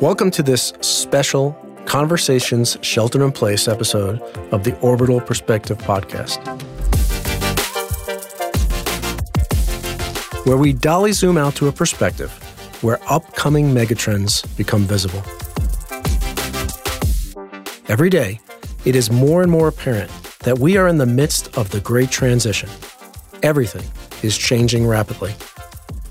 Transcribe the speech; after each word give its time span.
Welcome 0.00 0.32
to 0.32 0.42
this 0.42 0.72
special 0.80 1.56
Conversations 1.86 2.76
Shelter 2.82 3.24
in 3.24 3.30
Place 3.30 3.68
episode 3.68 4.20
of 4.52 4.64
the 4.64 4.76
Orbital 4.80 5.20
Perspective 5.20 5.78
Podcast, 5.78 6.44
where 10.46 10.56
we 10.56 10.72
dolly 10.72 11.12
zoom 11.12 11.38
out 11.38 11.54
to 11.54 11.68
a 11.68 11.72
perspective 11.72 12.32
where 12.82 12.98
upcoming 13.08 13.72
megatrends 13.72 14.44
become 14.56 14.82
visible. 14.82 15.22
Every 17.86 18.10
day, 18.10 18.40
it 18.84 18.96
is 18.96 19.12
more 19.12 19.42
and 19.42 19.50
more 19.50 19.68
apparent 19.68 20.10
that 20.40 20.58
we 20.58 20.76
are 20.76 20.88
in 20.88 20.98
the 20.98 21.06
midst 21.06 21.56
of 21.56 21.70
the 21.70 21.80
great 21.80 22.10
transition. 22.10 22.68
Everything 23.44 23.88
is 24.24 24.36
changing 24.36 24.88
rapidly. 24.88 25.34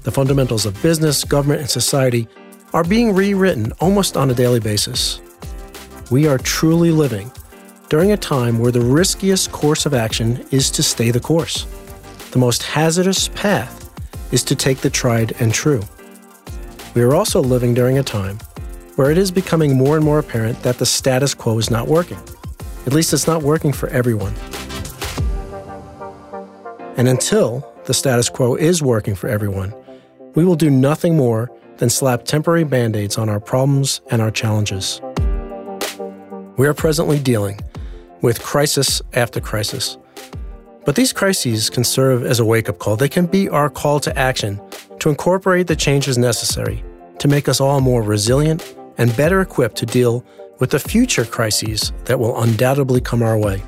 The 0.04 0.12
fundamentals 0.12 0.66
of 0.66 0.82
business, 0.82 1.26
government, 1.26 1.60
and 1.60 1.70
society 1.70 2.30
are 2.74 2.84
being 2.84 3.14
rewritten 3.14 3.72
almost 3.80 4.18
on 4.18 4.32
a 4.32 4.34
daily 4.34 4.60
basis. 4.60 5.22
We 6.10 6.28
are 6.28 6.40
truly 6.40 6.90
living 6.90 7.32
during 7.90 8.12
a 8.12 8.18
time 8.18 8.58
where 8.58 8.72
the 8.72 8.82
riskiest 8.82 9.52
course 9.52 9.86
of 9.86 9.94
action 9.94 10.44
is 10.50 10.72
to 10.72 10.82
stay 10.82 11.12
the 11.12 11.20
course. 11.20 11.66
The 12.32 12.40
most 12.40 12.64
hazardous 12.64 13.28
path 13.30 13.80
is 14.34 14.44
to 14.46 14.56
take 14.56 14.80
the 14.80 14.90
tried 14.90 15.40
and 15.40 15.54
true. 15.54 15.82
We 16.96 17.04
are 17.04 17.14
also 17.14 17.42
living 17.42 17.76
during 17.76 18.00
a 18.00 18.04
time 18.04 18.40
where 18.96 19.12
it 19.12 19.20
is 19.20 19.30
becoming 19.30 19.78
more 19.78 19.96
and 19.96 20.04
more 20.04 20.18
apparent 20.18 20.64
that 20.64 20.80
the 20.80 20.86
status 20.86 21.36
quo 21.36 21.60
is 21.60 21.70
not 21.70 21.88
working. 21.88 22.20
At 22.88 22.94
least 22.94 23.14
it's 23.14 23.28
not 23.28 23.44
working 23.44 23.72
for 23.72 23.88
everyone. 23.90 24.34
And 26.98 27.08
until 27.08 27.72
the 27.86 27.94
status 27.94 28.30
quo 28.30 28.56
is 28.56 28.82
working 28.82 29.14
for 29.14 29.28
everyone, 29.28 29.74
we 30.34 30.44
will 30.44 30.56
do 30.56 30.72
nothing 30.72 31.16
more 31.16 31.52
than 31.84 31.90
slap 31.90 32.24
temporary 32.24 32.64
band 32.64 32.96
aids 32.96 33.18
on 33.18 33.28
our 33.28 33.42
problems 33.42 34.00
and 34.10 34.22
our 34.22 34.32
challenges. 34.32 35.02
We 36.56 36.66
are 36.66 36.74
presently 36.74 37.20
dealing 37.20 37.60
with 38.22 38.42
crisis 38.42 39.02
after 39.12 39.42
crisis. 39.42 39.98
But 40.86 40.96
these 40.96 41.12
crises 41.12 41.70
can 41.70 41.84
serve 41.84 42.24
as 42.24 42.40
a 42.40 42.46
wake 42.46 42.70
up 42.70 42.80
call. 42.80 42.96
They 42.96 43.10
can 43.10 43.26
be 43.26 43.50
our 43.50 43.70
call 43.70 44.00
to 44.00 44.18
action 44.18 44.62
to 45.00 45.10
incorporate 45.10 45.68
the 45.68 45.76
changes 45.76 46.18
necessary 46.18 46.86
to 47.20 47.28
make 47.28 47.50
us 47.50 47.60
all 47.60 47.82
more 47.82 48.02
resilient 48.02 48.78
and 48.98 49.14
better 49.18 49.42
equipped 49.42 49.76
to 49.80 49.86
deal 49.86 50.24
with 50.60 50.70
the 50.70 50.80
future 50.80 51.26
crises 51.26 51.92
that 52.06 52.18
will 52.18 52.42
undoubtedly 52.42 53.02
come 53.02 53.22
our 53.22 53.38
way. 53.38 53.62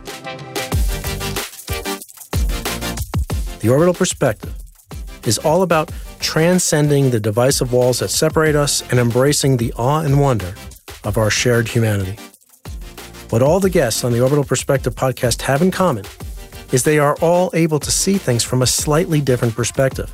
The 3.60 3.68
orbital 3.70 3.94
perspective 3.94 4.56
is 5.26 5.38
all 5.38 5.64
about 5.64 5.92
transcending 6.20 7.10
the 7.10 7.20
divisive 7.20 7.72
walls 7.72 8.00
that 8.00 8.10
separate 8.10 8.56
us 8.56 8.82
and 8.92 9.00
embracing 9.00 9.58
the 9.58 9.74
awe 9.74 10.02
and 10.02 10.20
wonder 10.20 10.54
of 11.04 11.18
our 11.18 11.30
shared 11.30 11.68
humanity. 11.68 12.18
What 13.30 13.42
all 13.42 13.60
the 13.60 13.70
guests 13.70 14.04
on 14.04 14.12
the 14.12 14.22
Orbital 14.22 14.44
Perspective 14.44 14.96
podcast 14.96 15.42
have 15.42 15.62
in 15.62 15.72
common 15.72 16.06
is 16.72 16.84
they 16.84 17.00
are 17.00 17.16
all 17.22 17.50
able 17.54 17.80
to 17.80 17.92
see 17.92 18.18
things 18.18 18.44
from 18.44 18.62
a 18.62 18.68
slightly 18.68 19.22
different 19.22 19.56
perspective. 19.56 20.12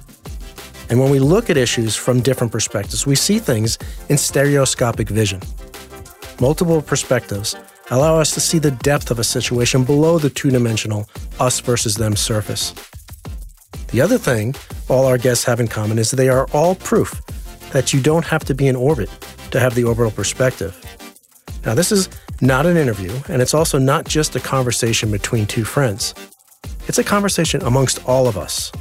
And 0.90 1.00
when 1.00 1.10
we 1.10 1.20
look 1.20 1.50
at 1.50 1.58
issues 1.58 1.96
from 1.96 2.20
different 2.22 2.52
perspectives, 2.52 3.08
we 3.08 3.16
see 3.16 3.40
things 3.40 3.78
in 4.10 4.18
stereoscopic 4.18 5.10
vision. 5.10 5.42
Multiple 6.40 6.82
perspectives 6.82 7.56
allow 7.92 8.20
us 8.20 8.34
to 8.34 8.40
see 8.42 8.60
the 8.60 8.72
depth 8.72 9.12
of 9.12 9.20
a 9.20 9.24
situation 9.24 9.84
below 9.84 10.18
the 10.18 10.30
two 10.30 10.50
dimensional 10.50 11.10
us 11.40 11.60
versus 11.60 11.96
them 11.96 12.16
surface. 12.16 12.74
The 13.92 14.00
other 14.00 14.18
thing 14.18 14.56
all 14.88 15.06
our 15.06 15.18
guests 15.18 15.44
have 15.44 15.60
in 15.60 15.68
common 15.68 16.00
is 16.00 16.12
they 16.12 16.30
are 16.30 16.48
all 16.54 16.76
proof 16.76 17.22
that 17.72 17.94
you 17.94 18.02
don't 18.02 18.24
have 18.26 18.46
to 18.46 18.56
be 18.56 18.68
in 18.68 18.76
orbit 18.76 19.10
to 19.52 19.60
have 19.60 19.76
the 19.76 19.84
orbital 19.84 20.12
perspective. 20.12 20.78
Now, 21.66 21.76
this 21.76 21.92
is 21.92 22.10
not 22.40 22.66
an 22.66 22.78
interview, 22.78 23.14
and 23.28 23.42
it's 23.42 23.54
also 23.54 23.78
not 23.78 24.06
just 24.06 24.36
a 24.36 24.40
conversation 24.40 25.12
between 25.12 25.46
two 25.46 25.66
friends. 25.66 26.16
It's 26.88 27.00
a 27.00 27.04
conversation 27.04 27.62
amongst 27.64 28.04
all 28.08 28.28
of 28.28 28.38
us. 28.38 28.72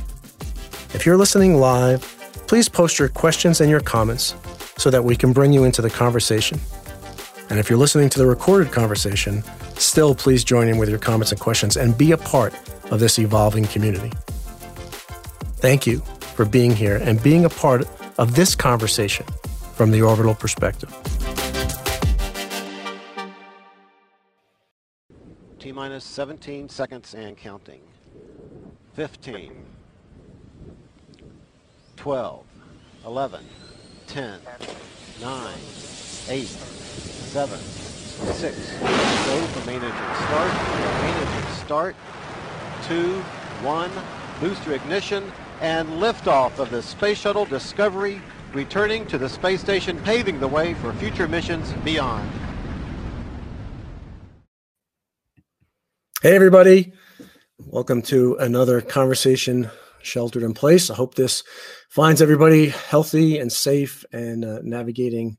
If 0.94 1.04
you're 1.04 1.16
listening 1.16 1.56
live, 1.56 2.02
please 2.46 2.68
post 2.68 2.98
your 2.98 3.08
questions 3.08 3.60
and 3.60 3.68
your 3.68 3.80
comments 3.80 4.34
so 4.78 4.90
that 4.90 5.04
we 5.04 5.16
can 5.16 5.32
bring 5.32 5.52
you 5.52 5.64
into 5.64 5.82
the 5.82 5.90
conversation. 5.90 6.58
And 7.50 7.58
if 7.58 7.68
you're 7.68 7.78
listening 7.78 8.08
to 8.10 8.18
the 8.18 8.26
recorded 8.26 8.72
conversation, 8.72 9.42
still 9.74 10.14
please 10.14 10.44
join 10.44 10.68
in 10.68 10.78
with 10.78 10.88
your 10.88 11.00
comments 11.00 11.32
and 11.32 11.40
questions 11.40 11.76
and 11.76 11.98
be 11.98 12.12
a 12.12 12.16
part 12.16 12.54
of 12.92 13.00
this 13.00 13.18
evolving 13.18 13.66
community. 13.66 14.12
Thank 15.60 15.86
you 15.86 15.98
for 16.34 16.46
being 16.46 16.74
here 16.74 16.96
and 16.96 17.22
being 17.22 17.44
a 17.44 17.50
part 17.50 17.86
of 18.16 18.34
this 18.34 18.54
conversation 18.54 19.26
from 19.74 19.90
the 19.90 20.00
orbital 20.00 20.34
perspective. 20.34 20.90
T 25.58 25.70
minus 25.70 26.02
17 26.04 26.70
seconds 26.70 27.12
and 27.12 27.36
counting. 27.36 27.82
15, 28.94 29.52
12, 31.96 32.44
11, 33.04 33.44
10, 34.06 34.40
9, 35.20 35.54
8, 36.28 36.46
7, 36.46 37.58
6. 37.58 38.72
Go 38.78 39.46
for 39.46 39.66
main 39.66 39.76
engine 39.76 39.92
start. 39.92 40.52
Main 41.02 41.14
engine 41.14 41.52
start. 41.52 41.96
2, 42.84 43.20
1. 43.20 43.90
Booster 44.40 44.72
ignition 44.72 45.30
and 45.60 45.88
liftoff 46.00 46.58
of 46.58 46.70
the 46.70 46.82
Space 46.82 47.18
Shuttle 47.18 47.44
Discovery 47.44 48.20
returning 48.52 49.06
to 49.06 49.18
the 49.18 49.28
space 49.28 49.60
station, 49.60 49.98
paving 50.02 50.40
the 50.40 50.48
way 50.48 50.74
for 50.74 50.92
future 50.94 51.28
missions 51.28 51.72
beyond. 51.84 52.28
Hey, 56.22 56.34
everybody. 56.34 56.92
Welcome 57.58 58.02
to 58.02 58.36
another 58.36 58.80
conversation 58.80 59.70
sheltered 60.02 60.42
in 60.42 60.54
place. 60.54 60.90
I 60.90 60.94
hope 60.94 61.14
this 61.14 61.44
finds 61.88 62.22
everybody 62.22 62.70
healthy 62.70 63.38
and 63.38 63.52
safe 63.52 64.04
and 64.12 64.44
uh, 64.44 64.60
navigating 64.62 65.38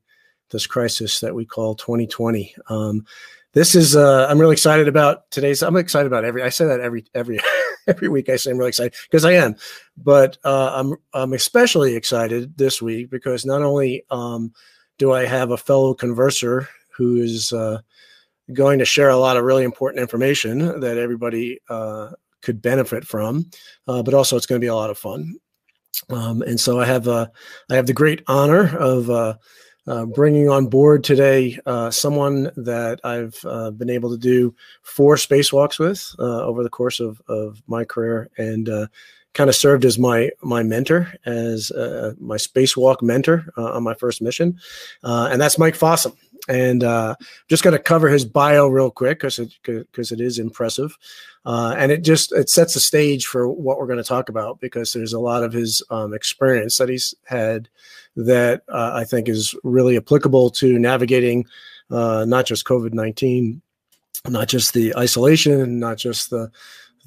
this 0.51 0.67
crisis 0.67 1.19
that 1.21 1.33
we 1.33 1.45
call 1.45 1.75
2020. 1.75 2.55
Um, 2.67 3.05
this 3.53 3.75
is 3.75 3.95
uh, 3.95 4.27
I'm 4.29 4.39
really 4.39 4.53
excited 4.53 4.87
about 4.87 5.29
today's. 5.31 5.61
I'm 5.61 5.75
excited 5.75 6.07
about 6.07 6.23
every. 6.23 6.41
I 6.41 6.49
say 6.49 6.65
that 6.65 6.79
every 6.79 7.05
every 7.13 7.39
every 7.87 8.07
week. 8.07 8.29
I 8.29 8.37
say 8.37 8.51
I'm 8.51 8.57
really 8.57 8.69
excited 8.69 8.93
because 9.09 9.25
I 9.25 9.33
am, 9.33 9.55
but 9.97 10.37
uh, 10.43 10.71
I'm 10.73 10.95
I'm 11.13 11.33
especially 11.33 11.95
excited 11.95 12.57
this 12.57 12.81
week 12.81 13.09
because 13.09 13.45
not 13.45 13.61
only 13.61 14.03
um, 14.09 14.53
do 14.97 15.11
I 15.11 15.25
have 15.25 15.51
a 15.51 15.57
fellow 15.57 15.93
converser 15.93 16.67
who 16.95 17.17
is 17.17 17.51
uh, 17.51 17.79
going 18.53 18.79
to 18.79 18.85
share 18.85 19.09
a 19.09 19.17
lot 19.17 19.37
of 19.37 19.43
really 19.43 19.63
important 19.63 20.01
information 20.01 20.79
that 20.79 20.97
everybody 20.97 21.59
uh, 21.69 22.11
could 22.41 22.61
benefit 22.61 23.05
from, 23.05 23.49
uh, 23.87 24.01
but 24.01 24.13
also 24.13 24.37
it's 24.37 24.45
going 24.45 24.59
to 24.59 24.63
be 24.63 24.69
a 24.69 24.75
lot 24.75 24.89
of 24.89 24.97
fun. 24.97 25.35
Um, 26.09 26.41
and 26.41 26.59
so 26.59 26.79
I 26.79 26.85
have 26.85 27.07
uh, 27.07 27.27
I 27.69 27.75
have 27.75 27.85
the 27.85 27.93
great 27.93 28.23
honor 28.27 28.77
of 28.77 29.37
uh, 29.87 30.05
bringing 30.05 30.49
on 30.49 30.67
board 30.67 31.03
today 31.03 31.59
uh, 31.65 31.89
someone 31.89 32.51
that 32.55 32.99
I've 33.03 33.39
uh, 33.45 33.71
been 33.71 33.89
able 33.89 34.11
to 34.11 34.17
do 34.17 34.55
four 34.83 35.15
spacewalks 35.15 35.79
with 35.79 36.15
uh, 36.19 36.43
over 36.43 36.63
the 36.63 36.69
course 36.69 36.99
of, 36.99 37.21
of 37.27 37.61
my 37.67 37.83
career 37.83 38.29
and 38.37 38.69
uh, 38.69 38.87
kind 39.33 39.49
of 39.49 39.55
served 39.55 39.85
as 39.85 39.97
my 39.97 40.29
my 40.41 40.61
mentor, 40.61 41.13
as 41.25 41.71
my 42.19 42.35
spacewalk 42.35 43.01
mentor 43.01 43.45
on 43.55 43.81
my 43.81 43.93
first 43.93 44.21
mission. 44.21 44.59
and 45.03 45.41
that's 45.41 45.57
Mike 45.57 45.75
Fossum. 45.75 46.15
And 46.47 46.81
just 47.47 47.63
going 47.63 47.77
to 47.77 47.83
cover 47.83 48.09
his 48.09 48.25
bio 48.25 48.67
real 48.67 48.91
quick 48.91 49.19
because 49.19 49.39
it, 49.39 49.53
cause 49.93 50.11
it 50.11 50.19
is 50.19 50.39
impressive. 50.39 50.97
and 51.45 51.91
it 51.91 52.03
just 52.03 52.31
it 52.31 52.49
sets 52.49 52.73
the 52.73 52.79
stage 52.79 53.25
for 53.25 53.47
what 53.47 53.77
we're 53.77 53.87
going 53.87 53.97
to 53.97 54.03
talk 54.03 54.29
about 54.29 54.59
because 54.59 54.93
there's 54.93 55.13
a 55.13 55.19
lot 55.19 55.43
of 55.43 55.53
his 55.53 55.83
um, 55.89 56.13
experience 56.13 56.77
that 56.77 56.89
he's 56.89 57.13
had 57.25 57.69
that 58.15 58.63
uh, 58.69 58.91
I 58.93 59.03
think 59.03 59.29
is 59.29 59.55
really 59.63 59.97
applicable 59.97 60.49
to 60.51 60.77
navigating 60.77 61.45
uh, 61.89 62.25
not 62.25 62.45
just 62.45 62.65
COVID 62.65 62.93
19, 62.93 63.61
not 64.27 64.47
just 64.47 64.73
the 64.73 64.95
isolation, 64.95 65.79
not 65.79 65.97
just 65.97 66.29
the 66.29 66.51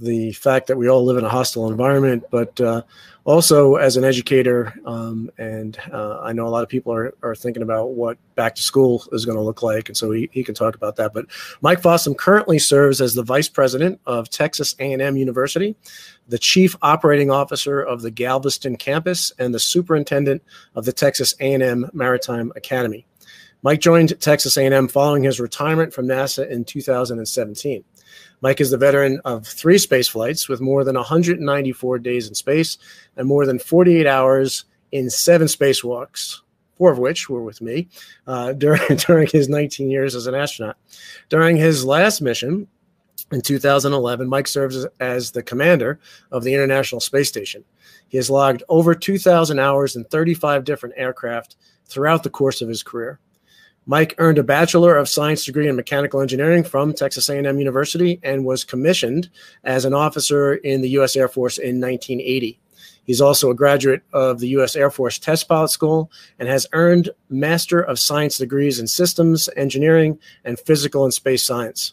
the 0.00 0.32
fact 0.32 0.66
that 0.66 0.76
we 0.76 0.88
all 0.88 1.04
live 1.04 1.16
in 1.16 1.24
a 1.24 1.28
hostile 1.28 1.70
environment, 1.70 2.24
but 2.30 2.60
uh, 2.60 2.82
also 3.24 3.76
as 3.76 3.96
an 3.96 4.04
educator. 4.04 4.74
Um, 4.84 5.30
and 5.38 5.78
uh, 5.92 6.20
I 6.20 6.32
know 6.32 6.46
a 6.46 6.50
lot 6.50 6.62
of 6.62 6.68
people 6.68 6.92
are, 6.92 7.14
are 7.22 7.34
thinking 7.34 7.62
about 7.62 7.92
what 7.92 8.18
back 8.34 8.54
to 8.56 8.62
school 8.62 9.04
is 9.12 9.24
going 9.24 9.36
to 9.38 9.42
look 9.42 9.62
like. 9.62 9.88
And 9.88 9.96
so 9.96 10.10
he, 10.10 10.28
he 10.32 10.42
can 10.42 10.54
talk 10.54 10.74
about 10.74 10.96
that. 10.96 11.14
But 11.14 11.26
Mike 11.60 11.80
Fossum 11.80 12.16
currently 12.16 12.58
serves 12.58 13.00
as 13.00 13.14
the 13.14 13.22
vice 13.22 13.48
president 13.48 14.00
of 14.06 14.28
Texas 14.30 14.74
A&M 14.78 15.16
University, 15.16 15.76
the 16.28 16.38
chief 16.38 16.76
operating 16.82 17.30
officer 17.30 17.80
of 17.80 18.02
the 18.02 18.10
Galveston 18.10 18.76
campus, 18.76 19.32
and 19.38 19.54
the 19.54 19.60
superintendent 19.60 20.42
of 20.74 20.84
the 20.84 20.92
Texas 20.92 21.34
A&M 21.40 21.88
Maritime 21.92 22.52
Academy. 22.56 23.06
Mike 23.62 23.80
joined 23.80 24.20
Texas 24.20 24.58
A&M 24.58 24.88
following 24.88 25.22
his 25.22 25.40
retirement 25.40 25.92
from 25.94 26.06
NASA 26.06 26.46
in 26.50 26.64
2017. 26.64 27.82
Mike 28.40 28.60
is 28.60 28.70
the 28.70 28.78
veteran 28.78 29.20
of 29.24 29.46
three 29.46 29.78
space 29.78 30.08
flights 30.08 30.48
with 30.48 30.60
more 30.60 30.84
than 30.84 30.96
194 30.96 31.98
days 31.98 32.28
in 32.28 32.34
space 32.34 32.78
and 33.16 33.26
more 33.26 33.46
than 33.46 33.58
48 33.58 34.06
hours 34.06 34.64
in 34.92 35.10
seven 35.10 35.48
spacewalks. 35.48 36.40
four 36.76 36.90
of 36.90 36.98
which 36.98 37.28
were 37.28 37.42
with 37.42 37.60
me 37.60 37.88
uh, 38.26 38.52
during 38.64 38.96
during 38.96 39.28
his 39.28 39.48
19 39.48 39.90
years 39.90 40.14
as 40.14 40.26
an 40.26 40.34
astronaut. 40.34 40.76
During 41.28 41.56
his 41.56 41.84
last 41.84 42.20
mission 42.20 42.68
in 43.32 43.40
2011, 43.40 44.28
Mike 44.28 44.46
serves 44.46 44.76
as, 44.76 44.86
as 45.00 45.30
the 45.30 45.42
commander 45.42 45.98
of 46.30 46.44
the 46.44 46.54
International 46.54 47.00
Space 47.00 47.28
Station. 47.28 47.64
He 48.08 48.18
has 48.18 48.30
logged 48.30 48.62
over 48.68 48.94
2,000 48.94 49.58
hours 49.58 49.96
in 49.96 50.04
35 50.04 50.64
different 50.64 50.94
aircraft 50.98 51.56
throughout 51.86 52.22
the 52.22 52.30
course 52.30 52.62
of 52.62 52.68
his 52.68 52.82
career. 52.82 53.18
Mike 53.86 54.14
earned 54.16 54.38
a 54.38 54.42
Bachelor 54.42 54.96
of 54.96 55.10
Science 55.10 55.44
degree 55.44 55.68
in 55.68 55.76
Mechanical 55.76 56.22
Engineering 56.22 56.64
from 56.64 56.94
Texas 56.94 57.28
A&M 57.28 57.58
University 57.58 58.18
and 58.22 58.44
was 58.44 58.64
commissioned 58.64 59.28
as 59.62 59.84
an 59.84 59.92
officer 59.92 60.54
in 60.54 60.80
the 60.80 60.88
U.S. 60.90 61.16
Air 61.16 61.28
Force 61.28 61.58
in 61.58 61.80
1980. 61.80 62.58
He's 63.04 63.20
also 63.20 63.50
a 63.50 63.54
graduate 63.54 64.02
of 64.14 64.40
the 64.40 64.48
U.S. 64.48 64.74
Air 64.74 64.90
Force 64.90 65.18
Test 65.18 65.46
Pilot 65.48 65.68
School 65.68 66.10
and 66.38 66.48
has 66.48 66.66
earned 66.72 67.10
Master 67.28 67.82
of 67.82 67.98
Science 67.98 68.38
degrees 68.38 68.80
in 68.80 68.86
Systems 68.86 69.50
Engineering 69.54 70.18
and 70.44 70.58
Physical 70.58 71.04
and 71.04 71.12
Space 71.12 71.42
Science. 71.42 71.92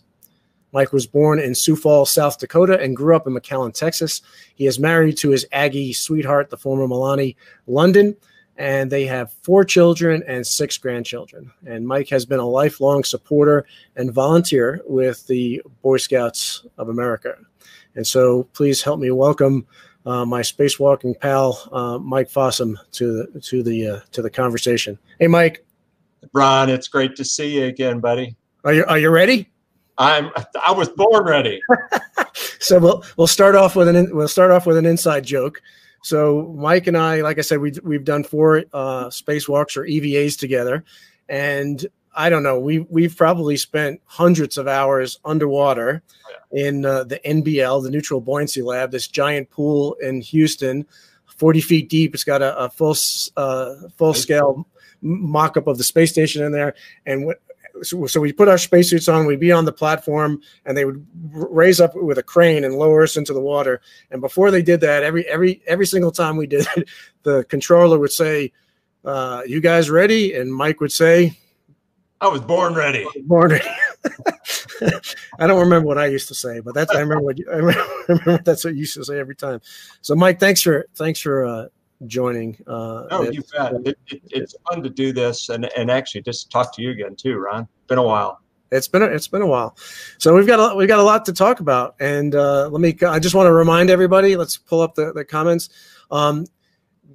Mike 0.71 0.93
was 0.93 1.05
born 1.05 1.39
in 1.39 1.53
Sioux 1.53 1.75
Falls, 1.75 2.09
South 2.09 2.39
Dakota, 2.39 2.79
and 2.79 2.95
grew 2.95 3.13
up 3.13 3.27
in 3.27 3.33
McAllen, 3.33 3.73
Texas. 3.73 4.21
He 4.55 4.65
is 4.65 4.79
married 4.79 5.17
to 5.17 5.31
his 5.31 5.45
Aggie 5.51 5.91
sweetheart, 5.91 6.49
the 6.49 6.57
former 6.57 6.87
Melanie 6.87 7.35
London, 7.67 8.15
and 8.61 8.91
they 8.91 9.07
have 9.07 9.33
four 9.41 9.65
children 9.65 10.23
and 10.27 10.45
six 10.45 10.77
grandchildren. 10.77 11.51
And 11.65 11.87
Mike 11.87 12.09
has 12.09 12.27
been 12.27 12.39
a 12.39 12.47
lifelong 12.47 13.03
supporter 13.03 13.65
and 13.95 14.13
volunteer 14.13 14.81
with 14.85 15.25
the 15.25 15.63
Boy 15.81 15.97
Scouts 15.97 16.63
of 16.77 16.89
America. 16.89 17.33
And 17.95 18.05
so 18.05 18.43
please 18.53 18.83
help 18.83 18.99
me 18.99 19.09
welcome 19.09 19.65
uh, 20.05 20.25
my 20.25 20.41
spacewalking 20.41 21.19
pal, 21.19 21.59
uh, 21.71 21.97
Mike 21.97 22.29
Fossum, 22.29 22.75
to 22.91 23.27
the 23.33 23.39
to 23.39 23.63
the 23.63 23.87
uh, 23.87 23.99
to 24.11 24.21
the 24.21 24.29
conversation. 24.29 24.99
Hey, 25.19 25.25
Mike. 25.25 25.65
Ron, 26.31 26.69
it's 26.69 26.87
great 26.87 27.15
to 27.15 27.25
see 27.25 27.57
you 27.57 27.65
again, 27.65 27.99
buddy. 27.99 28.35
Are 28.63 28.73
you 28.73 28.85
are 28.85 28.99
you 28.99 29.09
ready? 29.09 29.49
I'm 29.97 30.29
I 30.63 30.71
was 30.71 30.89
born 30.89 31.25
ready. 31.25 31.59
so 32.59 32.77
we'll 32.77 33.03
we'll 33.17 33.25
start 33.25 33.55
off 33.55 33.75
with 33.75 33.87
an 33.87 34.15
we'll 34.15 34.27
start 34.27 34.51
off 34.51 34.67
with 34.67 34.77
an 34.77 34.85
inside 34.85 35.25
joke. 35.25 35.63
So 36.01 36.53
Mike 36.57 36.87
and 36.87 36.97
I, 36.97 37.21
like 37.21 37.37
I 37.37 37.41
said, 37.41 37.59
we 37.59 37.73
we've 37.83 38.03
done 38.03 38.23
four 38.23 38.63
uh, 38.73 39.05
spacewalks 39.05 39.77
or 39.77 39.83
EVAs 39.85 40.37
together, 40.37 40.83
and 41.29 41.85
I 42.15 42.29
don't 42.29 42.43
know, 42.43 42.59
we 42.59 42.79
we've 42.79 43.15
probably 43.15 43.55
spent 43.55 44.01
hundreds 44.05 44.57
of 44.57 44.67
hours 44.67 45.19
underwater 45.23 46.01
yeah. 46.51 46.67
in 46.67 46.85
uh, 46.85 47.03
the 47.03 47.19
NBL, 47.19 47.83
the 47.83 47.91
Neutral 47.91 48.19
Buoyancy 48.19 48.61
Lab, 48.61 48.91
this 48.91 49.07
giant 49.07 49.49
pool 49.51 49.95
in 50.01 50.21
Houston, 50.21 50.85
forty 51.27 51.61
feet 51.61 51.87
deep. 51.87 52.13
It's 52.13 52.23
got 52.23 52.41
a, 52.41 52.57
a 52.57 52.69
full 52.69 52.95
uh, 53.37 53.75
full 53.95 54.13
scale 54.13 54.67
mock 55.01 55.55
up 55.55 55.67
of 55.67 55.77
the 55.77 55.83
space 55.83 56.11
station 56.11 56.43
in 56.43 56.51
there, 56.51 56.73
and 57.05 57.25
what 57.25 57.41
so, 57.81 58.05
so 58.07 58.19
we 58.19 58.31
put 58.31 58.47
our 58.47 58.57
spacesuits 58.57 59.07
on, 59.07 59.25
we'd 59.25 59.39
be 59.39 59.51
on 59.51 59.65
the 59.65 59.71
platform, 59.71 60.41
and 60.65 60.77
they 60.77 60.85
would 60.85 61.05
raise 61.31 61.79
up 61.79 61.95
with 61.95 62.17
a 62.17 62.23
crane 62.23 62.63
and 62.63 62.75
lower 62.75 63.03
us 63.03 63.17
into 63.17 63.33
the 63.33 63.41
water. 63.41 63.81
And 64.11 64.21
before 64.21 64.51
they 64.51 64.61
did 64.61 64.81
that, 64.81 65.03
every 65.03 65.27
every 65.27 65.61
every 65.67 65.85
single 65.85 66.11
time 66.11 66.37
we 66.37 66.47
did 66.47 66.67
it, 66.75 66.89
the 67.23 67.43
controller 67.45 67.99
would 67.99 68.11
say, 68.11 68.51
uh, 69.05 69.43
"You 69.45 69.61
guys 69.61 69.89
ready?" 69.89 70.33
And 70.33 70.53
Mike 70.53 70.79
would 70.81 70.91
say, 70.91 71.37
"I 72.19 72.27
was 72.27 72.41
born 72.41 72.73
ready." 72.73 73.07
Born 73.23 73.51
ready. 73.51 73.69
I 75.39 75.47
don't 75.47 75.59
remember 75.59 75.87
what 75.87 75.97
I 75.97 76.07
used 76.07 76.27
to 76.29 76.35
say, 76.35 76.59
but 76.59 76.73
that's 76.73 76.93
I 76.93 76.99
remember 76.99 77.23
what 77.23 77.37
you, 77.37 77.45
I 77.51 77.57
remember, 77.57 77.81
I 77.81 78.05
remember 78.07 78.43
that's 78.43 78.63
what 78.63 78.73
you 78.73 78.81
used 78.81 78.95
to 78.95 79.05
say 79.05 79.19
every 79.19 79.35
time. 79.35 79.61
So, 80.01 80.15
Mike, 80.15 80.39
thanks 80.39 80.61
for 80.61 80.87
thanks 80.95 81.19
for 81.19 81.45
uh, 81.45 81.65
joining. 82.07 82.57
Uh, 82.67 83.07
oh, 83.11 83.29
you 83.29 83.43
bet. 83.53 83.73
It, 83.85 83.97
it, 84.07 84.21
it's 84.31 84.55
fun 84.69 84.83
to 84.83 84.89
do 84.89 85.13
this 85.13 85.49
and, 85.49 85.69
and 85.77 85.91
actually 85.91 86.21
just 86.21 86.51
talk 86.51 86.75
to 86.75 86.81
you 86.81 86.91
again 86.91 87.15
too, 87.15 87.37
Ron. 87.37 87.67
Been 87.87 87.97
a 87.97 88.03
while. 88.03 88.41
It's 88.71 88.87
been 88.87 89.01
a, 89.01 89.05
it's 89.05 89.27
been 89.27 89.41
a 89.41 89.47
while, 89.47 89.75
so 90.17 90.33
we've 90.33 90.47
got 90.47 90.71
a, 90.71 90.75
we've 90.75 90.87
got 90.87 90.99
a 90.99 91.03
lot 91.03 91.25
to 91.25 91.33
talk 91.33 91.59
about. 91.59 91.95
And 91.99 92.33
uh, 92.35 92.69
let 92.69 92.79
me. 92.79 92.97
I 93.05 93.19
just 93.19 93.35
want 93.35 93.47
to 93.47 93.53
remind 93.53 93.89
everybody. 93.89 94.37
Let's 94.37 94.55
pull 94.55 94.79
up 94.79 94.95
the, 94.95 95.11
the 95.11 95.25
comments. 95.25 95.69
Um, 96.09 96.45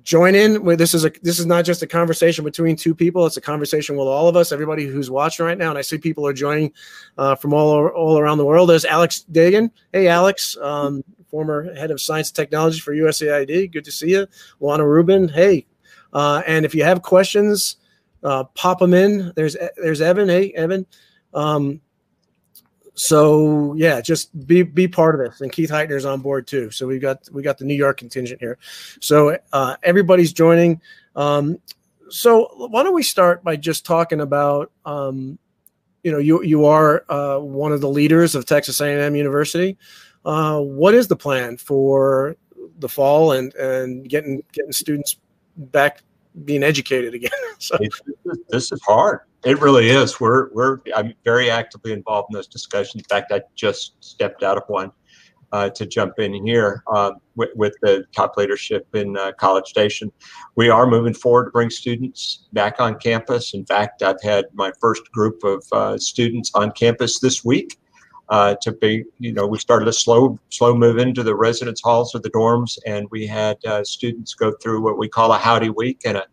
join 0.06 0.36
in 0.36 0.62
with 0.62 0.78
this 0.78 0.94
is 0.94 1.04
a 1.04 1.10
this 1.22 1.40
is 1.40 1.46
not 1.46 1.64
just 1.64 1.82
a 1.82 1.86
conversation 1.86 2.44
between 2.44 2.76
two 2.76 2.94
people 2.94 3.26
it's 3.26 3.36
a 3.36 3.40
conversation 3.40 3.96
with 3.96 4.06
all 4.06 4.28
of 4.28 4.36
us 4.36 4.52
everybody 4.52 4.86
who's 4.86 5.10
watching 5.10 5.44
right 5.44 5.58
now 5.58 5.68
and 5.68 5.76
i 5.76 5.82
see 5.82 5.98
people 5.98 6.24
are 6.24 6.32
joining 6.32 6.72
uh, 7.18 7.34
from 7.34 7.52
all 7.52 7.88
all 7.88 8.16
around 8.16 8.38
the 8.38 8.44
world 8.44 8.70
there's 8.70 8.84
alex 8.84 9.24
dehgan 9.32 9.68
hey 9.92 10.06
alex 10.06 10.56
um, 10.58 11.02
former 11.28 11.74
head 11.74 11.90
of 11.90 12.00
science 12.00 12.30
and 12.30 12.36
technology 12.36 12.80
for 12.80 12.94
USAID. 12.94 13.72
Good 13.72 13.84
to 13.84 13.92
see 13.92 14.10
you. 14.10 14.26
Lana 14.60 14.86
Rubin, 14.86 15.28
hey. 15.28 15.66
Uh, 16.12 16.42
and 16.46 16.64
if 16.64 16.74
you 16.74 16.84
have 16.84 17.02
questions, 17.02 17.76
uh, 18.22 18.44
pop 18.54 18.78
them 18.78 18.94
in. 18.94 19.32
There's 19.36 19.56
there's 19.76 20.00
Evan. 20.00 20.28
Hey, 20.28 20.52
Evan. 20.52 20.86
Um, 21.34 21.80
so 22.94 23.74
yeah, 23.74 24.00
just 24.00 24.46
be 24.46 24.62
be 24.62 24.88
part 24.88 25.14
of 25.14 25.30
this. 25.30 25.40
And 25.40 25.52
Keith 25.52 25.70
Heitner's 25.70 26.06
on 26.06 26.20
board 26.20 26.46
too. 26.46 26.70
So 26.70 26.86
we've 26.86 27.00
got 27.00 27.28
we 27.30 27.42
got 27.42 27.58
the 27.58 27.64
New 27.64 27.74
York 27.74 27.98
contingent 27.98 28.40
here. 28.40 28.58
So 29.00 29.38
uh, 29.52 29.76
everybody's 29.82 30.32
joining. 30.32 30.80
Um, 31.14 31.58
so 32.08 32.50
why 32.70 32.82
don't 32.82 32.94
we 32.94 33.02
start 33.02 33.44
by 33.44 33.56
just 33.56 33.84
talking 33.84 34.20
about 34.20 34.72
um, 34.86 35.38
you 36.02 36.10
know 36.10 36.18
you 36.18 36.42
you 36.42 36.64
are 36.64 37.04
uh, 37.10 37.38
one 37.38 37.72
of 37.72 37.82
the 37.82 37.88
leaders 37.88 38.34
of 38.34 38.46
Texas 38.46 38.80
A&M 38.80 39.14
University. 39.14 39.76
Uh, 40.26 40.58
what 40.60 40.92
is 40.92 41.06
the 41.06 41.16
plan 41.16 41.56
for 41.56 42.36
the 42.80 42.88
fall 42.88 43.32
and 43.32 43.54
and 43.54 44.08
getting 44.08 44.42
getting 44.52 44.72
students 44.72 45.16
back 45.56 46.02
being 46.44 46.64
educated 46.64 47.14
again? 47.14 47.30
so. 47.58 47.78
This 48.48 48.72
is 48.72 48.82
hard. 48.82 49.20
It 49.44 49.60
really 49.60 49.88
is. 49.88 50.18
We're 50.18 50.52
we're 50.52 50.80
I'm 50.96 51.14
very 51.24 51.48
actively 51.48 51.92
involved 51.92 52.28
in 52.30 52.34
those 52.34 52.48
discussions. 52.48 53.04
In 53.04 53.08
fact, 53.08 53.30
I 53.30 53.40
just 53.54 54.02
stepped 54.04 54.42
out 54.42 54.56
of 54.56 54.64
one 54.66 54.90
uh, 55.52 55.70
to 55.70 55.86
jump 55.86 56.18
in 56.18 56.44
here 56.44 56.82
uh, 56.92 57.12
with, 57.36 57.50
with, 57.54 57.74
the 57.80 58.04
top 58.14 58.36
leadership 58.36 58.84
in 58.94 59.16
uh, 59.16 59.30
College 59.38 59.66
Station. 59.66 60.10
We 60.56 60.70
are 60.70 60.88
moving 60.88 61.14
forward 61.14 61.44
to 61.44 61.50
bring 61.52 61.70
students 61.70 62.48
back 62.52 62.80
on 62.80 62.98
campus. 62.98 63.54
In 63.54 63.64
fact, 63.64 64.02
I've 64.02 64.20
had 64.22 64.46
my 64.54 64.72
first 64.80 65.02
group 65.12 65.44
of 65.44 65.64
uh, 65.70 65.98
students 65.98 66.50
on 66.56 66.72
campus 66.72 67.20
this 67.20 67.44
week 67.44 67.78
uh, 68.28 68.54
to 68.62 68.72
be, 68.72 69.04
you 69.18 69.32
know, 69.32 69.46
we 69.46 69.58
started 69.58 69.88
a 69.88 69.92
slow, 69.92 70.38
slow 70.50 70.74
move 70.74 70.98
into 70.98 71.22
the 71.22 71.34
residence 71.34 71.80
halls 71.82 72.14
of 72.14 72.22
the 72.22 72.30
dorms, 72.30 72.78
and 72.86 73.08
we 73.10 73.26
had 73.26 73.56
uh, 73.64 73.84
students 73.84 74.34
go 74.34 74.52
through 74.62 74.82
what 74.82 74.98
we 74.98 75.08
call 75.08 75.32
a 75.32 75.38
howdy 75.38 75.70
week 75.70 76.00
and 76.04 76.16
a, 76.16 76.26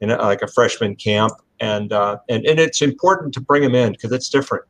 in 0.00 0.10
a 0.10 0.16
like 0.16 0.42
a 0.42 0.48
freshman 0.48 0.94
camp, 0.94 1.32
and 1.60 1.92
uh, 1.92 2.18
and 2.28 2.46
and 2.46 2.60
it's 2.60 2.82
important 2.82 3.34
to 3.34 3.40
bring 3.40 3.62
them 3.62 3.74
in 3.74 3.92
because 3.92 4.12
it's 4.12 4.28
different. 4.28 4.64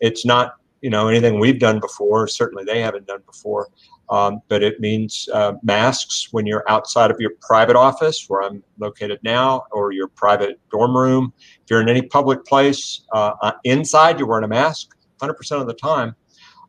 It's 0.00 0.26
not, 0.26 0.56
you 0.82 0.90
know, 0.90 1.08
anything 1.08 1.38
we've 1.38 1.60
done 1.60 1.78
before. 1.78 2.26
Certainly, 2.26 2.64
they 2.64 2.80
haven't 2.80 3.06
done 3.06 3.22
before. 3.26 3.68
Um, 4.10 4.40
but 4.48 4.62
it 4.62 4.80
means 4.80 5.30
uh, 5.32 5.54
masks 5.62 6.28
when 6.30 6.46
you're 6.46 6.64
outside 6.68 7.10
of 7.10 7.16
your 7.20 7.30
private 7.40 7.74
office, 7.74 8.26
where 8.28 8.42
I'm 8.42 8.62
located 8.78 9.18
now, 9.22 9.64
or 9.72 9.92
your 9.92 10.08
private 10.08 10.60
dorm 10.70 10.94
room. 10.94 11.32
If 11.38 11.70
you're 11.70 11.80
in 11.80 11.88
any 11.88 12.02
public 12.02 12.44
place, 12.44 13.02
uh, 13.12 13.32
uh 13.40 13.52
inside, 13.64 14.18
you're 14.18 14.28
wearing 14.28 14.44
a 14.44 14.48
mask 14.48 14.94
100% 15.20 15.60
of 15.60 15.66
the 15.66 15.74
time. 15.74 16.14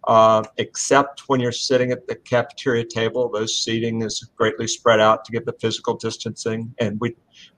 Uh, 0.07 0.43
except 0.57 1.23
when 1.27 1.39
you're 1.39 1.51
sitting 1.51 1.91
at 1.91 2.05
the 2.07 2.15
cafeteria 2.15 2.85
table. 2.85 3.27
Those 3.27 3.63
seating 3.63 4.03
is 4.03 4.29
greatly 4.35 4.67
spread 4.67 4.99
out 4.99 5.25
to 5.25 5.31
give 5.31 5.45
the 5.45 5.53
physical 5.53 5.95
distancing. 5.95 6.73
And 6.79 6.99
we, 6.99 7.15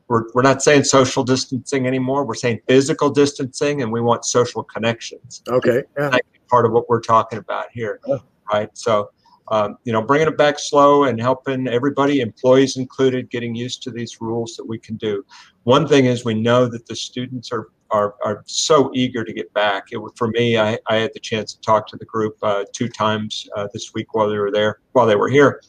we're, 0.08 0.24
we're 0.34 0.44
not 0.44 0.62
saying 0.64 0.86
social 0.86 1.26
distancing 1.26 1.88
anymore. 1.88 2.26
We're 2.26 2.36
saying 2.36 2.62
physical 2.66 3.10
distancing, 3.10 3.82
and 3.82 3.92
we 3.92 4.00
want 4.00 4.24
social 4.24 4.64
connections. 4.64 5.42
Okay. 5.50 5.84
Yeah. 5.98 6.18
part 6.50 6.66
of 6.66 6.72
what 6.72 6.88
we're 6.88 7.02
talking 7.02 7.40
about 7.40 7.66
here, 7.74 8.00
oh. 8.08 8.24
right? 8.54 8.70
So, 8.78 9.10
um, 9.50 9.78
you 9.84 9.92
know, 9.92 10.02
bringing 10.02 10.30
it 10.30 10.38
back 10.38 10.58
slow 10.58 11.06
and 11.06 11.20
helping 11.20 11.68
everybody, 11.68 12.22
employees 12.22 12.78
included, 12.78 13.30
getting 13.30 13.56
used 13.56 13.84
to 13.84 13.92
these 13.92 14.22
rules 14.22 14.56
that 14.56 14.66
we 14.66 14.80
can 14.80 14.96
do. 14.96 15.26
One 15.64 15.86
thing 15.86 16.06
is 16.06 16.24
we 16.24 16.34
know 16.34 16.68
that 16.68 16.86
the 16.86 16.96
students 16.96 17.52
are 17.52 17.68
are, 17.92 18.16
are 18.24 18.44
so 18.46 18.92
eager 18.94 19.24
to 19.24 19.34
get 19.34 19.52
back. 19.54 19.88
It, 19.92 20.00
for 20.16 20.28
me, 20.28 20.58
I, 20.58 20.78
I 20.88 20.98
had 20.98 21.12
the 21.14 21.20
chance 21.20 21.54
to 21.54 21.62
talk 21.62 21.88
to 21.88 21.98
the 21.98 22.06
group 22.06 22.38
uh, 22.42 22.66
two 22.74 22.90
times 22.90 23.48
uh, 23.56 23.68
this 23.74 23.94
week 23.94 24.14
while 24.14 24.30
they 24.30 24.38
were 24.38 24.52
there, 24.52 24.80
while 24.94 25.06
they 25.06 25.16
were 25.16 25.30
here, 25.30 25.62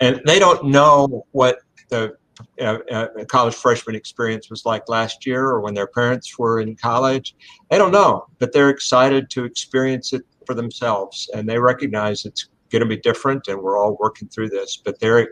and 0.00 0.20
they 0.26 0.38
don't 0.38 0.64
know 0.66 1.26
what 1.32 1.58
the 1.88 2.16
uh, 2.60 2.78
uh, 2.90 3.08
college 3.28 3.54
freshman 3.54 3.94
experience 3.94 4.50
was 4.50 4.64
like 4.64 4.88
last 4.88 5.26
year 5.26 5.44
or 5.44 5.60
when 5.60 5.74
their 5.74 5.86
parents 5.86 6.38
were 6.38 6.60
in 6.60 6.74
college. 6.74 7.36
They 7.70 7.78
don't 7.78 7.92
know, 7.92 8.26
but 8.38 8.52
they're 8.52 8.70
excited 8.70 9.30
to 9.30 9.44
experience 9.44 10.12
it 10.12 10.22
for 10.46 10.54
themselves, 10.54 11.28
and 11.34 11.48
they 11.48 11.58
recognize 11.58 12.24
it's 12.24 12.48
going 12.70 12.80
to 12.80 12.88
be 12.88 12.96
different, 12.96 13.48
and 13.48 13.60
we're 13.60 13.78
all 13.78 13.96
working 14.00 14.28
through 14.28 14.48
this. 14.48 14.76
But 14.82 14.98
they're 14.98 15.28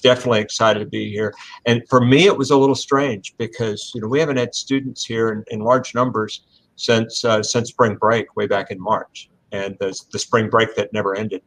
definitely 0.00 0.40
excited 0.40 0.80
to 0.80 0.86
be 0.86 1.10
here. 1.10 1.34
And 1.66 1.82
for 1.88 2.00
me, 2.00 2.26
it 2.26 2.36
was 2.36 2.50
a 2.50 2.56
little 2.56 2.74
strange 2.74 3.34
because 3.38 3.92
you 3.94 4.00
know 4.00 4.08
we 4.08 4.20
haven't 4.20 4.38
had 4.38 4.54
students 4.54 5.04
here 5.04 5.30
in, 5.30 5.44
in 5.50 5.60
large 5.60 5.94
numbers 5.94 6.44
since 6.76 7.24
uh, 7.24 7.42
since 7.42 7.68
spring 7.68 7.96
break 7.96 8.34
way 8.36 8.46
back 8.46 8.70
in 8.70 8.80
March, 8.80 9.28
and 9.52 9.76
the, 9.80 9.98
the 10.12 10.18
spring 10.18 10.48
break 10.48 10.74
that 10.76 10.92
never 10.92 11.14
ended. 11.14 11.42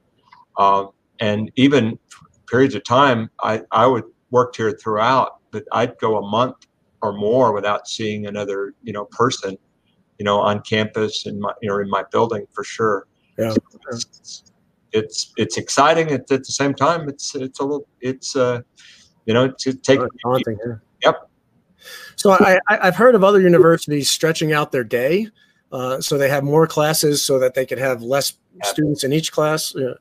Um, 0.58 0.90
and 1.20 1.52
even 1.56 1.98
periods 2.48 2.76
of 2.76 2.84
time, 2.84 3.30
I 3.42 3.64
I 3.72 3.88
would 3.88 4.04
worked 4.32 4.58
here 4.58 4.72
throughout, 4.72 5.40
but 5.52 5.64
I'd 5.72 5.98
go 6.00 6.18
a 6.18 6.30
month 6.30 6.68
or 7.02 7.14
more 7.14 7.54
without 7.54 7.88
seeing 7.88 8.28
another 8.28 8.74
you 8.84 8.94
know 8.94 9.06
person 9.06 9.58
you 10.18 10.26
know 10.26 10.40
on 10.40 10.62
campus 10.62 11.26
and 11.26 11.40
my 11.40 11.54
you 11.62 11.70
know 11.70 11.80
in 11.80 11.90
my 11.90 12.04
building 12.12 12.46
for 12.52 12.64
sure 12.64 13.08
Yeah. 13.38 13.52
So 13.52 14.55
it's, 14.96 15.34
it's 15.38 15.58
exciting 15.58 16.08
at, 16.12 16.30
at 16.32 16.44
the 16.44 16.54
same 16.62 16.74
time 16.74 17.08
it's 17.10 17.36
it's 17.36 17.60
a 17.60 17.64
little 17.64 17.88
it's 18.02 18.36
uh 18.36 18.62
you 19.26 19.34
know 19.34 19.52
to 19.60 19.74
take 19.74 20.00
daunting, 20.24 20.58
yeah. 20.66 20.76
Yep. 21.04 21.30
So 22.16 22.32
I, 22.32 22.60
I, 22.68 22.88
I've 22.88 22.96
heard 22.96 23.14
of 23.16 23.24
other 23.24 23.42
universities 23.42 24.10
stretching 24.10 24.54
out 24.54 24.72
their 24.72 24.84
day, 24.84 25.28
uh, 25.72 26.02
so 26.02 26.18
they 26.18 26.30
have 26.30 26.44
more 26.44 26.66
classes 26.66 27.24
so 27.24 27.38
that 27.40 27.54
they 27.54 27.66
could 27.66 27.78
have 27.78 28.02
less 28.02 28.34
Yeah. 28.56 28.66
students 28.66 29.04
in 29.04 29.12
each 29.14 29.32
class. 29.32 29.74
Yeah. 29.76 29.94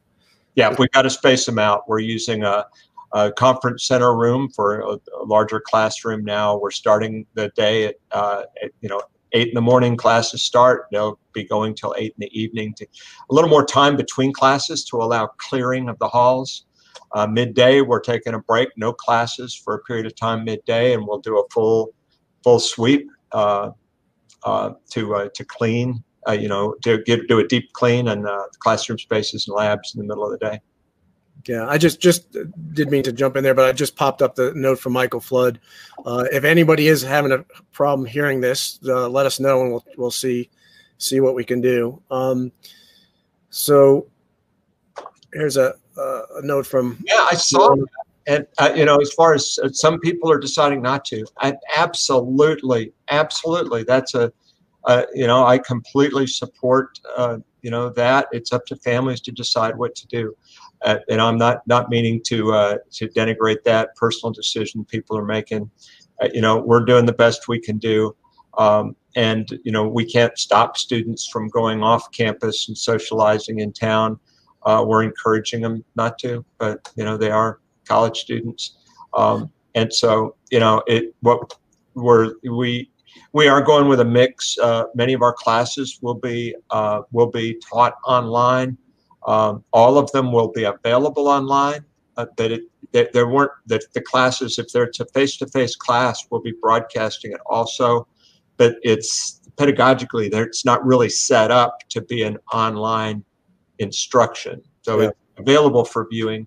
Yeah, 0.54 0.74
we 0.78 0.86
got 0.88 1.02
to 1.02 1.10
space 1.10 1.44
them 1.44 1.58
out. 1.58 1.88
We're 1.88 1.98
using 1.98 2.44
a, 2.44 2.64
a 3.12 3.32
conference 3.32 3.84
center 3.86 4.14
room 4.16 4.48
for 4.54 4.80
a, 4.80 4.92
a 5.20 5.24
larger 5.26 5.60
classroom 5.60 6.24
now. 6.24 6.56
We're 6.56 6.70
starting 6.70 7.26
the 7.34 7.48
day 7.56 7.86
at, 7.86 7.96
uh, 8.12 8.44
at 8.62 8.70
you 8.80 8.88
know 8.88 9.00
eight 9.34 9.48
in 9.48 9.54
the 9.54 9.60
morning. 9.60 9.96
Classes 9.96 10.42
start. 10.42 10.86
They'll 10.90 11.18
be 11.32 11.44
going 11.44 11.74
till 11.74 11.94
eight 11.98 12.14
in 12.18 12.20
the 12.20 12.40
evening. 12.40 12.72
To 12.74 12.86
a 13.30 13.34
little 13.34 13.50
more 13.50 13.64
time 13.64 13.96
between 13.96 14.32
classes 14.32 14.84
to 14.86 14.96
allow 14.96 15.26
clearing 15.38 15.88
of 15.88 15.98
the 15.98 16.08
halls. 16.08 16.64
Uh, 17.12 17.26
midday, 17.26 17.80
we're 17.80 18.00
taking 18.00 18.34
a 18.34 18.38
break. 18.38 18.68
No 18.76 18.92
classes 18.92 19.54
for 19.54 19.74
a 19.74 19.78
period 19.80 20.06
of 20.06 20.16
time 20.16 20.44
midday, 20.44 20.94
and 20.94 21.06
we'll 21.06 21.20
do 21.20 21.38
a 21.38 21.44
full 21.52 21.94
full 22.42 22.58
sweep 22.58 23.08
uh, 23.32 23.70
uh, 24.44 24.70
to 24.90 25.14
uh, 25.14 25.28
to 25.34 25.44
clean. 25.44 26.02
Uh, 26.26 26.32
you 26.32 26.48
know, 26.48 26.74
to 26.82 27.02
get 27.02 27.28
do 27.28 27.38
a 27.38 27.46
deep 27.46 27.70
clean 27.74 28.08
and 28.08 28.26
uh, 28.26 28.46
classroom 28.60 28.98
spaces 28.98 29.46
and 29.46 29.54
labs 29.54 29.94
in 29.94 30.00
the 30.00 30.06
middle 30.06 30.24
of 30.24 30.30
the 30.30 30.38
day. 30.38 30.58
Yeah, 31.46 31.66
I 31.68 31.76
just 31.76 32.00
just 32.00 32.34
did 32.72 32.90
mean 32.90 33.02
to 33.02 33.12
jump 33.12 33.36
in 33.36 33.44
there, 33.44 33.54
but 33.54 33.66
I 33.66 33.72
just 33.72 33.96
popped 33.96 34.22
up 34.22 34.34
the 34.34 34.52
note 34.54 34.78
from 34.78 34.94
Michael 34.94 35.20
Flood. 35.20 35.60
Uh, 36.04 36.24
if 36.32 36.44
anybody 36.44 36.88
is 36.88 37.02
having 37.02 37.32
a 37.32 37.44
problem 37.72 38.06
hearing 38.06 38.40
this, 38.40 38.78
uh, 38.86 39.08
let 39.08 39.26
us 39.26 39.38
know 39.40 39.60
and 39.60 39.70
we'll 39.70 39.84
we'll 39.98 40.10
see 40.10 40.48
see 40.98 41.20
what 41.20 41.34
we 41.34 41.44
can 41.44 41.60
do. 41.60 42.00
Um, 42.10 42.50
so 43.50 44.06
here's 45.34 45.58
a 45.58 45.74
uh, 45.98 46.22
a 46.36 46.42
note 46.42 46.66
from 46.66 46.98
Yeah, 47.06 47.26
I 47.30 47.34
saw 47.34 47.74
that. 47.74 47.86
And, 48.26 48.46
uh, 48.58 48.72
you 48.74 48.86
know, 48.86 48.96
as 48.96 49.12
far 49.12 49.34
as 49.34 49.58
uh, 49.62 49.68
some 49.68 50.00
people 50.00 50.30
are 50.30 50.38
deciding 50.38 50.80
not 50.80 51.04
to, 51.06 51.26
I 51.38 51.54
absolutely, 51.76 52.92
absolutely. 53.10 53.84
That's 53.84 54.14
a, 54.14 54.32
uh, 54.84 55.02
you 55.14 55.26
know, 55.26 55.44
I 55.44 55.58
completely 55.58 56.26
support, 56.26 56.98
uh, 57.16 57.38
you 57.60 57.70
know, 57.70 57.90
that. 57.90 58.28
It's 58.32 58.52
up 58.52 58.64
to 58.66 58.76
families 58.76 59.20
to 59.22 59.32
decide 59.32 59.76
what 59.76 59.94
to 59.96 60.06
do. 60.06 60.34
Uh, 60.84 60.98
and 61.08 61.20
I'm 61.20 61.38
not, 61.38 61.66
not 61.66 61.90
meaning 61.90 62.20
to, 62.26 62.52
uh, 62.52 62.78
to 62.92 63.08
denigrate 63.08 63.62
that 63.64 63.94
personal 63.96 64.32
decision 64.32 64.84
people 64.84 65.16
are 65.16 65.24
making. 65.24 65.70
Uh, 66.22 66.28
you 66.32 66.40
know, 66.40 66.58
we're 66.58 66.84
doing 66.84 67.06
the 67.06 67.12
best 67.12 67.48
we 67.48 67.58
can 67.58 67.78
do. 67.78 68.14
Um, 68.58 68.94
and, 69.16 69.48
you 69.64 69.72
know, 69.72 69.88
we 69.88 70.04
can't 70.04 70.36
stop 70.38 70.76
students 70.76 71.26
from 71.26 71.48
going 71.48 71.82
off 71.82 72.10
campus 72.12 72.68
and 72.68 72.76
socializing 72.76 73.60
in 73.60 73.72
town. 73.72 74.18
Uh, 74.64 74.84
we're 74.86 75.02
encouraging 75.02 75.60
them 75.60 75.84
not 75.94 76.18
to, 76.18 76.44
but 76.58 76.90
you 76.96 77.04
know 77.04 77.16
they 77.16 77.30
are 77.30 77.60
college 77.86 78.18
students, 78.18 78.78
um, 79.16 79.50
and 79.74 79.92
so 79.92 80.36
you 80.50 80.58
know 80.58 80.82
it. 80.86 81.14
What 81.20 81.54
we're 81.94 82.34
we 82.50 82.90
we 83.32 83.46
are 83.46 83.60
going 83.60 83.88
with 83.88 84.00
a 84.00 84.04
mix. 84.04 84.56
Uh, 84.58 84.84
many 84.94 85.12
of 85.12 85.22
our 85.22 85.34
classes 85.34 85.98
will 86.00 86.14
be 86.14 86.54
uh, 86.70 87.02
will 87.12 87.30
be 87.30 87.60
taught 87.70 87.94
online. 88.06 88.78
Um, 89.26 89.64
all 89.72 89.98
of 89.98 90.10
them 90.12 90.32
will 90.32 90.48
be 90.52 90.64
available 90.64 91.28
online. 91.28 91.84
Uh, 92.16 92.26
that 92.36 92.52
it 92.52 92.62
that 92.92 93.12
there 93.12 93.26
weren't 93.26 93.50
that 93.66 93.82
the 93.92 94.00
classes 94.00 94.58
if 94.58 94.68
they're 94.72 94.88
a 95.00 95.04
face 95.06 95.36
to 95.36 95.46
face 95.48 95.74
class 95.74 96.24
we'll 96.30 96.40
be 96.40 96.54
broadcasting 96.62 97.32
it 97.32 97.40
also, 97.46 98.06
but 98.56 98.76
it's 98.82 99.40
pedagogically 99.56 100.30
there 100.30 100.44
it's 100.44 100.64
not 100.64 100.84
really 100.86 101.08
set 101.08 101.50
up 101.50 101.78
to 101.88 102.00
be 102.02 102.22
an 102.22 102.38
online 102.52 103.24
instruction. 103.80 104.62
So 104.82 105.00
Yeah. 105.00 105.08
it's 105.08 105.18
available 105.38 105.84
for 105.84 106.06
viewing, 106.08 106.46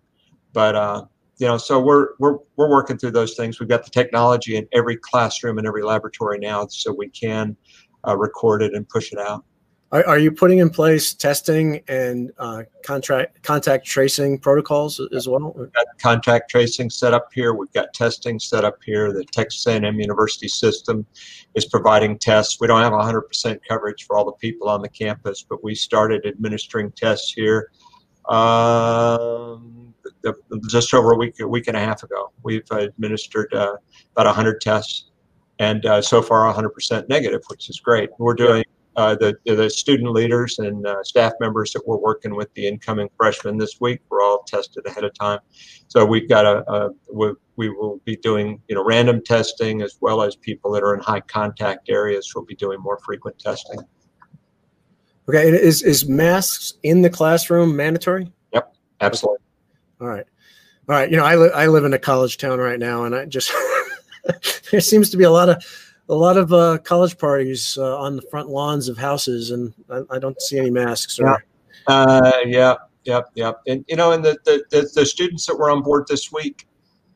but 0.53 0.75
uh, 0.75 1.05
you 1.37 1.47
know, 1.47 1.57
so 1.57 1.79
we're 1.79 2.09
we're 2.19 2.37
we're 2.55 2.69
working 2.69 2.97
through 2.97 3.11
those 3.11 3.35
things. 3.35 3.59
We've 3.59 3.69
got 3.69 3.83
the 3.83 3.91
technology 3.91 4.55
in 4.55 4.67
every 4.71 4.97
classroom 4.97 5.57
and 5.57 5.67
every 5.67 5.83
laboratory 5.83 6.39
now, 6.39 6.67
so 6.67 6.93
we 6.93 7.09
can 7.09 7.55
uh, 8.07 8.17
record 8.17 8.61
it 8.61 8.73
and 8.73 8.87
push 8.87 9.11
it 9.11 9.19
out. 9.19 9.43
Are, 9.91 10.05
are 10.05 10.19
you 10.19 10.31
putting 10.31 10.59
in 10.59 10.69
place 10.69 11.13
testing 11.13 11.81
and 11.87 12.31
uh, 12.37 12.63
contract 12.83 13.41
contact 13.43 13.85
tracing 13.85 14.37
protocols 14.37 14.99
as 15.15 15.29
well? 15.29 15.53
We've 15.55 15.71
got 15.71 15.85
contact 16.01 16.49
tracing 16.49 16.89
set 16.89 17.13
up 17.13 17.29
here. 17.33 17.53
We've 17.53 17.71
got 17.71 17.93
testing 17.93 18.37
set 18.37 18.65
up 18.65 18.79
here. 18.83 19.13
The 19.13 19.23
Texas 19.23 19.65
A&M 19.65 19.99
University 19.99 20.49
system 20.49 21.05
is 21.55 21.65
providing 21.65 22.17
tests. 22.17 22.59
We 22.59 22.67
don't 22.67 22.81
have 22.81 22.91
100% 22.91 23.59
coverage 23.67 24.05
for 24.05 24.17
all 24.17 24.25
the 24.25 24.33
people 24.33 24.67
on 24.67 24.81
the 24.81 24.89
campus, 24.89 25.45
but 25.47 25.63
we 25.63 25.73
started 25.73 26.25
administering 26.25 26.91
tests 26.91 27.31
here 27.31 27.71
um, 28.27 29.93
the, 30.21 30.33
just 30.67 30.93
over 30.93 31.11
a 31.11 31.17
week, 31.17 31.39
a 31.39 31.47
week 31.47 31.67
and 31.67 31.77
a 31.77 31.79
half 31.79 32.03
ago. 32.03 32.31
We've 32.43 32.69
administered 32.71 33.53
uh, 33.53 33.77
about 34.11 34.25
100 34.25 34.59
tests, 34.59 35.11
and 35.59 35.85
uh, 35.85 36.01
so 36.01 36.21
far 36.21 36.53
100% 36.53 37.07
negative, 37.07 37.41
which 37.47 37.69
is 37.69 37.79
great. 37.79 38.09
We're 38.17 38.33
doing 38.33 38.65
uh, 38.97 39.15
the 39.15 39.37
the 39.45 39.69
student 39.69 40.11
leaders 40.11 40.57
and 40.57 40.85
uh, 40.85 41.03
staff 41.03 41.31
members 41.39 41.71
that 41.71 41.83
we're 41.85 41.97
working 41.97 42.35
with 42.35 42.51
the 42.55 42.67
incoming 42.67 43.07
freshmen 43.15 43.57
this 43.57 43.79
week. 43.79 44.01
We're 44.09 44.23
all 44.23 44.43
tested 44.47 44.85
ahead 44.87 45.03
of 45.03 45.13
time, 45.13 45.39
so 45.87 46.03
we've 46.03 46.27
got 46.27 46.45
a, 46.45 46.69
a 46.69 46.89
we, 47.13 47.33
we 47.57 47.69
will 47.69 48.01
be 48.05 48.17
doing 48.17 48.59
you 48.67 48.75
know 48.75 48.83
random 48.83 49.21
testing 49.23 49.83
as 49.83 49.97
well 50.01 50.23
as 50.23 50.35
people 50.35 50.71
that 50.71 50.83
are 50.83 50.95
in 50.95 50.99
high 50.99 51.21
contact 51.21 51.89
areas. 51.89 52.33
We'll 52.35 52.45
be 52.45 52.55
doing 52.55 52.79
more 52.79 52.99
frequent 53.05 53.37
testing. 53.37 53.79
Okay, 55.29 55.47
and 55.47 55.55
is 55.55 55.83
is 55.83 56.07
masks 56.09 56.73
in 56.81 57.03
the 57.03 57.09
classroom 57.09 57.75
mandatory? 57.75 58.31
Yep, 58.53 58.73
absolutely. 59.01 59.45
All 60.01 60.07
right, 60.07 60.25
all 60.89 60.95
right. 60.95 61.11
You 61.11 61.17
know, 61.17 61.25
I 61.25 61.35
li- 61.35 61.51
I 61.53 61.67
live 61.67 61.85
in 61.85 61.93
a 61.93 61.99
college 61.99 62.37
town 62.37 62.57
right 62.57 62.79
now, 62.79 63.03
and 63.03 63.13
I 63.15 63.25
just 63.25 63.51
there 64.71 64.81
seems 64.81 65.11
to 65.11 65.17
be 65.17 65.23
a 65.23 65.31
lot 65.31 65.49
of 65.49 65.63
a 66.09 66.15
lot 66.15 66.37
of 66.37 66.53
uh, 66.53 66.77
college 66.79 67.17
parties 67.17 67.77
uh, 67.79 67.97
on 67.97 68.15
the 68.15 68.21
front 68.23 68.49
lawns 68.49 68.87
of 68.87 68.97
houses, 68.97 69.51
and 69.51 69.73
I, 69.89 70.01
I 70.15 70.19
don't 70.19 70.41
see 70.41 70.57
any 70.57 70.71
masks. 70.71 71.19
Or, 71.19 71.43
Uh, 71.87 72.31
yeah, 72.45 72.75
yep, 73.03 73.29
yep. 73.35 73.61
And 73.67 73.83
you 73.87 73.95
know, 73.95 74.11
and 74.11 74.23
the, 74.23 74.37
the, 74.45 74.63
the, 74.71 74.89
the 74.95 75.05
students 75.05 75.45
that 75.47 75.55
were 75.57 75.69
on 75.69 75.81
board 75.83 76.05
this 76.07 76.31
week, 76.31 76.67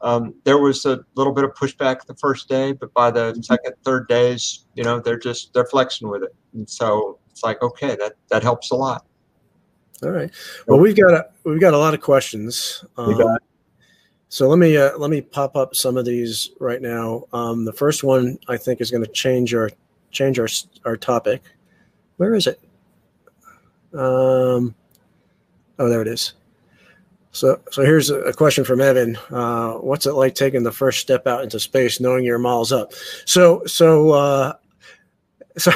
um, 0.02 0.34
there 0.44 0.58
was 0.58 0.86
a 0.86 1.00
little 1.16 1.34
bit 1.34 1.44
of 1.44 1.52
pushback 1.54 2.06
the 2.06 2.16
first 2.16 2.50
day, 2.50 2.72
but 2.72 2.94
by 2.94 3.12
the 3.12 3.34
second, 3.44 3.74
third 3.84 4.08
days, 4.08 4.66
you 4.76 4.84
know, 4.84 5.00
they're 5.00 5.20
just 5.20 5.54
they're 5.54 5.66
flexing 5.66 6.08
with 6.10 6.24
it, 6.24 6.34
and 6.54 6.70
so 6.70 7.20
it's 7.30 7.44
like 7.44 7.62
okay, 7.62 7.96
that 7.98 8.14
that 8.30 8.44
helps 8.44 8.72
a 8.72 8.76
lot. 8.76 9.06
All 10.04 10.10
right. 10.10 10.32
Well, 10.68 10.80
we've 10.80 10.96
got 10.96 11.14
a 11.14 11.26
we've 11.44 11.62
got 11.62 11.74
a 11.74 11.78
lot 11.78 11.94
of 11.94 12.02
questions. 12.02 12.84
We 12.98 13.04
Um, 13.04 13.18
got- 13.18 13.42
so 14.32 14.48
let 14.48 14.60
me 14.60 14.78
uh, 14.78 14.98
let 14.98 15.12
me 15.12 15.20
pop 15.20 15.58
up 15.58 15.76
some 15.76 15.98
of 15.98 16.06
these 16.06 16.52
right 16.62 16.82
now. 16.82 17.26
Um, 17.34 17.66
the 17.66 17.74
first 17.74 18.02
one 18.02 18.40
I 18.48 18.56
think 18.56 18.80
is 18.80 18.90
going 18.90 19.04
to 19.04 19.12
change 19.12 19.54
our 19.54 19.70
change 20.10 20.40
our 20.40 20.48
our 20.86 20.96
topic. 20.96 21.44
Where 22.16 22.34
is 22.34 22.48
it? 22.48 22.58
Um, 23.94 24.74
oh, 25.78 25.90
there 25.90 26.02
it 26.02 26.08
is. 26.08 26.32
So 27.34 27.60
so 27.72 27.82
here's 27.84 28.10
a 28.10 28.32
question 28.32 28.64
from 28.64 28.80
Evan. 28.80 29.18
Uh, 29.30 29.74
what's 29.74 30.06
it 30.06 30.14
like 30.14 30.34
taking 30.34 30.64
the 30.64 30.72
first 30.72 31.00
step 31.00 31.28
out 31.28 31.44
into 31.44 31.60
space, 31.60 32.00
knowing 32.00 32.24
you're 32.24 32.40
miles 32.40 32.72
up? 32.72 32.94
So 33.26 33.66
so. 33.66 34.12
Uh, 34.12 34.54
so, 35.58 35.74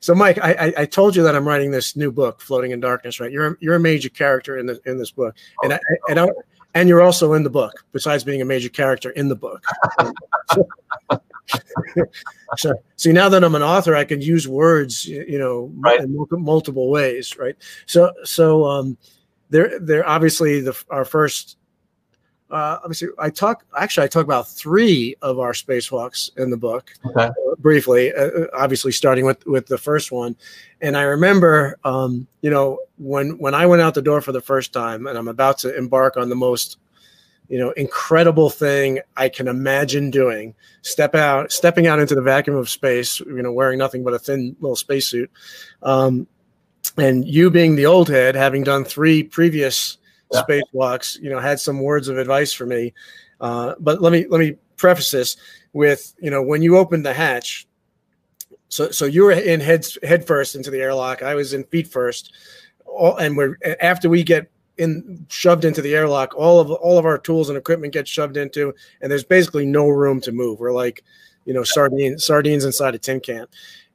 so 0.00 0.14
Mike, 0.14 0.38
I, 0.42 0.74
I, 0.76 0.84
told 0.84 1.16
you 1.16 1.22
that 1.22 1.34
I'm 1.34 1.48
writing 1.48 1.70
this 1.70 1.96
new 1.96 2.12
book, 2.12 2.42
Floating 2.42 2.72
in 2.72 2.80
Darkness. 2.80 3.20
Right? 3.20 3.32
You're 3.32 3.56
you're 3.58 3.76
a 3.76 3.80
major 3.80 4.10
character 4.10 4.58
in 4.58 4.66
the 4.66 4.78
in 4.84 4.98
this 4.98 5.12
book, 5.12 5.34
and 5.62 5.72
I, 5.72 5.80
and 6.10 6.20
I, 6.20 6.28
and 6.74 6.88
you're 6.88 7.02
also 7.02 7.32
in 7.32 7.42
the 7.42 7.50
book. 7.50 7.84
Besides 7.92 8.24
being 8.24 8.42
a 8.42 8.44
major 8.44 8.68
character 8.68 9.10
in 9.10 9.28
the 9.28 9.36
book. 9.36 9.64
so, 12.56 12.74
see, 12.96 13.12
now 13.12 13.28
that 13.28 13.44
I'm 13.44 13.54
an 13.54 13.62
author, 13.62 13.94
I 13.94 14.04
can 14.04 14.20
use 14.20 14.48
words, 14.48 15.06
you 15.06 15.38
know, 15.38 15.70
Right. 15.76 16.00
in 16.00 16.16
multiple 16.30 16.90
ways, 16.90 17.36
right? 17.38 17.56
So, 17.86 18.12
so 18.24 18.64
um, 18.64 18.96
they're 19.50 19.78
they're 19.78 20.08
obviously 20.08 20.60
the 20.60 20.76
our 20.90 21.04
first. 21.04 21.56
Uh, 22.50 22.78
let 22.82 22.88
me 22.88 22.94
see. 22.94 23.06
I 23.18 23.30
talk 23.30 23.64
actually. 23.76 24.04
I 24.04 24.08
talk 24.08 24.24
about 24.24 24.48
three 24.48 25.16
of 25.22 25.38
our 25.38 25.52
spacewalks 25.52 26.30
in 26.36 26.50
the 26.50 26.56
book 26.56 26.92
Okay. 27.06 27.30
briefly, 27.58 28.12
uh, 28.14 28.46
obviously 28.52 28.92
starting 28.92 29.24
with 29.24 29.44
with 29.46 29.66
the 29.66 29.78
first 29.78 30.12
one. 30.12 30.36
And 30.80 30.96
I 30.96 31.02
remember, 31.02 31.78
um, 31.84 32.26
you 32.42 32.50
know, 32.50 32.80
when 32.98 33.38
when 33.38 33.54
I 33.54 33.66
went 33.66 33.82
out 33.82 33.94
the 33.94 34.02
door 34.02 34.20
for 34.20 34.32
the 34.32 34.42
first 34.42 34.72
time, 34.72 35.06
and 35.06 35.16
I'm 35.16 35.28
about 35.28 35.58
to 35.58 35.76
embark 35.76 36.16
on 36.18 36.28
the 36.28 36.36
most, 36.36 36.76
you 37.48 37.58
know, 37.58 37.70
incredible 37.72 38.50
thing 38.50 39.00
I 39.16 39.30
can 39.30 39.48
imagine 39.48 40.10
doing. 40.10 40.54
Step 40.82 41.14
out, 41.14 41.50
stepping 41.50 41.86
out 41.86 41.98
into 41.98 42.14
the 42.14 42.22
vacuum 42.22 42.56
of 42.56 42.68
space. 42.68 43.20
You 43.20 43.42
know, 43.42 43.52
wearing 43.52 43.78
nothing 43.78 44.04
but 44.04 44.12
a 44.12 44.18
thin 44.18 44.54
little 44.60 44.76
spacesuit. 44.76 45.30
Um, 45.82 46.26
and 46.98 47.26
you 47.26 47.50
being 47.50 47.74
the 47.74 47.86
old 47.86 48.08
head, 48.10 48.34
having 48.34 48.62
done 48.64 48.84
three 48.84 49.22
previous 49.22 49.96
Yeah. 50.34 50.42
spacewalks, 50.42 51.20
you 51.20 51.30
know, 51.30 51.40
had 51.40 51.60
some 51.60 51.80
words 51.80 52.08
of 52.08 52.18
advice 52.18 52.52
for 52.52 52.66
me. 52.66 52.92
Uh, 53.40 53.74
but 53.78 54.00
let 54.00 54.12
me 54.12 54.26
let 54.28 54.38
me 54.40 54.56
preface 54.76 55.10
this 55.10 55.36
with 55.72 56.14
you 56.20 56.30
know 56.30 56.42
when 56.42 56.62
you 56.62 56.76
opened 56.76 57.04
the 57.06 57.14
hatch. 57.14 57.66
So 58.68 58.90
so 58.90 59.04
you 59.04 59.24
were 59.24 59.32
in 59.32 59.60
head 59.60 59.86
head 60.02 60.26
first 60.26 60.54
into 60.54 60.70
the 60.70 60.80
airlock. 60.80 61.22
I 61.22 61.34
was 61.34 61.52
in 61.54 61.64
feet 61.64 61.88
first. 61.88 62.32
All, 62.86 63.16
and 63.16 63.36
we're 63.36 63.58
after 63.80 64.08
we 64.08 64.22
get 64.22 64.50
in 64.78 65.26
shoved 65.28 65.64
into 65.64 65.82
the 65.82 65.94
airlock, 65.94 66.34
all 66.36 66.60
of 66.60 66.70
all 66.70 66.98
of 66.98 67.04
our 67.04 67.18
tools 67.18 67.48
and 67.48 67.58
equipment 67.58 67.92
get 67.92 68.08
shoved 68.08 68.36
into, 68.36 68.74
and 69.00 69.10
there's 69.10 69.24
basically 69.24 69.66
no 69.66 69.88
room 69.88 70.20
to 70.22 70.32
move. 70.32 70.58
We're 70.58 70.72
like, 70.72 71.04
you 71.44 71.54
know, 71.54 71.64
sardines 71.64 72.24
sardines 72.24 72.64
inside 72.64 72.94
a 72.94 72.98
tin 72.98 73.20
can, 73.20 73.46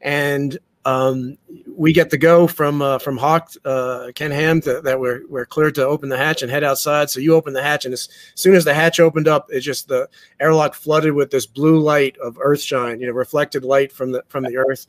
and 0.02 0.58
um, 0.86 1.38
we 1.68 1.92
get 1.92 2.10
the 2.10 2.18
go 2.18 2.48
from 2.48 2.82
uh, 2.82 3.00
from 3.00 3.18
Hock 3.18 3.52
uh, 3.66 4.12
Ken 4.16 4.32
Ham 4.32 4.62
to, 4.62 4.82
that 4.82 5.00
we're 5.00 5.22
we're 5.28 5.46
cleared 5.46 5.76
to 5.76 5.86
open 5.86 6.10
the 6.10 6.18
hatch 6.18 6.42
and 6.42 6.50
head 6.50 6.64
outside. 6.64 7.10
So 7.10 7.20
you 7.20 7.36
open 7.36 7.54
the 7.54 7.62
hatch, 7.62 7.86
and 7.86 7.94
as 7.94 8.08
soon 8.36 8.56
as 8.56 8.66
the 8.66 8.74
hatch 8.74 9.00
opened 9.00 9.28
up, 9.28 9.48
it's 9.50 9.66
just 9.66 9.88
the 9.88 10.08
airlock 10.40 10.76
flooded 10.76 11.14
with 11.14 11.32
this 11.32 11.46
blue 11.46 11.80
light 11.80 12.18
of 12.18 12.38
Earthshine, 12.40 13.02
you 13.02 13.08
know, 13.08 13.14
reflected 13.14 13.64
light 13.66 13.92
from 13.92 14.14
the 14.14 14.24
from 14.30 14.44
the 14.44 14.58
Earth. 14.58 14.88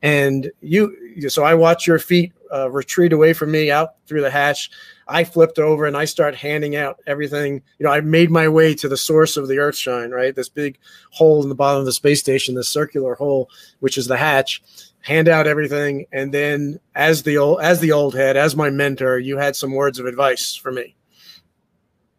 And 0.00 0.50
you, 0.60 1.28
so 1.28 1.44
I 1.44 1.54
watch 1.54 1.86
your 1.86 2.00
feet 2.00 2.32
uh, 2.52 2.68
retreat 2.70 3.12
away 3.12 3.32
from 3.32 3.52
me 3.52 3.70
out 3.70 3.94
through 4.06 4.22
the 4.22 4.30
hatch. 4.30 4.68
I 5.06 5.22
flipped 5.22 5.60
over 5.60 5.84
and 5.84 5.96
I 5.96 6.06
start 6.06 6.34
handing 6.34 6.74
out 6.74 6.98
everything. 7.06 7.62
You 7.78 7.86
know, 7.86 7.92
I 7.92 8.00
made 8.00 8.30
my 8.30 8.48
way 8.48 8.74
to 8.74 8.88
the 8.88 8.96
source 8.96 9.36
of 9.36 9.46
the 9.46 9.58
Earthshine, 9.58 10.10
right? 10.10 10.34
This 10.34 10.48
big 10.48 10.78
hole 11.10 11.42
in 11.42 11.48
the 11.48 11.54
bottom 11.54 11.80
of 11.80 11.86
the 11.86 11.92
space 11.92 12.18
station, 12.18 12.56
this 12.56 12.68
circular 12.68 13.14
hole, 13.14 13.48
which 13.78 13.96
is 13.96 14.08
the 14.08 14.16
hatch 14.16 14.60
hand 15.02 15.28
out 15.28 15.46
everything. 15.46 16.06
And 16.12 16.32
then 16.32 16.80
as 16.94 17.22
the 17.22 17.38
old 17.38 17.60
as 17.60 17.80
the 17.80 17.92
old 17.92 18.14
head 18.14 18.36
as 18.36 18.56
my 18.56 18.70
mentor 18.70 19.18
you 19.18 19.36
had 19.36 19.54
some 19.54 19.72
words 19.72 19.98
of 19.98 20.06
advice 20.06 20.54
for 20.54 20.72
me. 20.72 20.96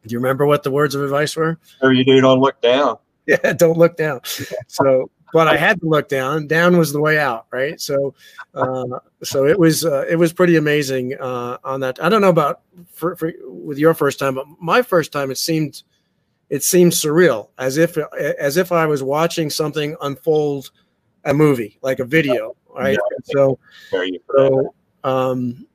Do 0.06 0.14
you 0.14 0.20
remember 0.20 0.46
what 0.46 0.64
the 0.64 0.72
words 0.72 0.96
of 0.96 1.02
advice 1.02 1.36
were? 1.36 1.58
Oh 1.82 1.90
you 1.90 2.04
do. 2.04 2.20
Don't 2.22 2.40
look 2.40 2.62
down. 2.62 2.98
Yeah 3.26 3.54
don't 3.54 3.78
look 3.78 3.96
down. 3.96 4.20
So 4.68 5.10
but 5.32 5.48
i 5.48 5.56
had 5.58 5.80
to 5.80 5.88
look 5.88 6.10
down. 6.10 6.46
Down 6.46 6.78
was 6.78 6.92
the 6.92 7.00
way 7.00 7.18
out 7.18 7.48
right? 7.52 7.80
So 7.80 8.14
uh, 8.54 9.00
so 9.24 9.46
it 9.48 9.58
was 9.58 9.86
uh, 9.86 10.06
it 10.10 10.18
was 10.18 10.34
pretty 10.34 10.58
amazing 10.58 11.16
uh, 11.20 11.58
on 11.64 11.80
that. 11.80 12.04
I 12.04 12.10
don't 12.10 12.22
know 12.22 12.30
about 12.30 12.62
for, 12.92 13.16
for, 13.16 13.32
with 13.48 13.78
your 13.78 13.94
first 13.94 14.20
time 14.20 14.36
but 14.36 14.46
my 14.60 14.82
first 14.82 15.12
time 15.12 15.32
it 15.32 15.38
seemed 15.38 15.84
it 16.50 16.64
seemed 16.64 16.92
surreal 16.92 17.50
as 17.58 17.78
if 17.78 17.98
as 18.18 18.58
if 18.58 18.72
i 18.72 18.86
was 18.86 19.02
watching 19.02 19.50
something 19.50 19.96
unfold 20.02 20.70
a 21.26 21.34
movie 21.34 21.80
like 21.82 22.00
a 22.00 22.06
video 22.06 22.56
right? 22.76 22.98
Yeah, 22.98 23.34
so, 23.36 23.60
so 23.92 24.74
um, 25.04 25.66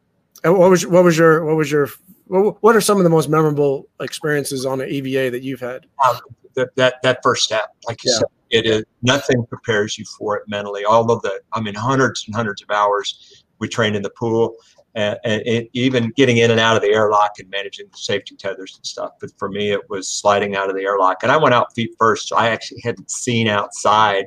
what 0.45 0.71
was 0.71 0.87
what 0.87 1.05
was 1.05 1.17
your 1.19 1.45
what 1.45 1.57
was 1.57 1.71
your 1.71 1.89
what 2.27 2.77
are 2.77 2.81
some 2.81 2.99
of 2.99 3.05
the 3.05 3.11
most 3.11 3.29
memorable 3.29 3.89
experiences 4.01 4.67
on 4.67 4.81
an 4.81 4.89
EVA 4.89 5.31
that 5.31 5.43
you've 5.43 5.61
had? 5.61 5.87
Um, 6.07 6.19
that, 6.55 6.75
that 6.77 6.97
that 7.03 7.21
first 7.23 7.45
step, 7.45 7.75
like 7.87 8.05
you 8.05 8.11
yeah. 8.11 8.19
said, 8.19 8.27
it 8.51 8.67
is 8.67 8.85
nothing 9.03 9.47
prepares 9.47 9.99
you 9.99 10.05
for 10.19 10.37
it 10.37 10.45
mentally. 10.49 10.85
All 10.85 11.11
of 11.11 11.23
the, 11.23 11.41
I 11.53 11.61
mean, 11.61 11.75
hundreds 11.75 12.25
and 12.27 12.35
hundreds 12.35 12.63
of 12.63 12.71
hours 12.71 13.45
we 13.59 13.69
trained 13.69 13.97
in 13.97 14.03
the 14.03 14.11
pool, 14.11 14.55
and, 14.95 15.19
and 15.25 15.43
it, 15.47 15.71
even 15.73 16.13
getting 16.17 16.39
in 16.39 16.51
and 16.51 16.61
out 16.61 16.77
of 16.77 16.83
the 16.83 16.89
airlock 16.89 17.33
and 17.39 17.49
managing 17.51 17.87
the 17.91 17.99
safety 17.99 18.37
tethers 18.37 18.77
and 18.77 18.87
stuff. 18.87 19.13
But 19.21 19.31
for 19.39 19.49
me, 19.49 19.73
it 19.73 19.89
was 19.89 20.09
sliding 20.09 20.57
out 20.57 20.71
of 20.71 20.77
the 20.77 20.83
airlock, 20.83 21.23
and 21.23 21.33
I 21.33 21.37
went 21.37 21.55
out 21.55 21.75
feet 21.75 21.95
first, 21.99 22.29
so 22.29 22.37
I 22.37 22.49
actually 22.49 22.81
hadn't 22.83 23.11
seen 23.11 23.49
outside 23.49 24.27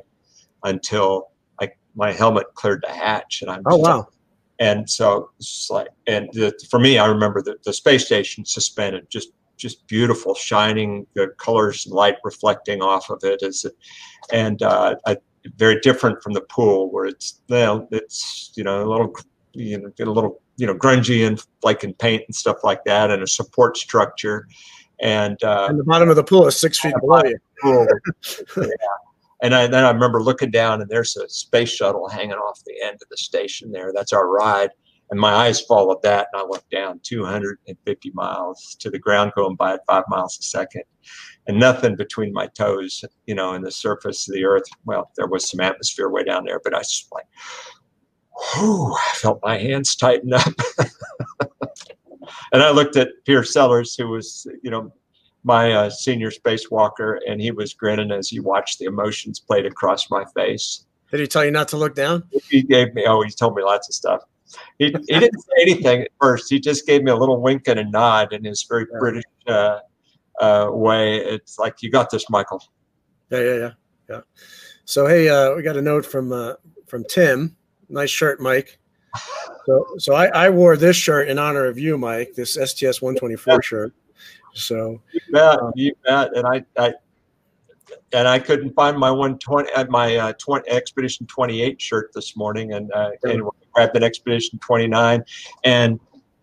until 0.64 1.31
my 1.94 2.12
helmet 2.12 2.46
cleared 2.54 2.84
the 2.86 2.92
hatch, 2.92 3.42
and 3.42 3.50
I'm 3.50 3.62
oh 3.66 3.76
wow. 3.76 4.08
And 4.58 4.88
so 4.88 5.30
it's 5.38 5.68
like, 5.70 5.88
and 6.06 6.28
the, 6.32 6.54
for 6.70 6.78
me, 6.78 6.96
I 6.96 7.06
remember 7.06 7.42
the, 7.42 7.56
the 7.64 7.72
space 7.72 8.06
station 8.06 8.44
suspended, 8.44 9.10
just 9.10 9.30
just 9.56 9.86
beautiful, 9.86 10.34
shining 10.34 11.06
the 11.14 11.28
colors 11.38 11.86
and 11.86 11.94
light 11.94 12.16
reflecting 12.24 12.82
off 12.82 13.10
of 13.10 13.22
it. 13.24 13.42
Is 13.42 13.64
it, 13.64 13.74
and 14.32 14.62
uh, 14.62 14.96
I, 15.06 15.16
very 15.56 15.80
different 15.80 16.22
from 16.22 16.32
the 16.32 16.42
pool 16.42 16.90
where 16.90 17.06
it's 17.06 17.40
well, 17.48 17.88
it's 17.90 18.52
you 18.54 18.64
know 18.64 18.84
a 18.84 18.88
little 18.88 19.14
you 19.52 19.78
know 19.78 19.88
get 19.96 20.08
a 20.08 20.12
little 20.12 20.40
you 20.56 20.66
know 20.66 20.74
grungy 20.74 21.26
and 21.26 21.44
like 21.62 21.84
in 21.84 21.94
paint 21.94 22.22
and 22.26 22.34
stuff 22.34 22.58
like 22.62 22.84
that, 22.84 23.10
and 23.10 23.22
a 23.22 23.26
support 23.26 23.76
structure. 23.76 24.48
And, 25.00 25.42
uh, 25.42 25.66
and 25.68 25.80
the 25.80 25.84
bottom 25.84 26.08
of 26.10 26.14
the 26.14 26.22
pool 26.22 26.46
is 26.46 26.56
six 26.56 26.78
feet 26.78 26.94
below 27.00 27.22
you. 27.24 27.36
yeah. 28.56 28.64
And 29.42 29.54
I, 29.54 29.66
then 29.66 29.84
I 29.84 29.90
remember 29.90 30.22
looking 30.22 30.50
down, 30.50 30.80
and 30.80 30.88
there's 30.88 31.16
a 31.16 31.28
space 31.28 31.70
shuttle 31.70 32.08
hanging 32.08 32.32
off 32.32 32.60
the 32.64 32.80
end 32.82 32.94
of 33.02 33.08
the 33.10 33.16
station 33.16 33.72
there. 33.72 33.92
That's 33.92 34.12
our 34.12 34.28
ride. 34.28 34.70
And 35.10 35.20
my 35.20 35.32
eyes 35.32 35.60
followed 35.60 36.00
that, 36.04 36.28
and 36.32 36.40
I 36.40 36.46
looked 36.46 36.70
down 36.70 37.00
250 37.02 38.10
miles 38.14 38.76
to 38.80 38.88
the 38.88 38.98
ground, 38.98 39.32
going 39.36 39.56
by 39.56 39.74
at 39.74 39.84
five 39.86 40.04
miles 40.08 40.38
a 40.38 40.42
second, 40.42 40.84
and 41.46 41.58
nothing 41.58 41.96
between 41.96 42.32
my 42.32 42.46
toes, 42.56 43.04
you 43.26 43.34
know, 43.34 43.52
and 43.52 43.66
the 43.66 43.70
surface 43.70 44.26
of 44.26 44.34
the 44.34 44.44
Earth. 44.44 44.62
Well, 44.86 45.10
there 45.16 45.26
was 45.26 45.50
some 45.50 45.60
atmosphere 45.60 46.08
way 46.08 46.24
down 46.24 46.44
there, 46.46 46.60
but 46.64 46.72
I 46.72 46.78
was 46.78 47.08
like, 47.12 47.26
whew, 48.54 48.94
I 48.94 49.14
felt 49.16 49.40
my 49.42 49.58
hands 49.58 49.96
tighten 49.96 50.32
up. 50.32 50.52
and 52.52 52.62
I 52.62 52.70
looked 52.70 52.96
at 52.96 53.10
Piers 53.26 53.52
Sellers, 53.52 53.94
who 53.94 54.08
was, 54.08 54.46
you 54.62 54.70
know, 54.70 54.92
my 55.44 55.72
uh, 55.72 55.90
senior 55.90 56.30
spacewalker, 56.30 57.18
and 57.26 57.40
he 57.40 57.50
was 57.50 57.74
grinning 57.74 58.10
as 58.10 58.28
he 58.28 58.40
watched 58.40 58.78
the 58.78 58.84
emotions 58.84 59.40
played 59.40 59.66
across 59.66 60.10
my 60.10 60.24
face. 60.34 60.86
Did 61.10 61.20
he 61.20 61.26
tell 61.26 61.44
you 61.44 61.50
not 61.50 61.68
to 61.68 61.76
look 61.76 61.94
down? 61.94 62.24
He 62.48 62.62
gave 62.62 62.94
me, 62.94 63.04
oh, 63.06 63.22
he 63.22 63.30
told 63.30 63.54
me 63.56 63.62
lots 63.62 63.88
of 63.88 63.94
stuff. 63.94 64.22
He, 64.78 64.86
he 64.86 65.18
didn't 65.18 65.40
say 65.40 65.62
anything 65.62 66.02
at 66.02 66.08
first. 66.20 66.50
He 66.50 66.60
just 66.60 66.86
gave 66.86 67.02
me 67.02 67.10
a 67.10 67.16
little 67.16 67.40
wink 67.40 67.68
and 67.68 67.78
a 67.78 67.84
nod 67.84 68.32
in 68.32 68.44
his 68.44 68.62
very 68.62 68.86
yeah. 68.90 68.98
British 68.98 69.24
uh, 69.46 69.78
uh, 70.40 70.68
way. 70.70 71.16
It's 71.16 71.58
like, 71.58 71.82
you 71.82 71.90
got 71.90 72.10
this, 72.10 72.28
Michael. 72.30 72.62
Yeah, 73.30 73.40
yeah, 73.40 73.54
yeah. 73.54 73.70
Yeah. 74.08 74.20
So, 74.84 75.06
hey, 75.06 75.28
uh, 75.28 75.54
we 75.54 75.62
got 75.62 75.76
a 75.76 75.82
note 75.82 76.04
from 76.04 76.32
uh, 76.32 76.54
from 76.86 77.04
Tim. 77.04 77.56
Nice 77.88 78.10
shirt, 78.10 78.40
Mike. 78.40 78.78
So, 79.64 79.86
so 79.96 80.14
I, 80.14 80.26
I 80.46 80.50
wore 80.50 80.76
this 80.76 80.96
shirt 80.96 81.28
in 81.28 81.38
honor 81.38 81.66
of 81.66 81.78
you, 81.78 81.96
Mike. 81.96 82.32
This 82.34 82.54
STS 82.54 83.00
124 83.00 83.62
shirt. 83.62 83.94
So 84.54 85.00
you 85.12 85.20
bet, 85.32 85.60
um, 85.60 85.72
you 85.74 85.94
bet. 86.04 86.36
And 86.36 86.46
I, 86.46 86.64
I 86.78 86.92
and 88.12 88.28
I 88.28 88.38
couldn't 88.38 88.74
find 88.74 88.98
my 88.98 89.10
120 89.10 89.70
uh, 89.72 89.84
my 89.88 90.16
uh, 90.16 90.32
20 90.34 90.68
expedition 90.70 91.26
28 91.26 91.80
shirt 91.80 92.12
this 92.14 92.36
morning 92.36 92.72
and 92.72 92.92
uh, 92.92 93.10
anyway, 93.26 93.50
grabbed 93.72 93.96
an 93.96 94.02
expedition 94.02 94.58
29 94.60 95.24
and 95.64 95.98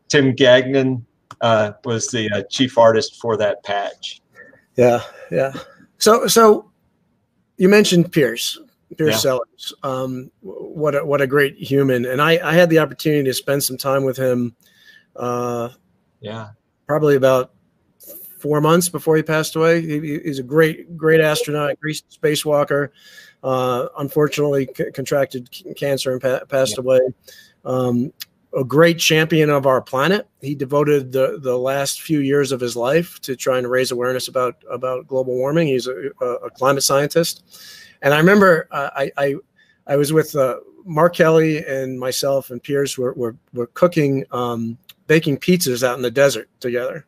Tim 0.09 0.33
Gagnon 0.33 1.05
uh, 1.41 1.73
was 1.85 2.09
the 2.09 2.29
uh, 2.31 2.43
chief 2.49 2.77
artist 2.77 3.19
for 3.21 3.37
that 3.37 3.63
patch. 3.63 4.21
Yeah, 4.75 5.01
yeah. 5.31 5.53
So 5.97 6.27
so 6.27 6.71
you 7.57 7.69
mentioned 7.69 8.11
Piers. 8.11 8.59
Piers 8.97 9.11
yeah. 9.11 9.17
Sellers. 9.17 9.73
Um, 9.83 10.31
what 10.41 10.95
a, 10.95 11.05
what 11.05 11.21
a 11.21 11.27
great 11.27 11.55
human, 11.57 12.05
and 12.05 12.21
I, 12.21 12.39
I 12.43 12.53
had 12.53 12.69
the 12.69 12.79
opportunity 12.79 13.23
to 13.25 13.33
spend 13.33 13.63
some 13.63 13.77
time 13.77 14.03
with 14.03 14.17
him. 14.17 14.55
Uh, 15.15 15.69
yeah, 16.21 16.49
probably 16.87 17.15
about 17.15 17.53
four 18.39 18.61
months 18.61 18.89
before 18.89 19.15
he 19.15 19.23
passed 19.23 19.55
away. 19.55 19.81
He, 19.81 20.19
he's 20.19 20.39
a 20.39 20.43
great, 20.43 20.97
great 20.97 21.21
astronaut, 21.21 21.79
great 21.79 22.01
spacewalker. 22.09 22.89
Uh, 23.43 23.87
unfortunately, 23.97 24.67
c- 24.75 24.91
contracted 24.91 25.49
cancer 25.75 26.11
and 26.11 26.21
pa- 26.21 26.45
passed 26.45 26.77
yeah. 26.77 26.81
away. 26.81 26.99
Um, 27.65 28.13
a 28.57 28.63
great 28.63 28.97
champion 28.97 29.49
of 29.49 29.67
our 29.67 29.81
planet. 29.81 30.27
He 30.41 30.55
devoted 30.55 31.11
the, 31.11 31.39
the 31.39 31.57
last 31.57 32.01
few 32.01 32.19
years 32.19 32.51
of 32.51 32.59
his 32.59 32.75
life 32.75 33.19
to 33.21 33.35
trying 33.35 33.63
to 33.63 33.69
raise 33.69 33.91
awareness 33.91 34.27
about 34.27 34.55
about 34.69 35.07
global 35.07 35.35
warming. 35.35 35.67
He's 35.67 35.87
a, 35.87 36.11
a 36.21 36.49
climate 36.49 36.83
scientist, 36.83 37.43
and 38.01 38.13
I 38.13 38.17
remember 38.17 38.67
uh, 38.71 38.89
I, 38.95 39.11
I, 39.17 39.35
I 39.85 39.95
was 39.97 40.11
with 40.11 40.35
uh, 40.35 40.57
Mark 40.83 41.15
Kelly 41.15 41.63
and 41.63 41.99
myself 41.99 42.49
and 42.49 42.61
Piers 42.61 42.97
were 42.97 43.13
were, 43.13 43.35
were 43.53 43.67
cooking 43.67 44.25
um, 44.31 44.77
baking 45.05 45.37
pizzas 45.37 45.83
out 45.83 45.97
in 45.97 46.01
the 46.01 46.11
desert 46.11 46.49
together. 46.59 47.05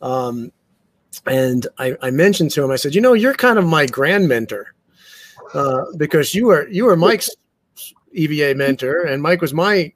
Um, 0.00 0.52
and 1.26 1.66
I, 1.78 1.96
I, 2.02 2.10
mentioned 2.10 2.50
to 2.52 2.64
him, 2.64 2.70
I 2.70 2.76
said, 2.76 2.94
you 2.94 3.00
know, 3.00 3.12
you're 3.12 3.34
kind 3.34 3.58
of 3.58 3.66
my 3.66 3.86
grand 3.86 4.28
mentor 4.28 4.74
uh, 5.54 5.84
because 5.96 6.34
you 6.34 6.46
were 6.46 6.68
you 6.68 6.84
were 6.84 6.96
Mike's 6.96 7.30
EVA 8.12 8.54
mentor, 8.54 9.02
and 9.02 9.22
Mike 9.22 9.40
was 9.40 9.54
my 9.54 9.92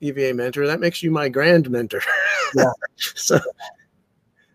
EVA 0.00 0.34
mentor. 0.34 0.66
That 0.66 0.80
makes 0.80 1.02
you 1.02 1.10
my 1.10 1.28
grand 1.28 1.70
mentor. 1.70 2.02
Yeah. 2.54 2.72
so, 2.96 3.38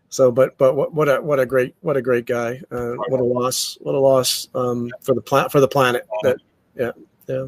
so, 0.09 0.31
but 0.31 0.57
but 0.57 0.75
what, 0.75 0.93
what 0.93 1.09
a 1.09 1.21
what 1.21 1.39
a 1.39 1.45
great 1.45 1.75
what 1.81 1.97
a 1.97 2.01
great 2.01 2.25
guy. 2.25 2.61
Uh, 2.71 2.93
what 3.07 3.19
a 3.19 3.23
loss. 3.23 3.77
What 3.81 3.95
a 3.95 3.99
loss 3.99 4.47
um, 4.55 4.91
for 5.01 5.13
the 5.13 5.21
planet 5.21 5.51
for 5.51 5.59
the 5.59 5.67
planet. 5.67 6.07
That 6.23 6.37
yeah 6.75 6.91
yeah. 7.27 7.47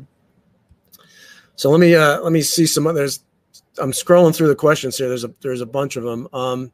So 1.55 1.69
let 1.69 1.79
me 1.79 1.95
uh, 1.95 2.21
let 2.21 2.31
me 2.31 2.41
see 2.41 2.65
some 2.65 2.87
others. 2.87 3.23
I'm 3.77 3.91
scrolling 3.91 4.35
through 4.35 4.49
the 4.49 4.55
questions 4.55 4.97
here. 4.97 5.07
There's 5.07 5.23
a 5.23 5.33
there's 5.41 5.61
a 5.61 5.65
bunch 5.65 5.95
of 5.95 6.03
them. 6.03 6.27
Um, 6.33 6.71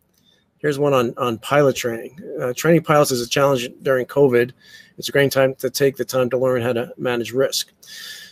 Here's 0.60 0.80
one 0.80 0.94
on, 0.94 1.14
on 1.18 1.38
pilot 1.38 1.76
training. 1.76 2.20
Uh, 2.42 2.54
training 2.56 2.84
pilots 2.84 3.12
is 3.12 3.22
a 3.22 3.30
challenge 3.30 3.70
during 3.82 4.06
COVID. 4.06 4.52
It's 4.98 5.10
a 5.10 5.12
great 5.12 5.32
time 5.32 5.54
to 5.56 5.70
take 5.70 5.98
the 5.98 6.06
time 6.06 6.30
to 6.32 6.38
learn 6.38 6.62
how 6.62 6.74
to 6.74 6.94
manage 6.98 7.32
risk. 7.32 7.72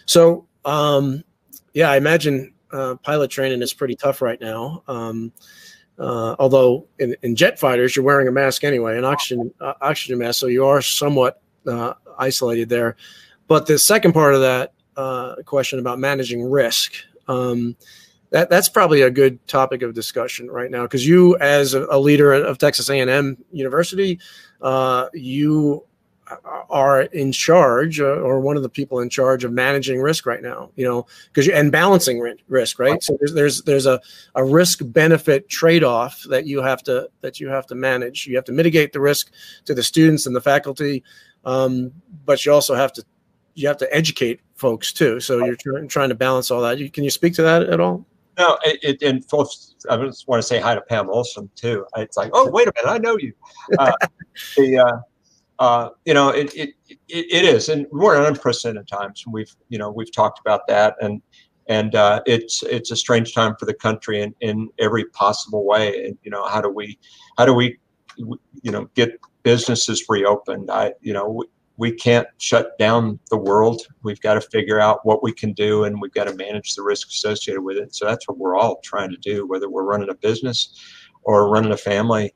So, 0.06 0.48
um, 0.66 1.24
yeah, 1.74 1.92
I 1.92 1.98
imagine 1.98 2.54
uh, 2.72 2.96
pilot 2.96 3.30
training 3.30 3.62
is 3.62 3.74
pretty 3.74 3.96
tough 3.96 4.22
right 4.22 4.40
now. 4.42 4.84
Um, 4.88 5.32
uh, 5.98 6.36
although 6.40 6.88
in, 7.00 7.16
in, 7.22 7.36
jet 7.36 7.58
fighters, 7.60 7.96
you're 7.96 8.04
wearing 8.04 8.28
a 8.28 8.32
mask 8.32 8.64
anyway, 8.64 8.98
an 8.98 9.06
oxygen 9.06 9.54
uh, 9.62 9.74
oxygen 9.80 10.18
mask, 10.18 10.40
so 10.40 10.48
you 10.48 10.66
are 10.66 10.82
somewhat 10.82 11.42
uh, 11.68 11.94
isolated 12.18 12.68
there. 12.68 12.98
But 13.48 13.66
the 13.68 13.80
second 13.80 14.12
part 14.14 14.36
of 14.36 14.42
that 14.42 14.74
uh, 14.98 15.36
question 15.46 15.80
about 15.80 16.00
managing 16.00 16.44
risk, 16.44 16.96
um, 17.28 17.78
that 18.36 18.50
that's 18.50 18.68
probably 18.68 19.02
a 19.02 19.10
good 19.10 19.46
topic 19.48 19.82
of 19.82 19.94
discussion 19.94 20.52
right 20.52 20.70
now 20.70 20.82
because 20.82 21.08
you, 21.08 21.38
as 21.38 21.74
a, 21.74 21.98
leader 21.98 22.34
of 22.34 22.58
Texas 22.58 22.90
A&M 22.90 23.38
University, 23.54 24.20
uh, 24.62 25.08
you 25.14 25.86
are 26.70 27.04
in 27.04 27.32
charge 27.32 28.02
uh, 28.02 28.04
or 28.04 28.42
one 28.42 28.58
of 28.58 28.64
the 28.64 28.68
people 28.68 29.00
in 29.00 29.10
charge 29.10 29.46
of 29.46 29.54
managing 29.54 30.02
risk 30.02 30.26
right 30.26 30.42
now 30.42 30.72
you 30.76 30.84
know 30.84 31.06
because 31.32 31.48
and 31.48 31.72
balancing 31.72 32.20
risk 32.50 32.78
right? 32.78 33.02
So 33.02 33.16
there's 33.20 33.34
there's, 33.34 33.62
there's 33.62 33.86
a, 33.86 34.02
a 34.34 34.44
risk 34.44 34.80
benefit 34.82 35.48
trade-off 35.48 36.24
that 36.30 36.46
you 36.46 36.62
have 36.62 36.84
to 36.84 37.10
that 37.22 37.40
you 37.40 37.48
have 37.48 37.68
to 37.68 37.76
manage. 37.76 38.28
You 38.28 38.36
have 38.36 38.46
to 38.46 38.52
mitigate 38.52 38.92
the 38.92 39.00
risk 39.00 39.32
to 39.64 39.74
the 39.74 39.84
students 39.84 40.26
and 40.26 40.36
the 40.36 40.42
faculty 40.42 41.04
um, 41.46 41.94
but 42.26 42.46
you 42.46 42.52
also 42.52 42.76
have 42.76 42.92
to 42.94 43.06
you 43.54 43.70
have 43.70 43.78
to 43.78 43.96
educate 43.96 44.42
folks 44.56 44.92
too. 44.92 45.22
So 45.22 45.46
you're 45.46 45.56
trying, 45.56 45.88
trying 45.88 46.10
to 46.10 46.16
balance 46.16 46.52
all 46.52 46.62
that. 46.64 46.80
You, 46.80 46.92
can 46.92 47.06
you 47.06 47.10
speak 47.10 47.34
to 47.36 47.44
that 47.44 47.64
at 47.64 47.80
all 47.80 48.06
no, 48.38 48.58
it, 48.64 48.80
it 48.84 49.02
and 49.02 49.28
folks, 49.30 49.76
I 49.90 49.98
just 49.98 50.28
want 50.28 50.42
to 50.42 50.48
say 50.48 50.60
hi 50.60 50.76
to 50.76 50.82
Pam 50.82 51.10
Olson 51.10 51.50
too. 51.56 51.86
It's 51.98 52.18
like, 52.18 52.32
oh, 52.34 52.50
wait 52.50 52.68
a 52.68 52.74
minute, 52.76 52.90
I 52.90 52.98
know 52.98 53.18
you. 53.18 53.34
Uh, 53.80 53.94
the 54.58 54.80
uh, 54.80 54.98
uh, 55.60 55.90
you 56.06 56.14
know, 56.14 56.30
it, 56.30 56.54
it, 56.56 56.70
it, 56.90 56.98
it 57.08 57.46
is, 57.46 57.70
and 57.70 57.88
we're 57.92 58.18
in 58.18 58.26
unprecedented 58.26 58.88
times. 58.88 59.24
We've, 59.28 59.54
you 59.70 59.78
know, 59.78 59.90
we've 59.90 60.12
talked 60.12 60.40
about 60.40 60.68
that, 60.68 60.96
and 61.02 61.22
and 61.68 61.96
uh, 61.96 62.22
it's 62.26 62.64
it's 62.64 62.92
a 62.92 62.96
strange 62.96 63.34
time 63.34 63.56
for 63.58 63.66
the 63.66 63.74
country 63.74 64.22
in, 64.22 64.36
in 64.42 64.70
every 64.80 65.06
possible 65.06 65.66
way. 65.66 66.06
And 66.06 66.18
you 66.24 66.32
know, 66.32 66.46
how 66.46 66.62
do 66.62 66.70
we, 66.70 67.00
how 67.38 67.46
do 67.46 67.54
we, 67.54 67.78
you 68.18 68.72
know, 68.72 68.90
get 68.96 69.20
businesses 69.44 70.06
reopened? 70.10 70.70
I, 70.70 70.94
you 71.02 71.14
know, 71.14 71.44
we, 71.78 71.92
can't 71.92 72.28
shut 72.38 72.78
down 72.78 73.20
the 73.30 73.38
world. 73.38 73.82
We've 74.04 74.22
got 74.22 74.36
to 74.36 74.42
figure 74.42 74.80
out 74.80 75.00
what 75.04 75.24
we 75.24 75.34
can 75.34 75.54
do, 75.54 75.84
and 75.84 76.02
we've 76.02 76.14
got 76.14 76.26
to 76.26 76.36
manage 76.36 76.76
the 76.76 76.84
risk 76.84 77.10
associated 77.10 77.62
with 77.62 77.78
it. 77.78 77.96
So 77.96 78.06
that's 78.06 78.28
what 78.28 78.38
we're 78.38 78.58
all 78.58 78.80
trying 78.84 79.12
to 79.12 79.18
do, 79.18 79.48
whether 79.48 79.70
we're 79.70 79.84
running 79.84 80.10
a 80.10 80.16
business 80.16 80.80
or 81.24 81.50
running 81.50 81.72
a 81.72 81.78
family. 81.78 82.34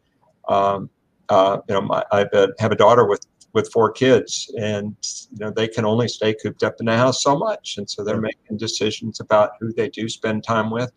Um, 0.48 0.90
uh, 1.30 1.60
you 1.68 1.76
know, 1.76 1.82
my, 1.82 2.04
I 2.12 2.26
have 2.60 2.72
a 2.72 2.76
daughter 2.76 3.08
with 3.08 3.26
with 3.54 3.72
four 3.72 3.92
kids, 3.92 4.54
and 4.60 4.96
you 5.32 5.40
know 5.40 5.52
they 5.52 5.68
can 5.68 5.86
only 5.86 6.08
stay 6.08 6.34
cooped 6.34 6.64
up 6.64 6.76
in 6.80 6.86
the 6.86 6.96
house 6.96 7.24
so 7.24 7.38
much, 7.38 7.78
and 7.78 7.90
so 7.90 8.04
they're 8.04 8.22
making 8.22 8.58
decisions 8.58 9.20
about 9.20 9.52
who 9.60 9.74
they 9.74 9.90
do 9.90 10.08
spend 10.08 10.44
time 10.44 10.70
with, 10.70 10.92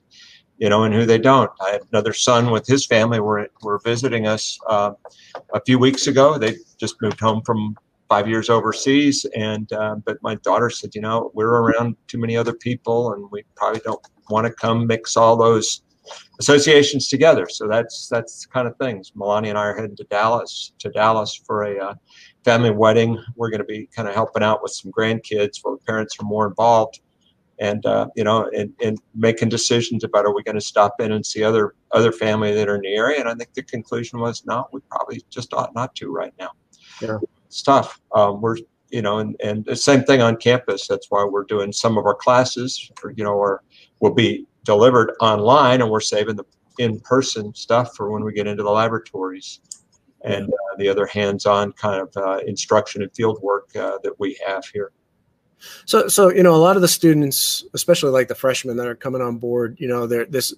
you 0.59 0.69
know, 0.69 0.85
and 0.85 0.95
who 0.95 1.07
they 1.07 1.19
don't. 1.19 1.51
I 1.61 1.71
had 1.71 1.83
another 1.93 2.13
son 2.13 2.51
with 2.51 2.67
his 2.67 2.87
family 2.87 3.21
were 3.21 3.49
were 3.63 3.81
visiting 3.85 4.27
us 4.27 4.59
uh, 4.69 4.93
a 5.55 5.61
few 5.65 5.79
weeks 5.79 6.07
ago. 6.07 6.39
They 6.39 6.57
just 6.79 7.01
moved 7.01 7.21
home 7.21 7.43
from 7.45 7.77
five 8.13 8.29
years 8.29 8.51
overseas, 8.51 9.25
and 9.35 9.73
uh, 9.73 9.95
but 10.05 10.19
my 10.23 10.35
daughter 10.49 10.69
said, 10.69 10.95
you 10.95 11.01
know, 11.01 11.31
we're 11.33 11.49
around 11.63 11.97
too 12.09 12.19
many 12.19 12.37
other 12.37 12.53
people, 12.53 13.15
and 13.15 13.27
we 13.31 13.43
probably 13.57 13.81
don't 13.85 14.07
want 14.29 14.47
to 14.47 14.53
come 14.53 14.87
mix 14.87 15.17
all 15.17 15.35
those 15.35 15.81
associations 16.39 17.09
together. 17.09 17.47
So 17.49 17.67
that's 17.67 18.09
that's 18.11 18.45
kind 18.45 18.69
of 18.69 18.77
things. 18.77 19.13
Melanie 19.15 19.49
and 19.49 19.57
I 19.57 19.63
are 19.63 19.75
heading 19.75 19.97
to 19.97 20.05
Dallas 20.05 20.73
to 20.81 20.91
Dallas 20.91 21.41
for 21.47 21.63
a 21.63 21.75
uh, 21.83 21.95
family 22.45 22.71
wedding. 22.71 23.17
We're 23.35 23.49
going 23.49 23.67
to 23.67 23.73
be 23.77 23.89
kind 23.97 24.07
of 24.07 24.15
helping 24.15 24.43
out 24.43 24.63
with 24.63 24.73
some 24.73 24.93
grandkids 24.93 25.61
where 25.63 25.79
parents 25.89 26.15
are 26.21 26.27
more 26.27 26.47
involved, 26.47 27.01
and 27.61 27.87
uh, 27.87 28.09
you 28.15 28.25
know, 28.25 28.51
and, 28.55 28.75
and 28.83 28.99
making 29.15 29.49
decisions 29.49 30.05
about 30.05 30.27
are 30.27 30.35
we 30.35 30.43
going 30.43 30.61
to 30.63 30.69
stop 30.75 31.01
in 31.01 31.13
and 31.13 31.25
see 31.25 31.43
other 31.43 31.75
other 31.93 32.13
family 32.13 32.53
that 32.53 32.69
are 32.69 32.75
in 32.75 32.83
the 32.83 32.95
area. 32.95 33.21
And 33.21 33.29
I 33.31 33.35
think 33.35 33.55
the 33.55 33.63
conclusion 33.63 34.21
was 34.21 34.45
no, 34.45 34.67
we 34.71 34.81
probably 34.91 35.23
just 35.31 35.55
ought 35.55 35.75
not 35.75 35.95
to 35.95 36.13
right 36.13 36.35
now. 36.39 36.51
Yeah, 37.01 37.19
tough. 37.61 38.01
Um, 38.15 38.41
we're 38.41 38.57
you 38.93 39.03
know, 39.03 39.19
and, 39.19 39.35
and 39.43 39.65
the 39.65 39.75
same 39.75 40.05
thing 40.05 40.21
on 40.21 40.37
campus. 40.37 40.87
That's 40.87 41.11
why 41.11 41.25
we're 41.25 41.45
doing 41.45 41.73
some 41.73 41.97
of 41.99 42.05
our 42.05 42.15
classes, 42.15 42.91
or, 43.03 43.13
you 43.13 43.25
know, 43.25 43.33
or 43.33 43.63
will 44.01 44.15
be 44.15 44.47
delivered 44.65 45.15
online, 45.21 45.81
and 45.81 45.91
we're 45.91 46.01
saving 46.01 46.37
the 46.37 46.45
in-person 46.79 47.55
stuff 47.55 47.97
for 47.97 48.11
when 48.11 48.23
we 48.23 48.33
get 48.33 48.47
into 48.47 48.63
the 48.63 48.71
laboratories 48.71 49.61
and 50.25 50.49
uh, 50.49 50.77
the 50.79 50.89
other 50.89 51.07
hands-on 51.07 51.73
kind 51.73 52.01
of 52.01 52.17
uh, 52.17 52.39
instruction 52.47 53.03
and 53.03 53.11
field 53.15 53.41
work 53.43 53.75
uh, 53.77 53.99
that 54.03 54.13
we 54.21 54.39
have 54.47 54.65
here. 54.67 54.93
So, 55.87 56.09
so 56.09 56.31
you 56.31 56.43
know, 56.43 56.55
a 56.55 56.57
lot 56.57 56.77
of 56.77 56.83
the 56.83 56.89
students, 56.89 57.65
especially 57.73 58.11
like 58.11 58.29
the 58.29 58.35
freshmen 58.35 58.77
that 58.77 58.87
are 58.87 58.95
coming 58.95 59.23
on 59.23 59.39
board, 59.39 59.77
you 59.81 59.89
know, 59.89 60.07
they're 60.07 60.27
this 60.27 60.53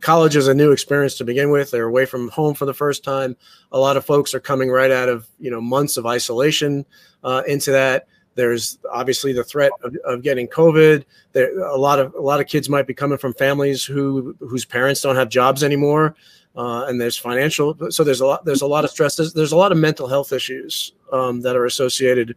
college 0.00 0.36
is 0.36 0.48
a 0.48 0.54
new 0.54 0.72
experience 0.72 1.16
to 1.16 1.24
begin 1.24 1.50
with. 1.50 1.70
They're 1.70 1.86
away 1.86 2.06
from 2.06 2.28
home 2.28 2.54
for 2.54 2.66
the 2.66 2.74
first 2.74 3.04
time. 3.04 3.36
A 3.72 3.78
lot 3.78 3.96
of 3.96 4.04
folks 4.04 4.34
are 4.34 4.40
coming 4.40 4.70
right 4.70 4.90
out 4.90 5.08
of 5.08 5.28
you 5.38 5.50
know 5.50 5.60
months 5.60 5.96
of 5.96 6.06
isolation 6.06 6.84
uh, 7.24 7.42
into 7.46 7.70
that. 7.72 8.06
There's 8.36 8.78
obviously 8.90 9.32
the 9.32 9.44
threat 9.44 9.72
of, 9.82 9.96
of 10.04 10.22
getting 10.22 10.46
COVID. 10.46 11.04
There, 11.32 11.58
a 11.60 11.76
lot 11.76 11.98
of 11.98 12.14
a 12.14 12.20
lot 12.20 12.40
of 12.40 12.46
kids 12.46 12.68
might 12.68 12.86
be 12.86 12.94
coming 12.94 13.18
from 13.18 13.34
families 13.34 13.84
who 13.84 14.36
whose 14.40 14.64
parents 14.64 15.00
don't 15.00 15.16
have 15.16 15.28
jobs 15.28 15.62
anymore, 15.62 16.14
uh, 16.56 16.84
and 16.86 17.00
there's 17.00 17.16
financial. 17.16 17.76
So 17.90 18.04
there's 18.04 18.20
a 18.20 18.26
lot 18.26 18.44
there's 18.44 18.62
a 18.62 18.66
lot 18.66 18.84
of 18.84 18.90
stress. 18.90 19.16
There's, 19.16 19.32
there's 19.32 19.52
a 19.52 19.56
lot 19.56 19.72
of 19.72 19.78
mental 19.78 20.06
health 20.06 20.32
issues 20.32 20.92
um, 21.12 21.40
that 21.42 21.56
are 21.56 21.66
associated 21.66 22.36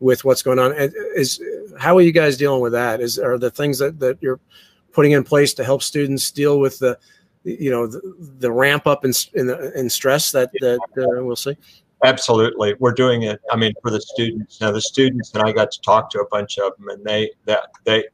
with 0.00 0.24
what's 0.24 0.42
going 0.42 0.58
on. 0.58 0.72
Is 1.16 1.40
how 1.78 1.96
are 1.96 2.02
you 2.02 2.12
guys 2.12 2.36
dealing 2.36 2.60
with 2.60 2.72
that? 2.72 3.00
Is 3.00 3.18
are 3.18 3.38
the 3.38 3.50
things 3.50 3.78
that 3.78 4.00
that 4.00 4.18
you're 4.22 4.40
putting 4.94 5.12
in 5.12 5.24
place 5.24 5.52
to 5.54 5.64
help 5.64 5.82
students 5.82 6.30
deal 6.30 6.58
with 6.58 6.78
the 6.78 6.98
you 7.42 7.70
know 7.70 7.86
the, 7.86 8.00
the 8.38 8.50
ramp 8.50 8.86
up 8.86 9.04
in 9.04 9.12
in, 9.34 9.50
in 9.74 9.90
stress 9.90 10.30
that 10.30 10.50
that 10.60 10.80
uh, 10.96 11.22
we'll 11.22 11.36
see 11.36 11.56
Absolutely, 12.04 12.74
we're 12.80 12.92
doing 12.92 13.22
it. 13.22 13.40
I 13.50 13.56
mean, 13.56 13.72
for 13.80 13.90
the 13.90 14.00
students 14.00 14.60
now, 14.60 14.70
the 14.70 14.80
students 14.80 15.32
and 15.32 15.42
I 15.42 15.52
got 15.52 15.70
to 15.70 15.80
talk 15.80 16.10
to 16.10 16.20
a 16.20 16.26
bunch 16.26 16.58
of 16.58 16.76
them, 16.76 16.88
and 16.88 17.02
they 17.02 17.30
that 17.46 17.70
they, 17.84 18.04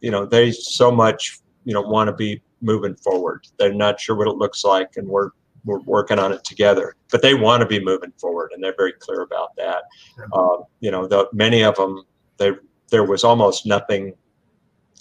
you 0.00 0.10
know, 0.10 0.26
they 0.26 0.50
so 0.50 0.90
much 0.90 1.38
you 1.64 1.72
know 1.72 1.82
want 1.82 2.08
to 2.08 2.12
be 2.12 2.42
moving 2.62 2.96
forward. 2.96 3.46
They're 3.58 3.72
not 3.72 4.00
sure 4.00 4.16
what 4.16 4.26
it 4.26 4.36
looks 4.36 4.64
like, 4.64 4.96
and 4.96 5.06
we're 5.06 5.30
we're 5.64 5.80
working 5.80 6.18
on 6.18 6.32
it 6.32 6.42
together. 6.42 6.96
But 7.12 7.22
they 7.22 7.34
want 7.34 7.60
to 7.60 7.66
be 7.66 7.78
moving 7.78 8.12
forward, 8.18 8.50
and 8.52 8.64
they're 8.64 8.74
very 8.76 8.92
clear 8.92 9.20
about 9.20 9.54
that. 9.56 9.84
Uh, 10.32 10.56
you 10.80 10.90
know, 10.90 11.06
the 11.06 11.28
many 11.32 11.62
of 11.62 11.76
them, 11.76 12.02
they 12.38 12.52
there 12.90 13.04
was 13.04 13.22
almost 13.22 13.66
nothing 13.66 14.14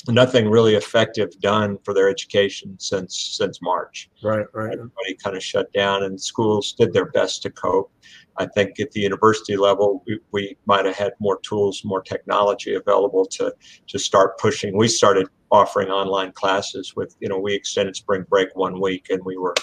nothing 0.07 0.49
really 0.49 0.75
effective 0.75 1.29
done 1.41 1.77
for 1.83 1.93
their 1.93 2.09
education 2.09 2.75
since 2.79 3.17
since 3.37 3.61
March. 3.61 4.09
Right, 4.23 4.45
right. 4.53 4.73
Everybody 4.73 5.15
kind 5.23 5.35
of 5.35 5.43
shut 5.43 5.71
down, 5.73 6.03
and 6.03 6.19
schools 6.19 6.73
did 6.73 6.93
their 6.93 7.05
best 7.05 7.41
to 7.43 7.51
cope. 7.51 7.91
I 8.37 8.45
think 8.45 8.79
at 8.79 8.91
the 8.91 9.01
university 9.01 9.57
level, 9.57 10.03
we, 10.07 10.19
we 10.31 10.57
might 10.65 10.85
have 10.85 10.95
had 10.95 11.13
more 11.19 11.39
tools, 11.41 11.81
more 11.83 12.01
technology 12.01 12.75
available 12.75 13.25
to 13.27 13.53
to 13.87 13.99
start 13.99 14.37
pushing. 14.37 14.77
We 14.77 14.87
started 14.87 15.27
offering 15.51 15.89
online 15.89 16.31
classes 16.31 16.95
with, 16.95 17.15
you 17.19 17.27
know, 17.27 17.37
we 17.37 17.53
extended 17.53 17.95
spring 17.95 18.25
break 18.29 18.55
one 18.55 18.79
week, 18.79 19.07
and 19.09 19.23
we 19.25 19.37
were, 19.37 19.53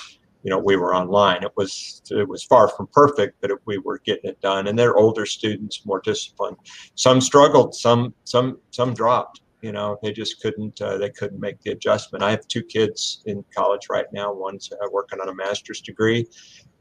you 0.42 0.50
know, 0.50 0.58
we 0.58 0.76
were 0.76 0.94
online. 0.94 1.42
It 1.42 1.52
was 1.56 2.02
it 2.10 2.28
was 2.28 2.44
far 2.44 2.68
from 2.68 2.88
perfect, 2.92 3.40
but 3.40 3.50
it, 3.50 3.58
we 3.64 3.78
were 3.78 3.98
getting 4.04 4.30
it 4.30 4.40
done. 4.40 4.68
And 4.68 4.78
they're 4.78 4.96
older 4.96 5.26
students, 5.26 5.84
more 5.86 6.00
disciplined. 6.00 6.58
Some 6.94 7.20
struggled, 7.20 7.74
some 7.74 8.14
some 8.24 8.58
some 8.70 8.94
dropped 8.94 9.40
you 9.62 9.72
know 9.72 9.98
they 10.02 10.12
just 10.12 10.40
couldn't 10.40 10.80
uh, 10.80 10.96
they 10.98 11.10
couldn't 11.10 11.40
make 11.40 11.60
the 11.62 11.70
adjustment. 11.70 12.22
I 12.22 12.30
have 12.30 12.46
two 12.48 12.62
kids 12.62 13.22
in 13.26 13.44
college 13.54 13.88
right 13.90 14.06
now. 14.12 14.32
One's 14.32 14.70
uh, 14.72 14.88
working 14.92 15.20
on 15.20 15.28
a 15.28 15.34
master's 15.34 15.80
degree 15.80 16.26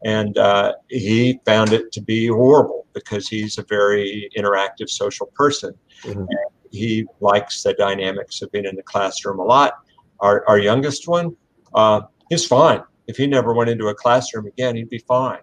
and 0.04 0.38
uh, 0.38 0.74
he 0.90 1.40
found 1.46 1.74
it 1.74 1.92
to 1.92 2.02
be 2.02 2.28
horrible 2.28 2.86
because 2.94 3.28
he's 3.28 3.58
a 3.58 3.64
very 3.64 4.30
interactive 4.38 4.90
social 4.90 5.28
person. 5.36 5.74
Mm-hmm. 6.04 6.26
he 6.72 7.06
likes 7.22 7.64
the 7.64 7.74
dynamics 7.74 8.44
of 8.44 8.52
being 8.52 8.66
in 8.66 8.76
the 8.76 8.84
classroom 8.84 9.40
a 9.40 9.44
lot. 9.44 9.80
Our, 10.20 10.48
our 10.48 10.60
youngest 10.60 11.08
one 11.08 11.36
uh, 11.74 12.02
he's 12.30 12.46
fine. 12.46 12.84
If 13.08 13.18
he 13.18 13.26
never 13.26 13.54
went 13.54 13.70
into 13.70 13.88
a 13.88 13.96
classroom 13.96 14.46
again 14.46 14.76
he'd 14.76 14.90
be 14.90 15.00
fine 15.00 15.40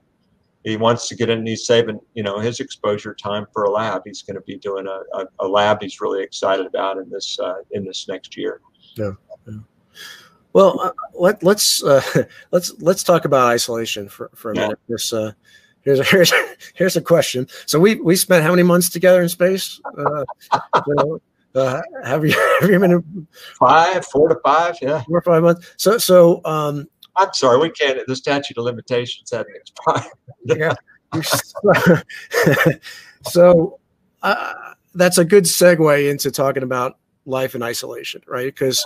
he 0.64 0.76
wants 0.78 1.08
to 1.08 1.14
get 1.14 1.28
in. 1.28 1.46
He's 1.46 1.66
saving, 1.66 2.00
you 2.14 2.22
know, 2.22 2.38
his 2.38 2.58
exposure 2.58 3.14
time 3.14 3.46
for 3.52 3.64
a 3.64 3.70
lab. 3.70 4.02
He's 4.06 4.22
going 4.22 4.36
to 4.36 4.40
be 4.40 4.56
doing 4.56 4.86
a, 4.86 5.18
a, 5.18 5.26
a 5.40 5.46
lab 5.46 5.82
he's 5.82 6.00
really 6.00 6.22
excited 6.22 6.66
about 6.66 6.96
in 6.96 7.08
this 7.10 7.38
uh, 7.38 7.56
in 7.72 7.84
this 7.84 8.08
next 8.08 8.36
year. 8.36 8.60
Yeah. 8.96 9.12
yeah. 9.46 9.58
Well, 10.54 10.80
uh, 10.80 10.92
let 11.12 11.42
let's 11.42 11.82
uh, 11.84 12.02
let's 12.50 12.72
let's 12.80 13.02
talk 13.02 13.26
about 13.26 13.48
isolation 13.48 14.08
for, 14.08 14.30
for 14.34 14.52
a 14.52 14.56
yeah. 14.56 14.62
minute. 14.62 14.78
This 14.88 15.12
uh, 15.12 15.32
here's 15.82 16.00
a, 16.00 16.04
here's 16.10 16.32
here's 16.74 16.96
a 16.96 17.02
question. 17.02 17.46
So 17.66 17.78
we 17.78 17.96
we 17.96 18.16
spent 18.16 18.42
how 18.42 18.50
many 18.50 18.62
months 18.62 18.88
together 18.88 19.20
in 19.20 19.28
space? 19.28 19.80
Uh, 19.98 20.24
you 20.86 20.94
know, 20.94 21.20
uh, 21.54 21.82
have 22.04 22.24
you 22.24 22.32
have 22.60 22.70
you 22.70 22.78
been 22.78 23.26
five, 23.58 24.06
four 24.06 24.28
to 24.28 24.36
five? 24.42 24.76
Yeah, 24.80 25.02
four 25.02 25.18
or 25.18 25.22
five 25.22 25.42
months. 25.42 25.74
So 25.76 25.98
so 25.98 26.40
um, 26.44 26.88
I'm 27.16 27.32
sorry, 27.32 27.58
we 27.58 27.70
can't. 27.70 27.98
The 28.06 28.16
statute 28.16 28.58
of 28.58 28.64
limitations 28.64 29.30
hasn't 29.30 29.56
expired. 29.56 30.12
yeah. 30.44 30.74
so 33.24 33.78
uh, 34.22 34.52
that's 34.94 35.18
a 35.18 35.24
good 35.24 35.44
segue 35.44 36.10
into 36.10 36.30
talking 36.30 36.62
about 36.62 36.98
life 37.26 37.54
in 37.54 37.62
isolation, 37.62 38.22
right? 38.26 38.46
Because 38.46 38.84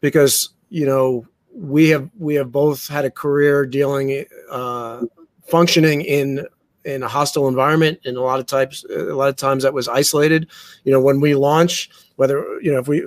because 0.00 0.50
you 0.70 0.86
know 0.86 1.26
we 1.52 1.88
have 1.88 2.08
we 2.18 2.34
have 2.34 2.52
both 2.52 2.86
had 2.86 3.04
a 3.04 3.10
career 3.10 3.66
dealing 3.66 4.24
uh, 4.50 5.02
functioning 5.48 6.02
in 6.02 6.46
in 6.84 7.02
a 7.02 7.08
hostile 7.08 7.48
environment, 7.48 7.98
and 8.04 8.16
a 8.16 8.20
lot 8.20 8.38
of 8.38 8.46
times, 8.46 8.84
a 8.88 9.14
lot 9.14 9.28
of 9.28 9.36
times 9.36 9.64
that 9.64 9.74
was 9.74 9.88
isolated. 9.88 10.48
You 10.84 10.92
know, 10.92 11.00
when 11.00 11.20
we 11.20 11.34
launch, 11.34 11.90
whether 12.14 12.60
you 12.60 12.72
know 12.72 12.78
if 12.78 12.88
we 12.88 13.04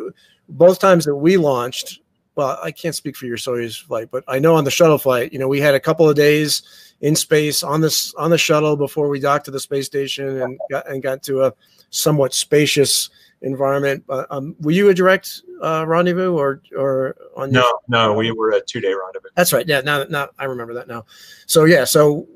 both 0.50 0.80
times 0.80 1.06
that 1.06 1.16
we 1.16 1.38
launched, 1.38 2.00
well, 2.36 2.58
I 2.64 2.72
can't 2.72 2.96
speak 2.96 3.18
for 3.18 3.26
your 3.26 3.38
Soyuz 3.38 3.82
flight, 3.84 4.10
but 4.12 4.24
I 4.28 4.40
know 4.40 4.56
on 4.56 4.64
the 4.64 4.72
shuttle 4.72 4.98
flight, 4.98 5.34
you 5.34 5.40
know, 5.40 5.48
we 5.48 5.60
had 5.60 5.76
a 5.76 5.80
couple 5.80 6.08
of 6.08 6.16
days 6.16 6.62
in 7.02 7.16
space 7.16 7.64
on 7.64 7.82
this 7.82 8.14
on 8.16 8.30
the 8.30 8.38
shuttle 8.38 8.76
before 8.76 9.10
we 9.10 9.20
docked 9.20 9.46
to 9.46 9.52
the 9.52 9.60
space 9.60 9.86
station 9.86 10.42
and 10.42 10.60
got 10.70 10.90
and 10.90 11.02
got 11.02 11.24
to 11.24 11.44
a 11.44 11.54
somewhat 11.90 12.34
spacious 12.34 13.10
environment. 13.42 14.04
Uh, 14.10 14.26
um, 14.30 14.56
were 14.62 14.72
you 14.72 14.90
a 14.90 14.94
direct 14.94 15.42
uh, 15.62 15.86
rendezvous 15.88 16.34
or 16.34 16.62
or 16.78 17.16
on? 17.36 17.52
No, 17.52 17.62
your- 17.62 17.80
no, 17.88 18.14
we 18.14 18.32
were 18.32 18.52
a 18.52 18.62
two 18.62 18.80
day 18.82 18.94
rendezvous. 18.94 19.30
That's 19.36 19.54
right. 19.54 19.68
Yeah, 19.68 19.82
now 19.82 20.04
now 20.06 20.30
I 20.38 20.46
remember 20.46 20.74
that 20.76 20.88
now. 20.88 21.06
So 21.46 21.66
yeah, 21.66 21.84
so 21.84 22.28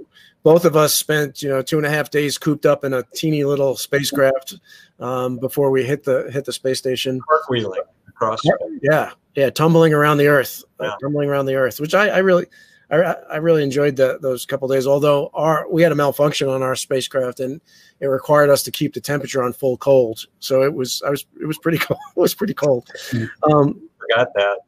both 0.44 0.66
of 0.66 0.76
us 0.76 0.94
spent 0.94 1.42
you 1.42 1.50
know 1.50 1.62
two 1.62 1.78
and 1.78 1.86
a 1.86 1.90
half 1.90 2.10
days 2.10 2.38
cooped 2.38 2.66
up 2.66 2.84
in 2.84 2.94
a 2.94 3.04
teeny 3.16 3.44
little 3.44 3.76
spacecraft 3.76 4.56
um, 5.00 5.38
before 5.38 5.72
we 5.72 5.84
hit 5.84 6.04
the 6.04 6.30
hit 6.32 6.46
the 6.46 6.54
space 6.54 6.80
station. 6.80 7.22
Cartwheeling 7.22 7.80
across. 8.16 8.42
Yeah, 8.82 9.12
yeah, 9.36 9.50
tumbling 9.50 9.94
around 9.94 10.18
the 10.18 10.28
Earth, 10.28 10.64
uh, 10.80 10.86
yeah. 10.86 10.90
uh, 10.92 10.98
tumbling 11.02 11.30
around 11.30 11.46
the 11.46 11.56
Earth, 11.56 11.80
which 11.80 11.94
I, 11.94 12.10
I 12.10 12.18
really. 12.20 12.46
I, 12.92 13.16
I 13.32 13.38
really 13.38 13.64
enjoyed 13.64 13.96
the, 13.96 14.20
those 14.22 14.46
couple 14.46 14.68
days. 14.68 14.86
Although 14.86 15.32
our 15.34 15.68
we 15.72 15.82
had 15.82 15.92
a 15.92 15.96
malfunction 15.96 16.48
on 16.48 16.62
our 16.62 16.76
spacecraft 16.76 17.40
and 17.40 17.60
it 18.02 18.06
required 18.06 18.52
us 18.52 18.62
to 18.64 18.72
keep 18.72 18.94
the 18.94 19.02
temperature 19.02 19.42
on 19.42 19.52
full 19.52 19.78
cold. 19.78 20.26
So 20.40 20.62
it 20.62 20.72
was 20.72 21.02
I 21.04 21.10
was 21.10 21.26
it 21.42 21.48
was 21.48 21.58
pretty 21.58 21.78
cold. 21.80 22.00
It 22.16 22.20
was 22.20 22.36
pretty 22.36 22.54
cold. 22.54 22.88
Um, 23.52 23.90
Forgot 23.98 24.34
that. 24.36 24.60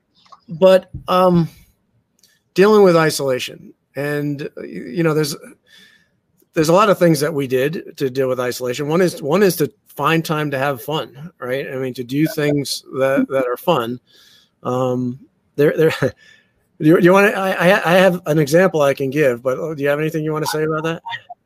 But 0.50 0.90
um, 1.08 1.50
dealing 2.56 2.82
with 2.82 2.96
isolation 2.96 3.76
and 3.96 4.50
you 4.64 5.04
know 5.04 5.14
there's 5.14 5.36
there's 6.56 6.70
a 6.70 6.74
lot 6.74 6.90
of 6.90 6.98
things 6.98 7.20
that 7.20 7.34
we 7.34 7.48
did 7.48 7.98
to 7.98 8.10
deal 8.10 8.30
with 8.30 8.40
isolation. 8.40 8.88
One 8.88 9.02
is 9.02 9.22
one 9.22 9.44
is 9.44 9.58
to 9.58 9.72
find 9.88 10.24
time 10.24 10.50
to 10.52 10.58
have 10.58 10.82
fun, 10.82 11.32
right? 11.38 11.68
I 11.70 11.76
mean, 11.76 11.94
to 11.96 12.04
do 12.04 12.26
things 12.28 12.84
that 12.94 13.28
that 13.30 13.46
are 13.46 13.58
fun. 13.58 14.00
Um, 14.64 15.20
there, 15.56 15.78
there. 15.78 15.94
You, 16.78 17.00
you 17.00 17.14
want 17.14 17.34
to? 17.34 17.40
I, 17.40 17.68
I 17.68 17.94
have 17.94 18.22
an 18.26 18.38
example 18.38 18.82
I 18.82 18.94
can 18.94 19.10
give, 19.10 19.42
but 19.42 19.56
do 19.76 19.82
you 19.82 19.88
have 19.88 19.98
anything 19.98 20.26
you 20.26 20.34
want 20.34 20.44
to 20.44 20.52
say 20.52 20.66
about 20.66 20.84
that? 20.84 21.02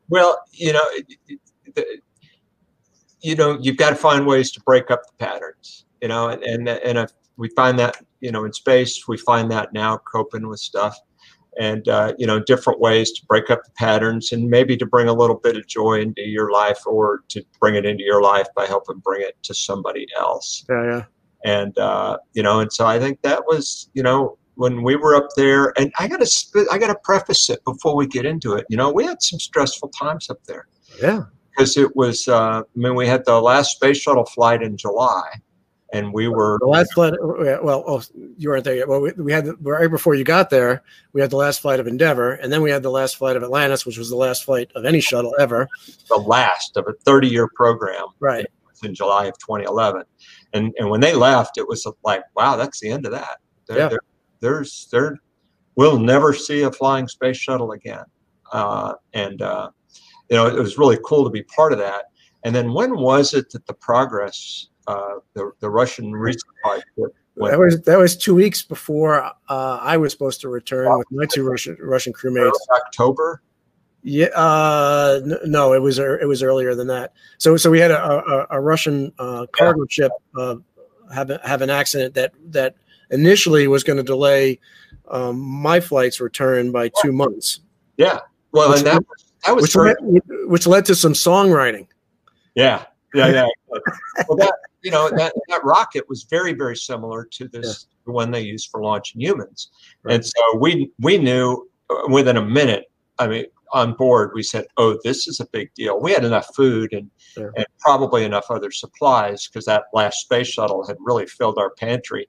Well, 0.08 0.42
you 0.50 0.72
know, 0.72 0.84
the, 1.76 2.00
you 3.20 3.36
know, 3.36 3.56
you've 3.60 3.76
got 3.76 3.90
to 3.90 3.94
find 3.94 4.26
ways 4.26 4.50
to 4.50 4.60
break 4.62 4.90
up 4.90 5.02
the 5.06 5.24
patterns. 5.24 5.84
You 6.00 6.08
know, 6.08 6.30
and 6.30 6.42
and 6.42 6.68
and 6.68 6.98
if 6.98 7.12
we 7.36 7.48
find 7.50 7.78
that 7.78 7.96
you 8.18 8.32
know 8.32 8.44
in 8.44 8.52
space, 8.52 9.06
we 9.06 9.18
find 9.18 9.48
that 9.52 9.72
now 9.72 9.98
coping 9.98 10.48
with 10.48 10.58
stuff 10.58 10.98
and 11.58 11.88
uh, 11.88 12.12
you 12.18 12.26
know 12.26 12.40
different 12.40 12.80
ways 12.80 13.10
to 13.12 13.26
break 13.26 13.50
up 13.50 13.64
the 13.64 13.70
patterns 13.72 14.32
and 14.32 14.48
maybe 14.48 14.76
to 14.76 14.86
bring 14.86 15.08
a 15.08 15.12
little 15.12 15.36
bit 15.36 15.56
of 15.56 15.66
joy 15.66 16.00
into 16.00 16.22
your 16.22 16.50
life 16.50 16.78
or 16.86 17.22
to 17.28 17.42
bring 17.58 17.74
it 17.74 17.84
into 17.84 18.04
your 18.04 18.22
life 18.22 18.46
by 18.54 18.66
helping 18.66 18.98
bring 18.98 19.22
it 19.22 19.36
to 19.42 19.54
somebody 19.54 20.06
else. 20.18 20.64
Yeah 20.68 20.84
yeah. 20.84 21.04
And 21.44 21.76
uh, 21.78 22.18
you 22.34 22.42
know 22.42 22.60
and 22.60 22.72
so 22.72 22.86
i 22.86 22.98
think 22.98 23.22
that 23.22 23.44
was 23.46 23.88
you 23.94 24.02
know 24.02 24.36
when 24.56 24.82
we 24.82 24.94
were 24.94 25.14
up 25.14 25.28
there 25.36 25.72
and 25.78 25.90
i 25.98 26.06
gotta 26.06 26.28
i 26.70 26.76
gotta 26.76 26.96
preface 27.02 27.48
it 27.48 27.64
before 27.64 27.96
we 27.96 28.06
get 28.06 28.26
into 28.26 28.52
it 28.54 28.66
you 28.68 28.76
know 28.76 28.90
we 28.90 29.04
had 29.04 29.22
some 29.22 29.38
stressful 29.38 29.88
times 29.88 30.28
up 30.28 30.42
there. 30.44 30.66
Yeah. 31.00 31.22
Because 31.50 31.76
it 31.76 31.96
was 31.96 32.28
uh, 32.28 32.62
i 32.62 32.78
mean 32.78 32.94
we 32.94 33.06
had 33.06 33.24
the 33.24 33.40
last 33.40 33.76
space 33.76 33.96
shuttle 33.96 34.26
flight 34.26 34.62
in 34.62 34.76
july 34.76 35.40
and 35.92 36.12
we 36.12 36.28
were 36.28 36.58
the 36.60 36.66
last 36.66 36.92
flight. 36.94 37.14
Well, 37.20 37.84
oh, 37.86 38.02
you 38.38 38.48
weren't 38.48 38.64
there 38.64 38.76
yet. 38.76 38.88
Well, 38.88 39.00
we, 39.00 39.12
we 39.12 39.32
had 39.32 39.46
the, 39.46 39.56
right 39.56 39.90
before 39.90 40.14
you 40.14 40.24
got 40.24 40.50
there. 40.50 40.82
We 41.12 41.20
had 41.20 41.30
the 41.30 41.36
last 41.36 41.60
flight 41.60 41.80
of 41.80 41.86
Endeavour, 41.86 42.34
and 42.34 42.52
then 42.52 42.62
we 42.62 42.70
had 42.70 42.82
the 42.82 42.90
last 42.90 43.16
flight 43.16 43.36
of 43.36 43.42
Atlantis, 43.42 43.84
which 43.84 43.98
was 43.98 44.08
the 44.08 44.16
last 44.16 44.44
flight 44.44 44.70
of 44.74 44.84
any 44.84 45.00
shuttle 45.00 45.34
ever. 45.40 45.68
The 46.08 46.16
last 46.16 46.76
of 46.76 46.86
a 46.86 46.92
30-year 46.92 47.48
program, 47.54 48.06
right? 48.20 48.46
In 48.82 48.94
July 48.94 49.26
of 49.26 49.36
2011, 49.38 50.04
and 50.54 50.72
and 50.78 50.88
when 50.88 51.00
they 51.00 51.14
left, 51.14 51.58
it 51.58 51.68
was 51.68 51.86
like, 52.02 52.22
wow, 52.34 52.56
that's 52.56 52.80
the 52.80 52.90
end 52.90 53.04
of 53.04 53.12
that. 53.12 53.38
There, 53.66 53.78
yeah. 53.78 53.88
There, 53.88 54.00
there's 54.40 54.88
there, 54.90 55.18
we'll 55.76 55.98
never 55.98 56.32
see 56.32 56.62
a 56.62 56.72
flying 56.72 57.06
space 57.06 57.36
shuttle 57.36 57.72
again, 57.72 58.04
uh, 58.52 58.94
and 59.12 59.42
uh, 59.42 59.70
you 60.30 60.36
know 60.36 60.46
it 60.46 60.58
was 60.58 60.78
really 60.78 60.98
cool 61.04 61.24
to 61.24 61.30
be 61.30 61.42
part 61.42 61.72
of 61.72 61.78
that. 61.78 62.06
And 62.42 62.54
then 62.54 62.72
when 62.72 62.96
was 62.96 63.34
it 63.34 63.50
that 63.50 63.66
the 63.66 63.74
progress 63.74 64.68
uh, 64.90 65.20
the, 65.34 65.52
the 65.60 65.70
Russian 65.70 66.12
resupply. 66.12 66.82
That 67.36 67.58
was 67.58 67.80
that 67.82 67.98
was 67.98 68.16
two 68.16 68.34
weeks 68.34 68.62
before 68.62 69.22
uh, 69.48 69.78
I 69.80 69.96
was 69.96 70.12
supposed 70.12 70.40
to 70.42 70.48
return 70.48 70.88
wow. 70.88 70.98
with 70.98 71.06
my 71.10 71.26
two 71.26 71.44
Russian 71.48 71.76
Russian 71.80 72.12
crewmates. 72.12 72.52
October. 72.70 73.42
Yeah, 74.02 74.28
uh, 74.34 75.20
no, 75.44 75.72
it 75.72 75.80
was 75.80 75.98
it 75.98 76.26
was 76.26 76.42
earlier 76.42 76.74
than 76.74 76.88
that. 76.88 77.12
So 77.38 77.56
so 77.56 77.70
we 77.70 77.78
had 77.78 77.90
a, 77.90 78.02
a, 78.02 78.46
a 78.50 78.60
Russian 78.60 79.12
uh, 79.18 79.46
cargo 79.52 79.82
yeah. 79.82 79.86
ship 79.88 80.12
uh, 80.36 80.56
have 81.14 81.30
have 81.44 81.62
an 81.62 81.70
accident 81.70 82.14
that 82.14 82.32
that 82.46 82.74
initially 83.10 83.68
was 83.68 83.84
going 83.84 83.98
to 83.98 84.02
delay 84.02 84.58
um, 85.10 85.38
my 85.38 85.80
flight's 85.80 86.20
return 86.20 86.72
by 86.72 86.90
two 87.02 87.12
months. 87.12 87.60
Yeah, 87.96 88.20
well, 88.52 88.70
which, 88.70 88.78
and 88.78 88.86
that 88.86 89.02
that 89.44 89.56
was 89.56 89.62
which 89.62 89.76
led, 89.76 89.96
which 90.46 90.66
led 90.66 90.84
to 90.86 90.94
some 90.94 91.12
songwriting. 91.12 91.86
Yeah, 92.54 92.84
yeah, 93.14 93.28
yeah. 93.28 93.46
well, 94.28 94.36
that 94.38 94.54
you 94.82 94.90
know 94.90 95.10
that, 95.10 95.32
that 95.48 95.64
rocket 95.64 96.08
was 96.08 96.24
very 96.24 96.52
very 96.52 96.76
similar 96.76 97.24
to 97.24 97.48
this 97.48 97.86
yeah. 97.88 97.96
the 98.06 98.12
one 98.12 98.30
they 98.30 98.40
used 98.40 98.70
for 98.70 98.82
launching 98.82 99.20
humans 99.20 99.70
right. 100.02 100.14
and 100.14 100.24
so 100.24 100.56
we 100.58 100.90
we 101.00 101.18
knew 101.18 101.68
uh, 101.90 102.02
within 102.08 102.36
a 102.36 102.44
minute 102.44 102.90
i 103.18 103.26
mean 103.26 103.44
on 103.72 103.94
board 103.94 104.30
we 104.34 104.42
said 104.42 104.64
oh 104.78 104.98
this 105.04 105.28
is 105.28 105.40
a 105.40 105.46
big 105.46 105.72
deal 105.74 106.00
we 106.00 106.12
had 106.12 106.24
enough 106.24 106.48
food 106.54 106.92
and 106.92 107.10
yeah. 107.36 107.48
and 107.56 107.66
probably 107.78 108.24
enough 108.24 108.46
other 108.50 108.70
supplies 108.70 109.46
because 109.46 109.64
that 109.64 109.84
last 109.92 110.20
space 110.20 110.48
shuttle 110.48 110.86
had 110.86 110.96
really 111.00 111.26
filled 111.26 111.58
our 111.58 111.70
pantry 111.70 112.26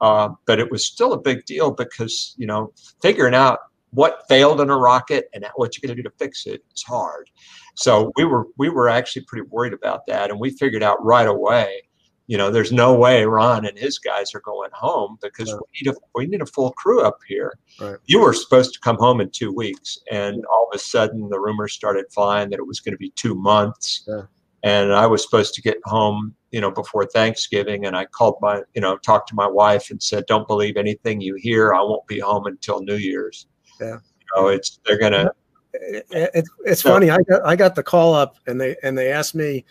uh, 0.00 0.30
but 0.46 0.58
it 0.58 0.68
was 0.70 0.84
still 0.84 1.12
a 1.12 1.18
big 1.18 1.44
deal 1.44 1.70
because 1.70 2.34
you 2.36 2.46
know 2.46 2.72
figuring 3.00 3.34
out 3.34 3.60
what 3.92 4.26
failed 4.28 4.60
in 4.60 4.70
a 4.70 4.76
rocket 4.76 5.28
and 5.34 5.46
what 5.56 5.76
you're 5.76 5.86
going 5.86 5.96
to 5.96 6.02
do 6.02 6.08
to 6.08 6.14
fix 6.18 6.46
it 6.46 6.64
is 6.74 6.82
hard 6.82 7.30
so 7.74 8.12
we 8.16 8.24
were 8.24 8.48
we 8.58 8.68
were 8.68 8.88
actually 8.88 9.22
pretty 9.22 9.46
worried 9.50 9.72
about 9.72 10.06
that 10.06 10.30
and 10.30 10.38
we 10.38 10.50
figured 10.50 10.82
out 10.82 11.02
right 11.04 11.28
away 11.28 11.82
you 12.26 12.38
know, 12.38 12.50
there's 12.50 12.72
no 12.72 12.94
way 12.94 13.24
Ron 13.24 13.66
and 13.66 13.76
his 13.76 13.98
guys 13.98 14.34
are 14.34 14.40
going 14.40 14.70
home 14.72 15.18
because 15.20 15.52
right. 15.52 15.60
we 15.60 15.80
need 15.80 15.94
a 15.94 15.98
we 16.14 16.26
need 16.26 16.42
a 16.42 16.46
full 16.46 16.72
crew 16.72 17.02
up 17.02 17.18
here. 17.26 17.58
Right. 17.80 17.96
You 18.06 18.20
were 18.20 18.32
supposed 18.32 18.72
to 18.74 18.80
come 18.80 18.96
home 18.96 19.20
in 19.20 19.30
two 19.30 19.52
weeks, 19.52 19.98
and 20.10 20.44
all 20.46 20.68
of 20.70 20.76
a 20.76 20.78
sudden 20.78 21.28
the 21.28 21.40
rumors 21.40 21.72
started 21.72 22.06
flying 22.12 22.50
that 22.50 22.58
it 22.58 22.66
was 22.66 22.80
going 22.80 22.92
to 22.92 22.98
be 22.98 23.10
two 23.10 23.34
months. 23.34 24.04
Yeah. 24.06 24.22
And 24.64 24.92
I 24.92 25.06
was 25.06 25.24
supposed 25.24 25.54
to 25.54 25.62
get 25.62 25.78
home, 25.84 26.36
you 26.52 26.60
know, 26.60 26.70
before 26.70 27.04
Thanksgiving. 27.04 27.84
And 27.84 27.96
I 27.96 28.04
called 28.04 28.36
my, 28.40 28.62
you 28.74 28.80
know, 28.80 28.96
talked 28.98 29.28
to 29.30 29.34
my 29.34 29.48
wife 29.48 29.90
and 29.90 30.00
said, 30.00 30.24
"Don't 30.26 30.46
believe 30.46 30.76
anything 30.76 31.20
you 31.20 31.34
hear. 31.34 31.74
I 31.74 31.80
won't 31.80 32.06
be 32.06 32.20
home 32.20 32.46
until 32.46 32.80
New 32.82 32.96
Year's." 32.96 33.46
Yeah. 33.80 33.98
You 34.20 34.26
know, 34.36 34.48
it's 34.48 34.78
they're 34.86 35.00
gonna. 35.00 35.32
It, 35.74 36.06
it, 36.12 36.44
it's 36.64 36.82
so, 36.82 36.90
funny. 36.90 37.10
I 37.10 37.18
got 37.28 37.44
I 37.44 37.56
got 37.56 37.74
the 37.74 37.82
call 37.82 38.14
up, 38.14 38.36
and 38.46 38.60
they 38.60 38.76
and 38.84 38.96
they 38.96 39.10
asked 39.10 39.34
me 39.34 39.64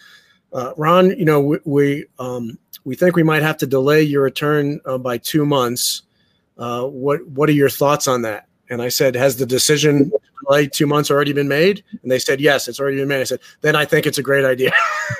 uh, 0.53 0.73
Ron, 0.77 1.17
you 1.17 1.25
know, 1.25 1.39
we 1.39 1.57
we, 1.63 2.05
um, 2.19 2.57
we 2.83 2.95
think 2.95 3.15
we 3.15 3.23
might 3.23 3.43
have 3.43 3.57
to 3.57 3.67
delay 3.67 4.01
your 4.01 4.23
return 4.23 4.79
uh, 4.85 4.97
by 4.97 5.17
two 5.17 5.45
months. 5.45 6.03
Uh, 6.57 6.85
what 6.85 7.25
what 7.27 7.49
are 7.49 7.53
your 7.53 7.69
thoughts 7.69 8.07
on 8.07 8.21
that? 8.23 8.47
And 8.69 8.81
I 8.81 8.89
said, 8.89 9.15
has 9.15 9.37
the 9.37 9.45
decision 9.45 10.11
delay 10.45 10.67
two 10.67 10.87
months 10.87 11.11
already 11.11 11.33
been 11.33 11.47
made? 11.47 11.83
And 12.01 12.11
they 12.11 12.19
said, 12.19 12.39
yes, 12.39 12.67
it's 12.67 12.79
already 12.79 12.97
been 12.97 13.07
made. 13.07 13.19
I 13.19 13.25
said, 13.25 13.39
then 13.61 13.75
I 13.75 13.83
think 13.85 14.05
it's 14.05 14.17
a 14.17 14.23
great 14.23 14.45
idea. 14.45 14.71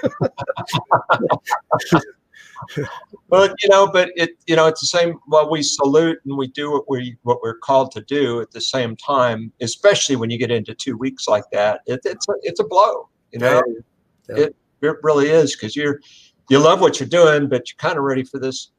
well, 3.28 3.54
you 3.62 3.70
know, 3.70 3.88
but 3.88 4.12
it 4.15 4.32
you 4.48 4.56
know 4.56 4.67
it's 4.67 4.82
the 4.82 4.88
same. 4.88 5.20
While 5.28 5.50
we 5.50 5.63
salute 5.63 6.20
and 6.26 6.38
we 6.38 6.48
do 6.48 6.72
what 6.72 6.89
we 6.89 7.17
what 7.24 7.41
we're 7.41 7.58
called 7.58 7.91
to 7.91 8.02
do 8.02 8.41
at 8.41 8.52
the 8.52 8.62
same 8.62 8.96
time, 8.96 9.52
especially 9.62 10.15
when 10.15 10.30
you 10.30 10.38
get 10.38 10.52
into 10.52 10.74
two 10.74 10.98
weeks 10.98 11.28
like 11.28 11.46
that, 11.52 11.82
it, 11.86 12.02
it's 12.06 12.28
a, 12.28 12.34
it's 12.44 12.60
a 12.60 12.65
blow. 12.65 13.10
You 13.32 13.39
know. 13.39 13.63
Yeah. 14.30 14.44
it 14.44 14.56
it 14.82 14.98
really 15.04 15.30
is 15.30 15.56
because 15.56 15.76
you're 15.76 16.00
you 16.50 16.60
love 16.60 16.82
what 16.82 17.00
you're 17.00 17.10
doing, 17.10 17.48
but 17.48 17.70
you're 17.70 17.78
kind 17.78 17.98
of 17.98 18.04
ready 18.04 18.24
for 18.24 18.39
this 18.39 18.72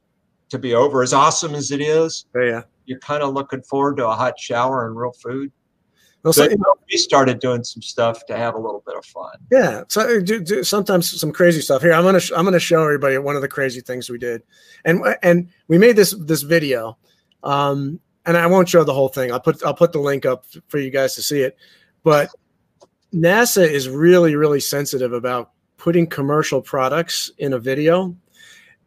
to 0.51 0.59
be 0.59 0.75
over. 0.75 1.03
As 1.03 1.13
awesome 1.13 1.55
as 1.55 1.71
it 1.71 1.81
is, 1.81 2.27
oh, 2.37 2.41
yeah, 2.41 2.63
you're 2.85 2.99
kind 2.99 3.23
of 3.23 3.33
looking 3.33 3.63
forward 3.63 3.97
to 3.97 4.07
a 4.07 4.15
hot 4.15 4.39
shower 4.39 4.87
and 4.87 4.97
real 4.97 5.13
food. 5.13 5.51
Well, 6.23 6.33
so, 6.33 6.45
you 6.45 6.57
know, 6.57 6.75
we 6.89 6.97
started 6.99 7.41
doing 7.41 7.65
some 7.65 7.83
stuff 7.83 8.27
to 8.27 8.37
have 8.37 8.55
a 8.55 8.59
little 8.59 8.83
bit 8.87 8.97
of 8.97 9.05
fun. 9.05 9.33
Yeah, 9.51 9.83
so 9.89 10.21
do, 10.21 10.41
do 10.41 10.63
sometimes 10.63 11.19
some 11.21 11.33
crazy 11.33 11.61
stuff. 11.61 11.83
Here, 11.83 11.93
I'm 11.93 12.05
gonna 12.05 12.21
I'm 12.37 12.45
gonna 12.45 12.61
show 12.61 12.83
everybody 12.83 13.19
one 13.19 13.35
of 13.35 13.43
the 13.43 13.49
crazy 13.49 13.81
things 13.81 14.09
we 14.09 14.19
did, 14.19 14.43
and 14.85 15.03
and 15.23 15.49
we 15.67 15.79
made 15.79 15.97
this 15.97 16.15
this 16.17 16.43
video, 16.43 16.97
um, 17.43 17.99
and 18.25 18.37
I 18.37 18.47
won't 18.47 18.69
show 18.69 18.85
the 18.85 18.95
whole 18.95 19.09
thing. 19.09 19.33
I'll 19.33 19.41
put 19.41 19.65
I'll 19.65 19.75
put 19.75 19.93
the 19.93 19.99
link 19.99 20.25
up 20.25 20.45
for 20.69 20.79
you 20.79 20.91
guys 20.91 21.17
to 21.17 21.23
see 21.23 21.41
it, 21.41 21.57
but 22.05 22.31
NASA 23.13 23.69
is 23.69 23.89
really 23.89 24.37
really 24.37 24.61
sensitive 24.61 25.13
about 25.13 25.51
putting 25.83 26.07
commercial 26.07 26.63
products 26.63 27.29
in 27.39 27.53
a 27.53 27.59
video. 27.59 28.15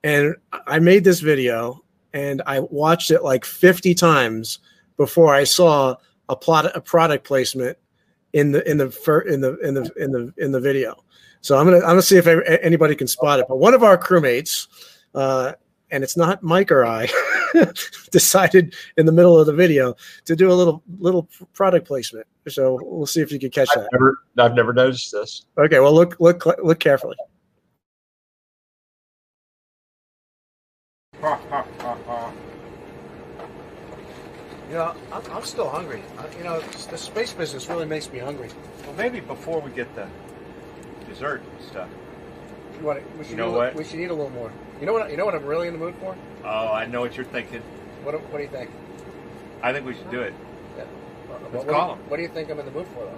And 0.05 0.33
I 0.65 0.79
made 0.79 1.03
this 1.03 1.19
video 1.19 1.83
and 2.13 2.41
I 2.45 2.61
watched 2.61 3.11
it 3.11 3.21
like 3.21 3.43
50 3.43 3.93
times 3.95 4.59
before 4.95 5.35
I 5.35 5.43
saw 5.43 5.97
a 6.29 6.37
plot 6.37 6.71
a 6.73 6.79
product 6.79 7.27
placement 7.27 7.77
in 8.31 8.53
the 8.53 8.67
in 8.69 8.77
the 8.77 8.85
in 9.27 9.41
the 9.41 9.57
in 9.57 9.73
the 9.73 9.91
in 9.97 10.11
the 10.13 10.33
in 10.37 10.51
the 10.53 10.59
video. 10.61 11.03
So 11.41 11.57
I'm 11.57 11.65
gonna 11.65 11.77
I'm 11.77 11.97
gonna 11.97 12.01
see 12.01 12.15
if 12.15 12.27
anybody 12.27 12.95
can 12.95 13.07
spot 13.07 13.41
it. 13.41 13.45
But 13.49 13.57
one 13.57 13.73
of 13.73 13.83
our 13.83 13.97
crewmates, 13.97 14.67
uh, 15.13 15.51
and 15.95 16.03
it's 16.03 16.17
not 16.17 16.43
Mike 16.43 16.73
or 16.73 16.85
I, 16.85 17.07
decided 18.11 18.75
in 18.97 19.05
the 19.05 19.13
middle 19.13 19.39
of 19.39 19.45
the 19.45 19.53
video 19.53 19.95
to 20.25 20.35
do 20.35 20.51
a 20.51 20.53
little 20.53 20.83
little 20.99 21.29
product 21.53 21.87
placement. 21.87 22.27
So 22.49 22.77
we'll 22.83 23.05
see 23.05 23.21
if 23.21 23.31
you 23.31 23.39
can 23.39 23.49
catch 23.49 23.69
I've 23.71 23.83
that. 23.83 23.89
Never, 23.93 24.17
I've 24.37 24.55
never 24.55 24.73
noticed 24.73 25.13
this. 25.13 25.45
Okay, 25.57 25.79
well 25.79 25.93
look 25.93 26.19
look 26.19 26.45
look 26.61 26.79
carefully. 26.79 27.15
You 34.67 34.73
know, 34.73 34.95
I'm, 35.13 35.23
I'm 35.31 35.43
still 35.43 35.69
hungry. 35.69 36.03
I, 36.17 36.37
you 36.37 36.43
know, 36.43 36.59
the 36.59 36.97
space 36.97 37.31
business 37.31 37.69
really 37.69 37.85
makes 37.85 38.11
me 38.11 38.19
hungry. 38.19 38.49
Well, 38.83 38.95
maybe 38.95 39.21
before 39.21 39.61
we 39.61 39.71
get 39.71 39.95
the 39.95 40.07
dessert 41.07 41.41
and 41.41 41.69
stuff. 41.69 41.89
You 42.79 42.85
want 42.85 43.17
we 43.17 43.23
should 43.23 43.31
You 43.31 43.37
know 43.37 43.49
eat 43.49 43.53
a, 43.53 43.57
what? 43.57 43.75
We 43.75 43.83
should 43.83 43.99
eat 43.99 44.09
a 44.09 44.13
little 44.13 44.29
more. 44.31 44.51
You 44.79 44.85
know 44.85 44.93
what? 44.93 45.09
You 45.11 45.17
know 45.17 45.25
what 45.25 45.35
I'm 45.35 45.45
really 45.45 45.67
in 45.67 45.73
the 45.73 45.79
mood 45.79 45.95
for? 46.01 46.15
Oh, 46.43 46.47
I 46.71 46.85
know 46.85 47.01
what 47.01 47.15
you're 47.15 47.25
thinking. 47.25 47.61
What, 48.03 48.11
do- 48.11 48.17
what 48.17 48.37
do 48.37 48.43
you 48.43 48.49
think? 48.49 48.69
I 49.63 49.71
think 49.73 49.85
we 49.85 49.95
should 49.95 50.11
do 50.11 50.21
it. 50.21 50.33
Uh, 50.77 50.81
Let's 50.81 50.89
what, 51.29 51.53
what 51.53 51.67
call 51.67 51.85
do 51.87 51.87
you, 51.87 52.03
'em. 52.03 52.09
what 52.09 52.17
do 52.17 52.23
you 52.23 52.29
think 52.29 52.49
I'm 52.51 52.59
in 52.59 52.65
the 52.65 52.71
mood 52.71 52.87
for, 52.89 52.99
though? 53.05 53.17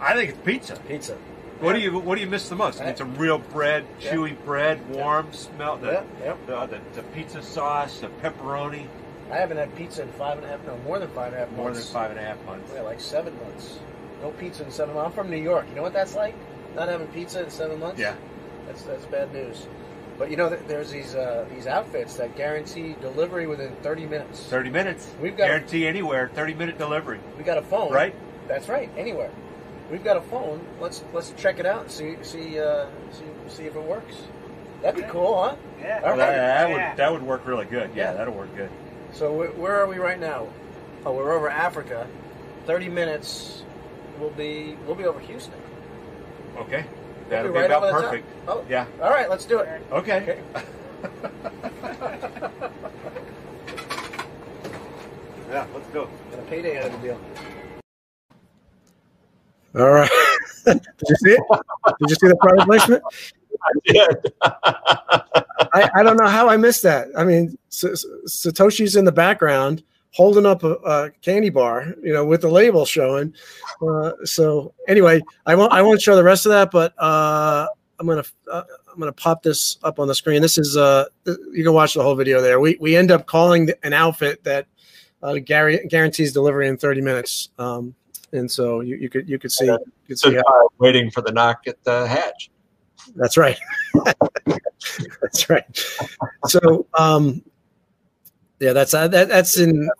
I 0.00 0.14
think 0.14 0.30
it's 0.30 0.38
pizza. 0.44 0.76
Pizza. 0.88 1.16
What 1.60 1.74
do 1.74 1.78
you 1.80 1.96
What 1.98 2.16
do 2.16 2.20
you 2.20 2.26
miss 2.28 2.48
the 2.48 2.56
most? 2.56 2.80
I 2.80 2.84
mean, 2.84 2.90
it's 2.90 3.00
a 3.00 3.04
real 3.04 3.38
bread, 3.38 3.84
Yeah. 4.00 4.12
chewy 4.14 4.36
bread, 4.44 4.88
warm, 4.90 5.32
smell 5.32 5.76
the, 5.76 5.92
Yeah, 5.92 6.02
yeah. 6.24 6.34
the, 6.46 6.66
the 6.66 6.80
the 6.96 7.02
pizza 7.14 7.40
sauce, 7.42 8.00
the 8.00 8.08
pepperoni. 8.22 8.86
I 9.30 9.36
haven't 9.36 9.56
had 9.58 9.74
pizza 9.76 10.02
in 10.02 10.08
five 10.12 10.36
and 10.38 10.46
a 10.46 10.50
half, 10.50 10.66
no, 10.66 10.76
more 10.84 10.98
than 10.98 11.08
five 11.10 11.28
and 11.28 11.36
a 11.36 11.38
half 11.38 11.50
More 11.52 11.70
than 11.70 11.82
five 11.82 12.10
and 12.10 12.18
a 12.18 12.22
half 12.22 12.44
months. 12.44 12.70
Yeah, 12.74 12.82
like 12.82 13.00
seven 13.00 13.32
months. 13.44 13.78
No 14.22 14.30
pizza 14.32 14.64
in 14.64 14.70
seven 14.72 14.94
months. 14.94 15.06
I'm 15.06 15.12
from 15.12 15.30
New 15.30 15.36
York. 15.42 15.66
You 15.70 15.76
know 15.76 15.82
what 15.82 15.92
that's 15.92 16.14
like? 16.16 16.34
Not 16.74 16.88
having 16.88 17.06
pizza 17.08 17.44
in 17.44 17.50
seven 17.50 17.78
months? 17.80 17.98
Yeah. 18.00 18.14
That's 18.72 18.84
that's 18.84 19.04
bad 19.06 19.32
news. 19.34 19.66
But 20.18 20.30
you 20.30 20.36
know, 20.36 20.48
there's 20.48 20.90
these 20.90 21.14
uh, 21.14 21.46
these 21.54 21.66
outfits 21.66 22.16
that 22.16 22.36
guarantee 22.36 22.96
delivery 23.02 23.46
within 23.46 23.74
30 23.82 24.06
minutes. 24.06 24.44
Thirty 24.44 24.70
minutes. 24.70 25.10
We've 25.20 25.36
got- 25.36 25.46
guarantee 25.46 25.86
anywhere. 25.86 26.30
Thirty 26.34 26.54
minute 26.54 26.78
delivery. 26.78 27.20
We 27.36 27.44
got 27.44 27.58
a 27.58 27.62
phone, 27.62 27.92
Right. 27.92 28.14
That's 28.48 28.68
right. 28.68 28.90
Anywhere. 28.96 29.30
We've 29.90 30.02
got 30.02 30.16
a 30.16 30.20
phone. 30.22 30.64
Let's 30.80 31.04
let's 31.12 31.32
check 31.36 31.58
it 31.58 31.66
out 31.66 31.82
and 31.82 31.90
see 31.90 32.16
see 32.22 32.58
uh, 32.58 32.86
see 33.10 33.24
see 33.48 33.64
if 33.64 33.76
it 33.76 33.82
works. 33.82 34.16
That'd 34.80 35.04
be 35.04 35.08
cool, 35.10 35.42
huh? 35.42 35.56
Yeah. 35.80 35.96
All 35.98 36.02
Well, 36.02 36.16
that, 36.16 36.28
right. 36.28 36.36
that 36.36 36.68
Yeah. 36.70 36.88
would 36.90 36.96
that 36.98 37.12
would 37.12 37.22
work 37.22 37.46
really 37.46 37.66
good. 37.66 37.90
Yeah, 37.94 38.10
Yeah. 38.10 38.12
that'll 38.14 38.34
work 38.34 38.54
good. 38.56 38.70
So 39.12 39.32
wh- 39.34 39.58
where 39.58 39.76
are 39.80 39.86
we 39.86 39.98
right 39.98 40.18
now? 40.18 40.46
Oh, 41.04 41.12
we're 41.12 41.32
over 41.32 41.48
Africa. 41.50 42.06
30 42.66 42.88
minutes. 42.88 43.64
We'll 44.18 44.30
be 44.30 44.76
we'll 44.86 44.94
be 44.96 45.04
over 45.04 45.20
Houston. 45.20 45.54
Okay, 46.58 46.84
We'll 46.94 47.01
that'll 47.36 47.52
be 47.52 47.54
be 47.54 47.60
right 47.60 47.66
about 47.70 47.82
over 47.84 47.86
the 47.96 48.02
top. 48.02 48.10
perfect. 48.10 48.28
Oh, 48.48 48.64
Yeah. 48.68 48.86
All 49.02 49.10
right, 49.10 49.28
let's 49.30 49.44
do 49.44 49.58
it. 49.60 49.82
Okay. 49.92 50.38
yeah, 55.50 55.66
let's 55.74 55.86
go. 55.88 56.08
Got 56.30 56.38
a 56.38 56.42
payday 56.42 56.78
out 56.78 56.86
of 56.86 56.92
the 56.92 56.98
deal. 56.98 57.20
All 59.74 59.90
right. 59.90 60.10
Did 60.64 60.80
you 61.08 61.16
see 61.16 61.30
it? 61.32 61.42
Did 61.98 62.10
you 62.10 62.14
see 62.16 62.28
the 62.28 62.36
product 62.36 62.66
placement? 62.66 63.02
Yeah. 63.84 64.06
I, 65.72 65.88
I 65.94 66.02
don't 66.02 66.16
know 66.16 66.26
how 66.26 66.48
I 66.48 66.56
missed 66.56 66.82
that. 66.82 67.06
I 67.16 67.22
mean, 67.22 67.56
S- 67.70 67.84
S- 67.84 68.04
Satoshi's 68.26 68.96
in 68.96 69.04
the 69.04 69.12
background 69.12 69.84
holding 70.12 70.46
up 70.46 70.62
a, 70.62 70.74
a 70.74 71.10
candy 71.22 71.50
bar, 71.50 71.94
you 72.02 72.12
know, 72.12 72.24
with 72.24 72.42
the 72.42 72.48
label 72.48 72.84
showing. 72.84 73.34
Uh, 73.86 74.12
so 74.24 74.74
anyway, 74.88 75.20
I 75.46 75.54
won't 75.54 75.72
I 75.72 75.82
won't 75.82 76.00
show 76.00 76.16
the 76.16 76.24
rest 76.24 76.46
of 76.46 76.50
that, 76.50 76.70
but 76.70 76.94
uh, 76.98 77.66
I'm 77.98 78.06
gonna 78.06 78.24
uh, 78.50 78.62
I'm 78.92 78.98
gonna 78.98 79.12
pop 79.12 79.42
this 79.42 79.78
up 79.82 79.98
on 79.98 80.08
the 80.08 80.14
screen. 80.14 80.42
This 80.42 80.58
is 80.58 80.76
uh 80.76 81.06
you 81.26 81.64
can 81.64 81.72
watch 81.72 81.94
the 81.94 82.02
whole 82.02 82.14
video 82.14 82.40
there. 82.40 82.60
We 82.60 82.76
we 82.80 82.96
end 82.96 83.10
up 83.10 83.26
calling 83.26 83.70
an 83.82 83.92
outfit 83.92 84.44
that 84.44 84.66
uh, 85.22 85.38
guarantees 85.38 86.32
delivery 86.32 86.68
in 86.68 86.76
30 86.76 87.00
minutes. 87.00 87.50
Um, 87.58 87.94
and 88.32 88.50
so 88.50 88.80
you, 88.80 88.96
you 88.96 89.08
could 89.08 89.28
you 89.28 89.38
could 89.38 89.52
see 89.52 89.66
you 89.66 89.78
could 90.06 90.18
see 90.18 90.34
how, 90.34 90.68
waiting 90.78 91.10
for 91.10 91.20
the 91.20 91.32
knock 91.32 91.62
at 91.66 91.82
the 91.84 92.06
hatch. 92.06 92.50
that's 93.14 93.36
right. 93.36 93.58
that's 95.20 95.48
right. 95.48 95.64
So 96.46 96.86
um, 96.98 97.42
yeah, 98.62 98.72
that's 98.72 98.94
uh, 98.94 99.08
that, 99.08 99.28
that's 99.28 99.58
in 99.58 99.90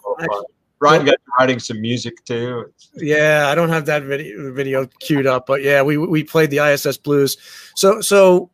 Ryan 0.78 1.04
got 1.04 1.16
writing 1.36 1.58
some 1.58 1.80
music 1.80 2.24
too. 2.24 2.72
Yeah, 2.94 3.48
I 3.48 3.56
don't 3.56 3.70
have 3.70 3.86
that 3.86 4.04
video 4.04 4.52
video 4.52 4.86
queued 5.00 5.26
up, 5.26 5.46
but 5.46 5.62
yeah, 5.62 5.82
we 5.82 5.96
we 5.96 6.22
played 6.22 6.50
the 6.50 6.58
ISS 6.58 6.96
Blues. 6.96 7.36
So 7.74 8.00
so 8.00 8.50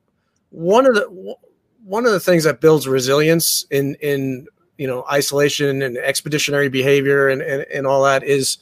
one 0.48 0.86
of 0.86 0.94
the 0.94 1.36
one 1.84 2.06
of 2.06 2.12
the 2.12 2.20
things 2.20 2.44
that 2.44 2.62
builds 2.62 2.88
resilience 2.88 3.66
in 3.70 3.96
in 3.96 4.46
you 4.78 4.86
know 4.86 5.04
isolation 5.12 5.82
and 5.82 5.98
expeditionary 5.98 6.70
behavior 6.70 7.28
and 7.28 7.42
and, 7.42 7.66
and 7.72 7.86
all 7.86 8.02
that 8.04 8.24
is 8.24 8.56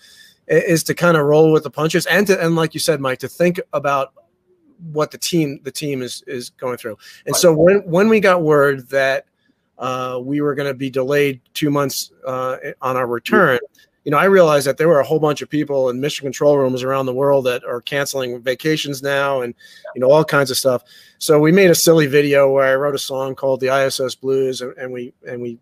is 0.48 0.82
to 0.84 0.94
kind 0.94 1.16
of 1.16 1.26
roll 1.26 1.52
with 1.52 1.62
the 1.62 1.70
punches 1.70 2.06
and 2.06 2.26
to 2.26 2.44
and 2.44 2.56
like 2.56 2.74
you 2.74 2.80
said, 2.80 3.00
Mike, 3.00 3.20
to 3.20 3.28
think 3.28 3.60
about 3.72 4.12
what 4.92 5.12
the 5.12 5.18
team 5.18 5.60
the 5.62 5.70
team 5.70 6.02
is 6.02 6.24
is 6.26 6.50
going 6.50 6.76
through. 6.76 6.98
And 7.24 7.36
so 7.36 7.54
when 7.54 7.78
when 7.88 8.08
we 8.08 8.18
got 8.18 8.42
word 8.42 8.88
that 8.90 9.26
uh, 9.78 10.20
we 10.22 10.40
were 10.40 10.54
going 10.54 10.68
to 10.68 10.74
be 10.74 10.90
delayed 10.90 11.40
two 11.54 11.70
months 11.70 12.12
uh, 12.26 12.56
on 12.80 12.96
our 12.96 13.06
return. 13.06 13.58
You 14.04 14.12
know, 14.12 14.18
I 14.18 14.26
realized 14.26 14.66
that 14.68 14.78
there 14.78 14.88
were 14.88 15.00
a 15.00 15.04
whole 15.04 15.18
bunch 15.18 15.42
of 15.42 15.50
people 15.50 15.90
in 15.90 16.00
mission 16.00 16.24
control 16.24 16.56
rooms 16.56 16.82
around 16.82 17.06
the 17.06 17.14
world 17.14 17.44
that 17.46 17.64
are 17.64 17.80
canceling 17.80 18.40
vacations 18.40 19.02
now, 19.02 19.42
and 19.42 19.52
you 19.94 20.00
know 20.00 20.10
all 20.10 20.24
kinds 20.24 20.50
of 20.50 20.56
stuff. 20.56 20.84
So 21.18 21.40
we 21.40 21.50
made 21.50 21.70
a 21.70 21.74
silly 21.74 22.06
video 22.06 22.50
where 22.50 22.64
I 22.64 22.76
wrote 22.76 22.94
a 22.94 23.00
song 23.00 23.34
called 23.34 23.60
the 23.60 23.76
ISS 23.76 24.14
Blues, 24.14 24.60
and, 24.60 24.76
and 24.78 24.92
we 24.92 25.12
and 25.26 25.42
we, 25.42 25.58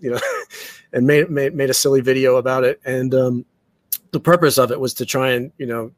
you 0.00 0.12
know, 0.12 0.20
and 0.92 1.06
made 1.06 1.28
made 1.28 1.54
made 1.54 1.70
a 1.70 1.74
silly 1.74 2.00
video 2.00 2.36
about 2.36 2.62
it. 2.62 2.80
And 2.84 3.12
um, 3.14 3.44
the 4.12 4.20
purpose 4.20 4.58
of 4.58 4.70
it 4.70 4.78
was 4.78 4.94
to 4.94 5.06
try 5.06 5.32
and 5.32 5.50
you 5.58 5.66
know 5.66 5.90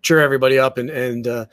cheer 0.00 0.20
everybody 0.20 0.60
up 0.60 0.78
and 0.78 0.90
and 0.90 1.26
uh, 1.26 1.46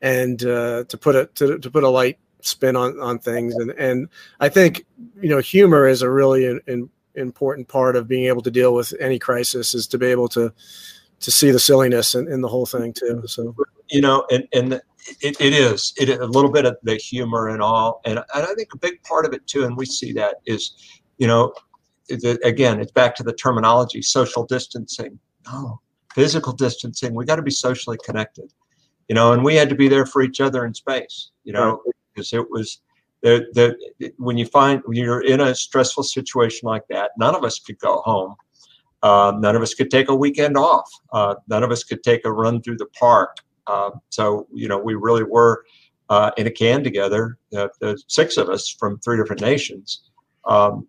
and 0.00 0.42
uh, 0.44 0.84
to 0.84 0.96
put 0.96 1.16
a 1.16 1.26
to, 1.34 1.58
to 1.58 1.70
put 1.70 1.84
a 1.84 1.88
light 1.88 2.18
spin 2.46 2.76
on 2.76 2.98
on 3.00 3.18
things 3.18 3.54
and 3.54 3.70
and 3.72 4.08
I 4.40 4.48
think 4.48 4.84
you 5.20 5.28
know 5.28 5.38
humor 5.38 5.86
is 5.86 6.02
a 6.02 6.10
really 6.10 6.46
in, 6.46 6.60
in, 6.66 6.90
important 7.16 7.68
part 7.68 7.94
of 7.94 8.08
being 8.08 8.26
able 8.26 8.42
to 8.42 8.50
deal 8.50 8.74
with 8.74 8.92
any 8.98 9.20
crisis 9.20 9.72
is 9.72 9.86
to 9.86 9.98
be 9.98 10.06
able 10.06 10.28
to 10.28 10.52
to 11.20 11.30
see 11.30 11.52
the 11.52 11.60
silliness 11.60 12.16
in, 12.16 12.26
in 12.26 12.40
the 12.40 12.48
whole 12.48 12.66
thing 12.66 12.92
too 12.92 13.22
so 13.26 13.54
you 13.90 14.00
know, 14.00 14.26
and 14.30 14.46
and 14.52 14.74
it, 15.20 15.36
it 15.40 15.52
is 15.52 15.92
it 15.96 16.08
a 16.08 16.26
little 16.26 16.50
bit 16.50 16.64
of 16.64 16.76
the 16.82 16.96
humor 16.96 17.48
and 17.48 17.62
all, 17.62 18.00
and 18.04 18.18
and 18.18 18.26
I 18.44 18.54
think 18.54 18.72
a 18.74 18.78
big 18.78 19.02
part 19.02 19.26
of 19.26 19.32
it 19.32 19.46
too, 19.46 19.64
and 19.64 19.76
we 19.76 19.86
see 19.86 20.12
that 20.14 20.36
is, 20.46 21.00
you 21.18 21.26
know, 21.26 21.52
it, 22.08 22.38
again, 22.44 22.80
it's 22.80 22.92
back 22.92 23.14
to 23.16 23.22
the 23.22 23.32
terminology, 23.32 24.02
social 24.02 24.44
distancing. 24.46 25.18
No, 25.46 25.80
physical 26.14 26.52
distancing. 26.52 27.14
We 27.14 27.24
got 27.24 27.36
to 27.36 27.42
be 27.42 27.50
socially 27.50 27.98
connected, 28.04 28.52
you 29.08 29.14
know, 29.14 29.32
and 29.32 29.44
we 29.44 29.54
had 29.54 29.68
to 29.68 29.74
be 29.74 29.88
there 29.88 30.06
for 30.06 30.22
each 30.22 30.40
other 30.40 30.64
in 30.64 30.72
space, 30.72 31.30
you 31.44 31.52
know, 31.52 31.82
because 32.14 32.32
it 32.32 32.50
was. 32.50 32.80
The, 33.22 33.74
when 34.18 34.36
you 34.36 34.44
find 34.44 34.82
when 34.84 34.98
you're 34.98 35.24
in 35.24 35.40
a 35.40 35.54
stressful 35.54 36.02
situation 36.02 36.66
like 36.66 36.86
that, 36.90 37.12
none 37.16 37.34
of 37.34 37.42
us 37.42 37.58
could 37.58 37.78
go 37.78 38.02
home. 38.04 38.36
Um, 39.02 39.40
none 39.40 39.56
of 39.56 39.62
us 39.62 39.72
could 39.72 39.90
take 39.90 40.10
a 40.10 40.14
weekend 40.14 40.58
off. 40.58 40.90
Uh, 41.10 41.34
none 41.48 41.62
of 41.62 41.70
us 41.70 41.84
could 41.84 42.02
take 42.02 42.26
a 42.26 42.32
run 42.32 42.60
through 42.60 42.76
the 42.76 42.86
park. 42.98 43.36
Uh, 43.66 43.90
so, 44.10 44.46
you 44.52 44.68
know, 44.68 44.78
we 44.78 44.94
really 44.94 45.22
were 45.22 45.64
uh, 46.08 46.30
in 46.36 46.46
a 46.46 46.50
can 46.50 46.82
together, 46.82 47.38
uh, 47.56 47.68
the 47.80 48.00
six 48.08 48.36
of 48.36 48.48
us 48.48 48.68
from 48.68 48.98
three 48.98 49.16
different 49.16 49.42
nations, 49.42 50.10
um, 50.46 50.86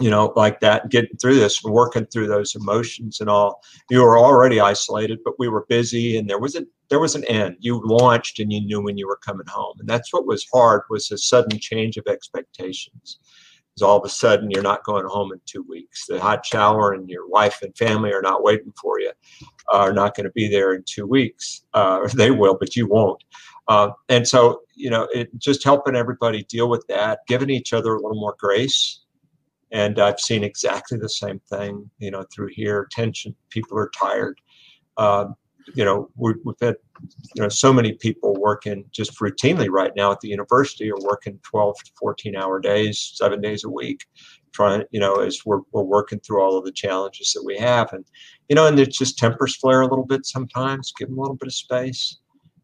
you 0.00 0.10
know, 0.10 0.32
like 0.36 0.60
that, 0.60 0.90
getting 0.90 1.16
through 1.18 1.36
this 1.36 1.62
working 1.62 2.06
through 2.06 2.26
those 2.26 2.54
emotions 2.54 3.20
and 3.20 3.28
all. 3.28 3.62
You 3.90 4.02
were 4.02 4.18
already 4.18 4.60
isolated, 4.60 5.20
but 5.24 5.34
we 5.38 5.48
were 5.48 5.66
busy 5.68 6.16
and 6.16 6.28
there 6.28 6.38
was 6.38 6.56
a 6.56 6.66
there 6.88 7.00
was 7.00 7.14
an 7.14 7.24
end. 7.24 7.56
You 7.60 7.80
launched 7.84 8.40
and 8.40 8.52
you 8.52 8.60
knew 8.60 8.82
when 8.82 8.98
you 8.98 9.06
were 9.06 9.20
coming 9.24 9.46
home. 9.46 9.76
And 9.78 9.88
that's 9.88 10.12
what 10.12 10.26
was 10.26 10.46
hard 10.52 10.82
was 10.90 11.10
a 11.10 11.18
sudden 11.18 11.58
change 11.60 11.96
of 11.96 12.06
expectations. 12.08 13.18
Because 13.74 13.82
all 13.82 13.98
of 13.98 14.04
a 14.04 14.08
sudden 14.08 14.50
you're 14.50 14.62
not 14.62 14.82
going 14.82 15.06
home 15.06 15.32
in 15.32 15.40
two 15.46 15.62
weeks. 15.68 16.06
The 16.06 16.20
hot 16.20 16.44
shower 16.44 16.92
and 16.92 17.08
your 17.08 17.28
wife 17.28 17.62
and 17.62 17.76
family 17.76 18.12
are 18.12 18.22
not 18.22 18.42
waiting 18.42 18.72
for 18.80 18.98
you 18.98 19.12
are 19.72 19.92
not 19.92 20.16
going 20.16 20.24
to 20.24 20.32
be 20.32 20.48
there 20.48 20.74
in 20.74 20.82
two 20.86 21.06
weeks. 21.06 21.62
Uh, 21.74 22.08
they 22.14 22.30
will, 22.30 22.56
but 22.58 22.76
you 22.76 22.86
won't. 22.86 23.22
Uh, 23.68 23.90
and 24.08 24.26
so, 24.26 24.62
you 24.74 24.90
know, 24.90 25.06
it 25.14 25.30
just 25.38 25.62
helping 25.62 25.94
everybody 25.94 26.44
deal 26.44 26.68
with 26.68 26.84
that, 26.88 27.20
giving 27.28 27.50
each 27.50 27.72
other 27.72 27.94
a 27.94 28.00
little 28.00 28.20
more 28.20 28.34
grace. 28.38 28.99
And 29.72 29.98
I've 29.98 30.20
seen 30.20 30.42
exactly 30.42 30.98
the 30.98 31.08
same 31.08 31.40
thing, 31.48 31.88
you 31.98 32.10
know, 32.10 32.24
through 32.34 32.48
here. 32.52 32.88
Tension, 32.90 33.34
people 33.50 33.78
are 33.78 33.90
tired. 33.96 34.40
Um, 34.96 35.36
you 35.74 35.84
know, 35.84 36.10
we 36.16 36.34
we've 36.44 36.54
had, 36.60 36.76
you 37.34 37.42
know, 37.42 37.48
so 37.48 37.72
many 37.72 37.92
people 37.92 38.34
working 38.40 38.84
just 38.90 39.18
routinely 39.18 39.68
right 39.70 39.92
now 39.96 40.12
at 40.12 40.20
the 40.20 40.28
university 40.28 40.90
are 40.90 41.00
working 41.00 41.38
12 41.42 41.76
to 41.84 41.92
14 41.98 42.36
hour 42.36 42.60
days, 42.60 43.12
seven 43.14 43.40
days 43.40 43.64
a 43.64 43.68
week, 43.68 44.04
trying, 44.52 44.84
you 44.90 45.00
know, 45.00 45.16
as 45.16 45.40
we're, 45.44 45.60
we're 45.72 45.82
working 45.82 46.20
through 46.20 46.42
all 46.42 46.58
of 46.58 46.64
the 46.64 46.72
challenges 46.72 47.32
that 47.32 47.44
we 47.44 47.56
have. 47.56 47.92
And, 47.92 48.04
you 48.48 48.56
know, 48.56 48.66
and 48.66 48.78
it's 48.78 48.98
just 48.98 49.18
tempers 49.18 49.56
flare 49.56 49.82
a 49.82 49.86
little 49.86 50.06
bit 50.06 50.26
sometimes, 50.26 50.92
give 50.98 51.08
them 51.08 51.18
a 51.18 51.20
little 51.20 51.36
bit 51.36 51.48
of 51.48 51.54
space. 51.54 52.18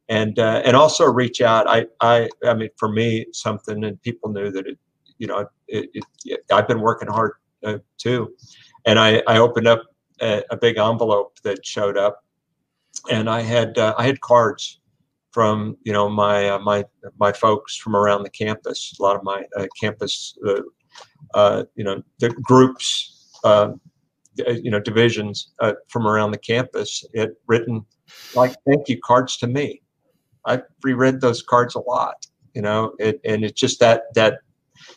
And, 0.08 0.38
uh, 0.38 0.62
and 0.64 0.76
also 0.76 1.04
reach 1.04 1.40
out. 1.40 1.68
I, 1.68 1.86
I, 2.00 2.28
I 2.44 2.54
mean, 2.54 2.68
for 2.76 2.88
me, 2.88 3.26
something, 3.32 3.82
and 3.84 4.00
people 4.02 4.30
knew 4.30 4.52
that 4.52 4.66
it, 4.68 4.78
you 5.18 5.26
know, 5.26 5.48
it, 5.68 5.90
it, 6.24 6.40
I've 6.52 6.68
been 6.68 6.80
working 6.80 7.08
hard 7.08 7.32
uh, 7.64 7.78
too. 7.98 8.34
And 8.84 8.98
I, 8.98 9.22
I 9.26 9.38
opened 9.38 9.66
up 9.66 9.82
a, 10.20 10.42
a, 10.50 10.56
big 10.56 10.78
envelope 10.78 11.38
that 11.42 11.64
showed 11.66 11.98
up 11.98 12.24
and 13.10 13.28
I 13.28 13.40
had, 13.42 13.76
uh, 13.76 13.94
I 13.98 14.06
had 14.06 14.20
cards 14.20 14.80
from 15.36 15.76
you 15.82 15.92
know 15.92 16.08
my 16.08 16.48
uh, 16.48 16.58
my 16.60 16.82
my 17.18 17.30
folks 17.30 17.76
from 17.76 17.94
around 17.94 18.22
the 18.22 18.30
campus. 18.30 18.96
A 18.98 19.02
lot 19.02 19.16
of 19.16 19.22
my 19.22 19.44
uh, 19.58 19.66
campus, 19.78 20.34
uh, 20.46 20.62
uh 21.34 21.64
you 21.74 21.84
know, 21.84 22.02
the 22.20 22.30
groups, 22.30 23.38
uh, 23.44 23.72
you 24.36 24.70
know, 24.70 24.80
divisions 24.80 25.52
from 25.88 26.06
around 26.06 26.30
the 26.30 26.38
campus. 26.38 27.04
It 27.12 27.38
written 27.46 27.84
like 28.34 28.56
thank 28.66 28.88
you 28.88 28.98
cards 29.04 29.36
to 29.36 29.46
me. 29.46 29.82
I've 30.46 30.62
reread 30.82 31.20
those 31.20 31.42
cards 31.42 31.74
a 31.74 31.80
lot, 31.80 32.26
you 32.54 32.62
know, 32.62 32.94
it, 32.98 33.20
and 33.26 33.44
it's 33.44 33.60
just 33.60 33.78
that 33.80 34.04
that 34.14 34.38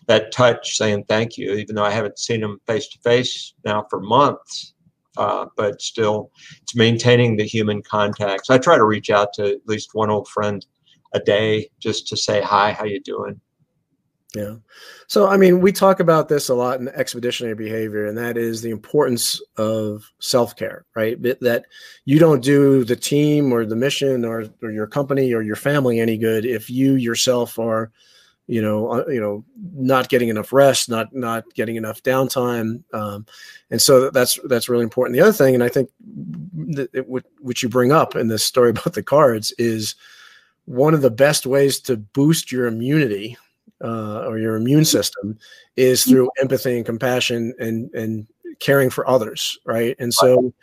that 0.10 0.34
touch 0.34 0.76
saying 0.76 1.06
thank 1.08 1.38
you, 1.38 1.54
even 1.54 1.76
though 1.76 1.86
I 1.86 1.92
haven't 1.92 2.20
seen 2.20 2.42
them 2.42 2.60
face 2.68 2.90
to 2.90 3.00
face 3.00 3.54
now 3.64 3.88
for 3.90 4.02
months 4.02 4.74
uh, 5.20 5.46
but 5.56 5.82
still 5.82 6.32
it's 6.62 6.76
maintaining 6.76 7.36
the 7.36 7.44
human 7.44 7.84
contacts. 7.84 8.50
I 8.50 8.58
try 8.58 8.78
to 8.78 8.86
reach 8.86 9.10
out 9.10 9.34
to 9.34 9.52
at 9.52 9.68
least 9.68 9.94
one 9.94 10.10
old 10.10 10.28
friend 10.28 10.66
a 11.14 11.20
day 11.20 11.70
just 11.80 12.08
to 12.08 12.18
say 12.18 12.42
hi, 12.42 12.72
how 12.72 12.86
you 12.86 13.02
doing? 13.02 13.40
Yeah. 14.36 14.56
So, 15.08 15.28
I 15.28 15.38
mean, 15.38 15.60
we 15.60 15.72
talk 15.72 16.00
about 16.00 16.30
this 16.30 16.50
a 16.50 16.54
lot 16.54 16.80
in 16.80 16.88
expeditionary 16.90 17.56
behavior, 17.56 18.06
and 18.06 18.18
that 18.18 18.38
is 18.38 18.62
the 18.62 18.70
importance 18.70 19.42
of 19.58 20.10
self 20.20 20.56
care, 20.56 20.86
right? 20.96 21.20
That 21.22 21.64
you 22.06 22.20
don't 22.20 22.44
do 22.44 22.84
the 22.84 22.96
team 22.96 23.52
or 23.52 23.66
the 23.66 23.76
mission 23.76 24.24
or, 24.24 24.46
or 24.62 24.70
your 24.70 24.86
company 24.86 25.34
or 25.34 25.42
your 25.42 25.56
family 25.56 26.00
any 26.00 26.18
good 26.18 26.46
if 26.46 26.70
you 26.70 26.94
yourself 26.94 27.58
are 27.58 27.92
you 28.50 28.64
know, 28.64 28.92
uh, 28.92 29.06
you 29.08 29.22
know, 29.22 29.46
not 29.76 30.10
getting 30.10 30.30
enough 30.30 30.52
rest, 30.52 30.90
not 30.90 31.14
not 31.14 31.46
getting 31.54 31.76
enough 31.76 32.02
downtime, 32.02 32.84
um, 32.96 33.28
and 33.70 33.80
so 33.80 34.10
that's 34.10 34.40
that's 34.46 34.68
really 34.68 34.84
important. 34.84 35.14
The 35.14 35.22
other 35.22 35.32
thing, 35.32 35.54
and 35.54 35.64
I 35.64 35.70
think 35.70 35.92
that 36.02 37.06
which 37.40 37.62
you 37.62 37.70
bring 37.70 37.92
up 37.92 38.16
in 38.16 38.28
this 38.28 38.44
story 38.44 38.70
about 38.72 38.94
the 38.94 39.04
cards 39.04 39.54
is 39.60 39.94
one 40.66 40.96
of 40.96 41.04
the 41.04 41.12
best 41.12 41.46
ways 41.46 41.80
to 41.82 41.98
boost 41.98 42.52
your 42.52 42.66
immunity 42.66 43.38
uh, 43.84 44.26
or 44.26 44.40
your 44.40 44.56
immune 44.56 44.86
system 44.86 45.38
is 45.76 46.04
through 46.04 46.32
empathy 46.42 46.76
and 46.76 46.88
compassion 46.88 47.54
and 47.60 47.94
and 47.94 48.26
caring 48.60 48.90
for 48.90 49.08
others, 49.08 49.60
right? 49.64 49.96
And 50.00 50.12
so 50.12 50.56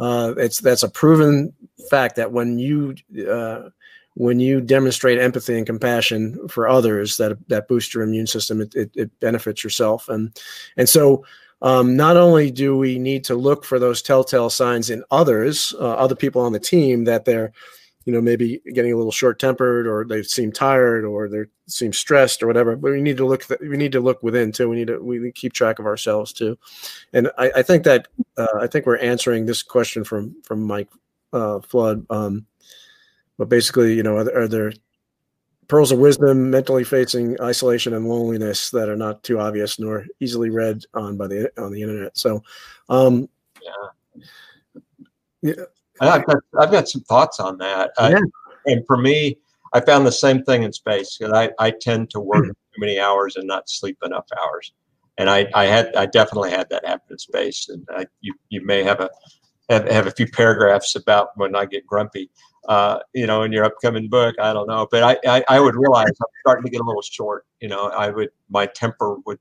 uh, 0.00 0.32
it's 0.38 0.62
that's 0.62 0.82
a 0.82 0.88
proven 0.88 1.52
fact 1.90 2.16
that 2.16 2.32
when 2.32 2.58
you 2.58 2.94
uh, 3.30 3.68
when 4.14 4.38
you 4.38 4.60
demonstrate 4.60 5.18
empathy 5.18 5.56
and 5.56 5.66
compassion 5.66 6.48
for 6.48 6.68
others 6.68 7.16
that 7.16 7.36
that 7.48 7.68
boosts 7.68 7.94
your 7.94 8.02
immune 8.02 8.26
system 8.26 8.60
it, 8.60 8.74
it, 8.74 8.90
it 8.94 9.20
benefits 9.20 9.62
yourself. 9.62 10.08
And 10.08 10.36
and 10.76 10.88
so 10.88 11.24
um, 11.62 11.96
not 11.96 12.16
only 12.16 12.50
do 12.50 12.76
we 12.76 12.98
need 12.98 13.24
to 13.24 13.34
look 13.34 13.64
for 13.64 13.78
those 13.78 14.02
telltale 14.02 14.50
signs 14.50 14.90
in 14.90 15.04
others 15.10 15.74
uh, 15.80 15.94
other 15.94 16.14
people 16.14 16.42
on 16.42 16.52
the 16.52 16.60
team 16.60 17.04
that 17.04 17.24
they're 17.24 17.52
you 18.04 18.12
know 18.12 18.20
maybe 18.20 18.60
getting 18.72 18.92
a 18.92 18.96
little 18.96 19.10
short 19.10 19.38
tempered 19.38 19.86
or 19.86 20.04
they 20.04 20.22
seem 20.22 20.52
tired 20.52 21.04
or 21.04 21.28
they 21.28 21.44
seem 21.66 21.92
stressed 21.92 22.42
or 22.42 22.46
whatever 22.46 22.76
but 22.76 22.92
we 22.92 23.00
need 23.00 23.16
to 23.16 23.26
look 23.26 23.46
we 23.60 23.76
need 23.76 23.92
to 23.92 24.00
look 24.00 24.22
within 24.22 24.52
too. 24.52 24.68
We 24.68 24.76
need 24.76 24.88
to 24.88 24.98
we 24.98 25.32
keep 25.32 25.54
track 25.54 25.78
of 25.78 25.86
ourselves 25.86 26.32
too. 26.32 26.56
And 27.12 27.30
i, 27.38 27.50
I 27.56 27.62
think 27.62 27.82
that 27.84 28.06
uh, 28.36 28.58
i 28.60 28.68
think 28.68 28.86
we're 28.86 28.98
answering 28.98 29.46
this 29.46 29.62
question 29.62 30.04
from 30.04 30.36
from 30.44 30.62
mike 30.62 30.88
uh, 31.32 31.60
flood. 31.60 32.06
Um, 32.10 32.46
but 33.38 33.48
basically, 33.48 33.94
you 33.94 34.02
know, 34.02 34.16
are, 34.16 34.36
are 34.36 34.48
there 34.48 34.72
pearls 35.68 35.92
of 35.92 35.98
wisdom 35.98 36.50
mentally 36.50 36.84
facing 36.84 37.40
isolation 37.40 37.94
and 37.94 38.08
loneliness 38.08 38.70
that 38.70 38.88
are 38.88 38.96
not 38.96 39.22
too 39.22 39.40
obvious 39.40 39.78
nor 39.78 40.06
easily 40.20 40.50
read 40.50 40.82
on 40.94 41.16
by 41.16 41.26
the 41.26 41.50
on 41.62 41.72
the 41.72 41.82
internet? 41.82 42.16
So, 42.16 42.42
um, 42.88 43.28
yeah. 43.62 45.52
yeah. 45.54 45.64
I've 46.00 46.26
got 46.26 46.36
I've 46.58 46.72
got 46.72 46.88
some 46.88 47.02
thoughts 47.02 47.40
on 47.40 47.58
that. 47.58 47.92
Yeah. 47.98 48.18
I, 48.18 48.20
and 48.66 48.86
for 48.86 48.96
me, 48.96 49.36
I 49.72 49.80
found 49.80 50.06
the 50.06 50.12
same 50.12 50.42
thing 50.44 50.62
in 50.62 50.72
space 50.72 51.16
because 51.18 51.32
I, 51.32 51.50
I 51.58 51.70
tend 51.70 52.10
to 52.10 52.20
work 52.20 52.44
mm-hmm. 52.44 52.50
too 52.50 52.78
many 52.78 52.98
hours 52.98 53.36
and 53.36 53.46
not 53.46 53.68
sleep 53.68 53.98
enough 54.04 54.26
hours. 54.40 54.72
And 55.18 55.30
I, 55.30 55.48
I 55.54 55.64
had 55.64 55.94
I 55.94 56.06
definitely 56.06 56.50
had 56.50 56.68
that 56.70 56.86
happen 56.86 57.06
in 57.10 57.18
space. 57.18 57.68
And 57.68 57.86
I, 57.90 58.06
you 58.20 58.34
you 58.48 58.64
may 58.64 58.82
have 58.82 59.00
a 59.00 59.10
have, 59.68 59.88
have 59.88 60.06
a 60.06 60.10
few 60.10 60.28
paragraphs 60.28 60.94
about 60.94 61.30
when 61.36 61.54
I 61.56 61.64
get 61.66 61.86
grumpy 61.86 62.30
uh, 62.68 62.98
you 63.12 63.26
know, 63.26 63.42
in 63.42 63.52
your 63.52 63.64
upcoming 63.64 64.08
book. 64.08 64.34
I 64.40 64.52
don't 64.52 64.66
know, 64.66 64.88
but 64.90 65.02
I, 65.02 65.18
I, 65.26 65.44
I, 65.48 65.60
would 65.60 65.74
realize 65.74 66.06
I'm 66.08 66.26
starting 66.40 66.64
to 66.64 66.70
get 66.70 66.80
a 66.80 66.84
little 66.84 67.02
short. 67.02 67.46
You 67.60 67.68
know, 67.68 67.88
I 67.88 68.10
would 68.10 68.30
my 68.48 68.66
temper 68.66 69.16
would 69.26 69.38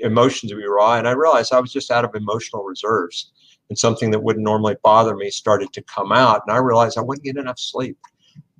emotions 0.00 0.52
would 0.52 0.60
be 0.60 0.66
raw, 0.66 0.94
and 0.94 1.08
I 1.08 1.12
realized 1.12 1.52
I 1.52 1.60
was 1.60 1.72
just 1.72 1.90
out 1.90 2.04
of 2.04 2.14
emotional 2.14 2.62
reserves, 2.62 3.32
and 3.68 3.76
something 3.76 4.10
that 4.12 4.22
wouldn't 4.22 4.44
normally 4.44 4.76
bother 4.82 5.16
me 5.16 5.30
started 5.30 5.72
to 5.72 5.82
come 5.82 6.12
out, 6.12 6.42
and 6.46 6.54
I 6.54 6.60
realized 6.60 6.98
I 6.98 7.02
wouldn't 7.02 7.24
get 7.24 7.36
enough 7.36 7.58
sleep. 7.58 7.98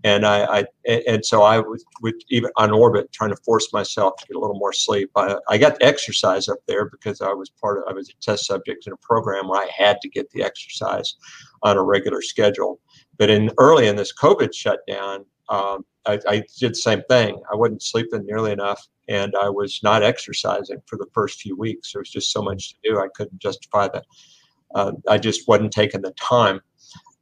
And 0.05 0.27
I, 0.27 0.67
I 0.85 0.91
and 1.07 1.25
so 1.25 1.43
I 1.43 1.61
would, 1.61 1.81
would 2.01 2.17
even 2.29 2.51
on 2.57 2.73
orbit 2.73 3.13
trying 3.13 3.31
to 3.31 3.37
force 3.37 3.73
myself 3.73 4.17
to 4.17 4.27
get 4.27 4.37
a 4.37 4.41
little 4.41 4.59
more 4.59 4.73
sleep. 4.73 5.13
I, 5.15 5.37
I 5.49 5.59
got 5.59 5.79
the 5.79 5.85
exercise 5.85 6.49
up 6.49 6.59
there 6.67 6.87
because 6.87 7.21
I 7.21 7.33
was 7.33 7.51
part 7.51 7.79
of 7.79 7.85
I 7.89 7.93
was 7.93 8.09
a 8.09 8.15
test 8.21 8.47
subject 8.47 8.89
in 8.89 8.93
a 8.93 8.97
program 8.97 9.47
where 9.47 9.61
I 9.61 9.69
had 9.73 10.01
to 10.01 10.09
get 10.09 10.29
the 10.33 10.43
exercise 10.43 11.15
on 11.63 11.77
a 11.77 11.83
regular 11.85 12.21
schedule 12.21 12.81
but 13.23 13.31
in 13.31 13.53
early 13.59 13.87
in 13.87 13.95
this 13.95 14.13
COVID 14.13 14.53
shutdown, 14.53 15.25
um, 15.49 15.85
I, 16.07 16.19
I, 16.27 16.43
did 16.59 16.73
the 16.73 16.75
same 16.75 17.03
thing. 17.09 17.41
I 17.53 17.55
wasn't 17.55 17.81
sleeping 17.81 18.27
nearly 18.27 18.51
enough, 18.51 18.85
and 19.09 19.33
I 19.41 19.49
was 19.49 19.79
not 19.81 20.03
exercising 20.03 20.83
for 20.87 20.99
the 20.99 21.07
first 21.15 21.41
few 21.41 21.57
weeks. 21.57 21.93
There 21.93 22.01
was 22.01 22.11
just 22.11 22.33
so 22.33 22.43
much 22.43 22.71
to 22.71 22.75
do. 22.83 22.99
I 22.99 23.07
couldn't 23.15 23.39
justify 23.39 23.87
that. 23.93 24.05
Uh, 24.75 24.93
I 25.09 25.19
just 25.19 25.47
wasn't 25.47 25.73
taking 25.73 26.03
the 26.03 26.11
time, 26.15 26.63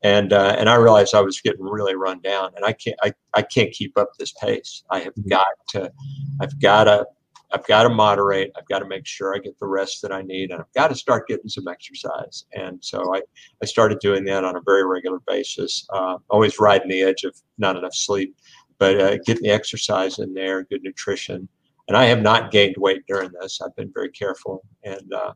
and 0.02 0.32
uh, 0.32 0.56
and 0.58 0.70
I 0.70 0.76
realized 0.76 1.14
I 1.14 1.20
was 1.20 1.38
getting 1.42 1.66
really 1.66 1.96
run 1.96 2.22
down, 2.22 2.52
and 2.56 2.64
I 2.64 2.72
can't 2.72 2.96
I, 3.02 3.12
I 3.34 3.42
can't 3.42 3.70
keep 3.70 3.98
up 3.98 4.12
this 4.18 4.32
pace. 4.32 4.84
I 4.88 5.00
have 5.00 5.12
got 5.28 5.48
to, 5.72 5.92
I've 6.40 6.58
got 6.60 6.84
to 6.84 7.04
I've 7.52 7.66
got 7.66 7.82
to 7.82 7.88
moderate. 7.88 8.52
I've 8.56 8.66
got 8.66 8.78
to 8.80 8.86
make 8.86 9.06
sure 9.06 9.34
I 9.34 9.38
get 9.38 9.58
the 9.58 9.66
rest 9.66 10.02
that 10.02 10.12
I 10.12 10.22
need, 10.22 10.50
and 10.50 10.60
I've 10.60 10.72
got 10.74 10.88
to 10.88 10.94
start 10.94 11.26
getting 11.26 11.48
some 11.48 11.66
exercise. 11.68 12.44
And 12.52 12.82
so 12.82 13.14
I, 13.14 13.22
I 13.62 13.66
started 13.66 13.98
doing 14.00 14.24
that 14.26 14.44
on 14.44 14.56
a 14.56 14.60
very 14.64 14.86
regular 14.86 15.18
basis. 15.26 15.86
Uh, 15.90 16.18
always 16.28 16.60
riding 16.60 16.88
the 16.88 17.02
edge 17.02 17.24
of 17.24 17.34
not 17.58 17.76
enough 17.76 17.94
sleep, 17.94 18.36
but 18.78 19.00
uh, 19.00 19.16
getting 19.26 19.42
the 19.42 19.50
exercise 19.50 20.18
in 20.18 20.32
there, 20.32 20.62
good 20.64 20.82
nutrition. 20.82 21.48
And 21.88 21.96
I 21.96 22.04
have 22.04 22.22
not 22.22 22.52
gained 22.52 22.76
weight 22.78 23.02
during 23.08 23.30
this. 23.40 23.60
I've 23.60 23.74
been 23.74 23.90
very 23.92 24.10
careful. 24.10 24.62
And 24.84 25.12
uh, 25.12 25.32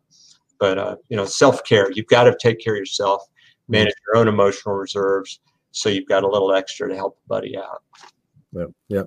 but 0.59 0.79
uh, 0.79 0.97
you 1.09 1.17
know, 1.17 1.27
self 1.27 1.65
care. 1.65 1.91
You've 1.93 2.07
got 2.07 2.25
to 2.25 2.37
take 2.41 2.61
care 2.61 2.75
of 2.75 2.79
yourself, 2.79 3.23
manage 3.69 3.95
your 4.07 4.21
own 4.21 4.29
emotional 4.29 4.75
reserves, 4.77 5.41
so 5.73 5.89
you've 5.89 6.09
got 6.09 6.23
a 6.23 6.29
little 6.29 6.55
extra 6.55 6.89
to 6.89 6.95
help 6.95 7.19
a 7.25 7.29
buddy 7.29 7.57
out. 7.57 7.83
Yeah, 8.55 8.67
yeah. 8.89 9.03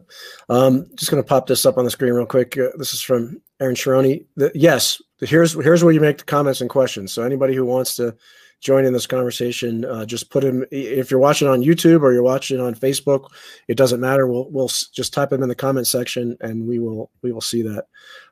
Um, 0.50 0.88
just 0.96 1.10
going 1.10 1.24
to 1.24 1.28
pop 1.28 1.48
this 1.48 1.66
up 1.66 1.78
on 1.78 1.86
the 1.86 1.92
screen 1.92 2.14
real 2.14 2.26
quick. 2.26 2.58
Uh, 2.58 2.70
this 2.78 2.94
is 2.94 3.02
from 3.02 3.42
Aaron 3.60 3.76
Sharoni. 3.76 4.26
Yes, 4.54 5.02
here's 5.20 5.54
here's 5.54 5.84
where 5.84 5.94
you 5.94 6.02
make 6.02 6.18
the 6.18 6.26
comments 6.26 6.62
and 6.62 6.70
questions. 6.70 7.14
So 7.14 7.24
anybody 7.24 7.56
who 7.56 7.66
wants 7.66 7.96
to 7.96 8.16
join 8.60 8.86
in 8.86 8.94
this 8.94 9.08
conversation, 9.08 9.86
uh, 9.86 10.06
just 10.06 10.30
put 10.32 10.44
him. 10.44 10.66
If 10.72 11.10
you're 11.10 11.20
watching 11.20 11.48
on 11.48 11.62
YouTube 11.62 12.02
or 12.02 12.12
you're 12.12 12.24
watching 12.24 12.60
on 12.60 12.76
Facebook, 12.76 13.30
it 13.68 13.78
doesn't 13.78 14.02
matter. 14.02 14.28
We'll 14.28 14.50
we'll 14.50 14.68
just 14.68 15.14
type 15.14 15.30
them 15.30 15.44
in 15.44 15.50
the 15.50 15.56
comment 15.56 15.88
section, 15.88 16.36
and 16.42 16.68
we 16.68 16.80
will 16.80 17.10
we 17.22 17.32
will 17.32 17.42
see 17.42 17.62
that. 17.62 17.86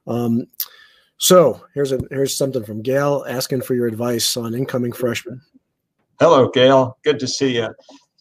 Um, 0.08 0.48
so 1.18 1.66
here's 1.74 1.94
a 1.94 2.00
here's 2.12 2.36
something 2.36 2.66
from 2.66 2.82
Gail 2.82 3.26
asking 3.28 3.62
for 3.62 3.74
your 3.74 3.88
advice 3.88 4.36
on 4.36 4.54
incoming 4.54 4.92
freshmen. 4.92 5.42
Hello, 6.20 6.50
Gail. 6.50 6.98
Good 7.04 7.20
to 7.20 7.28
see 7.28 7.56
you 7.56 7.70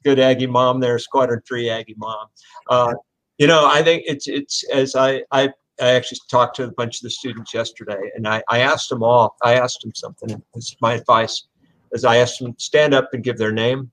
good 0.04 0.18
Aggie 0.18 0.46
mom 0.46 0.80
there, 0.80 0.98
Squadron 0.98 1.40
Three 1.46 1.70
Aggie 1.70 1.94
mom. 1.96 2.26
Uh, 2.68 2.94
you 3.38 3.46
know, 3.46 3.68
I 3.70 3.82
think 3.82 4.04
it's 4.06 4.28
it's 4.28 4.64
as 4.72 4.94
I 4.94 5.22
I 5.32 5.48
I 5.80 5.90
actually 5.90 6.18
talked 6.30 6.56
to 6.56 6.64
a 6.64 6.72
bunch 6.72 6.98
of 6.98 7.02
the 7.02 7.10
students 7.10 7.52
yesterday, 7.52 7.98
and 8.14 8.28
I, 8.28 8.42
I 8.48 8.60
asked 8.60 8.88
them 8.90 9.02
all. 9.02 9.36
I 9.42 9.54
asked 9.54 9.80
them 9.82 9.92
something. 9.94 10.40
Is 10.54 10.76
my 10.80 10.94
advice: 10.94 11.46
is 11.92 12.04
I 12.04 12.18
asked 12.18 12.38
them 12.38 12.54
stand 12.58 12.94
up 12.94 13.10
and 13.12 13.24
give 13.24 13.38
their 13.38 13.52
name, 13.52 13.90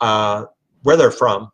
uh, 0.00 0.44
where 0.82 0.96
they're 0.96 1.10
from, 1.10 1.50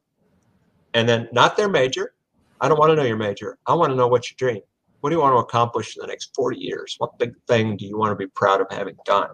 and 0.95 1.09
then 1.09 1.28
not 1.32 1.57
their 1.57 1.68
major. 1.68 2.12
I 2.61 2.68
don't 2.68 2.78
want 2.78 2.91
to 2.91 2.97
know 2.97 3.05
your 3.05 3.16
major. 3.16 3.59
I 3.66 3.74
want 3.74 3.91
to 3.91 3.97
know 3.97 4.09
what 4.09 4.30
you 4.30 4.37
dream. 4.37 4.61
What 5.01 5.11
do 5.11 5.16
you 5.16 5.22
want 5.22 5.34
to 5.34 5.39
accomplish 5.39 5.97
in 5.97 6.01
the 6.01 6.07
next 6.07 6.34
40 6.34 6.59
years? 6.59 6.97
What 6.99 7.18
big 7.18 7.34
thing 7.47 7.76
do 7.76 7.87
you 7.87 7.99
want 7.99 8.12
to 8.12 8.16
be 8.16 8.26
proud 8.28 8.62
of 8.62 8.66
having 8.70 8.97
done? 9.05 9.28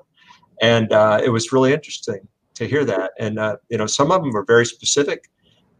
And 0.60 0.92
uh, 0.92 1.20
it 1.24 1.30
was 1.30 1.52
really 1.52 1.72
interesting 1.72 2.26
to 2.54 2.66
hear 2.66 2.84
that. 2.84 3.12
And 3.18 3.38
uh, 3.38 3.56
you 3.68 3.78
know, 3.78 3.86
some 3.86 4.10
of 4.10 4.22
them 4.22 4.32
were 4.32 4.44
very 4.44 4.66
specific, 4.66 5.30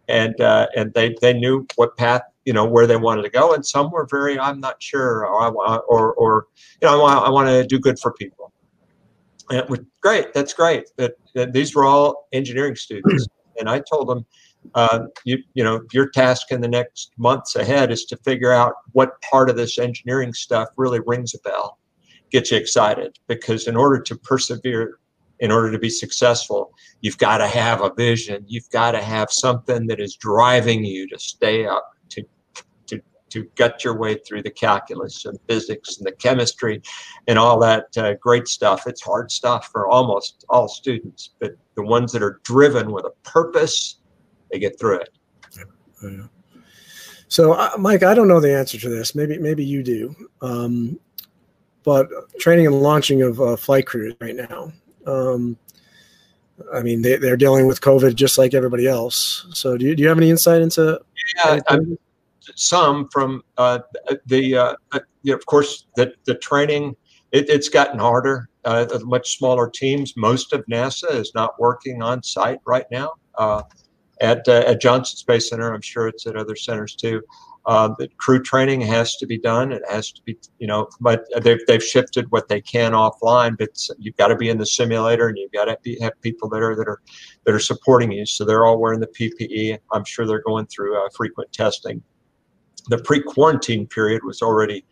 and 0.08 0.40
uh, 0.40 0.66
and 0.76 0.92
they 0.94 1.14
they 1.20 1.32
knew 1.32 1.66
what 1.76 1.96
path 1.96 2.22
you 2.44 2.52
know 2.52 2.64
where 2.64 2.86
they 2.86 2.96
wanted 2.96 3.22
to 3.22 3.30
go, 3.30 3.54
and 3.54 3.64
some 3.64 3.90
were 3.90 4.06
very 4.10 4.38
I'm 4.38 4.60
not 4.60 4.82
sure, 4.82 5.26
or 5.26 5.40
I 5.40 5.48
want, 5.48 5.84
or 5.88 6.14
or 6.14 6.46
you 6.80 6.88
know 6.88 6.94
I 6.94 7.00
want 7.00 7.26
I 7.26 7.30
want 7.30 7.48
to 7.48 7.66
do 7.66 7.78
good 7.78 7.98
for 7.98 8.12
people. 8.12 8.52
And 9.50 9.58
it 9.58 9.68
was 9.68 9.80
great. 10.00 10.32
That's 10.32 10.54
great. 10.54 10.90
That, 10.96 11.14
that 11.34 11.52
these 11.52 11.74
were 11.74 11.84
all 11.84 12.28
engineering 12.32 12.76
students, 12.76 13.26
and 13.58 13.68
I 13.68 13.80
told 13.80 14.08
them, 14.08 14.24
uh, 14.74 15.00
you 15.24 15.38
you 15.54 15.62
know, 15.62 15.82
your 15.92 16.08
task 16.08 16.52
in 16.52 16.60
the 16.60 16.68
next 16.68 17.12
months 17.18 17.56
ahead 17.56 17.90
is 17.90 18.04
to 18.06 18.16
figure 18.18 18.52
out 18.52 18.74
what 18.92 19.20
part 19.20 19.50
of 19.50 19.56
this 19.56 19.78
engineering 19.78 20.32
stuff 20.32 20.68
really 20.76 21.00
rings 21.06 21.34
a 21.34 21.38
bell, 21.40 21.78
gets 22.30 22.50
you 22.50 22.56
excited, 22.56 23.18
because 23.26 23.66
in 23.66 23.76
order 23.76 24.00
to 24.00 24.16
persevere 24.16 24.98
in 25.42 25.50
order 25.50 25.72
to 25.72 25.78
be 25.78 25.90
successful, 25.90 26.72
you've 27.00 27.18
got 27.18 27.38
to 27.38 27.48
have 27.48 27.82
a 27.82 27.92
vision. 27.94 28.44
You've 28.46 28.70
got 28.70 28.92
to 28.92 29.02
have 29.02 29.30
something 29.30 29.88
that 29.88 30.00
is 30.00 30.14
driving 30.14 30.84
you 30.84 31.08
to 31.08 31.18
stay 31.18 31.66
up, 31.66 31.96
to 32.10 32.22
to 32.86 33.02
to 33.30 33.44
gut 33.56 33.82
your 33.82 33.98
way 33.98 34.14
through 34.14 34.44
the 34.44 34.50
calculus 34.50 35.24
and 35.24 35.36
physics 35.48 35.98
and 35.98 36.06
the 36.06 36.12
chemistry 36.12 36.80
and 37.26 37.40
all 37.40 37.58
that 37.58 37.86
uh, 37.96 38.14
great 38.14 38.46
stuff. 38.46 38.86
It's 38.86 39.02
hard 39.02 39.32
stuff 39.32 39.68
for 39.72 39.88
almost 39.88 40.44
all 40.48 40.68
students, 40.68 41.30
but 41.40 41.56
the 41.74 41.82
ones 41.82 42.12
that 42.12 42.22
are 42.22 42.40
driven 42.44 42.92
with 42.92 43.04
a 43.04 43.12
purpose, 43.24 43.98
they 44.52 44.60
get 44.60 44.78
through 44.78 45.00
it. 45.00 45.10
Yeah. 46.02 46.26
So, 47.26 47.54
uh, 47.54 47.70
Mike, 47.78 48.04
I 48.04 48.14
don't 48.14 48.28
know 48.28 48.40
the 48.40 48.54
answer 48.54 48.78
to 48.78 48.88
this. 48.88 49.16
Maybe 49.16 49.38
maybe 49.38 49.64
you 49.64 49.82
do. 49.82 50.14
Um, 50.40 51.00
but 51.82 52.06
training 52.38 52.68
and 52.68 52.80
launching 52.80 53.22
of 53.22 53.40
uh, 53.40 53.56
flight 53.56 53.86
crews 53.86 54.14
right 54.20 54.36
now 54.36 54.72
um, 55.06 55.56
I 56.72 56.82
mean, 56.82 57.02
they, 57.02 57.16
they're 57.16 57.36
dealing 57.36 57.66
with 57.66 57.80
COVID 57.80 58.14
just 58.14 58.38
like 58.38 58.54
everybody 58.54 58.86
else. 58.86 59.46
So, 59.52 59.76
do 59.76 59.86
you, 59.86 59.94
do 59.94 60.02
you 60.02 60.08
have 60.08 60.18
any 60.18 60.30
insight 60.30 60.62
into? 60.62 61.00
Yeah, 61.36 61.60
some 62.54 63.08
from 63.08 63.42
uh, 63.56 63.80
the, 64.26 64.56
uh, 64.56 64.74
you 65.22 65.32
know, 65.32 65.36
of 65.36 65.46
course, 65.46 65.86
the, 65.96 66.12
the 66.24 66.34
training, 66.36 66.96
it, 67.30 67.48
it's 67.48 67.68
gotten 67.68 67.98
harder. 67.98 68.48
Uh, 68.64 68.86
much 69.02 69.38
smaller 69.38 69.68
teams. 69.68 70.16
Most 70.16 70.52
of 70.52 70.64
NASA 70.66 71.12
is 71.14 71.32
not 71.34 71.58
working 71.58 72.00
on 72.02 72.22
site 72.22 72.60
right 72.64 72.86
now. 72.92 73.12
Uh, 73.36 73.62
at, 74.20 74.46
uh, 74.46 74.62
at 74.66 74.80
Johnson 74.80 75.16
Space 75.16 75.48
Center, 75.48 75.74
I'm 75.74 75.80
sure 75.80 76.06
it's 76.06 76.26
at 76.26 76.36
other 76.36 76.54
centers 76.54 76.94
too. 76.94 77.22
Uh, 77.64 77.90
the 77.98 78.08
crew 78.16 78.42
training 78.42 78.80
has 78.80 79.16
to 79.16 79.26
be 79.26 79.38
done. 79.38 79.70
It 79.70 79.82
has 79.88 80.10
to 80.12 80.22
be, 80.22 80.36
you 80.58 80.66
know, 80.66 80.88
but 81.00 81.24
they've, 81.42 81.64
they've 81.66 81.82
shifted 81.82 82.30
what 82.30 82.48
they 82.48 82.60
can 82.60 82.92
offline. 82.92 83.56
But 83.56 83.78
you've 83.98 84.16
got 84.16 84.28
to 84.28 84.36
be 84.36 84.48
in 84.48 84.58
the 84.58 84.66
simulator, 84.66 85.28
and 85.28 85.38
you've 85.38 85.52
got 85.52 85.66
to 85.66 85.78
be, 85.82 85.98
have 86.00 86.20
people 86.22 86.48
that 86.50 86.60
are 86.60 86.74
that 86.74 86.88
are 86.88 87.00
that 87.44 87.54
are 87.54 87.60
supporting 87.60 88.10
you. 88.10 88.26
So 88.26 88.44
they're 88.44 88.64
all 88.64 88.78
wearing 88.78 89.00
the 89.00 89.06
PPE. 89.06 89.78
I'm 89.92 90.04
sure 90.04 90.26
they're 90.26 90.42
going 90.42 90.66
through 90.66 90.96
uh, 90.96 91.08
frequent 91.14 91.52
testing. 91.52 92.02
The 92.88 92.98
pre-quarantine 92.98 93.86
period 93.86 94.24
was 94.24 94.42
already 94.42 94.84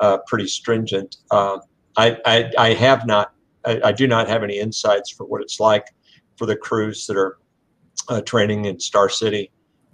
uh, 0.00 0.18
pretty 0.28 0.46
stringent. 0.46 1.16
Uh, 1.32 1.58
I, 1.96 2.18
I, 2.24 2.52
I 2.56 2.74
have 2.74 3.04
not, 3.04 3.32
I, 3.64 3.80
I, 3.84 3.92
do 3.92 4.06
not 4.06 4.28
have 4.28 4.44
any 4.44 4.58
insights 4.58 5.10
for 5.10 5.26
what 5.26 5.42
it's 5.42 5.58
like 5.58 5.86
for 6.36 6.46
the 6.46 6.56
crews 6.56 7.06
that 7.08 7.16
are 7.16 7.38
uh, 8.08 8.20
training 8.22 8.66
in 8.66 8.78
Star 8.78 9.08
City 9.08 9.50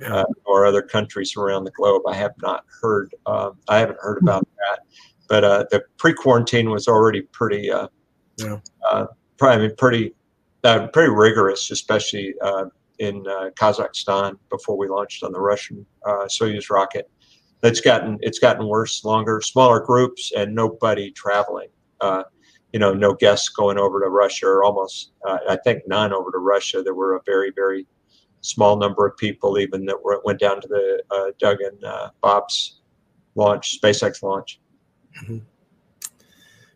uh, 0.07 0.25
or 0.45 0.67
other 0.67 0.83
countries 0.83 1.37
around 1.37 1.65
the 1.65 1.71
globe. 1.73 2.03
I 2.07 2.15
have 2.15 2.35
not 2.43 2.65
heard. 2.81 3.15
Um, 3.27 3.59
I 3.69 3.79
haven't 3.79 3.99
heard 4.01 4.19
about 4.23 4.47
hmm. 4.47 4.55
that. 4.71 4.81
But 5.29 5.45
uh, 5.45 5.65
the 5.71 5.85
pre-quarantine 5.99 6.71
was 6.71 6.89
already 6.89 7.23
pretty, 7.23 7.71
uh, 7.71 7.89
yeah. 8.39 8.59
Uh, 8.89 9.07
probably 9.37 9.69
pretty, 9.69 10.15
uh, 10.65 10.87
pretty 10.89 11.11
rigorous, 11.11 11.71
especially 11.71 12.35
uh, 12.43 12.67
in 12.99 13.23
Kazakhstan 13.59 14.39
before 14.51 14.77
we 14.77 14.89
launched 14.89 15.23
on 15.23 15.33
the 15.33 15.41
Russian 15.41 15.85
Soyuz 16.05 16.71
rocket. 16.71 17.11
It's 17.63 17.81
gotten 17.81 18.19
it's 18.23 18.39
gotten 18.39 18.67
worse, 18.67 19.05
longer, 19.05 19.41
smaller 19.41 19.81
groups, 19.81 20.33
and 20.37 20.55
nobody 20.55 21.11
traveling 21.11 21.69
you 22.73 22.79
know, 22.79 22.93
no 22.93 23.15
guests 23.15 23.49
going 23.49 23.79
over 23.79 24.01
to 24.01 24.09
Russia, 24.09 24.47
or 24.47 24.63
almost, 24.63 25.13
uh, 25.27 25.39
I 25.49 25.57
think 25.57 25.83
none 25.87 26.13
over 26.13 26.31
to 26.31 26.39
Russia. 26.39 26.83
There 26.83 26.95
were 26.95 27.17
a 27.17 27.21
very, 27.25 27.51
very 27.51 27.87
small 28.41 28.77
number 28.77 29.07
of 29.07 29.17
people 29.17 29.59
even 29.59 29.85
that 29.87 30.03
were, 30.03 30.21
went 30.25 30.41
down 30.41 30.61
to 30.61 30.69
the 30.69 31.03
uh, 31.11 31.31
Doug 31.39 31.61
and 31.61 31.85
uh, 31.85 32.11
Bob's 32.21 32.81
launch, 33.35 33.81
SpaceX 33.81 34.23
launch. 34.23 34.61
Mm-hmm. 35.23 35.39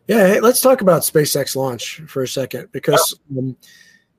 Yeah, 0.07 0.27
hey, 0.27 0.39
let's 0.41 0.61
talk 0.61 0.81
about 0.81 1.03
SpaceX 1.03 1.55
launch 1.55 2.01
for 2.07 2.23
a 2.23 2.27
second 2.27 2.69
because 2.73 3.17
um, 3.37 3.55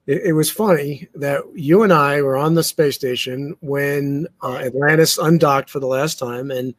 it, 0.07 0.22
it, 0.26 0.32
was 0.32 0.51
funny 0.51 1.09
that 1.14 1.42
you 1.55 1.82
and 1.82 1.92
I 1.92 2.22
were 2.22 2.36
on 2.36 2.55
the 2.55 2.62
space 2.62 2.95
station 2.95 3.55
when 3.61 4.26
uh, 4.42 4.57
Atlantis 4.57 5.18
undocked 5.18 5.68
for 5.68 5.80
the 5.80 5.86
last 5.86 6.18
time, 6.18 6.51
and 6.51 6.74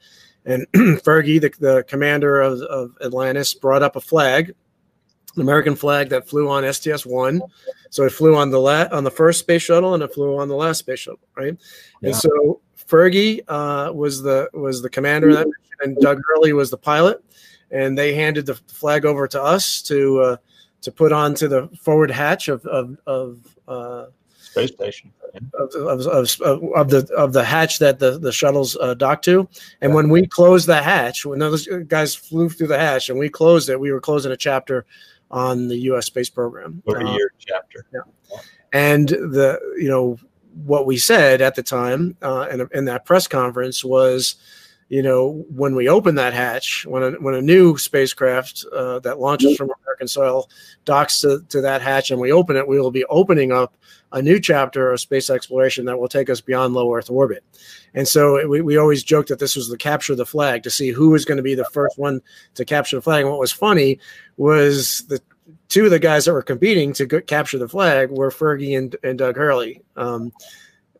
and 0.45 0.67
Fergie, 1.03 1.39
the, 1.39 1.51
the 1.59 1.83
commander 1.87 2.41
of, 2.41 2.61
of 2.61 2.95
Atlantis, 3.03 3.53
brought 3.53 3.83
up 3.83 3.95
a 3.95 4.01
flag 4.01 4.55
an 5.35 5.41
American 5.41 5.75
flag 5.75 6.09
that 6.09 6.27
flew 6.27 6.49
on 6.49 6.71
STS 6.71 7.05
one. 7.05 7.41
So 7.89 8.03
it 8.03 8.11
flew 8.11 8.35
on 8.35 8.49
the 8.49 8.59
la- 8.59 8.87
on 8.91 9.03
the 9.03 9.11
first 9.11 9.39
space 9.39 9.61
shuttle 9.61 9.93
and 9.93 10.03
it 10.03 10.13
flew 10.13 10.37
on 10.37 10.47
the 10.47 10.55
last 10.55 10.79
space 10.79 10.99
shuttle, 10.99 11.27
right? 11.35 11.57
Yeah. 12.01 12.09
And 12.09 12.15
so 12.15 12.61
Fergie 12.87 13.41
uh, 13.47 13.91
was 13.93 14.21
the 14.21 14.49
was 14.53 14.81
the 14.81 14.89
commander 14.89 15.29
of 15.29 15.35
that 15.35 15.47
mission, 15.47 15.77
and 15.81 15.97
Doug 15.97 16.21
Hurley 16.27 16.53
was 16.53 16.69
the 16.69 16.77
pilot, 16.77 17.23
and 17.71 17.97
they 17.97 18.13
handed 18.13 18.45
the 18.45 18.55
flag 18.55 19.05
over 19.05 19.27
to 19.27 19.41
us 19.41 19.81
to 19.83 20.19
uh, 20.19 20.37
to 20.81 20.91
put 20.91 21.11
onto 21.11 21.47
the 21.47 21.67
forward 21.81 22.11
hatch 22.11 22.47
of 22.47 22.65
of, 22.65 22.97
of 23.07 23.57
uh, 23.67 24.05
space 24.37 24.71
station. 24.71 25.11
Of, 25.53 25.75
of, 25.75 26.07
of, 26.07 26.41
of, 26.41 26.89
the 26.89 27.13
of 27.17 27.33
the 27.33 27.43
hatch 27.43 27.79
that 27.79 27.99
the 27.99 28.17
the 28.17 28.31
shuttles 28.31 28.77
uh, 28.79 28.93
docked 28.93 29.25
to, 29.25 29.49
and 29.81 29.89
yeah. 29.89 29.95
when 29.95 30.07
we 30.07 30.25
closed 30.25 30.65
the 30.65 30.81
hatch, 30.81 31.25
when 31.25 31.39
those 31.39 31.67
guys 31.87 32.15
flew 32.15 32.47
through 32.47 32.67
the 32.67 32.79
hatch 32.79 33.09
and 33.09 33.19
we 33.19 33.27
closed 33.27 33.67
it, 33.67 33.77
we 33.77 33.91
were 33.91 33.99
closing 33.99 34.31
a 34.31 34.37
chapter 34.37 34.85
on 35.31 35.67
the 35.67 35.77
U.S. 35.77 36.05
space 36.05 36.29
program. 36.29 36.81
Forty 36.85 37.05
year 37.09 37.31
uh, 37.33 37.37
chapter. 37.39 37.85
Yeah. 37.93 38.37
And 38.73 39.09
the 39.09 39.59
you 39.77 39.89
know 39.89 40.17
what 40.63 40.85
we 40.85 40.97
said 40.97 41.41
at 41.41 41.55
the 41.55 41.63
time 41.63 42.15
uh, 42.21 42.47
in, 42.51 42.67
in 42.73 42.85
that 42.85 43.05
press 43.05 43.27
conference 43.27 43.83
was, 43.83 44.35
you 44.89 45.01
know, 45.01 45.45
when 45.49 45.75
we 45.75 45.89
open 45.89 46.15
that 46.15 46.33
hatch, 46.33 46.85
when 46.85 47.01
a, 47.01 47.11
when 47.13 47.33
a 47.33 47.41
new 47.41 47.77
spacecraft 47.77 48.65
uh, 48.71 48.99
that 48.99 49.19
launches 49.19 49.57
from 49.57 49.71
American 49.83 50.07
soil 50.07 50.47
docks 50.85 51.21
to, 51.21 51.43
to 51.49 51.61
that 51.61 51.81
hatch 51.81 52.11
and 52.11 52.21
we 52.21 52.31
open 52.31 52.55
it, 52.55 52.67
we 52.67 52.79
will 52.79 52.91
be 52.91 53.05
opening 53.05 53.51
up 53.51 53.75
a 54.11 54.21
new 54.21 54.39
chapter 54.39 54.91
of 54.91 55.01
space 55.01 55.29
exploration 55.29 55.85
that 55.85 55.99
will 55.99 56.07
take 56.07 56.29
us 56.29 56.39
beyond 56.39 56.75
low 56.75 56.93
Earth 56.93 57.09
orbit. 57.09 57.43
And 57.95 58.07
so 58.07 58.47
we, 58.47 58.61
we 58.61 58.77
always 58.77 59.03
joked 59.03 59.29
that 59.29 59.39
this 59.39 59.55
was 59.55 59.69
the 59.69 59.77
capture 59.77 60.13
the 60.13 60.25
flag 60.25 60.63
to 60.63 60.69
see 60.69 60.89
who 60.89 61.09
was 61.09 61.25
going 61.25 61.37
to 61.37 61.43
be 61.43 61.55
the 61.55 61.65
first 61.65 61.97
one 61.97 62.21
to 62.53 62.63
capture 62.63 62.97
the 62.97 63.01
flag. 63.01 63.21
And 63.21 63.31
what 63.31 63.39
was 63.39 63.51
funny 63.51 63.99
was 64.37 65.03
the 65.07 65.19
two 65.67 65.85
of 65.85 65.91
the 65.91 65.99
guys 65.99 66.25
that 66.25 66.33
were 66.33 66.43
competing 66.43 66.93
to 66.93 67.05
go, 67.07 67.21
capture 67.21 67.57
the 67.57 67.67
flag 67.67 68.11
were 68.11 68.29
Fergie 68.29 68.77
and, 68.77 68.95
and 69.03 69.17
Doug 69.17 69.35
Hurley. 69.35 69.81
Um, 69.95 70.31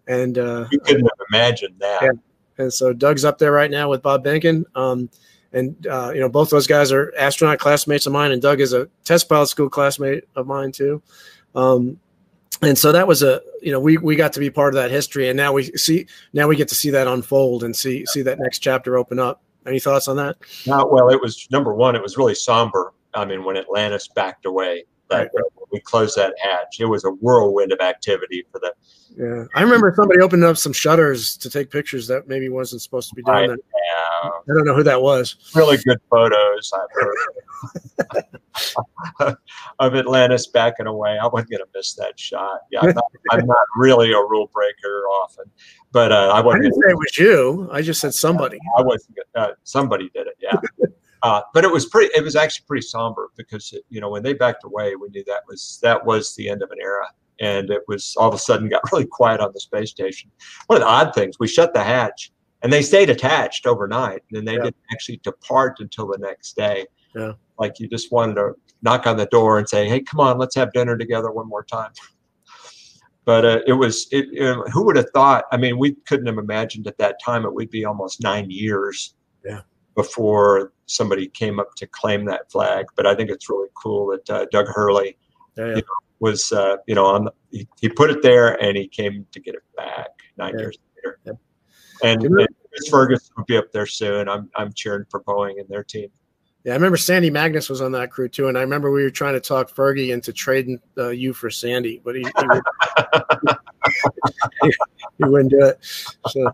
and 0.07 0.37
uh, 0.37 0.67
you 0.71 0.79
couldn't 0.79 1.05
have 1.05 1.27
imagined 1.31 1.75
that. 1.79 2.01
Yeah. 2.01 2.11
And 2.57 2.73
so 2.73 2.93
Doug's 2.93 3.25
up 3.25 3.37
there 3.37 3.51
right 3.51 3.71
now 3.71 3.89
with 3.89 4.01
Bob 4.01 4.23
Behnken. 4.23 4.63
Um, 4.75 5.09
and 5.53 5.87
uh, 5.87 6.11
you 6.13 6.19
know 6.19 6.27
both 6.27 6.49
those 6.49 6.67
guys 6.67 6.91
are 6.91 7.13
astronaut 7.17 7.59
classmates 7.59 8.05
of 8.05 8.13
mine, 8.13 8.31
and 8.31 8.41
Doug 8.41 8.59
is 8.59 8.73
a 8.73 8.89
test 9.05 9.29
pilot 9.29 9.47
school 9.47 9.69
classmate 9.69 10.25
of 10.35 10.47
mine 10.47 10.73
too. 10.73 11.01
Um, 11.55 11.97
and 12.61 12.77
so 12.77 12.91
that 12.91 13.07
was 13.07 13.23
a 13.23 13.41
you 13.61 13.71
know 13.71 13.79
we 13.79 13.97
we 13.97 14.15
got 14.15 14.33
to 14.33 14.39
be 14.39 14.49
part 14.49 14.73
of 14.73 14.81
that 14.81 14.91
history 14.91 15.29
and 15.29 15.37
now 15.37 15.51
we 15.51 15.63
see 15.75 16.07
now 16.33 16.47
we 16.47 16.55
get 16.55 16.67
to 16.69 16.75
see 16.75 16.89
that 16.89 17.07
unfold 17.07 17.63
and 17.63 17.75
see 17.75 18.05
see 18.05 18.21
that 18.21 18.39
next 18.39 18.59
chapter 18.59 18.97
open 18.97 19.19
up 19.19 19.41
any 19.65 19.79
thoughts 19.79 20.07
on 20.07 20.15
that 20.15 20.35
well 20.83 21.09
it 21.09 21.19
was 21.21 21.47
number 21.51 21.73
one 21.73 21.95
it 21.95 22.01
was 22.01 22.17
really 22.17 22.35
somber 22.35 22.93
i 23.13 23.25
mean 23.25 23.43
when 23.43 23.57
atlantis 23.57 24.07
backed 24.07 24.45
away 24.45 24.85
that 25.09 25.29
right. 25.33 25.45
we 25.71 25.79
closed 25.79 26.17
that 26.17 26.33
hatch 26.41 26.77
it 26.79 26.85
was 26.85 27.03
a 27.05 27.11
whirlwind 27.11 27.71
of 27.71 27.79
activity 27.79 28.43
for 28.51 28.59
the 28.59 28.73
yeah 29.17 29.45
i 29.55 29.61
remember 29.61 29.93
somebody 29.95 30.19
opening 30.19 30.45
up 30.45 30.57
some 30.57 30.73
shutters 30.73 31.37
to 31.37 31.49
take 31.49 31.69
pictures 31.69 32.07
that 32.07 32.27
maybe 32.27 32.49
wasn't 32.49 32.81
supposed 32.81 33.09
to 33.09 33.15
be 33.15 33.23
doing 33.23 33.49
that 33.49 33.59
yeah. 33.59 34.29
i 34.29 34.53
don't 34.55 34.65
know 34.65 34.75
who 34.75 34.83
that 34.83 35.01
was 35.01 35.35
really 35.55 35.77
good 35.77 35.99
photos 36.09 36.71
i've 36.73 36.89
heard 36.91 37.15
of 39.79 39.95
Atlantis 39.95 40.47
backing 40.47 40.87
away. 40.87 41.17
I 41.21 41.27
wasn't 41.27 41.51
going 41.51 41.61
to 41.61 41.67
miss 41.73 41.93
that 41.95 42.19
shot. 42.19 42.61
Yeah, 42.71 42.81
I'm 42.81 42.93
not, 42.93 43.05
I'm 43.31 43.45
not, 43.45 43.57
really 43.77 44.11
a 44.11 44.17
rule 44.17 44.49
breaker 44.53 45.05
often, 45.07 45.45
but 45.91 46.11
uh, 46.11 46.31
I 46.33 46.41
wasn't. 46.41 46.65
I 46.65 46.69
didn't 46.69 46.83
say 46.83 46.89
it 46.91 46.97
was 46.97 47.17
you. 47.17 47.69
I 47.71 47.81
just 47.81 48.01
said 48.01 48.13
somebody. 48.13 48.57
I 48.77 48.81
wasn't. 48.81 49.17
Uh, 49.35 49.51
somebody 49.63 50.09
did 50.13 50.27
it. 50.27 50.35
Yeah. 50.39 50.55
Uh, 51.21 51.41
but 51.53 51.63
it 51.63 51.71
was 51.71 51.85
pretty. 51.85 52.11
It 52.15 52.23
was 52.23 52.35
actually 52.35 52.65
pretty 52.67 52.85
somber 52.85 53.29
because 53.35 53.73
it, 53.73 53.83
you 53.89 54.01
know 54.01 54.09
when 54.09 54.23
they 54.23 54.33
backed 54.33 54.63
away, 54.63 54.95
we 54.95 55.09
knew 55.09 55.23
that 55.25 55.41
was 55.47 55.79
that 55.81 56.05
was 56.05 56.35
the 56.35 56.49
end 56.49 56.61
of 56.61 56.71
an 56.71 56.77
era, 56.81 57.07
and 57.39 57.69
it 57.69 57.81
was 57.87 58.15
all 58.17 58.29
of 58.29 58.35
a 58.35 58.39
sudden 58.39 58.69
got 58.69 58.83
really 58.91 59.05
quiet 59.05 59.41
on 59.41 59.51
the 59.53 59.59
space 59.59 59.91
station. 59.91 60.29
One 60.67 60.77
of 60.77 60.81
the 60.81 60.89
odd 60.89 61.15
things, 61.15 61.39
we 61.39 61.47
shut 61.47 61.73
the 61.73 61.83
hatch, 61.83 62.31
and 62.61 62.71
they 62.71 62.81
stayed 62.81 63.09
attached 63.09 63.65
overnight, 63.65 64.23
and 64.29 64.37
then 64.37 64.45
they 64.45 64.53
yeah. 64.53 64.63
didn't 64.65 64.83
actually 64.91 65.19
depart 65.23 65.79
until 65.79 66.07
the 66.07 66.17
next 66.17 66.55
day. 66.55 66.85
Yeah 67.15 67.33
like 67.57 67.79
you 67.79 67.87
just 67.87 68.11
wanted 68.11 68.35
to 68.35 68.53
knock 68.81 69.07
on 69.07 69.15
the 69.15 69.25
door 69.27 69.57
and 69.57 69.67
say, 69.69 69.87
"Hey, 69.87 70.01
come 70.01 70.19
on, 70.19 70.37
let's 70.37 70.55
have 70.55 70.73
dinner 70.73 70.97
together 70.97 71.31
one 71.31 71.47
more 71.47 71.63
time." 71.63 71.91
but 73.25 73.43
uh, 73.43 73.59
it 73.65 73.73
was 73.73 74.07
it, 74.11 74.27
it, 74.31 74.55
who 74.71 74.85
would 74.85 74.95
have 74.95 75.09
thought 75.13 75.45
i 75.51 75.57
mean 75.57 75.77
we 75.77 75.95
couldn't 76.07 76.27
have 76.27 76.37
imagined 76.37 76.87
at 76.87 76.97
that 76.97 77.17
time 77.23 77.43
it 77.43 77.53
would 77.53 77.69
be 77.69 77.83
almost 77.83 78.21
nine 78.21 78.49
years 78.49 79.15
Yeah. 79.43 79.61
Before 79.95 80.73
somebody 80.85 81.27
came 81.27 81.59
up 81.59 81.73
to 81.75 81.87
claim 81.87 82.25
that 82.25 82.51
flag 82.51 82.85
but 82.95 83.05
i 83.07 83.15
think 83.15 83.29
it's 83.29 83.49
really 83.49 83.69
cool 83.81 84.07
that 84.07 84.29
uh, 84.29 84.45
doug 84.51 84.67
hurley 84.67 85.17
Yeah, 85.57 85.75
yeah. 85.75 85.81
was 86.19 86.51
uh, 86.51 86.77
you 86.87 86.95
know 86.95 87.05
on 87.05 87.25
the, 87.25 87.31
he, 87.51 87.67
he 87.79 87.89
put 87.89 88.09
it 88.09 88.21
there 88.21 88.61
and 88.61 88.77
he 88.77 88.87
came 88.87 89.25
to 89.31 89.39
get 89.39 89.55
it 89.55 89.63
back 89.75 90.09
nine 90.37 90.53
Yeah. 90.55 90.61
years 90.61 90.77
later 90.97 91.19
and, 92.03 92.21
and 92.23 92.47
Chris 92.69 92.89
Ferguson 92.89 93.33
will 93.37 93.45
be 93.45 93.57
up 93.57 93.71
there 93.71 93.85
soon 93.85 94.27
i'm 94.29 94.49
i'm 94.55 94.71
cheering 94.73 95.05
for 95.09 95.21
boeing 95.23 95.59
and 95.59 95.67
their 95.69 95.83
team 95.83 96.09
Yeah, 96.65 96.73
I 96.73 96.75
remember 96.75 96.97
Sandy 96.97 97.29
Magnus 97.29 97.69
was 97.69 97.79
on 97.79 97.91
that 97.93 98.09
crew 98.09 98.27
too, 98.27 98.47
and 98.49 98.57
I 98.57 98.61
remember 98.61 98.89
we 98.91 99.03
were 99.03 99.11
trying 99.11 99.35
to 99.35 99.39
talk 99.39 99.69
Fergie 99.69 100.11
into 100.11 100.33
trading 100.33 100.79
uh, 100.97 101.09
you 101.09 101.31
for 101.31 101.49
Sandy, 101.51 102.01
but 102.03 102.15
he 102.15 102.21
he, 102.23 102.47
would, 102.47 102.63
he 105.19 105.23
wouldn't 105.25 105.51
do 105.51 105.63
it. 105.63 105.77
So 106.29 106.51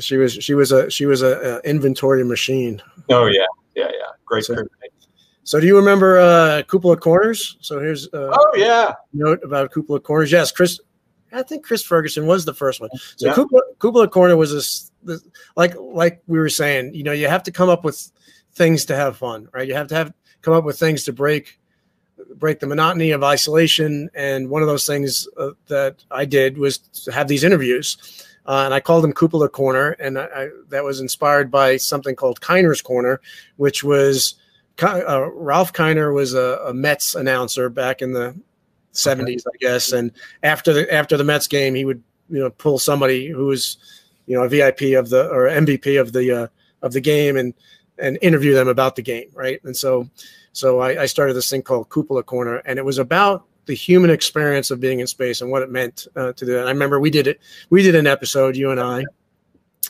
she 0.00 0.16
was 0.16 0.32
she 0.34 0.54
was 0.54 0.72
a 0.72 0.90
she 0.90 1.06
was 1.06 1.22
a, 1.22 1.60
a 1.64 1.68
inventory 1.68 2.24
machine. 2.24 2.80
oh 3.10 3.26
yeah 3.26 3.46
yeah 3.74 3.88
yeah 3.88 4.06
great 4.24 4.44
So- 4.44 4.54
So 5.42 5.58
do 5.58 5.66
you 5.66 5.76
remember 5.76 6.18
uh, 6.18 6.62
Cupola 6.68 6.96
Corners? 6.96 7.56
So 7.60 7.80
here's 7.80 8.06
uh, 8.14 8.28
a 8.28 8.36
oh 8.38 8.52
yeah 8.56 8.94
note 9.12 9.40
about 9.42 9.72
Cupola 9.72 9.98
Corners. 10.00 10.30
Yes, 10.30 10.52
Chris. 10.52 10.78
I 11.32 11.42
think 11.42 11.64
Chris 11.64 11.82
Ferguson 11.82 12.26
was 12.26 12.44
the 12.44 12.54
first 12.54 12.80
one. 12.80 12.90
So 13.16 13.26
Yeah. 13.26 13.34
Cupola, 13.34 13.62
Cupola 13.80 14.08
Corner 14.08 14.36
was 14.36 14.52
this, 14.52 14.90
this 15.02 15.24
like 15.56 15.74
like 15.78 16.22
we 16.26 16.38
were 16.38 16.48
saying. 16.50 16.94
You 16.94 17.02
know, 17.04 17.12
you 17.12 17.26
have 17.28 17.42
to 17.44 17.52
come 17.52 17.68
up 17.68 17.84
with 17.84 17.98
things 18.54 18.84
to 18.86 18.96
have 18.96 19.16
fun, 19.16 19.48
right? 19.52 19.66
You 19.66 19.74
have 19.74 19.88
to 19.88 19.94
have 19.94 20.12
come 20.42 20.54
up 20.54 20.64
with 20.64 20.78
things 20.78 21.04
to 21.04 21.12
break 21.12 21.58
break 22.36 22.60
the 22.60 22.66
monotony 22.66 23.10
of 23.12 23.22
isolation. 23.24 24.10
And 24.14 24.50
one 24.50 24.62
of 24.62 24.68
those 24.68 24.86
things 24.86 25.26
uh, 25.36 25.50
that 25.68 26.04
I 26.10 26.26
did 26.26 26.58
was 26.58 26.78
to 27.04 27.12
have 27.12 27.26
these 27.28 27.44
interviews. 27.44 27.96
Uh, 28.46 28.62
and 28.64 28.74
I 28.74 28.80
called 28.80 29.04
them 29.04 29.12
Cupola 29.12 29.48
Corner, 29.48 29.90
and 29.92 30.18
I, 30.18 30.24
I, 30.24 30.48
that 30.70 30.84
was 30.84 31.00
inspired 31.00 31.50
by 31.50 31.76
something 31.76 32.16
called 32.16 32.40
Kiner's 32.40 32.82
Corner, 32.82 33.20
which 33.56 33.84
was 33.84 34.34
uh, 34.82 35.30
Ralph 35.32 35.72
Kiner 35.72 36.14
was 36.14 36.34
a, 36.34 36.60
a 36.66 36.74
Mets 36.74 37.14
announcer 37.14 37.68
back 37.68 38.02
in 38.02 38.12
the 38.12 38.34
70s, 38.94 39.42
I 39.46 39.56
guess. 39.60 39.92
And 39.92 40.12
after 40.42 40.72
the 40.72 40.92
after 40.92 41.16
the 41.16 41.24
Mets 41.24 41.46
game, 41.46 41.74
he 41.74 41.84
would 41.84 42.02
you 42.28 42.40
know 42.40 42.50
pull 42.50 42.78
somebody 42.78 43.28
who 43.28 43.46
was 43.46 43.76
you 44.26 44.36
know 44.36 44.44
a 44.44 44.48
VIP 44.48 44.96
of 44.98 45.10
the 45.10 45.28
or 45.28 45.48
MVP 45.48 46.00
of 46.00 46.12
the 46.12 46.42
uh, 46.42 46.46
of 46.82 46.92
the 46.92 47.00
game 47.00 47.36
and 47.36 47.54
and 47.98 48.18
interview 48.22 48.54
them 48.54 48.68
about 48.68 48.96
the 48.96 49.02
game, 49.02 49.30
right? 49.34 49.60
And 49.64 49.76
so 49.76 50.08
so 50.52 50.80
I, 50.80 51.02
I 51.02 51.06
started 51.06 51.34
this 51.34 51.50
thing 51.50 51.62
called 51.62 51.90
Cupola 51.90 52.22
Corner, 52.22 52.56
and 52.58 52.78
it 52.78 52.84
was 52.84 52.98
about 52.98 53.44
the 53.70 53.76
human 53.76 54.10
experience 54.10 54.72
of 54.72 54.80
being 54.80 54.98
in 54.98 55.06
space 55.06 55.40
and 55.40 55.48
what 55.48 55.62
it 55.62 55.70
meant 55.70 56.08
uh, 56.16 56.32
to 56.32 56.44
do 56.44 56.46
that. 56.46 56.58
And 56.62 56.68
I 56.68 56.72
remember 56.72 56.98
we 56.98 57.08
did 57.08 57.28
it. 57.28 57.40
We 57.70 57.84
did 57.84 57.94
an 57.94 58.08
episode, 58.08 58.56
you 58.56 58.72
and 58.72 58.80
I, 58.80 59.04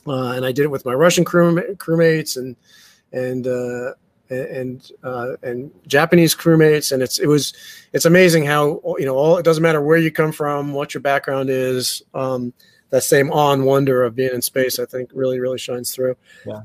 uh, 0.07 0.33
and 0.33 0.45
I 0.45 0.53
did 0.53 0.64
it 0.64 0.70
with 0.70 0.85
my 0.85 0.93
Russian 0.93 1.24
crew 1.24 1.55
crewmates 1.76 2.37
and 2.37 2.57
and 3.11 3.47
uh, 3.47 3.95
and 4.28 4.93
uh, 5.03 5.37
and 5.43 5.70
Japanese 5.87 6.35
crewmates, 6.35 6.93
and 6.93 7.03
it's 7.03 7.18
it 7.18 7.26
was 7.26 7.55
it's 7.95 8.05
amazing 8.05 8.45
how 8.45 8.83
you 8.99 9.07
know 9.07 9.16
all 9.16 9.39
it 9.39 9.47
doesn't 9.47 9.62
matter 9.62 9.81
where 9.81 9.97
you 9.97 10.12
come 10.12 10.31
from, 10.31 10.74
what 10.74 10.93
your 10.93 11.01
background 11.01 11.49
is. 11.49 12.03
Um, 12.12 12.53
that 12.91 13.03
same 13.03 13.31
awe 13.31 13.55
and 13.55 13.64
wonder 13.64 14.03
of 14.03 14.14
being 14.14 14.35
in 14.35 14.43
space, 14.43 14.78
I 14.78 14.85
think, 14.85 15.11
really 15.14 15.41
really 15.41 15.59
shines 15.59 15.95
through. 15.95 16.16
Yeah. 16.45 16.64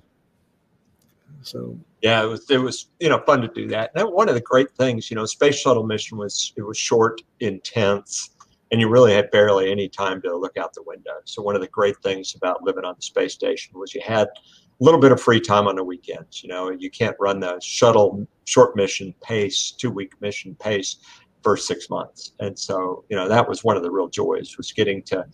So 1.43 1.79
yeah 2.05 2.23
it 2.23 2.27
was 2.27 2.49
it 2.51 2.59
was 2.59 2.89
you 2.99 3.09
know 3.09 3.19
fun 3.25 3.41
to 3.41 3.47
do 3.47 3.67
that. 3.67 3.89
And 3.95 4.07
one 4.09 4.29
of 4.29 4.35
the 4.35 4.41
great 4.41 4.69
things 4.77 5.09
you 5.09 5.15
know 5.15 5.25
space 5.25 5.55
shuttle 5.55 5.85
mission 5.85 6.19
was 6.19 6.53
it 6.55 6.61
was 6.61 6.77
short 6.77 7.19
intense 7.39 8.29
and 8.71 8.79
you 8.79 8.89
really 8.89 9.13
had 9.13 9.31
barely 9.31 9.71
any 9.71 9.89
time 9.89 10.21
to 10.21 10.35
look 10.35 10.55
out 10.55 10.73
the 10.73 10.83
window. 10.83 11.13
So 11.25 11.41
one 11.41 11.55
of 11.55 11.61
the 11.61 11.67
great 11.67 11.97
things 12.03 12.35
about 12.35 12.63
living 12.63 12.85
on 12.85 12.93
the 12.95 13.01
space 13.01 13.33
station 13.33 13.79
was 13.79 13.95
you 13.95 14.01
had 14.05 14.27
a 14.27 14.83
little 14.83 14.99
bit 14.99 15.11
of 15.11 15.19
free 15.19 15.39
time 15.39 15.67
on 15.67 15.75
the 15.77 15.83
weekends 15.83 16.43
you 16.43 16.49
know 16.49 16.69
you 16.69 16.91
can't 16.91 17.15
run 17.19 17.39
the 17.39 17.59
shuttle 17.59 18.27
short 18.43 18.75
mission 18.75 19.13
pace 19.23 19.71
two 19.71 19.89
week 19.89 20.13
mission 20.21 20.55
pace 20.59 20.97
for 21.41 21.55
six 21.55 21.91
months. 21.91 22.33
And 22.39 22.57
so 22.57 23.03
you 23.09 23.15
know 23.15 23.27
that 23.27 23.47
was 23.49 23.63
one 23.63 23.77
of 23.77 23.83
the 23.83 23.91
real 23.91 24.09
joys 24.09 24.57
was 24.57 24.71
getting 24.71 25.01
to 25.03 25.25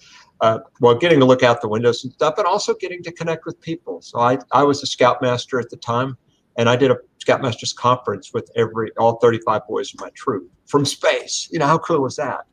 uh, 0.41 0.59
well, 0.79 0.95
getting 0.95 1.19
to 1.19 1.25
look 1.25 1.43
out 1.43 1.61
the 1.61 1.69
windows 1.69 2.03
and 2.03 2.11
stuff, 2.11 2.33
but 2.35 2.45
also 2.45 2.73
getting 2.73 3.03
to 3.03 3.11
connect 3.11 3.45
with 3.45 3.61
people. 3.61 4.01
So 4.01 4.19
I, 4.19 4.39
I 4.51 4.63
was 4.63 4.81
a 4.81 4.87
scoutmaster 4.87 5.59
at 5.59 5.69
the 5.69 5.77
time, 5.77 6.17
and 6.57 6.69
I 6.69 6.75
did 6.75 6.91
a 6.91 6.97
scoutmasters 7.23 7.75
conference 7.75 8.31
with 8.33 8.49
every 8.55 8.91
all 8.97 9.17
35 9.17 9.67
boys 9.67 9.93
in 9.93 9.99
my 10.01 10.09
troop 10.15 10.49
from 10.65 10.85
space. 10.85 11.47
You 11.51 11.59
know 11.59 11.67
how 11.67 11.77
cool 11.77 12.01
was 12.01 12.15
that? 12.15 12.45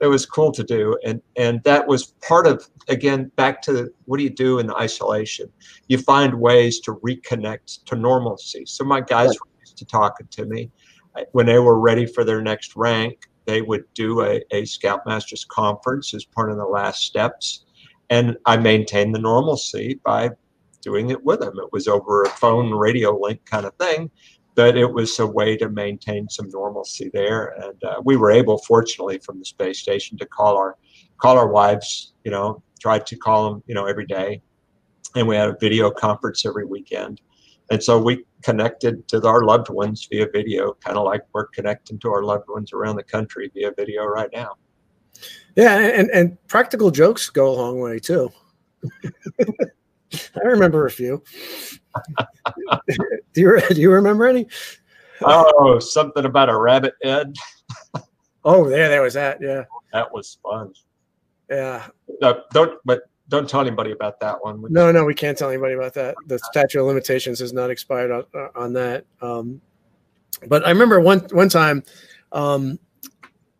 It 0.00 0.06
was 0.06 0.26
cool 0.26 0.52
to 0.52 0.62
do, 0.62 0.96
and 1.04 1.20
and 1.36 1.62
that 1.64 1.86
was 1.86 2.14
part 2.26 2.46
of 2.46 2.68
again 2.88 3.30
back 3.36 3.60
to 3.62 3.92
what 4.04 4.18
do 4.18 4.24
you 4.24 4.30
do 4.30 4.60
in 4.60 4.70
isolation? 4.70 5.50
You 5.88 5.98
find 5.98 6.34
ways 6.34 6.80
to 6.80 6.94
reconnect 6.94 7.84
to 7.86 7.96
normalcy. 7.96 8.64
So 8.66 8.84
my 8.84 9.00
guys 9.00 9.28
were 9.28 9.50
used 9.60 9.76
to 9.78 9.84
talking 9.84 10.28
to 10.30 10.44
me 10.44 10.70
when 11.32 11.46
they 11.46 11.58
were 11.58 11.80
ready 11.80 12.06
for 12.06 12.22
their 12.22 12.40
next 12.40 12.76
rank 12.76 13.28
they 13.48 13.62
would 13.62 13.84
do 13.94 14.20
a, 14.20 14.42
a 14.50 14.62
Scoutmasters 14.64 15.48
conference 15.48 16.12
as 16.12 16.22
part 16.22 16.50
of 16.50 16.58
the 16.58 16.66
last 16.66 17.04
steps. 17.04 17.64
And 18.10 18.36
I 18.44 18.58
maintained 18.58 19.14
the 19.14 19.18
normalcy 19.18 19.98
by 20.04 20.32
doing 20.82 21.10
it 21.10 21.24
with 21.24 21.40
them. 21.40 21.58
It 21.58 21.72
was 21.72 21.88
over 21.88 22.22
a 22.22 22.28
phone 22.30 22.72
radio 22.72 23.18
link 23.18 23.44
kind 23.44 23.66
of 23.66 23.74
thing, 23.76 24.10
but 24.54 24.76
it 24.76 24.92
was 24.92 25.18
a 25.18 25.26
way 25.26 25.56
to 25.56 25.68
maintain 25.68 26.28
some 26.28 26.48
normalcy 26.48 27.10
there. 27.12 27.54
And 27.62 27.84
uh, 27.84 28.00
we 28.04 28.16
were 28.16 28.30
able, 28.30 28.58
fortunately, 28.58 29.18
from 29.18 29.38
the 29.38 29.44
space 29.44 29.78
station 29.78 30.18
to 30.18 30.26
call 30.26 30.56
our 30.56 30.76
call 31.18 31.36
our 31.36 31.48
wives, 31.48 32.14
you 32.24 32.30
know, 32.30 32.62
tried 32.80 33.06
to 33.06 33.16
call 33.16 33.50
them, 33.50 33.62
you 33.66 33.74
know, 33.74 33.86
every 33.86 34.06
day. 34.06 34.40
And 35.16 35.26
we 35.26 35.36
had 35.36 35.48
a 35.48 35.56
video 35.60 35.90
conference 35.90 36.44
every 36.46 36.64
weekend. 36.64 37.20
And 37.70 37.82
so 37.82 38.00
we 38.00 38.24
connected 38.42 39.06
to 39.08 39.26
our 39.26 39.44
loved 39.44 39.68
ones 39.68 40.06
via 40.10 40.26
video, 40.32 40.74
kind 40.74 40.96
of 40.96 41.04
like 41.04 41.22
we're 41.32 41.46
connecting 41.46 41.98
to 42.00 42.10
our 42.10 42.22
loved 42.22 42.44
ones 42.48 42.72
around 42.72 42.96
the 42.96 43.02
country 43.02 43.50
via 43.54 43.72
video 43.76 44.04
right 44.04 44.30
now. 44.32 44.56
Yeah, 45.56 45.76
and 45.78 46.08
and 46.10 46.38
practical 46.46 46.90
jokes 46.90 47.30
go 47.30 47.50
a 47.50 47.54
long 47.54 47.80
way 47.80 47.98
too. 47.98 48.30
I 50.36 50.46
remember 50.46 50.86
a 50.86 50.90
few. 50.90 51.22
do 53.32 53.40
you 53.40 53.60
do 53.68 53.80
you 53.80 53.90
remember 53.90 54.26
any? 54.26 54.46
Oh, 55.22 55.78
something 55.78 56.24
about 56.24 56.48
a 56.48 56.56
rabbit 56.58 56.94
head. 57.02 57.34
Oh, 58.44 58.68
there, 58.68 58.88
there 58.88 59.02
was 59.02 59.14
that. 59.14 59.38
Yeah, 59.40 59.64
That 59.92 60.12
was 60.12 60.38
fun. 60.42 60.72
yeah. 61.50 61.86
No, 62.20 62.42
don't, 62.52 62.78
but 62.84 63.02
don't 63.28 63.48
tell 63.48 63.60
anybody 63.60 63.90
about 63.90 64.20
that 64.20 64.42
one. 64.42 64.64
No, 64.70 64.90
no, 64.92 65.04
we 65.04 65.14
can't 65.14 65.36
tell 65.36 65.50
anybody 65.50 65.74
about 65.74 65.92
that. 65.94 66.14
The 66.26 66.38
statute 66.38 66.80
of 66.80 66.86
limitations 66.86 67.40
has 67.40 67.52
not 67.52 67.68
expired 67.70 68.10
on, 68.10 68.24
uh, 68.34 68.48
on 68.54 68.72
that. 68.74 69.04
Um, 69.20 69.60
but 70.46 70.64
I 70.64 70.70
remember 70.70 71.00
one 71.00 71.20
one 71.32 71.48
time, 71.48 71.82
um, 72.32 72.78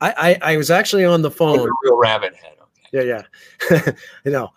I, 0.01 0.39
I 0.43 0.53
I 0.53 0.57
was 0.57 0.71
actually 0.71 1.05
on 1.05 1.23
the 1.23 1.31
phone. 1.31 1.69
real 1.83 1.99
rabbit 1.99 2.35
head. 2.37 2.55
Okay. 2.63 3.09
Yeah, 3.09 3.23
yeah. 3.71 3.93
you 4.25 4.31
know, 4.31 4.51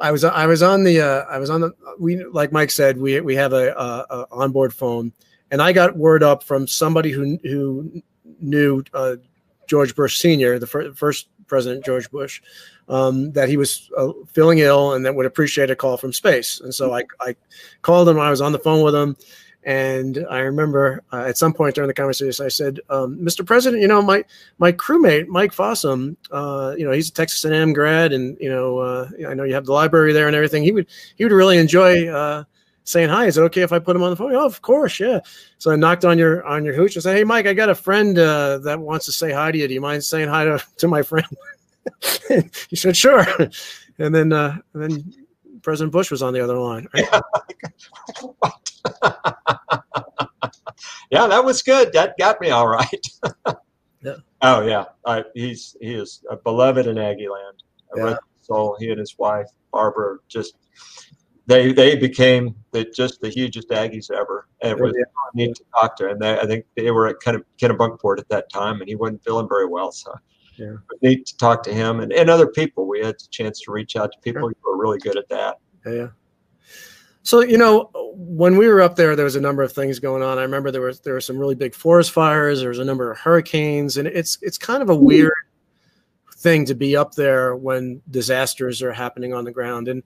I 0.00 0.10
was 0.10 0.24
I 0.24 0.46
was 0.46 0.62
on 0.62 0.82
the 0.84 1.00
uh, 1.00 1.24
I 1.30 1.38
was 1.38 1.50
on 1.50 1.60
the 1.60 1.72
we 1.98 2.24
like 2.24 2.52
Mike 2.52 2.70
said 2.70 2.98
we 2.98 3.20
we 3.20 3.36
have 3.36 3.52
a, 3.52 3.72
a, 3.72 4.06
a 4.10 4.26
onboard 4.32 4.72
phone, 4.72 5.12
and 5.50 5.60
I 5.60 5.72
got 5.72 5.96
word 5.96 6.22
up 6.22 6.42
from 6.42 6.66
somebody 6.66 7.10
who 7.10 7.38
who 7.42 8.02
knew 8.40 8.82
uh, 8.94 9.16
George 9.66 9.94
Bush 9.94 10.16
Senior, 10.18 10.58
the 10.58 10.66
fir- 10.66 10.92
first 10.94 11.28
President 11.46 11.84
George 11.84 12.10
Bush, 12.10 12.40
um, 12.88 13.32
that 13.32 13.48
he 13.48 13.56
was 13.56 13.90
uh, 13.96 14.12
feeling 14.26 14.58
ill 14.58 14.94
and 14.94 15.04
that 15.04 15.14
would 15.14 15.26
appreciate 15.26 15.70
a 15.70 15.76
call 15.76 15.96
from 15.96 16.12
space. 16.12 16.60
And 16.60 16.74
so 16.74 16.94
I 16.94 17.04
I 17.20 17.36
called 17.82 18.08
him. 18.08 18.18
I 18.18 18.30
was 18.30 18.40
on 18.40 18.52
the 18.52 18.58
phone 18.58 18.82
with 18.82 18.94
him. 18.94 19.16
And 19.62 20.24
I 20.30 20.38
remember 20.38 21.02
uh, 21.12 21.24
at 21.26 21.36
some 21.36 21.52
point 21.52 21.74
during 21.74 21.88
the 21.88 21.94
conversation, 21.94 22.44
I 22.44 22.48
said, 22.48 22.80
um, 22.88 23.18
"Mr. 23.18 23.44
President, 23.44 23.82
you 23.82 23.88
know 23.88 24.00
my 24.00 24.24
my 24.58 24.72
crewmate 24.72 25.26
Mike 25.26 25.52
Fossum, 25.52 26.16
uh, 26.30 26.74
you 26.78 26.84
know 26.84 26.92
he's 26.92 27.10
a 27.10 27.12
Texas 27.12 27.44
A&M 27.44 27.74
grad, 27.74 28.12
and 28.12 28.38
you 28.40 28.48
know 28.48 28.78
uh, 28.78 29.08
I 29.28 29.34
know 29.34 29.44
you 29.44 29.52
have 29.52 29.66
the 29.66 29.72
library 29.72 30.14
there 30.14 30.26
and 30.26 30.34
everything. 30.34 30.62
He 30.62 30.72
would 30.72 30.86
he 31.16 31.24
would 31.24 31.32
really 31.32 31.58
enjoy 31.58 32.08
uh, 32.08 32.44
saying 32.84 33.10
hi. 33.10 33.26
Is 33.26 33.36
it 33.36 33.42
okay 33.42 33.60
if 33.60 33.72
I 33.72 33.78
put 33.78 33.96
him 33.96 34.02
on 34.02 34.10
the 34.10 34.16
phone? 34.16 34.34
Oh, 34.34 34.46
of 34.46 34.62
course, 34.62 34.98
yeah. 34.98 35.20
So 35.58 35.70
I 35.70 35.76
knocked 35.76 36.06
on 36.06 36.16
your 36.16 36.42
on 36.46 36.64
your 36.64 36.74
hooch 36.74 36.96
and 36.96 37.02
said, 37.02 37.16
"Hey, 37.16 37.24
Mike, 37.24 37.46
I 37.46 37.52
got 37.52 37.68
a 37.68 37.74
friend 37.74 38.18
uh, 38.18 38.58
that 38.58 38.80
wants 38.80 39.04
to 39.06 39.12
say 39.12 39.30
hi 39.30 39.52
to 39.52 39.58
you. 39.58 39.68
Do 39.68 39.74
you 39.74 39.80
mind 39.82 40.04
saying 40.04 40.28
hi 40.28 40.44
to, 40.44 40.62
to 40.78 40.88
my 40.88 41.02
friend?" 41.02 41.26
he 42.70 42.76
said, 42.76 42.96
"Sure." 42.96 43.26
And 43.98 44.14
then 44.14 44.32
uh, 44.32 44.56
and 44.72 44.82
then 44.82 45.14
President 45.62 45.92
Bush 45.92 46.10
was 46.10 46.22
on 46.22 46.32
the 46.32 46.40
other 46.40 46.58
line. 46.58 46.88
Right? 46.94 47.06
yeah, 47.12 48.50
that 51.10 51.44
was 51.44 51.62
good. 51.62 51.92
That 51.92 52.14
got 52.18 52.40
me 52.40 52.50
all 52.50 52.68
right. 52.68 53.06
Yeah. 54.02 54.14
Oh 54.40 54.66
yeah, 54.66 54.86
uh, 55.04 55.24
he's 55.34 55.76
he 55.78 55.94
is 55.94 56.24
a 56.30 56.36
beloved 56.36 56.86
in 56.86 56.96
Aggie 56.96 57.28
land. 57.28 57.62
Yeah. 57.94 58.10
Yeah. 58.12 58.16
So 58.40 58.74
he 58.80 58.88
and 58.88 58.98
his 58.98 59.16
wife 59.18 59.48
Barbara 59.72 60.16
just 60.26 60.54
they 61.44 61.72
they 61.72 61.96
became 61.96 62.54
the 62.70 62.86
just 62.86 63.20
the 63.20 63.28
hugest 63.28 63.68
Aggies 63.68 64.10
ever. 64.10 64.48
And 64.62 64.72
it 64.72 64.82
was 64.82 64.94
Yeah. 64.96 65.04
neat 65.34 65.54
to 65.56 65.64
talk 65.78 65.96
to. 65.96 66.08
And 66.08 66.18
they, 66.20 66.38
I 66.38 66.46
think 66.46 66.64
they 66.76 66.90
were 66.90 67.08
at 67.08 67.20
kind 67.20 67.36
of 67.36 67.44
Kennebunkport 67.60 68.18
at 68.18 68.28
that 68.30 68.50
time, 68.50 68.80
and 68.80 68.88
he 68.88 68.94
wasn't 68.94 69.22
feeling 69.22 69.48
very 69.48 69.66
well. 69.66 69.92
So 69.92 70.14
Yeah. 70.56 70.76
neat 71.02 71.26
to 71.26 71.36
talk 71.36 71.62
to 71.64 71.74
him 71.74 72.00
and, 72.00 72.10
and 72.10 72.30
other 72.30 72.46
people. 72.46 72.88
We 72.88 73.00
had 73.00 73.16
the 73.16 73.28
chance 73.30 73.60
to 73.64 73.72
reach 73.72 73.96
out 73.96 74.12
to 74.12 74.18
people 74.20 74.48
who 74.48 74.54
were 74.64 74.78
really 74.78 74.98
good 74.98 75.18
at 75.18 75.28
that. 75.28 75.58
Yeah. 75.84 76.08
So 77.22 77.40
you 77.40 77.58
know, 77.58 77.90
when 78.14 78.56
we 78.56 78.68
were 78.68 78.80
up 78.80 78.96
there, 78.96 79.14
there 79.14 79.24
was 79.24 79.36
a 79.36 79.40
number 79.40 79.62
of 79.62 79.72
things 79.72 79.98
going 79.98 80.22
on. 80.22 80.38
I 80.38 80.42
remember 80.42 80.70
there 80.70 80.80
was 80.80 81.00
there 81.00 81.14
were 81.14 81.20
some 81.20 81.38
really 81.38 81.54
big 81.54 81.74
forest 81.74 82.12
fires. 82.12 82.60
There 82.60 82.68
was 82.70 82.78
a 82.78 82.84
number 82.84 83.10
of 83.10 83.18
hurricanes, 83.18 83.96
and 83.96 84.08
it's 84.08 84.38
it's 84.42 84.58
kind 84.58 84.82
of 84.82 84.90
a 84.90 84.96
weird 84.96 85.32
thing 86.36 86.64
to 86.64 86.74
be 86.74 86.96
up 86.96 87.14
there 87.14 87.54
when 87.54 88.00
disasters 88.10 88.82
are 88.82 88.92
happening 88.92 89.34
on 89.34 89.44
the 89.44 89.52
ground. 89.52 89.88
And 89.88 90.02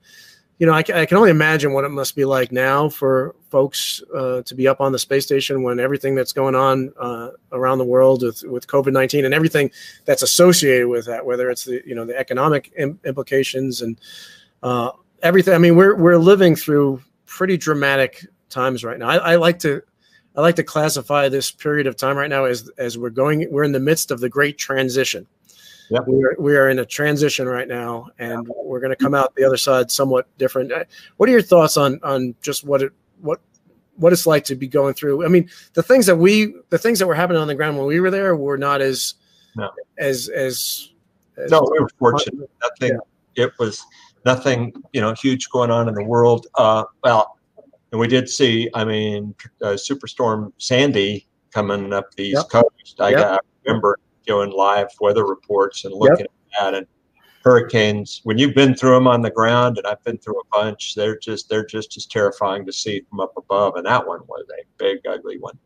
you 0.58 0.66
know, 0.66 0.72
I, 0.72 0.78
I 0.78 1.06
can 1.06 1.16
only 1.16 1.30
imagine 1.30 1.72
what 1.72 1.84
it 1.84 1.88
must 1.88 2.14
be 2.14 2.24
like 2.24 2.52
now 2.52 2.88
for 2.88 3.34
folks 3.50 4.00
uh, 4.14 4.42
to 4.42 4.54
be 4.54 4.68
up 4.68 4.80
on 4.80 4.92
the 4.92 4.98
space 4.98 5.24
station 5.24 5.62
when 5.62 5.80
everything 5.80 6.14
that's 6.14 6.32
going 6.32 6.54
on 6.54 6.92
uh, 6.98 7.30
around 7.50 7.78
the 7.78 7.84
world 7.84 8.22
with, 8.22 8.42
with 8.44 8.66
COVID 8.66 8.92
nineteen 8.92 9.24
and 9.24 9.34
everything 9.34 9.70
that's 10.04 10.22
associated 10.22 10.88
with 10.88 11.06
that, 11.06 11.26
whether 11.26 11.50
it's 11.50 11.64
the 11.64 11.82
you 11.86 11.94
know 11.94 12.04
the 12.04 12.16
economic 12.16 12.72
Im- 12.76 13.00
implications 13.04 13.82
and 13.82 14.00
uh, 14.62 14.90
everything. 15.25 15.55
I 15.55 15.59
mean, 15.59 15.75
we're 15.75 15.97
we're 15.97 16.18
living 16.18 16.55
through 16.55 17.03
pretty 17.27 17.57
dramatic 17.57 18.25
times 18.51 18.85
right 18.85 18.99
now. 18.99 19.09
I, 19.09 19.16
I, 19.16 19.37
like 19.37 19.59
to 19.61 19.83
I 20.37 20.41
like 20.41 20.55
to 20.57 20.62
classify 20.62 21.29
this 21.29 21.51
period 21.51 21.89
of 21.89 21.97
time 21.97 22.16
right 22.16 22.31
now 22.31 22.45
as 22.45 22.70
as 22.79 22.97
we're 22.97 23.11
going 23.11 23.49
we're 23.51 23.64
in 23.64 23.72
the 23.72 23.81
midst 23.81 24.12
of 24.12 24.20
the 24.20 24.29
great 24.29 24.59
transition. 24.59 25.27
Yep. 25.91 26.05
We 26.07 26.25
are 26.25 26.37
we 26.39 26.57
are 26.57 26.68
in 26.68 26.79
a 26.79 26.87
transition 26.87 27.49
right 27.49 27.66
now, 27.66 28.09
and 28.18 28.47
we're 28.49 28.81
going 28.81 28.91
to 28.91 28.97
come 28.97 29.14
out 29.14 29.35
the 29.35 29.45
other 29.45 29.57
side 29.57 29.91
somewhat 29.91 30.27
different. 30.39 30.72
Uh, 30.72 30.85
what 31.16 31.29
are 31.29 31.33
your 31.33 31.43
thoughts 31.43 31.77
on 31.77 31.99
on 32.03 32.35
just 32.41 32.64
what 32.64 32.83
it 32.83 32.93
what 33.20 33.41
what 33.97 34.12
it's 34.12 34.27
like 34.27 34.45
to 34.45 34.55
be 34.55 34.66
going 34.66 34.95
through? 34.95 35.25
I 35.25 35.29
mean, 35.29 35.51
the 35.75 35.83
things 35.83 36.07
that 36.07 36.16
we 36.16 36.55
the 36.70 36.79
things 36.79 36.99
that 37.01 37.07
were 37.07 37.14
happening 37.14 37.41
on 37.41 37.49
the 37.49 37.55
ground 37.55 37.77
when 37.77 37.87
we 37.87 38.01
were 38.01 38.11
there 38.11 38.35
were 38.37 38.57
not 38.57 38.81
as 38.81 39.14
no. 39.57 39.70
as 39.99 40.29
as, 40.31 40.91
as 41.37 41.51
no, 41.51 41.68
we 41.70 41.81
were 41.81 41.91
fortunate. 41.99 42.51
Nothing. 42.62 42.99
Yeah. 43.37 43.45
It 43.45 43.53
was 43.59 43.85
nothing, 44.25 44.72
you 44.93 45.01
know, 45.01 45.14
huge 45.14 45.51
going 45.51 45.70
on 45.70 45.89
in 45.89 45.95
the 45.95 46.05
world. 46.05 46.47
Uh, 46.57 46.85
well, 47.03 47.39
and 47.93 48.01
we 48.01 48.09
did 48.09 48.29
see, 48.29 48.68
I 48.75 48.85
mean, 48.85 49.35
uh, 49.62 49.75
Superstorm 49.75 50.53
Sandy 50.59 51.29
coming 51.53 51.93
up 51.93 52.12
the 52.16 52.25
East. 52.25 52.51
Coast. 52.51 53.01
I, 53.01 53.11
yep. 53.11 53.18
got, 53.18 53.33
I 53.35 53.39
remember 53.66 53.99
doing 54.27 54.51
live 54.51 54.89
weather 55.01 55.25
reports 55.25 55.85
and 55.85 55.95
looking 55.95 56.27
yep. 56.27 56.31
at 56.61 56.72
that. 56.72 56.75
And 56.75 56.87
hurricanes, 57.45 58.20
when 58.25 58.39
you've 58.39 58.55
been 58.55 58.75
through 58.75 58.95
them 58.95 59.07
on 59.07 59.22
the 59.22 59.31
ground, 59.31 59.79
and 59.79 59.87
I've 59.87 60.03
been 60.03 60.18
through 60.18 60.41
a 60.41 60.45
bunch, 60.51 60.95
they're 60.95 61.18
just 61.18 61.49
they're 61.49 61.66
just 61.66 61.97
as 61.97 62.07
terrifying 62.07 62.66
to 62.66 62.72
see 62.72 63.03
from 63.09 63.20
up 63.20 63.33
above. 63.37 63.77
And 63.77 63.87
that 63.87 64.07
one 64.07 64.20
was 64.27 64.45
a 64.59 64.64
big, 64.79 64.99
ugly 65.09 65.39
one. 65.39 65.59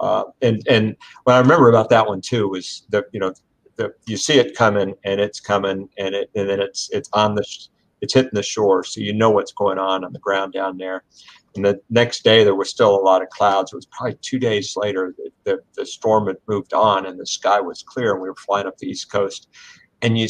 Uh, 0.00 0.24
and 0.42 0.62
and 0.68 0.96
what 1.24 1.34
I 1.34 1.38
remember 1.38 1.68
about 1.68 1.90
that 1.90 2.06
one 2.06 2.20
too 2.20 2.48
was 2.48 2.84
the 2.90 3.04
you 3.12 3.20
know 3.20 3.34
the, 3.76 3.92
you 4.06 4.16
see 4.16 4.38
it 4.38 4.56
coming 4.56 4.94
and 5.04 5.20
it's 5.20 5.40
coming 5.40 5.88
and 5.98 6.14
it 6.14 6.30
and 6.34 6.48
then 6.48 6.60
it's 6.60 6.90
it's 6.90 7.08
on 7.12 7.34
the 7.34 7.44
it's 8.00 8.14
hitting 8.14 8.30
the 8.32 8.42
shore, 8.42 8.84
so 8.84 9.00
you 9.00 9.12
know 9.12 9.30
what's 9.30 9.52
going 9.52 9.78
on 9.78 10.04
on 10.04 10.12
the 10.12 10.18
ground 10.18 10.52
down 10.52 10.76
there. 10.76 11.04
And 11.54 11.64
the 11.64 11.80
next 11.88 12.22
day, 12.22 12.44
there 12.44 12.54
was 12.54 12.70
still 12.70 12.94
a 12.94 13.00
lot 13.00 13.22
of 13.22 13.30
clouds. 13.30 13.72
It 13.72 13.76
was 13.76 13.86
probably 13.86 14.18
two 14.20 14.38
days 14.38 14.76
later 14.76 15.14
that 15.16 15.32
the, 15.44 15.58
the 15.74 15.86
storm 15.86 16.26
had 16.26 16.36
moved 16.46 16.74
on 16.74 17.06
and 17.06 17.18
the 17.18 17.26
sky 17.26 17.60
was 17.60 17.82
clear, 17.82 18.12
and 18.12 18.22
we 18.22 18.28
were 18.28 18.36
flying 18.36 18.66
up 18.66 18.78
the 18.78 18.88
east 18.88 19.10
coast. 19.10 19.48
And 20.02 20.18
you 20.18 20.28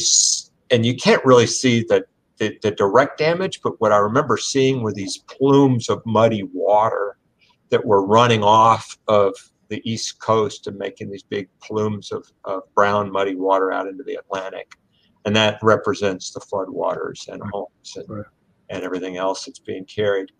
and 0.71 0.85
you 0.85 0.95
can't 0.95 1.23
really 1.25 1.47
see 1.47 1.81
the, 1.81 2.05
the, 2.37 2.57
the 2.61 2.71
direct 2.71 3.17
damage, 3.17 3.61
but 3.61 3.79
what 3.79 3.91
I 3.91 3.97
remember 3.97 4.37
seeing 4.37 4.81
were 4.81 4.93
these 4.93 5.17
plumes 5.17 5.89
of 5.89 6.01
muddy 6.05 6.43
water 6.43 7.17
that 7.69 7.85
were 7.85 8.05
running 8.05 8.43
off 8.43 8.97
of 9.07 9.33
the 9.69 9.81
east 9.89 10.19
coast 10.19 10.67
and 10.67 10.77
making 10.77 11.09
these 11.09 11.23
big 11.23 11.49
plumes 11.61 12.11
of, 12.11 12.25
of 12.45 12.63
brown 12.73 13.11
muddy 13.11 13.35
water 13.35 13.71
out 13.71 13.87
into 13.87 14.03
the 14.03 14.15
Atlantic 14.15 14.75
and 15.27 15.35
that 15.35 15.59
represents 15.61 16.31
the 16.31 16.39
floodwaters 16.39 17.27
and 17.27 17.43
homes 17.51 17.97
and, 17.97 18.05
right. 18.07 18.25
and 18.69 18.81
everything 18.81 19.17
else 19.17 19.43
that's 19.43 19.59
being 19.59 19.83
carried. 19.83 20.31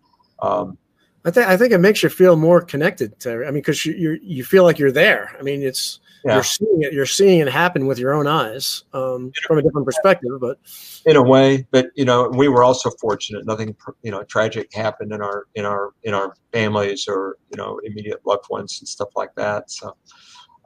Um, 0.42 0.78
I 1.26 1.32
think 1.32 1.48
I 1.48 1.58
think 1.58 1.74
it 1.74 1.80
makes 1.80 2.02
you 2.02 2.08
feel 2.08 2.38
more 2.38 2.62
connected 2.62 3.20
to. 3.20 3.44
I 3.44 3.48
mean, 3.48 3.56
because 3.56 3.86
you 3.86 3.94
you 3.94 4.18
you 4.24 4.44
feel 4.46 4.64
like 4.64 4.80
you're 4.80 4.94
there. 4.94 5.36
I 5.38 5.44
mean, 5.44 5.62
it's 5.62 6.00
yeah. 6.24 6.36
you're 6.36 6.44
seeing 6.44 6.84
it. 6.84 6.94
You're 6.94 7.06
seeing 7.06 7.42
it 7.42 7.50
happen 7.50 7.86
with 7.86 8.00
your 8.00 8.14
own 8.14 8.28
eyes 8.28 8.86
um, 8.94 9.34
from 9.46 9.58
a 9.58 9.62
different 9.62 9.86
perspective. 9.86 10.32
But 10.40 10.58
in 11.06 11.18
a 11.18 11.22
way, 11.22 11.68
but 11.72 11.90
you 11.96 12.06
know, 12.06 12.30
we 12.30 12.48
were 12.48 12.64
also 12.64 12.90
fortunate. 13.02 13.46
Nothing 13.46 13.76
you 14.04 14.12
know 14.12 14.24
tragic 14.24 14.74
happened 14.74 15.12
in 15.12 15.22
our 15.22 15.48
in 15.56 15.66
our 15.66 15.92
in 16.04 16.14
our 16.14 16.34
families 16.54 17.10
or 17.10 17.36
you 17.52 17.58
know 17.58 17.78
immediate 17.84 18.26
loved 18.26 18.46
ones 18.50 18.80
and 18.80 18.88
stuff 18.88 19.10
like 19.18 19.36
that. 19.36 19.70
So. 19.70 19.98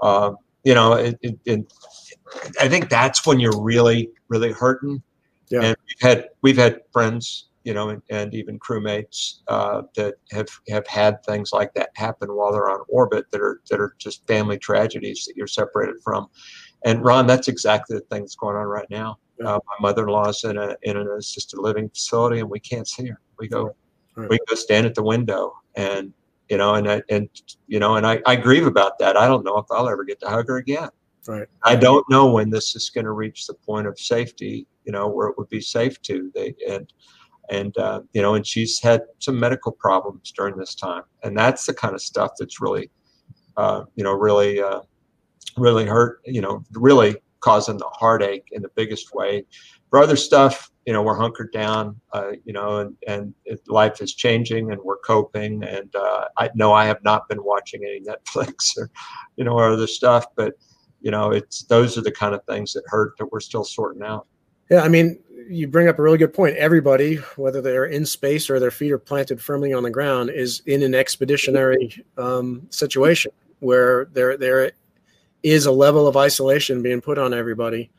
Um, 0.03 0.37
you 0.63 0.75
know, 0.75 0.93
it, 0.93 1.17
it, 1.21 1.39
it, 1.45 1.73
I 2.59 2.67
think 2.67 2.89
that's 2.89 3.25
when 3.25 3.39
you're 3.39 3.61
really, 3.61 4.11
really 4.27 4.51
hurting. 4.51 5.01
Yeah. 5.49 5.63
And 5.63 5.77
we've 5.87 6.01
had 6.01 6.29
we've 6.41 6.57
had 6.57 6.81
friends, 6.91 7.49
you 7.63 7.73
know, 7.73 7.89
and, 7.89 8.01
and 8.09 8.33
even 8.33 8.57
crewmates 8.59 9.39
uh, 9.47 9.83
that 9.95 10.15
have 10.31 10.47
have 10.69 10.87
had 10.87 11.23
things 11.23 11.51
like 11.51 11.73
that 11.73 11.89
happen 11.95 12.33
while 12.33 12.51
they're 12.51 12.69
on 12.69 12.79
orbit 12.87 13.25
that 13.31 13.41
are 13.41 13.61
that 13.69 13.79
are 13.79 13.95
just 13.97 14.25
family 14.27 14.57
tragedies 14.57 15.25
that 15.25 15.35
you're 15.35 15.47
separated 15.47 15.95
from. 16.03 16.27
And 16.85 17.03
Ron, 17.03 17.27
that's 17.27 17.47
exactly 17.47 17.97
the 17.97 18.05
thing 18.05 18.21
that's 18.21 18.35
going 18.35 18.55
on 18.55 18.65
right 18.65 18.89
now. 18.89 19.17
Uh, 19.43 19.59
my 19.67 19.89
mother-in-law's 19.89 20.43
in 20.43 20.57
a 20.57 20.75
in 20.83 20.97
an 20.97 21.07
assisted 21.17 21.59
living 21.59 21.89
facility, 21.89 22.39
and 22.39 22.49
we 22.49 22.59
can't 22.59 22.87
see 22.87 23.07
her. 23.07 23.19
We 23.39 23.47
go, 23.47 23.75
right. 24.15 24.29
we 24.29 24.39
go 24.47 24.55
stand 24.55 24.85
at 24.85 24.95
the 24.95 25.03
window, 25.03 25.53
and 25.75 26.13
you 26.49 26.57
know, 26.57 26.75
and 26.75 26.89
I, 26.89 27.01
and 27.09 27.29
you 27.67 27.79
know, 27.79 27.95
and 27.95 28.05
I, 28.05 28.21
I 28.25 28.35
grieve 28.35 28.67
about 28.67 28.99
that. 28.99 29.17
I 29.17 29.27
don't 29.27 29.43
know 29.43 29.57
if 29.57 29.65
I'll 29.71 29.89
ever 29.89 30.03
get 30.03 30.19
to 30.21 30.27
hug 30.27 30.47
her 30.47 30.57
again. 30.57 30.89
Right. 31.27 31.47
I 31.63 31.75
don't 31.75 32.07
know 32.09 32.31
when 32.31 32.49
this 32.49 32.75
is 32.75 32.89
going 32.89 33.05
to 33.05 33.11
reach 33.11 33.45
the 33.45 33.53
point 33.53 33.87
of 33.87 33.99
safety, 33.99 34.65
you 34.85 34.91
know, 34.91 35.07
where 35.07 35.27
it 35.27 35.37
would 35.37 35.49
be 35.49 35.61
safe 35.61 36.01
to. 36.03 36.31
They 36.33 36.55
and 36.67 36.91
and 37.49 37.77
uh, 37.77 38.01
you 38.13 38.21
know, 38.21 38.35
and 38.35 38.45
she's 38.45 38.79
had 38.79 39.03
some 39.19 39.39
medical 39.39 39.71
problems 39.71 40.31
during 40.31 40.57
this 40.57 40.73
time, 40.73 41.03
and 41.23 41.37
that's 41.37 41.65
the 41.65 41.73
kind 41.73 41.93
of 41.93 42.01
stuff 42.01 42.31
that's 42.39 42.59
really, 42.59 42.89
uh, 43.57 43.83
you 43.95 44.03
know, 44.03 44.13
really, 44.13 44.61
uh, 44.61 44.81
really 45.57 45.85
hurt. 45.85 46.21
You 46.25 46.41
know, 46.41 46.63
really 46.71 47.17
causing 47.41 47.77
the 47.77 47.89
heartache 47.89 48.47
in 48.51 48.61
the 48.61 48.69
biggest 48.69 49.13
way. 49.13 49.43
For 49.89 49.99
other 49.99 50.15
stuff, 50.15 50.71
you 50.85 50.93
know, 50.93 51.03
we're 51.03 51.17
hunkered 51.17 51.51
down, 51.51 51.99
uh, 52.13 52.31
you 52.45 52.53
know, 52.53 52.79
and, 52.79 52.95
and 53.07 53.33
life 53.67 54.01
is 54.01 54.13
changing 54.13 54.71
and 54.71 54.81
we're 54.81 54.99
coping. 54.99 55.63
And 55.63 55.93
uh, 55.95 56.25
I 56.37 56.49
know 56.55 56.71
I 56.71 56.85
have 56.85 57.03
not 57.03 57.27
been 57.27 57.43
watching 57.43 57.83
any 57.83 58.01
Netflix 58.07 58.77
or, 58.77 58.89
you 59.35 59.43
know, 59.43 59.53
or 59.53 59.71
other 59.71 59.87
stuff, 59.87 60.27
but, 60.35 60.53
you 61.01 61.11
know, 61.11 61.31
it's 61.31 61.63
those 61.63 61.97
are 61.97 62.01
the 62.01 62.11
kind 62.11 62.33
of 62.33 62.43
things 62.45 62.73
that 62.73 62.83
hurt 62.87 63.17
that 63.17 63.31
we're 63.31 63.39
still 63.39 63.63
sorting 63.63 64.03
out. 64.03 64.27
Yeah. 64.69 64.81
I 64.81 64.87
mean, 64.87 65.19
you 65.49 65.67
bring 65.67 65.87
up 65.87 65.99
a 65.99 66.01
really 66.01 66.17
good 66.17 66.33
point. 66.33 66.55
Everybody, 66.55 67.15
whether 67.35 67.61
they're 67.61 67.85
in 67.85 68.05
space 68.05 68.49
or 68.49 68.59
their 68.59 68.71
feet 68.71 68.91
are 68.91 68.97
planted 68.97 69.41
firmly 69.41 69.73
on 69.73 69.83
the 69.83 69.89
ground, 69.89 70.29
is 70.29 70.61
in 70.65 70.81
an 70.83 70.95
expeditionary 70.95 72.03
um, 72.17 72.67
situation 72.69 73.31
where 73.59 74.05
there 74.13 74.37
there 74.37 74.71
is 75.43 75.65
a 75.65 75.71
level 75.71 76.07
of 76.07 76.15
isolation 76.15 76.81
being 76.81 77.01
put 77.01 77.17
on 77.17 77.33
everybody 77.33 77.89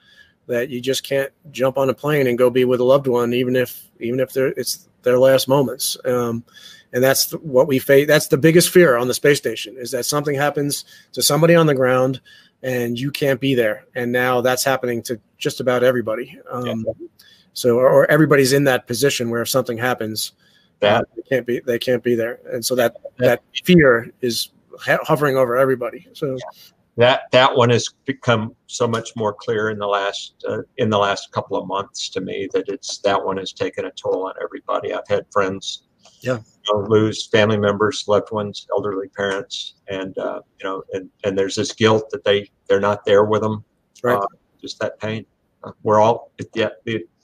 that 0.47 0.71
you 0.71 0.81
just 0.81 1.05
can't 1.05 1.33
jump 1.51 1.79
on 1.79 1.91
a 1.91 1.95
plane 1.95 2.27
and 2.27 2.39
go 2.39 2.51
be 2.51 2.65
with 2.65 2.81
a 2.81 2.85
loved 2.85 3.07
one, 3.07 3.33
even 3.33 3.57
if 3.57 3.83
even 4.01 4.21
if 4.21 4.37
it's 4.37 4.89
their 5.03 5.19
last 5.19 5.49
moments. 5.49 5.97
Um, 6.05 6.45
and 6.93 7.03
that's 7.03 7.33
what 7.33 7.69
we 7.69 7.79
face. 7.79 8.07
That's 8.07 8.29
the 8.29 8.37
biggest 8.37 8.71
fear 8.71 8.97
on 8.97 9.09
the 9.09 9.15
space 9.15 9.39
station 9.39 9.77
is 9.79 9.91
that 9.93 10.05
something 10.05 10.35
happens 10.35 10.85
to 11.13 11.23
somebody 11.23 11.55
on 11.55 11.67
the 11.67 11.75
ground 11.75 12.21
and 12.63 12.99
you 12.99 13.11
can't 13.11 13.41
be 13.41 13.55
there. 13.55 13.87
And 13.95 14.13
now 14.13 14.41
that's 14.41 14.65
happening 14.65 15.03
to 15.05 15.21
just 15.39 15.61
about 15.61 15.83
everybody. 15.83 16.39
Um, 16.51 16.85
yeah. 16.87 17.07
So, 17.55 17.77
or, 17.77 17.89
or, 17.89 18.11
everybody's 18.11 18.55
in 18.55 18.65
that 18.65 18.87
position 18.87 19.29
where 19.29 19.43
if 19.43 19.49
something 19.49 19.77
happens, 19.77 20.33
that 20.81 21.03
uh, 21.03 21.05
they 21.17 21.23
can't 21.23 21.47
be 21.47 21.61
they 21.61 21.79
can't 21.79 22.03
be 22.03 22.15
there, 22.15 22.41
and 22.51 22.65
so 22.65 22.75
that 22.75 22.97
that 23.19 23.43
fear 23.65 24.11
is 24.21 24.51
hovering 24.81 25.37
over 25.37 25.57
everybody. 25.57 26.09
So. 26.13 26.33
Yeah 26.33 26.73
that 26.97 27.23
that 27.33 27.55
one 27.55 27.71
has 27.71 27.89
become 28.05 28.55
so 28.67 28.87
much 28.87 29.17
more 29.17 29.33
clear 29.33 29.71
in 29.71 29.79
the 29.79 29.87
last 29.87 30.35
uh, 30.49 30.59
in 30.77 30.91
the 30.91 30.99
last 30.99 31.33
couple 31.33 31.57
of 31.57 31.67
months 31.67 32.09
to 32.11 32.21
me 32.21 32.49
that 32.53 32.69
it's 32.69 32.99
that 32.99 33.23
one 33.23 33.39
has 33.39 33.53
taken 33.53 33.87
a 33.87 33.91
toll 33.93 34.27
on 34.27 34.35
everybody. 34.43 34.93
I've 34.93 35.09
had 35.09 35.25
friends, 35.31 35.85
yeah, 36.21 36.41
know, 36.71 36.81
lose 36.81 37.27
family 37.27 37.59
members, 37.59 38.05
loved 38.09 38.31
ones, 38.33 38.67
elderly 38.73 39.09
parents, 39.09 39.75
and 39.89 40.17
uh, 40.19 40.41
you 40.61 40.65
know, 40.65 40.83
and 40.93 41.11
and 41.25 41.37
there's 41.37 41.57
this 41.57 41.73
guilt 41.73 42.11
that 42.11 42.25
they 42.25 42.51
they're 42.69 42.81
not 42.81 43.05
there 43.05 43.25
with 43.25 43.43
them. 43.43 43.65
Right, 44.03 44.17
uh, 44.17 44.27
just 44.61 44.79
that 44.81 44.99
pain. 45.01 45.25
Uh, 45.65 45.73
we're 45.83 46.01
all 46.01 46.31
yeah, 46.55 46.69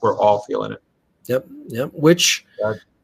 we're 0.00 0.16
all 0.16 0.40
feeling 0.42 0.72
it. 0.72 0.82
Yep, 1.26 1.46
yep. 1.68 1.90
Which. 1.92 2.44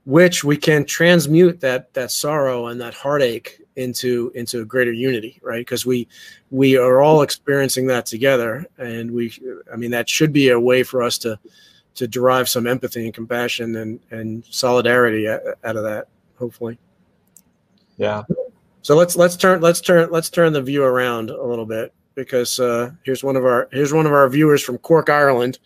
which 0.06 0.44
we 0.44 0.56
can 0.56 0.84
transmute 0.84 1.60
that 1.60 1.92
that 1.94 2.10
sorrow 2.10 2.66
and 2.66 2.78
that 2.78 2.92
heartache 2.92 3.58
into 3.76 4.30
into 4.34 4.60
a 4.60 4.64
greater 4.64 4.92
unity 4.92 5.40
right 5.42 5.60
because 5.60 5.84
we 5.84 6.06
we 6.50 6.76
are 6.76 7.00
all 7.00 7.22
experiencing 7.22 7.86
that 7.86 8.06
together 8.06 8.66
and 8.78 9.10
we 9.10 9.32
i 9.72 9.76
mean 9.76 9.90
that 9.90 10.08
should 10.08 10.32
be 10.32 10.50
a 10.50 10.60
way 10.60 10.82
for 10.82 11.02
us 11.02 11.18
to 11.18 11.38
to 11.94 12.06
derive 12.06 12.48
some 12.48 12.66
empathy 12.66 13.04
and 13.04 13.14
compassion 13.14 13.76
and 13.76 14.00
and 14.10 14.44
solidarity 14.50 15.28
out 15.28 15.76
of 15.76 15.82
that 15.82 16.08
hopefully 16.38 16.78
yeah 17.96 18.22
so 18.82 18.96
let's 18.96 19.16
let's 19.16 19.36
turn 19.36 19.60
let's 19.60 19.80
turn 19.80 20.10
let's 20.10 20.28
turn 20.28 20.52
the 20.52 20.62
view 20.62 20.84
around 20.84 21.30
a 21.30 21.42
little 21.42 21.66
bit 21.66 21.94
because 22.14 22.60
uh, 22.60 22.90
here's 23.02 23.24
one 23.24 23.36
of 23.36 23.44
our 23.44 23.68
here's 23.72 23.92
one 23.92 24.06
of 24.06 24.12
our 24.12 24.28
viewers 24.28 24.62
from 24.62 24.78
Cork, 24.78 25.08
Ireland. 25.08 25.58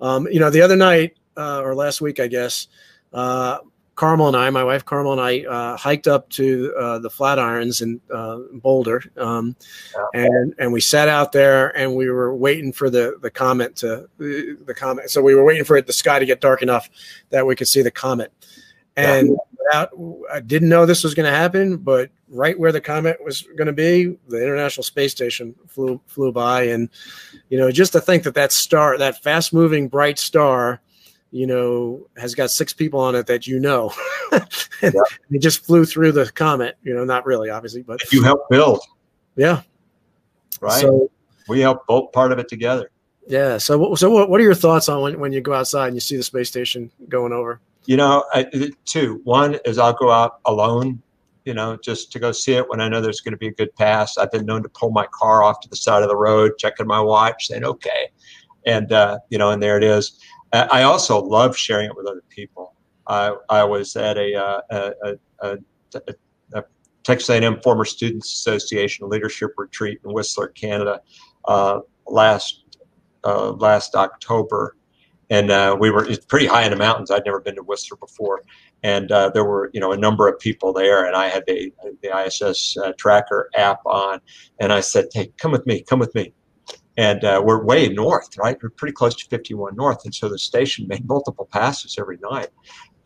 Um, 0.00 0.26
you 0.28 0.40
know, 0.40 0.50
the 0.50 0.62
other 0.62 0.76
night 0.76 1.16
uh, 1.36 1.60
or 1.60 1.74
last 1.74 2.00
week, 2.00 2.18
I 2.20 2.26
guess, 2.26 2.68
uh, 3.12 3.58
Carmel 3.94 4.28
and 4.28 4.36
I, 4.36 4.50
my 4.50 4.64
wife 4.64 4.84
Carmel 4.84 5.12
and 5.12 5.20
I, 5.20 5.42
uh, 5.42 5.76
hiked 5.76 6.08
up 6.08 6.28
to 6.30 6.74
uh, 6.78 6.98
the 6.98 7.10
Flatirons 7.10 7.82
in 7.82 8.00
uh, 8.12 8.38
Boulder, 8.54 9.02
um, 9.16 9.54
yeah. 9.94 10.24
and 10.24 10.54
and 10.58 10.72
we 10.72 10.80
sat 10.80 11.08
out 11.08 11.32
there 11.32 11.76
and 11.76 11.94
we 11.94 12.10
were 12.10 12.34
waiting 12.34 12.72
for 12.72 12.90
the 12.90 13.18
the 13.20 13.30
comet 13.30 13.76
to 13.76 14.08
the 14.18 14.74
comet. 14.74 15.10
So 15.10 15.22
we 15.22 15.34
were 15.34 15.44
waiting 15.44 15.64
for 15.64 15.76
it, 15.76 15.86
the 15.86 15.92
sky 15.92 16.18
to 16.18 16.26
get 16.26 16.40
dark 16.40 16.62
enough 16.62 16.88
that 17.30 17.46
we 17.46 17.54
could 17.54 17.68
see 17.68 17.82
the 17.82 17.90
comet. 17.90 18.32
And 18.96 19.28
yeah. 19.28 19.34
without, 19.58 19.90
I 20.32 20.40
didn't 20.40 20.68
know 20.68 20.84
this 20.84 21.02
was 21.02 21.14
going 21.14 21.30
to 21.30 21.36
happen, 21.36 21.78
but 21.78 22.10
right 22.28 22.58
where 22.58 22.72
the 22.72 22.80
comet 22.80 23.24
was 23.24 23.42
going 23.56 23.66
to 23.66 23.72
be, 23.72 24.16
the 24.28 24.42
International 24.42 24.84
Space 24.84 25.12
Station 25.12 25.54
flew 25.66 26.00
flew 26.06 26.32
by, 26.32 26.64
and 26.64 26.88
you 27.48 27.58
know, 27.58 27.70
just 27.70 27.92
to 27.92 28.00
think 28.00 28.24
that 28.24 28.34
that 28.34 28.52
star, 28.52 28.98
that 28.98 29.22
fast 29.22 29.54
moving 29.54 29.88
bright 29.88 30.18
star 30.18 30.80
you 31.32 31.46
know, 31.46 32.06
has 32.16 32.34
got 32.34 32.50
six 32.50 32.72
people 32.72 33.00
on 33.00 33.14
it 33.14 33.26
that 33.26 33.46
you 33.46 33.58
know. 33.58 33.92
and 34.32 34.44
yeah. 34.82 34.90
It 35.30 35.38
just 35.40 35.64
flew 35.64 35.84
through 35.86 36.12
the 36.12 36.30
comet, 36.30 36.76
you 36.82 36.94
know, 36.94 37.04
not 37.04 37.26
really, 37.26 37.48
obviously, 37.48 37.82
but 37.82 38.02
if 38.02 38.12
you 38.12 38.22
helped 38.22 38.50
build. 38.50 38.80
Yeah. 39.34 39.62
Right. 40.60 40.80
So, 40.80 41.10
we 41.48 41.60
helped 41.60 41.86
both 41.86 42.12
part 42.12 42.30
of 42.32 42.38
it 42.38 42.48
together. 42.48 42.90
Yeah. 43.26 43.56
So, 43.58 43.94
so 43.94 44.10
what, 44.10 44.28
what 44.28 44.40
are 44.40 44.44
your 44.44 44.54
thoughts 44.54 44.88
on 44.88 45.00
when, 45.00 45.18
when 45.18 45.32
you 45.32 45.40
go 45.40 45.54
outside 45.54 45.86
and 45.86 45.96
you 45.96 46.00
see 46.00 46.16
the 46.16 46.22
space 46.22 46.48
station 46.48 46.90
going 47.08 47.32
over? 47.32 47.60
You 47.84 47.96
know, 47.96 48.24
I, 48.32 48.46
two. 48.84 49.20
One 49.24 49.58
is 49.64 49.78
I'll 49.78 49.92
go 49.92 50.10
out 50.10 50.38
alone, 50.46 51.02
you 51.44 51.54
know, 51.54 51.76
just 51.76 52.12
to 52.12 52.18
go 52.18 52.30
see 52.32 52.54
it 52.54 52.68
when 52.68 52.80
I 52.80 52.88
know 52.88 53.00
there's 53.00 53.20
going 53.20 53.32
to 53.32 53.38
be 53.38 53.48
a 53.48 53.52
good 53.52 53.74
pass. 53.76 54.16
I've 54.16 54.30
been 54.30 54.46
known 54.46 54.62
to 54.62 54.68
pull 54.68 54.90
my 54.90 55.06
car 55.12 55.42
off 55.42 55.60
to 55.60 55.68
the 55.68 55.76
side 55.76 56.02
of 56.02 56.08
the 56.08 56.16
road, 56.16 56.52
checking 56.58 56.86
my 56.86 57.00
watch, 57.00 57.48
saying, 57.48 57.64
okay. 57.64 58.10
And, 58.66 58.92
uh, 58.92 59.18
you 59.30 59.38
know, 59.38 59.50
and 59.50 59.62
there 59.62 59.76
it 59.76 59.84
is. 59.84 60.20
I 60.52 60.82
also 60.82 61.18
love 61.20 61.56
sharing 61.56 61.86
it 61.86 61.96
with 61.96 62.06
other 62.06 62.22
people. 62.28 62.74
I, 63.06 63.34
I 63.48 63.64
was 63.64 63.96
at 63.96 64.18
a, 64.18 64.34
uh, 64.34 64.60
a, 64.70 64.92
a, 65.02 65.14
a, 65.40 65.58
a 66.52 66.64
Texas 67.04 67.30
A&M 67.30 67.60
Former 67.62 67.86
Students 67.86 68.32
Association 68.32 69.08
leadership 69.08 69.52
retreat 69.56 69.98
in 70.04 70.12
Whistler, 70.12 70.48
Canada, 70.48 71.00
uh, 71.46 71.80
last 72.06 72.62
uh, 73.24 73.52
last 73.52 73.94
October, 73.94 74.76
and 75.32 75.50
uh, 75.50 75.74
we 75.80 75.90
were 75.90 76.04
it's 76.08 76.26
pretty 76.26 76.46
high 76.46 76.62
in 76.62 76.70
the 76.70 76.76
mountains. 76.76 77.10
I'd 77.10 77.24
never 77.24 77.40
been 77.40 77.56
to 77.56 77.62
Whistler 77.62 77.96
before, 77.96 78.44
and 78.82 79.10
uh, 79.10 79.30
there 79.30 79.44
were 79.44 79.70
you 79.72 79.80
know 79.80 79.92
a 79.92 79.96
number 79.96 80.28
of 80.28 80.38
people 80.38 80.74
there, 80.74 81.06
and 81.06 81.16
I 81.16 81.28
had 81.28 81.44
the 81.46 81.72
the 82.02 82.26
ISS 82.26 82.76
uh, 82.76 82.92
tracker 82.98 83.48
app 83.56 83.80
on, 83.86 84.20
and 84.60 84.74
I 84.74 84.80
said, 84.80 85.06
"Hey, 85.12 85.32
come 85.38 85.50
with 85.50 85.66
me, 85.66 85.82
come 85.82 85.98
with 85.98 86.14
me." 86.14 86.34
and 86.98 87.24
uh, 87.24 87.42
we're 87.42 87.64
way 87.64 87.88
north, 87.88 88.36
right? 88.36 88.58
We're 88.62 88.68
pretty 88.68 88.92
close 88.92 89.14
to 89.14 89.24
51 89.26 89.74
north, 89.76 90.04
and 90.04 90.14
so 90.14 90.28
the 90.28 90.38
station 90.38 90.86
made 90.86 91.08
multiple 91.08 91.48
passes 91.50 91.96
every 91.98 92.18
night. 92.18 92.48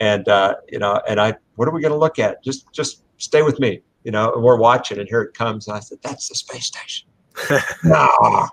And 0.01 0.29
uh, 0.29 0.57
you 0.69 0.81
know, 0.81 1.01
and 1.09 1.21
I, 1.21 1.35
what 1.55 1.69
are 1.69 1.71
we 1.71 1.81
going 1.81 1.93
to 1.93 1.99
look 1.99 2.19
at? 2.19 2.43
Just, 2.43 2.73
just 2.73 3.05
stay 3.19 3.43
with 3.43 3.61
me. 3.61 3.83
You 4.03 4.11
know, 4.11 4.33
and 4.33 4.43
we're 4.43 4.59
watching, 4.59 4.99
and 4.99 5.09
here 5.09 5.23
it 5.23 5.35
comes. 5.35 5.69
And 5.69 5.77
I 5.77 5.81
said, 5.81 5.99
"That's 6.03 6.29
the 6.29 6.35
space 6.35 6.67
station." 6.67 7.09
no, 7.85 8.49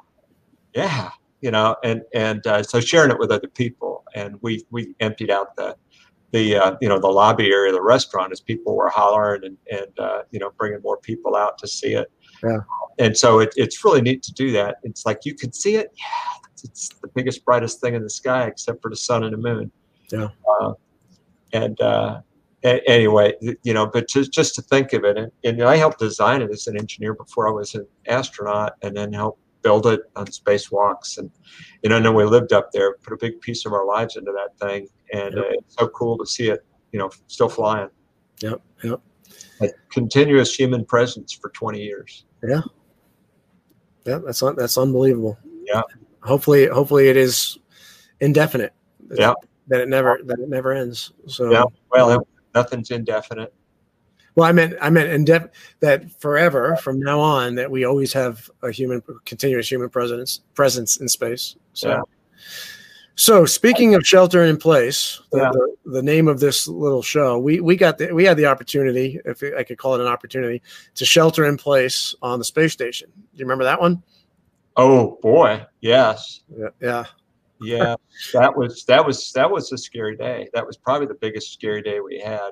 yeah, 0.75 1.09
you 1.43 1.51
know, 1.51 1.75
and 1.83 2.01
and 2.13 2.47
uh, 2.47 2.63
so 2.63 2.79
sharing 2.79 3.11
it 3.11 3.19
with 3.19 3.29
other 3.29 3.49
people, 3.49 4.05
and 4.15 4.37
we 4.41 4.65
we 4.71 4.95
emptied 5.01 5.29
out 5.29 5.55
the 5.57 5.75
the 6.31 6.55
uh, 6.55 6.75
you 6.81 6.87
know 6.87 6.97
the 6.97 7.09
lobby 7.09 7.51
area 7.51 7.69
of 7.69 7.75
the 7.75 7.81
restaurant 7.81 8.31
as 8.31 8.39
people 8.39 8.75
were 8.75 8.89
hollering 8.89 9.43
and 9.43 9.57
and 9.69 9.99
uh, 9.99 10.21
you 10.31 10.39
know 10.39 10.51
bringing 10.57 10.81
more 10.81 10.97
people 10.97 11.35
out 11.35 11.57
to 11.57 11.67
see 11.67 11.93
it. 11.95 12.09
Yeah. 12.41 12.59
And 12.97 13.17
so 13.17 13.39
it, 13.39 13.53
it's 13.57 13.83
really 13.83 14.01
neat 14.01 14.23
to 14.23 14.33
do 14.33 14.51
that. 14.53 14.77
It's 14.83 15.05
like 15.05 15.19
you 15.25 15.35
can 15.35 15.51
see 15.51 15.75
it. 15.75 15.91
Yeah, 15.97 16.47
it's, 16.51 16.63
it's, 16.63 16.89
the 17.01 17.07
biggest, 17.09 17.43
brightest 17.43 17.81
thing 17.81 17.93
in 17.93 18.03
the 18.03 18.09
sky 18.09 18.45
except 18.45 18.81
for 18.81 18.89
the 18.89 18.97
sun 18.97 19.23
and 19.23 19.33
the 19.33 19.37
moon. 19.37 19.71
Yeah. 20.11 20.29
Uh, 20.61 20.73
and 21.53 21.79
uh, 21.81 22.21
a- 22.63 22.89
anyway, 22.89 23.33
you 23.63 23.73
know, 23.73 23.85
but 23.85 24.07
just 24.07 24.31
just 24.31 24.55
to 24.55 24.61
think 24.61 24.93
of 24.93 25.03
it, 25.03 25.17
and, 25.17 25.31
and 25.43 25.61
I 25.61 25.75
helped 25.75 25.99
design 25.99 26.41
it 26.41 26.51
as 26.51 26.67
an 26.67 26.77
engineer 26.77 27.13
before 27.13 27.49
I 27.49 27.51
was 27.51 27.75
an 27.75 27.85
astronaut, 28.07 28.75
and 28.81 28.95
then 28.95 29.11
helped 29.11 29.42
build 29.63 29.87
it 29.87 30.01
on 30.15 30.27
spacewalks. 30.27 31.17
And 31.17 31.31
you 31.81 31.89
know, 31.89 31.97
I 31.97 31.99
know 31.99 32.11
we 32.11 32.25
lived 32.25 32.53
up 32.53 32.71
there, 32.71 32.95
put 32.97 33.13
a 33.13 33.17
big 33.17 33.41
piece 33.41 33.65
of 33.65 33.73
our 33.73 33.85
lives 33.85 34.17
into 34.17 34.31
that 34.31 34.57
thing, 34.59 34.87
and 35.11 35.35
yep. 35.35 35.45
uh, 35.45 35.49
it's 35.53 35.75
so 35.75 35.87
cool 35.89 36.17
to 36.17 36.25
see 36.25 36.49
it, 36.49 36.65
you 36.91 36.99
know, 36.99 37.09
still 37.27 37.49
flying. 37.49 37.89
Yep. 38.41 38.61
Yep. 38.83 39.01
A 39.61 39.69
continuous 39.89 40.55
human 40.55 40.85
presence 40.85 41.33
for 41.33 41.49
20 41.49 41.81
years. 41.81 42.25
Yeah. 42.43 42.61
Yeah, 44.05 44.19
that's 44.25 44.41
that's 44.57 44.77
unbelievable. 44.77 45.37
Yeah. 45.65 45.81
Hopefully, 46.21 46.67
hopefully 46.67 47.07
it 47.07 47.15
is 47.15 47.57
indefinite. 48.19 48.73
Yeah. 49.11 49.33
That 49.67 49.81
it 49.81 49.87
never 49.87 50.19
that 50.25 50.39
it 50.39 50.49
never 50.49 50.73
ends. 50.73 51.13
So 51.27 51.51
yeah. 51.51 51.63
Well, 51.89 52.27
nothing's 52.53 52.91
indefinite. 52.91 53.53
Well, 54.35 54.47
I 54.47 54.51
meant 54.51 54.75
I 54.81 54.89
meant 54.89 55.09
indef- 55.09 55.49
that 55.79 56.09
forever 56.19 56.75
from 56.77 56.99
now 56.99 57.19
on 57.19 57.55
that 57.55 57.69
we 57.69 57.85
always 57.85 58.13
have 58.13 58.49
a 58.63 58.71
human 58.71 59.03
continuous 59.25 59.71
human 59.71 59.89
presence 59.89 60.41
presence 60.55 60.97
in 60.97 61.07
space. 61.07 61.55
So. 61.73 61.89
Yeah. 61.89 62.01
So 63.15 63.45
speaking 63.45 63.93
of 63.93 64.07
shelter 64.07 64.43
in 64.43 64.57
place, 64.57 65.21
the, 65.31 65.37
yeah. 65.37 65.51
the, 65.51 65.91
the, 65.91 66.01
name 66.01 66.27
of 66.27 66.39
this 66.39 66.67
little 66.67 67.03
show, 67.03 67.37
we 67.37 67.59
we 67.59 67.75
got 67.75 67.99
the, 67.99 68.11
we 68.11 68.25
had 68.25 68.37
the 68.37 68.47
opportunity, 68.47 69.19
if 69.23 69.43
I 69.55 69.61
could 69.61 69.77
call 69.77 69.93
it 69.93 70.01
an 70.01 70.07
opportunity, 70.07 70.63
to 70.95 71.05
shelter 71.05 71.45
in 71.45 71.55
place 71.55 72.15
on 72.23 72.39
the 72.39 72.45
space 72.45 72.73
station. 72.73 73.09
Do 73.15 73.21
you 73.33 73.45
remember 73.45 73.65
that 73.65 73.79
one? 73.79 74.01
Oh 74.75 75.19
boy, 75.21 75.63
yes. 75.79 76.41
Yeah. 76.57 76.69
Yeah. 76.81 77.05
yeah. 77.61 77.95
that 78.33 78.57
was 78.57 78.83
that 78.85 79.05
was 79.05 79.31
that 79.33 79.49
was 79.49 79.71
a 79.71 79.77
scary 79.77 80.17
day. 80.17 80.49
That 80.53 80.65
was 80.65 80.75
probably 80.75 81.05
the 81.05 81.13
biggest 81.13 81.53
scary 81.53 81.83
day 81.83 81.99
we 81.99 82.19
had. 82.19 82.51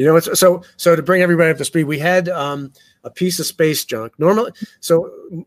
You 0.00 0.06
know, 0.06 0.16
it's 0.16 0.40
so 0.40 0.62
so 0.78 0.96
to 0.96 1.02
bring 1.02 1.20
everybody 1.20 1.50
up 1.50 1.58
to 1.58 1.64
speed, 1.66 1.84
we 1.84 1.98
had 1.98 2.30
um, 2.30 2.72
a 3.04 3.10
piece 3.10 3.38
of 3.38 3.44
space 3.44 3.84
junk. 3.84 4.14
Normally, 4.18 4.52
so 4.80 5.44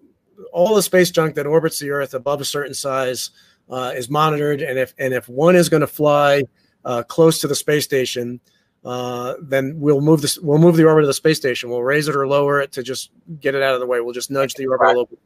all 0.51 0.75
the 0.75 0.83
space 0.83 1.09
junk 1.09 1.33
that 1.33 1.47
orbits 1.47 1.79
the 1.79 1.89
Earth 1.89 2.13
above 2.13 2.39
a 2.39 2.45
certain 2.45 2.75
size 2.75 3.31
uh, 3.67 3.93
is 3.95 4.11
monitored, 4.11 4.61
and 4.61 4.77
if 4.77 4.93
and 4.99 5.11
if 5.11 5.27
one 5.27 5.55
is 5.55 5.69
going 5.69 5.81
to 5.81 5.87
fly 5.87 6.43
uh, 6.85 7.01
close 7.01 7.41
to 7.41 7.47
the 7.47 7.55
space 7.55 7.83
station, 7.83 8.39
uh, 8.85 9.33
then 9.41 9.79
we'll 9.79 10.01
move 10.01 10.21
this. 10.21 10.37
We'll 10.37 10.59
move 10.59 10.75
the 10.75 10.85
orbit 10.85 11.03
of 11.03 11.07
the 11.07 11.15
space 11.15 11.37
station. 11.37 11.71
We'll 11.71 11.81
raise 11.81 12.07
it 12.07 12.15
or 12.15 12.27
lower 12.27 12.61
it 12.61 12.71
to 12.73 12.83
just 12.83 13.09
get 13.39 13.55
it 13.55 13.63
out 13.63 13.73
of 13.73 13.79
the 13.79 13.87
way. 13.87 14.01
We'll 14.01 14.13
just 14.13 14.29
nudge 14.29 14.53
the 14.53 14.67
orbit 14.67 14.85
a 14.85 14.89
little 14.89 15.05
bit. 15.07 15.19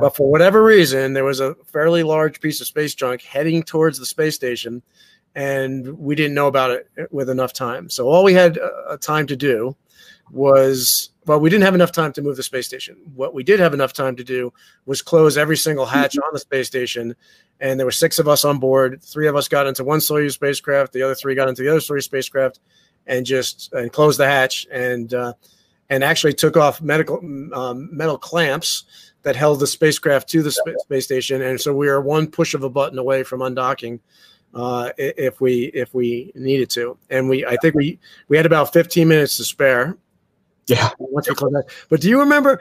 But 0.00 0.16
for 0.16 0.28
whatever 0.28 0.64
reason, 0.64 1.12
there 1.12 1.24
was 1.24 1.38
a 1.38 1.54
fairly 1.66 2.02
large 2.02 2.40
piece 2.40 2.60
of 2.60 2.66
space 2.66 2.96
junk 2.96 3.22
heading 3.22 3.62
towards 3.62 4.00
the 4.00 4.06
space 4.06 4.34
station, 4.34 4.82
and 5.36 5.96
we 5.98 6.16
didn't 6.16 6.34
know 6.34 6.48
about 6.48 6.72
it 6.72 6.88
with 7.12 7.30
enough 7.30 7.52
time. 7.52 7.88
So 7.88 8.08
all 8.08 8.24
we 8.24 8.34
had 8.34 8.58
uh, 8.58 8.96
time 8.96 9.28
to 9.28 9.36
do 9.36 9.76
was 10.32 11.10
well, 11.26 11.38
we 11.38 11.50
didn't 11.50 11.64
have 11.64 11.74
enough 11.74 11.92
time 11.92 12.12
to 12.14 12.22
move 12.22 12.36
the 12.36 12.42
space 12.42 12.66
station. 12.66 12.96
What 13.14 13.34
we 13.34 13.44
did 13.44 13.60
have 13.60 13.74
enough 13.74 13.92
time 13.92 14.16
to 14.16 14.24
do 14.24 14.52
was 14.86 15.02
close 15.02 15.36
every 15.36 15.56
single 15.56 15.86
hatch 15.86 16.16
on 16.18 16.30
the 16.32 16.38
space 16.38 16.66
station 16.66 17.14
and 17.60 17.78
there 17.78 17.86
were 17.86 17.92
six 17.92 18.18
of 18.18 18.28
us 18.28 18.44
on 18.44 18.58
board. 18.58 19.02
Three 19.02 19.28
of 19.28 19.36
us 19.36 19.48
got 19.48 19.66
into 19.66 19.84
one 19.84 20.00
Soyuz 20.00 20.32
spacecraft. 20.32 20.92
The 20.92 21.02
other 21.02 21.14
three 21.14 21.34
got 21.34 21.48
into 21.48 21.62
the 21.62 21.68
other 21.68 21.80
Soyuz 21.80 22.04
spacecraft, 22.04 22.60
and 23.06 23.24
just 23.24 23.72
and 23.72 23.92
closed 23.92 24.18
the 24.18 24.26
hatch 24.26 24.66
and 24.70 25.12
uh, 25.14 25.32
and 25.88 26.04
actually 26.04 26.34
took 26.34 26.56
off 26.56 26.82
medical 26.82 27.18
um, 27.54 27.88
metal 27.96 28.18
clamps 28.18 28.84
that 29.22 29.36
held 29.36 29.60
the 29.60 29.66
spacecraft 29.66 30.28
to 30.28 30.42
the 30.42 30.52
sp- 30.52 30.78
space 30.80 31.04
station. 31.04 31.42
And 31.42 31.60
so 31.60 31.74
we 31.74 31.88
were 31.88 32.00
one 32.00 32.26
push 32.28 32.54
of 32.54 32.62
a 32.62 32.70
button 32.70 32.98
away 32.98 33.22
from 33.22 33.40
undocking 33.40 34.00
uh, 34.54 34.90
if 34.98 35.40
we 35.40 35.64
if 35.66 35.94
we 35.94 36.32
needed 36.34 36.70
to. 36.70 36.96
And 37.10 37.28
we 37.28 37.44
I 37.44 37.56
think 37.56 37.74
we 37.74 37.98
we 38.28 38.36
had 38.36 38.46
about 38.46 38.72
15 38.72 39.06
minutes 39.06 39.36
to 39.38 39.44
spare. 39.44 39.96
Yeah. 40.66 40.90
Once 40.98 41.28
we 41.28 41.34
closed 41.34 41.54
that. 41.54 41.66
But 41.88 42.00
do 42.00 42.08
you 42.08 42.20
remember? 42.20 42.60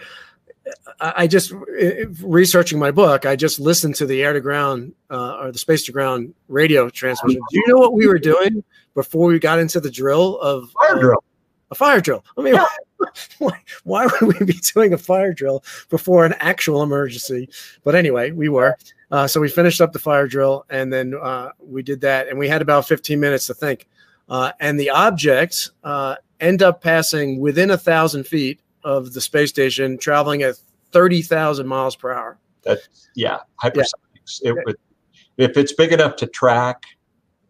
I 0.99 1.27
just 1.27 1.53
researching 2.23 2.79
my 2.79 2.89
book. 2.89 3.25
I 3.25 3.35
just 3.35 3.59
listened 3.59 3.95
to 3.95 4.07
the 4.07 4.23
air 4.23 4.33
to 4.33 4.41
ground 4.41 4.93
uh, 5.11 5.37
or 5.37 5.51
the 5.51 5.59
space 5.59 5.83
to 5.85 5.91
ground 5.91 6.33
radio 6.47 6.89
transmission. 6.89 7.39
Do 7.51 7.59
you 7.59 7.67
know 7.67 7.77
what 7.77 7.93
we 7.93 8.07
were 8.07 8.17
doing 8.17 8.63
before 8.95 9.27
we 9.27 9.37
got 9.37 9.59
into 9.59 9.79
the 9.79 9.91
drill 9.91 10.39
of 10.39 10.71
fire 10.71 10.95
uh, 10.95 10.99
drill? 10.99 11.23
A 11.69 11.75
fire 11.75 12.01
drill. 12.01 12.25
I 12.37 12.41
mean, 12.41 12.55
yeah. 12.55 12.65
why, 13.39 13.61
why, 13.83 14.07
would 14.21 14.39
we 14.39 14.45
be 14.45 14.59
doing 14.73 14.93
a 14.93 14.97
fire 14.97 15.33
drill 15.33 15.63
before 15.89 16.25
an 16.25 16.33
actual 16.39 16.81
emergency? 16.81 17.49
But 17.83 17.93
anyway, 17.93 18.31
we 18.31 18.49
were. 18.49 18.75
Uh, 19.11 19.27
so 19.27 19.39
we 19.39 19.49
finished 19.49 19.81
up 19.81 19.93
the 19.93 19.99
fire 19.99 20.27
drill, 20.27 20.65
and 20.69 20.91
then 20.91 21.13
uh, 21.21 21.49
we 21.59 21.83
did 21.83 22.01
that, 22.01 22.27
and 22.27 22.37
we 22.37 22.47
had 22.47 22.61
about 22.61 22.87
15 22.87 23.19
minutes 23.19 23.47
to 23.47 23.53
think. 23.53 23.87
Uh, 24.27 24.51
and 24.59 24.79
the 24.79 24.89
object 24.89 25.69
uh, 25.83 26.15
end 26.39 26.63
up 26.63 26.81
passing 26.81 27.39
within 27.39 27.71
a 27.71 27.77
thousand 27.77 28.25
feet 28.25 28.59
of 28.83 29.13
the 29.13 29.21
space 29.21 29.49
station 29.49 29.97
traveling 29.97 30.43
at 30.43 30.55
30,000 30.91 31.67
miles 31.67 31.95
per 31.95 32.11
hour. 32.11 32.37
That, 32.63 32.79
yeah, 33.15 33.39
hypersonics. 33.63 34.41
Yeah. 34.41 34.51
It 34.51 34.65
would, 34.65 34.77
if 35.37 35.57
it's 35.57 35.73
big 35.73 35.91
enough 35.91 36.15
to 36.17 36.27
track, 36.27 36.83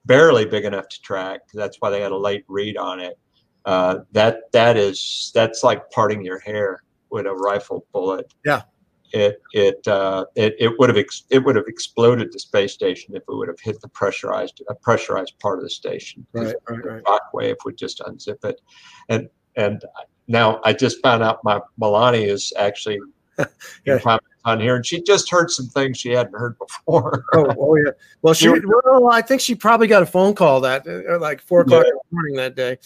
barely 0.05 0.45
big 0.45 0.65
enough 0.65 0.89
to 0.89 1.01
track, 1.01 1.41
that's 1.53 1.77
why 1.79 1.89
they 1.89 2.01
had 2.01 2.11
a 2.11 2.17
late 2.17 2.43
read 2.47 2.77
on 2.77 2.99
it. 2.99 3.17
Uh, 3.65 3.99
that 4.11 4.51
that 4.51 4.77
is 4.77 5.31
that's 5.33 5.63
like 5.63 5.89
parting 5.89 6.23
your 6.23 6.39
hair 6.39 6.83
with 7.09 7.25
a 7.25 7.33
rifle 7.33 7.85
bullet. 7.91 8.31
Yeah, 8.45 8.61
it 9.15 9.41
it 9.53 9.87
uh, 9.87 10.25
it, 10.35 10.55
it 10.59 10.77
would 10.77 10.89
have 10.89 10.97
ex- 10.97 11.23
it 11.29 11.39
would 11.43 11.55
have 11.55 11.67
exploded 11.67 12.33
the 12.33 12.39
space 12.39 12.73
station 12.73 13.15
if 13.15 13.23
it 13.27 13.33
would 13.33 13.47
have 13.47 13.59
hit 13.61 13.79
the 13.79 13.87
pressurized 13.87 14.61
a 14.69 14.75
pressurized 14.75 15.39
part 15.39 15.57
of 15.57 15.63
the 15.63 15.69
station. 15.69 16.27
Right, 16.33 16.53
right, 16.69 16.85
right. 16.85 17.03
Shock 17.07 17.33
wave 17.33 17.55
would 17.63 17.77
just 17.77 17.99
unzip 17.99 18.43
it, 18.43 18.59
and 19.07 19.29
and 19.55 19.83
now 20.27 20.59
I 20.65 20.73
just 20.73 21.01
found 21.01 21.23
out 21.23 21.43
my 21.45 21.61
Melanie 21.77 22.25
is 22.25 22.51
actually 22.57 22.99
Yeah. 23.85 24.17
on 24.43 24.59
here, 24.59 24.75
and 24.75 24.85
she 24.85 25.01
just 25.01 25.31
heard 25.31 25.49
some 25.49 25.67
things 25.67 25.97
she 25.97 26.11
hadn't 26.11 26.37
heard 26.37 26.57
before. 26.57 27.23
Oh, 27.33 27.53
oh 27.57 27.75
yeah. 27.75 27.91
Well, 28.21 28.33
she. 28.33 28.49
Well, 28.49 29.09
I 29.11 29.21
think 29.21 29.39
she 29.39 29.55
probably 29.55 29.87
got 29.87 30.03
a 30.03 30.05
phone 30.05 30.35
call 30.35 30.61
that 30.61 30.85
uh, 30.87 31.19
like 31.19 31.41
four 31.41 31.61
o'clock 31.61 31.85
in 31.85 31.91
the 31.91 32.01
morning 32.11 32.35
that 32.35 32.55
day. 32.55 32.77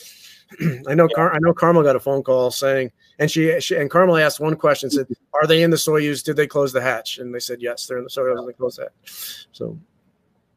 I 0.88 0.96
know. 0.96 1.08
Car- 1.08 1.34
I 1.34 1.40
know. 1.40 1.54
Carmel 1.54 1.84
got 1.84 1.96
a 1.96 2.00
phone 2.00 2.24
call 2.24 2.52
saying, 2.52 2.92
and 3.20 3.30
she, 3.30 3.60
she 3.60 3.76
and 3.76 3.90
Carmel 3.90 4.18
asked 4.18 4.40
one 4.40 4.56
question: 4.56 4.90
said, 4.90 5.08
"Are 5.34 5.46
they 5.46 5.64
in 5.64 5.70
the 5.70 5.78
Soyuz? 5.78 6.24
Did 6.24 6.38
they 6.38 6.48
close 6.48 6.74
the 6.74 6.82
hatch?" 6.82 7.20
And 7.20 7.34
they 7.34 7.40
said, 7.40 7.62
"Yes, 7.62 7.86
they're 7.86 7.98
in 7.98 8.04
the 8.04 8.10
Soyuz. 8.10 8.46
They 8.46 8.54
closed 8.54 8.80
that." 8.80 8.92
So 9.52 9.78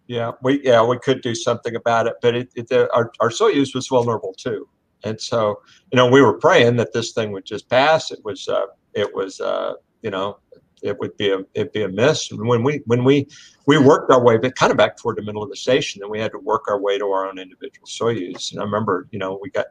Yeah, 0.07 0.33
we 0.43 0.63
yeah 0.65 0.85
we 0.85 0.99
could 0.99 1.23
do 1.23 1.35
something 1.35 1.77
about 1.77 2.07
it, 2.07 2.15
but 2.23 2.35
it, 2.35 2.51
it 2.55 2.69
the, 2.69 2.93
our 2.95 3.13
our 3.21 3.31
Soyuz 3.31 3.75
was 3.75 3.87
vulnerable 3.89 4.35
too, 4.37 4.69
and 5.05 5.21
so 5.21 5.61
you 5.91 5.97
know 5.97 6.07
we 6.07 6.23
were 6.23 6.39
praying 6.39 6.77
that 6.77 6.93
this 6.93 7.13
thing 7.13 7.33
would 7.33 7.45
just 7.45 7.69
pass. 7.69 8.11
It 8.11 8.25
was 8.25 8.49
uh, 8.49 8.67
it 8.95 9.15
was 9.15 9.41
uh, 9.41 9.75
you 10.03 10.11
know 10.11 10.39
it 10.83 10.99
would 10.99 11.17
be 11.17 11.31
a 11.31 11.41
it'd 11.55 11.73
be 11.73 11.83
a 11.83 11.89
miss. 11.89 12.31
And 12.31 12.47
when 12.47 12.63
we 12.63 12.83
when 12.87 13.05
we 13.05 13.27
we 13.67 13.79
worked 13.79 14.11
our 14.11 14.23
way, 14.23 14.37
but 14.37 14.57
kind 14.57 14.71
of 14.71 14.77
back 14.77 14.97
toward 14.97 15.17
the 15.17 15.23
middle 15.23 15.43
of 15.43 15.51
the 15.51 15.57
station, 15.57 16.01
then 16.01 16.11
we 16.11 16.21
had 16.21 16.33
to 16.33 16.39
work 16.39 16.63
our 16.69 16.81
way 16.81 16.99
to 16.99 17.07
our 17.07 17.29
own 17.29 17.39
individual 17.39 17.87
Soyuz. 17.87 18.53
And 18.53 18.61
I 18.61 18.65
remember 18.65 19.09
you 19.11 19.19
know 19.19 19.39
we 19.41 19.51
got 19.51 19.67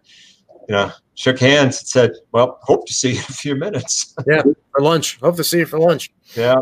you 0.68 0.76
know 0.76 0.92
shook 1.16 1.40
hands 1.40 1.80
and 1.80 1.88
said, 1.88 2.12
well, 2.32 2.60
hope 2.64 2.88
to 2.88 2.94
see 2.94 3.12
you 3.12 3.18
in 3.20 3.26
a 3.30 3.34
few 3.34 3.56
minutes. 3.56 4.16
Yeah, 4.28 4.44
for 4.72 4.82
lunch. 4.82 5.20
Hope 5.20 5.36
to 5.38 5.44
see 5.44 5.60
you 5.60 5.66
for 5.66 5.80
lunch. 5.80 6.12
yeah. 6.36 6.62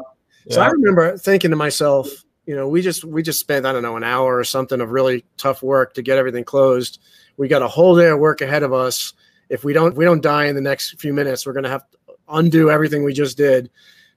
So 0.50 0.62
I 0.62 0.70
remember 0.70 1.16
thinking 1.18 1.52
to 1.52 1.56
myself, 1.56 2.08
you 2.48 2.56
know, 2.56 2.68
we 2.68 2.82
just 2.82 3.06
we 3.06 3.22
just 3.22 3.40
spent 3.40 3.68
I 3.68 3.72
don't 3.72 3.84
know 3.84 3.98
an 3.98 4.04
hour 4.04 4.36
or 4.38 4.44
something 4.44 4.82
of 4.82 4.90
really 4.90 5.24
tough 5.38 5.62
work 5.62 5.94
to 5.94 6.02
get 6.02 6.18
everything 6.18 6.44
closed. 6.44 7.00
We 7.38 7.48
got 7.48 7.62
a 7.62 7.68
whole 7.68 7.96
day 7.96 8.08
of 8.08 8.18
work 8.18 8.42
ahead 8.42 8.64
of 8.64 8.74
us. 8.74 9.14
If 9.50 9.64
we 9.64 9.74
don't 9.74 9.92
if 9.92 9.98
we 9.98 10.06
don't 10.06 10.24
die 10.24 10.46
in 10.46 10.56
the 10.56 10.62
next 10.62 11.00
few 11.00 11.14
minutes, 11.14 11.46
we're 11.46 11.54
going 11.54 11.66
to 11.66 11.70
have 11.70 11.90
to 11.92 11.98
undo 12.30 12.72
everything 12.72 13.04
we 13.04 13.14
just 13.14 13.38
did. 13.38 13.70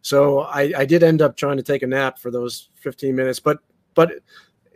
So 0.03 0.40
I, 0.40 0.72
I 0.76 0.84
did 0.84 1.03
end 1.03 1.22
up 1.22 1.36
trying 1.36 1.57
to 1.57 1.62
take 1.62 1.82
a 1.82 1.86
nap 1.86 2.18
for 2.18 2.30
those 2.30 2.68
15 2.74 3.14
minutes, 3.14 3.40
but 3.40 3.59
but 3.94 4.12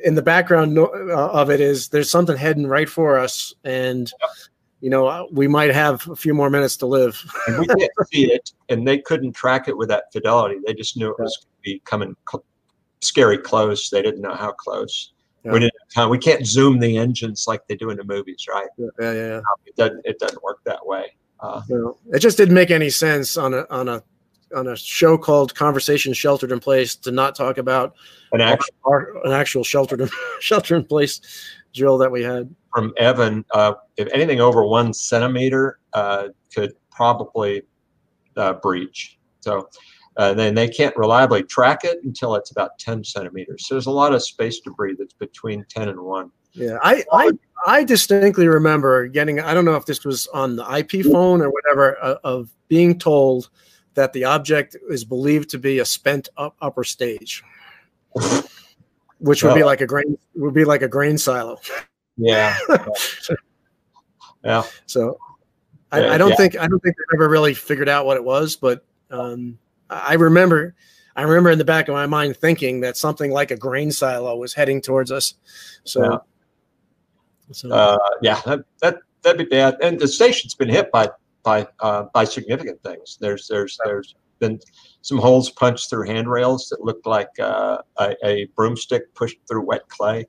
in 0.04 0.14
the 0.14 0.22
background 0.22 0.78
uh, 0.78 0.84
of 0.84 1.50
it 1.50 1.60
is 1.60 1.88
there's 1.88 2.10
something 2.10 2.36
heading 2.36 2.66
right 2.66 2.88
for 2.88 3.18
us, 3.18 3.54
and 3.64 4.10
you 4.80 4.90
know 4.90 5.28
we 5.32 5.48
might 5.48 5.74
have 5.74 6.06
a 6.08 6.16
few 6.16 6.32
more 6.32 6.50
minutes 6.50 6.76
to 6.78 6.86
live. 6.86 7.20
and 7.46 7.58
we 7.58 7.66
didn't 7.66 7.90
see 8.12 8.32
it, 8.32 8.52
and 8.68 8.86
they 8.86 8.98
couldn't 8.98 9.32
track 9.32 9.68
it 9.68 9.76
with 9.76 9.88
that 9.88 10.04
fidelity. 10.12 10.56
They 10.64 10.74
just 10.74 10.96
knew 10.96 11.10
it 11.10 11.18
was 11.18 11.36
going 11.36 11.56
to 11.56 11.62
be 11.62 11.82
coming 11.84 12.16
cl- 12.30 12.44
scary 13.00 13.38
close. 13.38 13.90
They 13.90 14.02
didn't 14.02 14.20
know 14.20 14.34
how 14.34 14.52
close. 14.52 15.12
Yeah. 15.44 15.52
We 15.52 15.60
didn't. 15.60 16.10
We 16.10 16.18
can't 16.18 16.46
zoom 16.46 16.78
the 16.78 16.98
engines 16.98 17.46
like 17.48 17.66
they 17.66 17.76
do 17.76 17.90
in 17.90 17.96
the 17.96 18.04
movies, 18.04 18.46
right? 18.48 18.68
yeah, 18.78 18.88
yeah, 19.00 19.12
yeah. 19.12 19.40
It 19.64 19.76
doesn't. 19.76 20.02
It 20.04 20.18
doesn't 20.18 20.42
work 20.42 20.58
that 20.64 20.84
way. 20.84 21.16
Uh, 21.40 21.60
it 22.12 22.20
just 22.20 22.36
didn't 22.36 22.54
make 22.54 22.70
any 22.70 22.90
sense 22.90 23.36
on 23.36 23.54
a 23.54 23.66
on 23.70 23.88
a 23.88 24.02
on 24.54 24.68
a 24.68 24.76
show 24.76 25.18
called 25.18 25.54
Conversation 25.54 26.12
Sheltered 26.12 26.52
in 26.52 26.60
Place 26.60 26.94
to 26.96 27.10
not 27.10 27.34
talk 27.34 27.58
about 27.58 27.94
an 28.32 28.40
action 28.40 28.74
our, 28.84 29.24
an 29.26 29.32
actual 29.32 29.64
sheltered 29.64 30.00
in, 30.02 30.08
shelter 30.40 30.76
in 30.76 30.84
place 30.84 31.20
drill 31.74 31.98
that 31.98 32.10
we 32.10 32.22
had. 32.22 32.54
from 32.74 32.92
Evan, 32.96 33.44
uh, 33.52 33.74
if 33.96 34.08
anything 34.12 34.40
over 34.40 34.64
one 34.64 34.92
centimeter 34.92 35.78
uh, 35.92 36.28
could 36.54 36.72
probably 36.90 37.62
uh, 38.36 38.54
breach. 38.54 39.18
So. 39.40 39.68
Uh, 40.18 40.32
then 40.32 40.54
they 40.54 40.66
can't 40.66 40.96
reliably 40.96 41.42
track 41.42 41.84
it 41.84 41.98
until 42.02 42.36
it's 42.36 42.50
about 42.50 42.78
10 42.78 43.04
centimeters. 43.04 43.66
So 43.66 43.74
there's 43.74 43.84
a 43.84 43.90
lot 43.90 44.14
of 44.14 44.22
space 44.22 44.60
debris 44.60 44.96
that's 44.98 45.12
between 45.12 45.66
10 45.68 45.90
and 45.90 46.00
1. 46.00 46.30
Yeah, 46.56 46.78
I, 46.82 47.04
I 47.12 47.30
I 47.66 47.84
distinctly 47.84 48.48
remember 48.48 49.08
getting. 49.08 49.40
I 49.40 49.52
don't 49.52 49.64
know 49.64 49.76
if 49.76 49.84
this 49.84 50.04
was 50.04 50.26
on 50.28 50.56
the 50.56 50.64
IP 50.74 51.04
phone 51.04 51.42
or 51.42 51.50
whatever 51.50 52.02
uh, 52.02 52.16
of 52.24 52.50
being 52.68 52.98
told 52.98 53.50
that 53.96 54.12
the 54.12 54.24
object 54.24 54.76
is 54.88 55.04
believed 55.04 55.50
to 55.50 55.58
be 55.58 55.80
a 55.80 55.84
spent 55.84 56.28
up, 56.36 56.54
upper 56.60 56.84
stage, 56.84 57.42
which 59.18 59.42
would 59.42 59.54
be 59.54 59.64
like 59.64 59.80
a 59.80 59.86
grain 59.86 60.16
would 60.34 60.54
be 60.54 60.64
like 60.64 60.82
a 60.82 60.88
grain 60.88 61.18
silo. 61.18 61.58
Yeah. 62.16 62.56
yeah. 64.44 64.62
So 64.86 65.18
I, 65.90 66.00
Yeah, 66.00 66.12
I 66.12 66.18
don't 66.18 66.30
yeah. 66.30 66.36
think 66.36 66.58
I 66.58 66.66
don't 66.68 66.80
think 66.80 66.96
they 66.96 67.16
ever 67.16 67.28
really 67.28 67.54
figured 67.54 67.88
out 67.88 68.06
what 68.06 68.16
it 68.16 68.24
was, 68.24 68.54
but 68.56 68.84
um, 69.10 69.58
I 69.90 70.14
remember 70.14 70.74
I 71.16 71.22
remember 71.22 71.50
in 71.50 71.58
the 71.58 71.64
back 71.64 71.88
of 71.88 71.94
my 71.94 72.06
mind 72.06 72.36
thinking 72.36 72.80
that 72.80 72.96
something 72.96 73.30
like 73.32 73.50
a 73.50 73.56
grain 73.56 73.90
silo 73.90 74.36
was 74.36 74.52
heading 74.52 74.82
towards 74.82 75.10
us. 75.10 75.34
So, 75.84 76.02
Yeah. 76.04 76.18
so 77.52 77.72
uh, 77.72 77.96
yeah, 78.20 78.40
that, 78.44 78.60
that 78.82 78.98
that'd 79.22 79.38
be 79.38 79.44
bad. 79.44 79.78
And 79.82 79.98
the 79.98 80.08
station's 80.08 80.54
been 80.54 80.68
hit 80.68 80.92
by 80.92 81.10
by 81.46 81.64
uh, 81.78 82.06
by 82.12 82.24
significant 82.24 82.82
things. 82.82 83.16
There's 83.20 83.46
there's 83.46 83.78
there's 83.84 84.16
been 84.40 84.58
some 85.00 85.16
holes 85.16 85.48
punched 85.48 85.88
through 85.88 86.06
handrails 86.06 86.68
that 86.70 86.84
looked 86.84 87.06
like 87.06 87.28
uh, 87.40 87.78
a, 87.98 88.16
a 88.24 88.46
broomstick 88.56 89.14
pushed 89.14 89.38
through 89.48 89.62
wet 89.62 89.88
clay, 89.88 90.26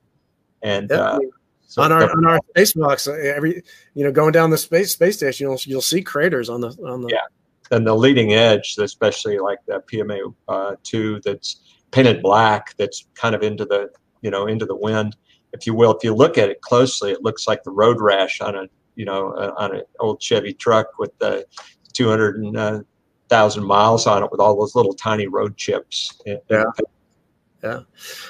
and 0.62 0.92
uh, 0.92 1.20
so 1.66 1.82
on 1.82 1.92
our 1.92 2.04
on 2.12 2.26
our 2.26 2.40
spacewalks, 2.56 3.08
uh, 3.08 3.36
every 3.36 3.64
you 3.96 4.04
know 4.04 4.12
going 4.12 4.32
down 4.32 4.52
the 4.52 4.58
space 4.60 4.94
space 4.94 5.18
station, 5.18 5.48
you'll 5.48 5.60
you'll 5.66 5.82
see 5.82 6.04
craters 6.04 6.50
on 6.50 6.62
the 6.62 6.70
on 6.88 7.02
the 7.02 7.10
Yeah. 7.12 7.76
and 7.76 7.86
the 7.86 7.96
leading 7.96 8.34
edge, 8.34 8.76
especially 8.80 9.40
like 9.40 9.58
the 9.66 9.84
PMA 9.92 10.34
uh, 10.48 10.76
two 10.84 11.20
that's 11.26 11.62
painted 11.90 12.22
black, 12.22 12.78
that's 12.78 13.08
kind 13.16 13.34
of 13.34 13.42
into 13.42 13.66
the 13.66 13.90
you 14.22 14.30
know 14.30 14.46
into 14.46 14.68
the 14.68 14.76
wind, 14.76 15.18
if 15.52 15.66
you 15.66 15.74
will. 15.74 15.92
If 15.98 16.04
you 16.04 16.14
look 16.14 16.38
at 16.38 16.50
it 16.50 16.62
closely, 16.62 17.12
it 17.12 17.24
looks 17.24 17.48
like 17.48 17.64
the 17.64 17.72
road 17.72 18.00
rash 18.00 18.40
on 18.40 18.56
a 18.56 18.68
you 18.98 19.06
know 19.06 19.32
uh, 19.34 19.54
on 19.58 19.76
an 19.76 19.84
old 20.00 20.22
Chevy 20.22 20.54
truck 20.54 21.00
with 21.00 21.18
the 21.20 21.46
two 21.94 22.10
hundred 22.10 22.38
and 22.38 22.58
uh, 22.58 22.82
thousand 23.30 23.64
miles 23.64 24.08
on 24.08 24.24
it 24.24 24.32
with 24.32 24.42
all 24.42 24.60
those 24.60 24.76
little 24.76 24.94
tiny 24.94 25.28
road 25.28 25.56
chips. 25.56 26.20
Yeah. 27.64 27.82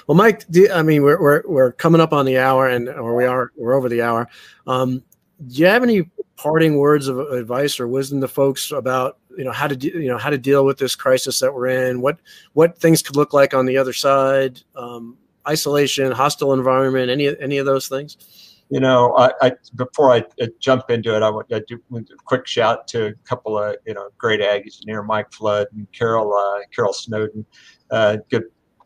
Well, 0.07 0.15
Mike, 0.15 0.47
do, 0.47 0.70
I 0.72 0.84
mean, 0.84 1.03
we're, 1.03 1.22
we're 1.22 1.43
we're 1.45 1.72
coming 1.74 1.99
up 1.99 2.13
on 2.13 2.26
the 2.26 2.38
hour, 2.38 2.68
and 2.70 2.88
or 2.88 3.15
we 3.15 3.26
are 3.26 3.51
we're 3.57 3.74
over 3.74 3.89
the 3.89 4.01
hour. 4.01 4.28
Um, 4.68 5.03
do 5.47 5.55
you 5.55 5.65
have 5.65 5.84
any 5.84 6.09
parting 6.38 6.78
words 6.78 7.07
of 7.07 7.20
advice 7.20 7.80
or 7.80 7.88
wisdom 7.88 8.22
to 8.22 8.28
folks 8.28 8.72
about 8.72 9.18
you 9.38 9.43
know 9.43 9.51
how 9.51 9.68
to 9.68 9.76
de- 9.76 9.91
you 9.91 10.07
know 10.07 10.18
how 10.18 10.30
to 10.30 10.38
deal 10.38 10.65
with 10.65 10.78
this 10.78 10.95
crisis 10.95 11.39
that 11.39 11.53
we're 11.53 11.68
in? 11.68 12.01
What 12.01 12.20
what 12.53 12.78
things 12.78 13.01
could 13.01 13.15
look 13.15 13.34
like 13.34 13.53
on 13.53 13.65
the 13.65 13.78
other 13.78 13.93
side? 13.93 14.61
Um, 14.76 15.18
isolation, 15.47 16.11
hostile 16.11 16.53
environment, 16.53 17.09
any 17.09 17.38
any 17.39 17.57
of 17.57 17.65
those 17.65 17.88
things? 17.88 18.47
You 18.70 18.82
know, 18.82 19.15
I, 19.18 19.32
I 19.41 19.51
before 19.76 20.11
I 20.11 20.26
jump 20.59 20.89
into 20.89 21.15
it, 21.15 21.24
I 21.24 21.30
want 21.30 21.47
to 21.49 21.61
do 21.61 21.80
a 21.95 22.01
quick 22.26 22.45
shout 22.45 22.86
to 22.89 23.07
a 23.07 23.13
couple 23.24 23.57
of 23.57 23.78
you 23.86 23.93
know 23.93 24.09
great 24.18 24.41
Aggies 24.41 24.86
near 24.86 25.01
Mike 25.03 25.32
Flood 25.32 25.68
and 25.74 25.89
Carol 25.93 26.34
uh, 26.34 26.59
Carol 26.76 26.91
Snowden, 26.91 27.45
uh, 27.91 28.18
good, 28.30 28.43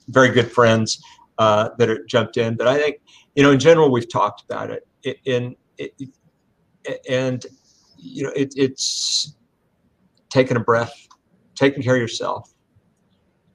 very 0.09 0.29
good 0.29 0.51
friends 0.51 1.01
uh, 1.39 1.69
that 1.79 1.89
are 1.89 2.05
jumped 2.05 2.37
in. 2.37 2.55
But 2.55 2.67
I 2.67 2.77
think 2.77 2.97
you 3.35 3.41
know, 3.41 3.51
in 3.51 3.59
general, 3.59 3.91
we've 3.91 4.09
talked 4.09 4.43
about 4.43 4.69
it. 4.69 4.87
I- 5.05 5.15
In 5.25 5.55
it, 5.79 5.93
and 7.09 7.43
you 7.97 8.23
know, 8.25 8.31
it, 8.35 8.53
it's 8.55 9.35
taking 10.29 10.57
a 10.57 10.59
breath, 10.59 11.07
taking 11.55 11.81
care 11.81 11.95
of 11.95 12.01
yourself, 12.01 12.53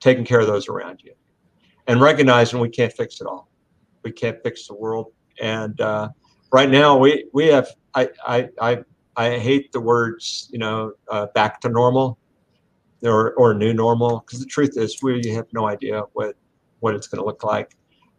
taking 0.01 0.25
care 0.25 0.41
of 0.41 0.47
those 0.47 0.67
around 0.67 1.01
you, 1.03 1.13
and 1.87 2.01
recognizing 2.01 2.59
we 2.59 2.69
can't 2.69 2.91
fix 2.91 3.21
it 3.21 3.27
all. 3.27 3.49
We 4.03 4.11
can't 4.11 4.41
fix 4.43 4.67
the 4.67 4.73
world 4.75 5.13
and 5.39 5.79
uh, 5.81 6.09
right 6.51 6.69
now 6.69 6.97
we 6.97 7.25
we 7.33 7.47
have 7.47 7.69
I 7.95 8.09
I 8.25 8.49
I, 8.61 8.83
I 9.15 9.37
hate 9.37 9.71
the 9.71 9.81
words 9.81 10.49
you 10.51 10.59
know 10.59 10.93
uh, 11.09 11.27
back 11.27 11.61
to 11.61 11.69
normal 11.69 12.17
or 13.03 13.33
or 13.33 13.53
new 13.53 13.73
normal 13.73 14.19
because 14.19 14.39
the 14.39 14.45
truth 14.45 14.77
is 14.77 15.01
we 15.01 15.27
have 15.29 15.47
no 15.53 15.67
idea 15.67 16.03
what 16.13 16.35
what 16.79 16.95
it's 16.95 17.07
going 17.07 17.21
to 17.21 17.25
look 17.25 17.43
like. 17.43 17.75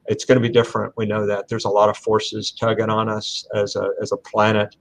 It's 0.07 0.25
going 0.25 0.41
to 0.41 0.47
be 0.47 0.53
different. 0.53 0.95
We 0.97 1.07
know 1.07 1.27
that 1.27 1.49
there's 1.49 1.64
a 1.64 1.69
lot 1.71 1.89
of 1.89 1.97
forces 1.97 2.51
tugging 2.51 2.91
on 2.91 3.09
us 3.09 3.47
as 3.55 3.77
a 3.77 3.91
as 4.01 4.12
a 4.12 4.16
planet. 4.16 4.77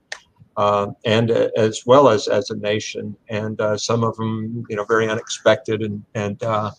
Uh, 0.56 0.88
and 1.04 1.30
uh, 1.30 1.48
as 1.56 1.86
well 1.86 2.08
as 2.08 2.26
as 2.26 2.50
a 2.50 2.56
nation, 2.56 3.16
and 3.28 3.60
uh, 3.60 3.76
some 3.76 4.02
of 4.02 4.16
them, 4.16 4.64
you 4.68 4.74
know, 4.74 4.82
very 4.82 5.08
unexpected 5.08 5.82
and 5.82 6.02
and 6.16 6.42
uh, 6.42 6.72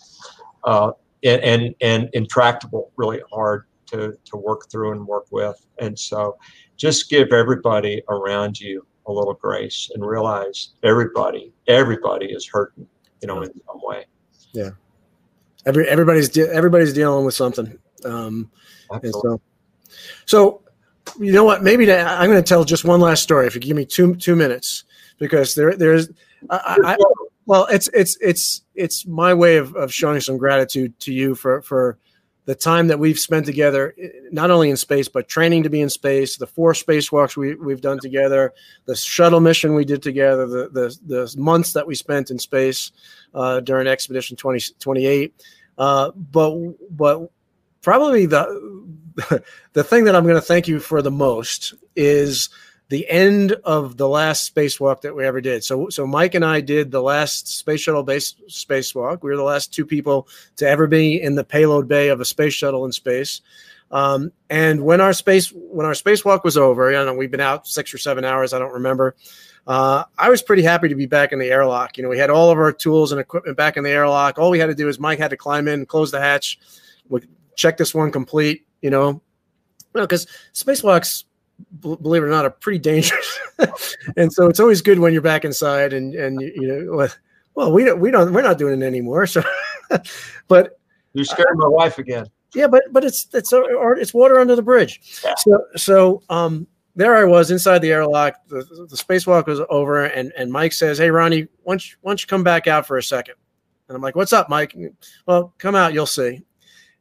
uh, 0.66 0.92
and, 1.24 1.42
and 1.44 1.76
and 1.80 2.10
intractable, 2.12 2.92
really 2.98 3.22
hard 3.32 3.64
to, 3.92 4.18
to 4.26 4.38
work 4.38 4.70
through 4.70 4.92
and 4.92 5.06
work 5.06 5.26
with. 5.32 5.66
And 5.80 5.98
so 5.98 6.38
just 6.78 7.10
give 7.10 7.34
everybody 7.34 8.02
around 8.10 8.60
you 8.60 8.86
a 9.08 9.12
little 9.12 9.34
grace 9.34 9.90
and 9.94 10.06
realize 10.06 10.70
everybody, 10.84 11.52
everybody 11.68 12.28
is 12.28 12.48
hurting, 12.48 12.88
you 13.22 13.28
know, 13.28 13.42
in 13.42 13.52
some 13.66 13.82
way. 13.82 14.06
Yeah. 14.54 14.72
Every 15.66 15.88
everybody's 15.88 16.30
de- 16.30 16.52
everybody's 16.54 16.94
dealing 16.94 17.26
with 17.26 17.34
something. 17.34 17.78
Um, 18.06 18.50
and 18.92 19.04
Absolutely. 19.06 19.22
so, 19.22 19.42
so 20.26 20.62
you 21.20 21.32
know 21.32 21.44
what? 21.44 21.64
Maybe 21.64 21.86
to, 21.86 22.00
I'm 22.00 22.30
going 22.30 22.42
to 22.42 22.48
tell 22.48 22.64
just 22.64 22.86
one 22.86 23.02
last 23.02 23.24
story. 23.24 23.46
If 23.48 23.56
you 23.56 23.62
give 23.62 23.76
me 23.76 23.86
two 23.86 24.16
two 24.16 24.36
minutes, 24.36 24.86
because 25.18 25.56
there 25.56 25.76
there's 25.76 26.10
I, 26.50 26.78
I, 26.84 26.98
well, 27.46 27.66
it's 27.66 27.90
it's 27.94 28.18
it's 28.22 28.64
it's 28.76 29.06
my 29.06 29.34
way 29.34 29.58
of, 29.58 29.76
of 29.76 29.94
showing 29.94 30.22
some 30.22 30.38
gratitude 30.38 30.98
to 31.02 31.14
you 31.14 31.36
for 31.36 31.62
for 31.62 31.98
the 32.46 32.56
time 32.56 32.88
that 32.88 33.00
we've 33.00 33.20
spent 33.20 33.46
together, 33.46 33.96
not 34.32 34.50
only 34.50 34.70
in 34.70 34.78
space 34.78 35.08
but 35.08 35.28
training 35.28 35.64
to 35.64 35.70
be 35.70 35.82
in 35.82 35.90
space, 35.90 36.38
the 36.38 36.48
four 36.48 36.74
spacewalks 36.74 37.38
we 37.38 37.56
we've 37.56 37.82
done 37.82 38.00
together, 38.00 38.54
the 38.86 38.96
shuttle 38.96 39.40
mission 39.40 39.76
we 39.76 39.86
did 39.86 40.02
together, 40.02 40.48
the 40.48 40.70
the, 40.70 40.98
the 41.06 41.36
months 41.38 41.74
that 41.74 41.86
we 41.86 41.96
spent 41.96 42.32
in 42.32 42.40
space 42.40 42.92
uh, 43.34 43.60
during 43.60 43.88
Expedition 43.88 44.36
2028. 44.36 45.34
uh, 45.78 46.12
but 46.12 46.56
but 46.90 47.30
probably 47.82 48.26
the 48.26 48.84
the 49.74 49.84
thing 49.84 50.06
that 50.06 50.16
I'm 50.16 50.24
going 50.24 50.36
to 50.36 50.42
thank 50.42 50.68
you 50.68 50.80
for 50.80 51.02
the 51.02 51.12
most 51.12 51.74
is 51.96 52.50
the 52.90 53.08
end 53.08 53.54
of 53.64 53.98
the 53.98 54.08
last 54.08 54.54
spacewalk 54.54 55.02
that 55.02 55.16
we 55.16 55.24
ever 55.24 55.42
did. 55.42 55.64
So, 55.64 55.90
so 55.90 56.08
Mike 56.08 56.34
and 56.34 56.44
I 56.44 56.60
did 56.60 56.92
the 56.92 57.02
last 57.02 57.48
space 57.48 57.82
shuttle 57.82 58.04
base 58.04 58.34
spacewalk. 58.50 59.22
We 59.22 59.30
were 59.30 59.38
the 59.38 59.44
last 59.44 59.74
two 59.74 59.86
people 59.86 60.28
to 60.58 60.68
ever 60.68 60.88
be 60.88 61.22
in 61.22 61.36
the 61.36 61.44
payload 61.44 61.88
bay 61.88 62.10
of 62.10 62.20
a 62.20 62.26
space 62.26 62.54
shuttle 62.54 62.86
in 62.86 62.92
space. 62.92 63.42
Um, 63.92 64.32
and 64.50 64.82
when 64.82 65.02
our 65.02 65.14
space 65.14 65.52
when 65.54 65.86
our 65.86 65.94
spacewalk 65.94 66.44
was 66.44 66.58
over, 66.58 66.92
you 66.92 66.98
know, 66.98 67.14
we've 67.14 67.32
been 67.32 67.40
out 67.40 67.68
six 67.68 67.94
or 67.94 68.00
seven 68.00 68.26
hours. 68.26 68.54
I 68.54 68.60
don't 68.60 68.74
remember. 68.74 69.16
Uh, 69.68 70.04
I 70.18 70.30
was 70.30 70.42
pretty 70.42 70.64
happy 70.64 70.90
to 70.90 70.96
be 70.96 71.06
back 71.06 71.32
in 71.32 71.38
the 71.38 71.50
airlock. 71.50 71.98
You 71.98 72.04
know, 72.04 72.10
we 72.10 72.18
had 72.18 72.32
all 72.32 72.50
of 72.50 72.58
our 72.58 72.72
tools 72.72 73.12
and 73.12 73.22
equipment 73.22 73.56
back 73.56 73.78
in 73.78 73.84
the 73.84 73.90
airlock. 73.92 74.40
All 74.40 74.50
we 74.50 74.58
had 74.58 74.68
to 74.68 74.76
do 74.76 74.88
is 74.88 75.00
Mike 75.00 75.20
had 75.20 75.30
to 75.30 75.38
climb 75.38 75.68
in, 75.68 75.86
close 75.86 76.10
the 76.10 76.20
hatch, 76.20 76.60
check 77.56 77.78
this 77.78 77.94
one 77.94 78.12
complete. 78.12 78.66
You 78.82 78.90
know, 78.90 79.22
because 79.94 80.26
spacewalks 80.54 81.26
believe 81.80 82.24
it 82.24 82.26
or 82.26 82.30
not, 82.30 82.46
are 82.46 82.50
pretty 82.50 82.80
dangerous. 82.80 83.40
and 84.18 84.32
so 84.32 84.48
it's 84.48 84.60
always 84.60 84.82
good 84.82 85.00
when 85.00 85.14
you're 85.14 85.22
back 85.22 85.46
inside 85.46 85.94
and 85.94 86.14
and 86.16 86.42
you 86.42 86.68
know, 86.68 87.08
well, 87.56 87.72
we 87.72 87.84
don't 87.84 88.00
we 88.00 88.12
don't 88.12 88.34
we're 88.34 88.42
not 88.42 88.58
doing 88.58 88.82
it 88.82 88.86
anymore. 88.86 89.28
So, 89.28 89.44
but 90.48 90.80
you 91.14 91.24
scared 91.24 91.56
my 91.56 91.68
wife 91.68 91.98
again. 91.98 92.26
Yeah, 92.54 92.68
but 92.68 92.84
but 92.92 93.04
it's 93.04 93.28
it's 93.34 93.52
it's 93.54 94.14
water 94.14 94.40
under 94.40 94.56
the 94.56 94.62
bridge. 94.62 95.22
Yeah. 95.24 95.36
So 95.36 95.66
so 95.76 96.24
um 96.30 96.68
there 96.96 97.16
I 97.16 97.24
was 97.24 97.52
inside 97.52 97.80
the 97.80 97.92
airlock. 97.92 98.36
The, 98.48 98.64
the 98.90 98.96
spacewalk 98.96 99.48
was 99.48 99.62
over, 99.70 100.06
and 100.06 100.34
and 100.38 100.52
Mike 100.52 100.74
says, 100.74 100.98
"Hey, 100.98 101.10
Ronnie, 101.12 101.48
why 101.64 101.74
don't, 101.74 101.90
you, 101.90 101.96
why 102.02 102.12
don't 102.12 102.22
you 102.22 102.28
come 102.28 102.44
back 102.44 102.68
out 102.68 102.86
for 102.86 102.98
a 102.98 103.04
second? 103.04 103.36
And 103.88 103.96
I'm 103.96 104.02
like, 104.02 104.16
"What's 104.16 104.34
up, 104.34 104.50
Mike?" 104.50 104.76
Well, 105.26 105.54
come 105.58 105.76
out, 105.76 105.94
you'll 105.94 106.06
see. 106.06 106.44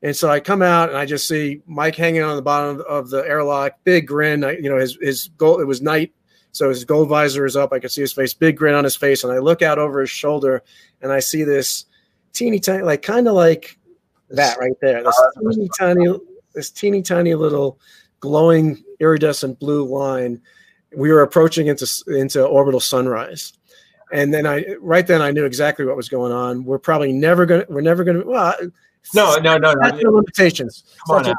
And 0.03 0.15
so 0.15 0.31
I 0.31 0.41
come 0.41 0.63
out 0.63 0.89
and 0.89 0.99
I 0.99 1.07
just 1.07 1.27
see 1.27 1.61
Mike 1.67 1.97
hanging 1.97 2.23
on 2.23 2.37
the 2.37 2.43
bottom 2.43 2.83
of 2.89 3.11
the 3.11 3.27
airlock, 3.27 3.73
big 3.85 4.07
grin. 4.07 4.45
I, 4.45 4.53
you 4.53 4.69
know, 4.69 4.79
his 4.79 4.97
his 5.01 5.29
gold. 5.37 5.61
It 5.61 5.65
was 5.65 5.83
night, 5.83 6.13
so 6.53 6.69
his 6.69 6.85
gold 6.85 7.09
visor 7.09 7.45
is 7.45 7.57
up. 7.57 7.73
I 7.73 7.81
could 7.81 7.91
see 7.91 8.03
his 8.03 8.13
face, 8.13 8.33
big 8.33 8.57
grin 8.57 8.75
on 8.75 8.85
his 8.85 8.97
face. 8.97 9.25
And 9.25 9.33
I 9.33 9.39
look 9.39 9.61
out 9.61 9.79
over 9.79 10.01
his 10.01 10.11
shoulder 10.11 10.63
and 11.03 11.13
I 11.13 11.19
see 11.19 11.43
this 11.43 11.87
teeny 12.33 12.61
tiny, 12.61 12.85
like 12.85 13.03
kind 13.03 13.27
of 13.27 13.35
like 13.35 13.77
that 14.31 14.59
right 14.59 14.73
there. 14.81 15.03
This 15.03 15.21
teeny 15.41 15.69
tiny, 15.77 16.15
this 16.55 16.71
teeny 16.71 17.03
tiny 17.03 17.35
little 17.35 17.81
glowing 18.21 18.85
iridescent 19.01 19.59
blue 19.59 19.85
line. 19.85 20.41
We 20.97 21.11
were 21.11 21.23
approaching 21.23 21.67
into 21.67 21.89
into 22.07 22.45
orbital 22.45 22.81
sunrise 22.81 23.53
and 24.13 24.33
then 24.33 24.47
I 24.47 24.65
right 24.81 25.07
then 25.07 25.21
I 25.21 25.31
knew 25.31 25.45
exactly 25.45 25.85
what 25.85 25.97
was 25.97 26.09
going 26.09 26.33
on. 26.33 26.65
We're 26.65 26.79
probably 26.79 27.13
never 27.13 27.47
gonna 27.47 27.67
we're 27.69 27.81
never 27.81 28.05
gonna 28.05 28.25
well 28.25 28.55
no, 29.15 29.37
no, 29.37 29.57
no, 29.57 29.73
no. 29.75 30.11
limitations. 30.11 30.85
Come 31.07 31.27
on 31.27 31.37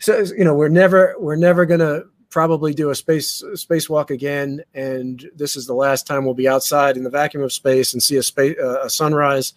so 0.00 0.24
you 0.36 0.44
know, 0.44 0.54
we're 0.54 0.68
never 0.68 1.14
we're 1.18 1.36
never 1.36 1.66
gonna 1.66 2.02
probably 2.30 2.72
do 2.72 2.90
a 2.90 2.94
space 2.94 3.42
spacewalk 3.52 4.10
again, 4.10 4.62
and 4.74 5.28
this 5.36 5.56
is 5.56 5.66
the 5.66 5.74
last 5.74 6.06
time 6.06 6.24
we'll 6.24 6.34
be 6.34 6.48
outside 6.48 6.96
in 6.96 7.04
the 7.04 7.10
vacuum 7.10 7.42
of 7.42 7.52
space 7.52 7.92
and 7.92 8.02
see 8.02 8.16
a 8.16 8.22
space 8.22 8.56
uh, 8.58 8.82
a 8.82 8.90
sunrise. 8.90 9.52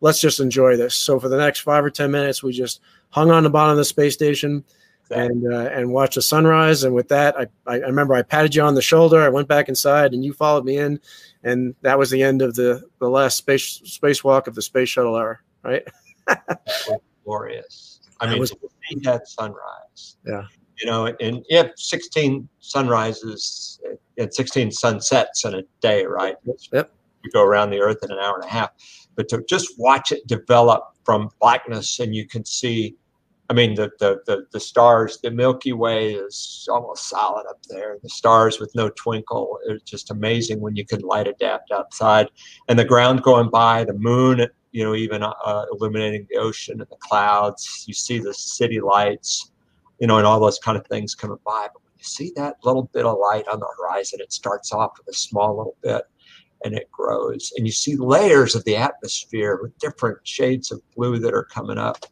Let's 0.00 0.20
just 0.20 0.38
enjoy 0.38 0.76
this. 0.76 0.94
So 0.94 1.18
for 1.18 1.30
the 1.30 1.38
next 1.38 1.60
five 1.60 1.84
or 1.84 1.90
ten 1.90 2.10
minutes, 2.10 2.42
we 2.42 2.52
just 2.52 2.80
hung 3.10 3.30
on 3.30 3.42
the 3.42 3.50
bottom 3.50 3.72
of 3.72 3.76
the 3.78 3.84
space 3.84 4.14
station. 4.14 4.64
Exactly. 5.08 5.26
and 5.26 5.52
uh, 5.52 5.70
and 5.72 5.92
watched 5.92 6.16
the 6.16 6.22
sunrise. 6.22 6.82
And 6.82 6.92
with 6.92 7.08
that, 7.08 7.36
I, 7.38 7.46
I 7.66 7.76
remember 7.76 8.14
I 8.14 8.22
patted 8.22 8.54
you 8.54 8.62
on 8.62 8.74
the 8.74 8.82
shoulder. 8.82 9.22
I 9.22 9.28
went 9.28 9.48
back 9.48 9.68
inside, 9.68 10.12
and 10.12 10.24
you 10.24 10.32
followed 10.32 10.64
me 10.64 10.78
in, 10.78 11.00
and 11.44 11.74
that 11.82 11.98
was 11.98 12.10
the 12.10 12.22
end 12.22 12.42
of 12.42 12.54
the 12.54 12.82
the 12.98 13.08
last 13.08 13.38
space 13.38 13.80
spacewalk 13.84 14.46
of 14.46 14.56
the 14.56 14.62
space 14.62 14.88
shuttle 14.90 15.16
era. 15.16 15.38
Right. 15.62 15.86
Glorious. 17.26 18.00
I 18.20 18.30
mean, 18.30 18.38
was, 18.38 18.50
to 18.50 18.58
see 18.88 19.00
that 19.00 19.28
sunrise. 19.28 20.16
Yeah. 20.26 20.44
You 20.80 20.86
know, 20.86 21.14
and 21.20 21.44
have 21.50 21.72
16 21.76 22.48
sunrises 22.60 23.80
eh, 23.86 23.96
and 24.22 24.32
16 24.32 24.70
sunsets 24.70 25.44
in 25.44 25.54
a 25.54 25.62
day, 25.80 26.04
right? 26.04 26.36
Yep. 26.72 26.90
You 27.24 27.30
go 27.30 27.42
around 27.42 27.70
the 27.70 27.80
earth 27.80 27.98
in 28.02 28.10
an 28.10 28.18
hour 28.18 28.36
and 28.36 28.44
a 28.44 28.48
half. 28.48 28.70
But 29.16 29.28
to 29.30 29.42
just 29.48 29.78
watch 29.78 30.12
it 30.12 30.26
develop 30.26 30.84
from 31.04 31.30
blackness 31.40 31.98
and 31.98 32.14
you 32.14 32.26
can 32.26 32.44
see, 32.44 32.96
I 33.48 33.54
mean, 33.54 33.74
the, 33.74 33.90
the, 34.00 34.20
the, 34.26 34.46
the 34.52 34.60
stars, 34.60 35.18
the 35.22 35.30
Milky 35.30 35.72
Way 35.72 36.14
is 36.14 36.68
almost 36.70 37.08
solid 37.08 37.46
up 37.48 37.62
there. 37.68 37.96
The 38.02 38.08
stars 38.08 38.60
with 38.60 38.74
no 38.74 38.90
twinkle. 38.90 39.58
It's 39.66 39.84
just 39.84 40.10
amazing 40.10 40.60
when 40.60 40.76
you 40.76 40.84
can 40.84 41.00
light 41.00 41.28
adapt 41.28 41.70
outside. 41.70 42.28
And 42.68 42.78
the 42.78 42.84
ground 42.84 43.22
going 43.22 43.50
by, 43.50 43.84
the 43.84 43.94
moon 43.94 44.46
you 44.76 44.84
know, 44.84 44.94
even 44.94 45.22
uh, 45.22 45.64
illuminating 45.72 46.26
the 46.28 46.36
ocean 46.36 46.82
and 46.82 46.90
the 46.90 46.96
clouds. 47.00 47.84
You 47.88 47.94
see 47.94 48.18
the 48.18 48.34
city 48.34 48.78
lights, 48.78 49.50
you 49.98 50.06
know, 50.06 50.18
and 50.18 50.26
all 50.26 50.38
those 50.38 50.58
kind 50.58 50.76
of 50.76 50.86
things 50.86 51.14
coming 51.14 51.38
by. 51.46 51.68
But 51.72 51.82
when 51.82 51.92
you 51.96 52.04
see 52.04 52.30
that 52.36 52.56
little 52.62 52.90
bit 52.92 53.06
of 53.06 53.16
light 53.18 53.48
on 53.48 53.58
the 53.58 53.68
horizon, 53.78 54.20
it 54.20 54.34
starts 54.34 54.74
off 54.74 54.92
with 54.98 55.08
a 55.08 55.16
small 55.16 55.56
little 55.56 55.76
bit 55.82 56.02
and 56.62 56.74
it 56.74 56.92
grows. 56.92 57.54
And 57.56 57.66
you 57.66 57.72
see 57.72 57.96
layers 57.96 58.54
of 58.54 58.64
the 58.64 58.76
atmosphere 58.76 59.58
with 59.62 59.78
different 59.78 60.18
shades 60.24 60.70
of 60.70 60.82
blue 60.94 61.18
that 61.20 61.32
are 61.32 61.44
coming 61.44 61.78
up. 61.78 62.04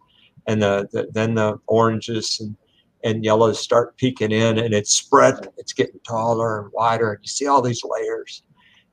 And 0.46 0.62
the, 0.62 0.88
the 0.90 1.08
then 1.12 1.34
the 1.34 1.58
oranges 1.66 2.40
and, 2.40 2.56
and 3.04 3.22
yellows 3.22 3.60
start 3.60 3.98
peeking 3.98 4.32
in 4.32 4.56
and 4.56 4.72
it's 4.72 4.94
spreading. 4.94 5.50
It's 5.58 5.74
getting 5.74 6.00
taller 6.08 6.62
and 6.62 6.72
wider. 6.72 7.12
And 7.12 7.22
you 7.22 7.28
see 7.28 7.46
all 7.46 7.60
these 7.60 7.82
layers. 7.84 8.42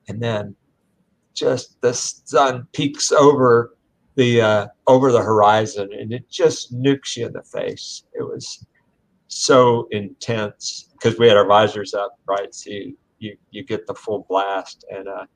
And 0.08 0.20
then 0.20 0.56
just 1.34 1.80
the 1.80 1.94
sun 1.94 2.66
peaks 2.72 3.12
over 3.12 3.76
the 4.16 4.40
uh, 4.40 4.66
over 4.86 5.10
the 5.10 5.22
horizon 5.22 5.88
and 5.92 6.12
it 6.12 6.28
just 6.30 6.74
nukes 6.74 7.16
you 7.16 7.26
in 7.26 7.32
the 7.32 7.42
face. 7.42 8.04
It 8.12 8.22
was 8.22 8.64
so 9.28 9.88
intense 9.90 10.90
because 10.92 11.18
we 11.18 11.26
had 11.26 11.36
our 11.36 11.46
visors 11.46 11.94
up, 11.94 12.18
right? 12.26 12.54
So 12.54 12.70
you 12.70 12.96
you, 13.18 13.36
you 13.50 13.64
get 13.64 13.86
the 13.86 13.94
full 13.94 14.26
blast, 14.28 14.84
and 14.90 15.08
uh, 15.08 15.26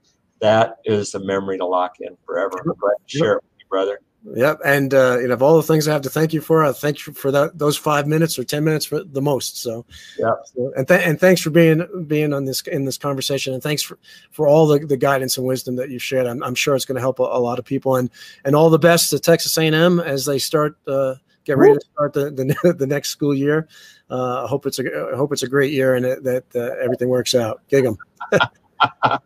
that 0.41 0.79
is 0.85 1.15
a 1.15 1.21
memory 1.25 1.57
to 1.59 1.67
lock 1.67 1.93
in 2.01 2.17
forever. 2.27 2.59
I'm 2.59 2.75
glad 2.79 2.95
to 3.07 3.19
share 3.19 3.33
it 3.35 3.45
with 3.45 3.53
you, 3.61 3.67
brother. 3.71 4.01
Yep, 4.25 4.61
and 4.65 4.93
uh, 4.93 5.19
you 5.21 5.29
know, 5.29 5.35
of 5.35 5.43
all 5.43 5.57
the 5.57 5.63
things 5.63 5.87
I 5.87 5.93
have 5.93 6.03
to 6.03 6.11
thank 6.11 6.33
you 6.33 6.41
for, 6.41 6.65
I 6.65 6.73
thank 6.73 7.07
you 7.07 7.13
for 7.13 7.31
that 7.31 7.59
those 7.59 7.77
five 7.77 8.09
minutes 8.09 8.39
or 8.39 8.45
ten 8.45 8.65
minutes 8.65 8.85
for 8.85 9.05
the 9.05 9.23
most. 9.23 9.63
So, 9.63 9.87
yeah, 10.19 10.33
so, 10.47 10.73
and 10.77 10.89
th- 10.89 11.01
and 11.05 11.21
thanks 11.21 11.41
for 11.41 11.51
being 11.51 11.87
being 12.09 12.33
on 12.33 12.45
this 12.45 12.61
in 12.63 12.85
this 12.85 12.99
conversation, 12.99 13.55
and 13.55 13.63
thanks 13.63 13.83
for, 13.83 13.99
for 14.33 14.49
all 14.49 14.67
the, 14.67 14.85
the 14.85 14.97
guidance 14.97 15.39
and 15.39 15.47
wisdom 15.47 15.77
that 15.77 15.91
you've 15.91 16.03
shared. 16.03 16.27
I'm, 16.27 16.43
I'm 16.43 16.57
sure 16.57 16.75
it's 16.75 16.85
going 16.85 16.97
to 16.97 17.01
help 17.01 17.21
a, 17.21 17.23
a, 17.23 17.39
lot 17.39 17.61
of 17.61 17.65
people, 17.65 17.97
and 17.97 18.11
and 18.45 18.57
all 18.57 18.69
the 18.69 18.81
best 18.81 19.11
to 19.11 19.21
Texas 19.21 19.57
A&M 19.59 20.01
as 20.01 20.25
they 20.25 20.41
start 20.41 20.77
uh, 20.89 21.15
get 21.45 21.57
ready 21.57 21.75
Woo. 21.75 21.79
to 21.79 21.87
start 21.93 22.13
the, 22.13 22.31
the, 22.31 22.73
the 22.79 22.87
next 22.87 23.11
school 23.11 23.35
year. 23.35 23.69
Uh, 24.11 24.45
I 24.45 24.49
hope 24.49 24.67
it's 24.67 24.79
a 24.79 25.11
I 25.13 25.17
hope 25.17 25.33
it's 25.33 25.45
a 25.45 25.49
great 25.49 25.73
year 25.73 25.95
and 25.95 26.05
it, 26.05 26.25
that 26.25 26.45
uh, 26.55 26.75
everything 26.83 27.09
works 27.09 27.35
out. 27.35 27.63
Gig 27.69 27.87
'em. 27.87 27.97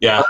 yeah, 0.00 0.22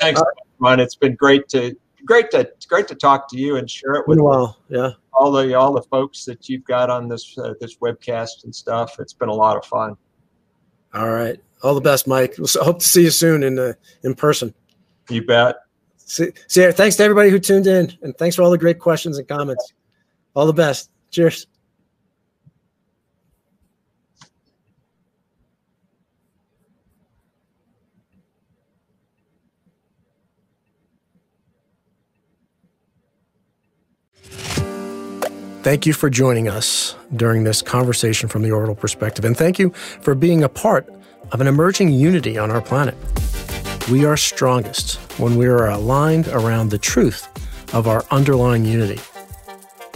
thanks, 0.00 0.20
Ron. 0.58 0.80
It's 0.80 0.96
been 0.96 1.14
great 1.14 1.48
to 1.50 1.76
great 2.04 2.30
to 2.30 2.50
great 2.68 2.88
to 2.88 2.94
talk 2.94 3.28
to 3.30 3.38
you 3.38 3.56
and 3.56 3.70
share 3.70 3.94
it 3.94 4.06
with 4.06 4.20
well, 4.20 4.58
yeah 4.68 4.92
all 5.18 5.32
the 5.32 5.54
all 5.54 5.72
the 5.72 5.82
folks 5.82 6.24
that 6.24 6.48
you've 6.48 6.64
got 6.64 6.88
on 6.90 7.08
this 7.08 7.36
uh, 7.38 7.54
this 7.60 7.76
webcast 7.78 8.44
and 8.44 8.54
stuff. 8.54 8.96
It's 8.98 9.12
been 9.12 9.28
a 9.28 9.34
lot 9.34 9.56
of 9.56 9.64
fun. 9.64 9.96
All 10.94 11.10
right, 11.10 11.38
all 11.62 11.74
the 11.74 11.80
best, 11.80 12.06
Mike. 12.06 12.34
We'll 12.38 12.48
hope 12.62 12.78
to 12.78 12.88
see 12.88 13.02
you 13.02 13.10
soon 13.10 13.42
in 13.42 13.58
uh, 13.58 13.74
in 14.04 14.14
person. 14.14 14.54
You 15.10 15.24
bet. 15.24 15.56
See, 15.96 16.30
see, 16.46 16.70
thanks 16.70 16.96
to 16.96 17.02
everybody 17.02 17.30
who 17.30 17.38
tuned 17.38 17.66
in, 17.66 17.92
and 18.02 18.16
thanks 18.16 18.36
for 18.36 18.42
all 18.42 18.50
the 18.50 18.58
great 18.58 18.78
questions 18.78 19.18
and 19.18 19.28
comments. 19.28 19.74
All 20.34 20.46
the 20.46 20.52
best. 20.52 20.90
Cheers. 21.10 21.46
Thank 35.62 35.86
you 35.86 35.92
for 35.92 36.08
joining 36.08 36.48
us 36.48 36.94
during 37.16 37.42
this 37.42 37.62
conversation 37.62 38.28
from 38.28 38.42
the 38.42 38.52
orbital 38.52 38.76
perspective, 38.76 39.24
and 39.24 39.36
thank 39.36 39.58
you 39.58 39.70
for 40.00 40.14
being 40.14 40.44
a 40.44 40.48
part 40.48 40.88
of 41.32 41.40
an 41.40 41.48
emerging 41.48 41.90
unity 41.90 42.38
on 42.38 42.50
our 42.52 42.62
planet. 42.62 42.94
We 43.90 44.04
are 44.04 44.16
strongest 44.16 44.96
when 45.18 45.36
we 45.36 45.46
are 45.46 45.68
aligned 45.68 46.28
around 46.28 46.70
the 46.70 46.78
truth 46.78 47.28
of 47.74 47.88
our 47.88 48.04
underlying 48.12 48.64
unity. 48.64 49.00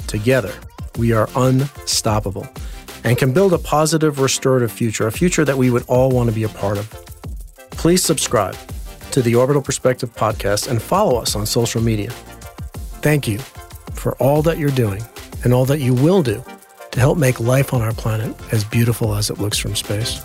Together, 0.09 0.53
we 0.99 1.13
are 1.13 1.29
unstoppable 1.37 2.47
and 3.05 3.17
can 3.17 3.33
build 3.33 3.53
a 3.53 3.59
positive, 3.59 4.19
restorative 4.19 4.73
future, 4.73 5.07
a 5.07 5.13
future 5.13 5.45
that 5.45 5.57
we 5.57 5.71
would 5.71 5.85
all 5.87 6.11
want 6.11 6.29
to 6.29 6.35
be 6.35 6.43
a 6.43 6.49
part 6.49 6.77
of. 6.77 6.91
Please 7.71 8.03
subscribe 8.03 8.57
to 9.13 9.23
the 9.23 9.37
Orbital 9.37 9.63
Perspective 9.63 10.13
podcast 10.17 10.69
and 10.69 10.83
follow 10.83 11.21
us 11.21 11.37
on 11.37 11.47
social 11.47 11.81
media. 11.81 12.11
Thank 13.01 13.29
you 13.29 13.39
for 13.95 14.17
all 14.17 14.43
that 14.43 14.59
you're 14.59 14.71
doing 14.71 15.03
and 15.44 15.52
all 15.52 15.64
that 15.66 15.81
you 15.81 15.94
will 15.94 16.23
do 16.23 16.43
to 16.90 17.01
help 17.01 17.19
make 17.19 17.40
life 17.40 17.73
on 17.73 17.82
our 17.82 17.93
planet 17.93 18.35
as 18.52 18.64
beautiful 18.64 19.14
as 19.14 19.31
it 19.31 19.39
looks 19.39 19.59
from 19.59 19.74
space. 19.74 20.23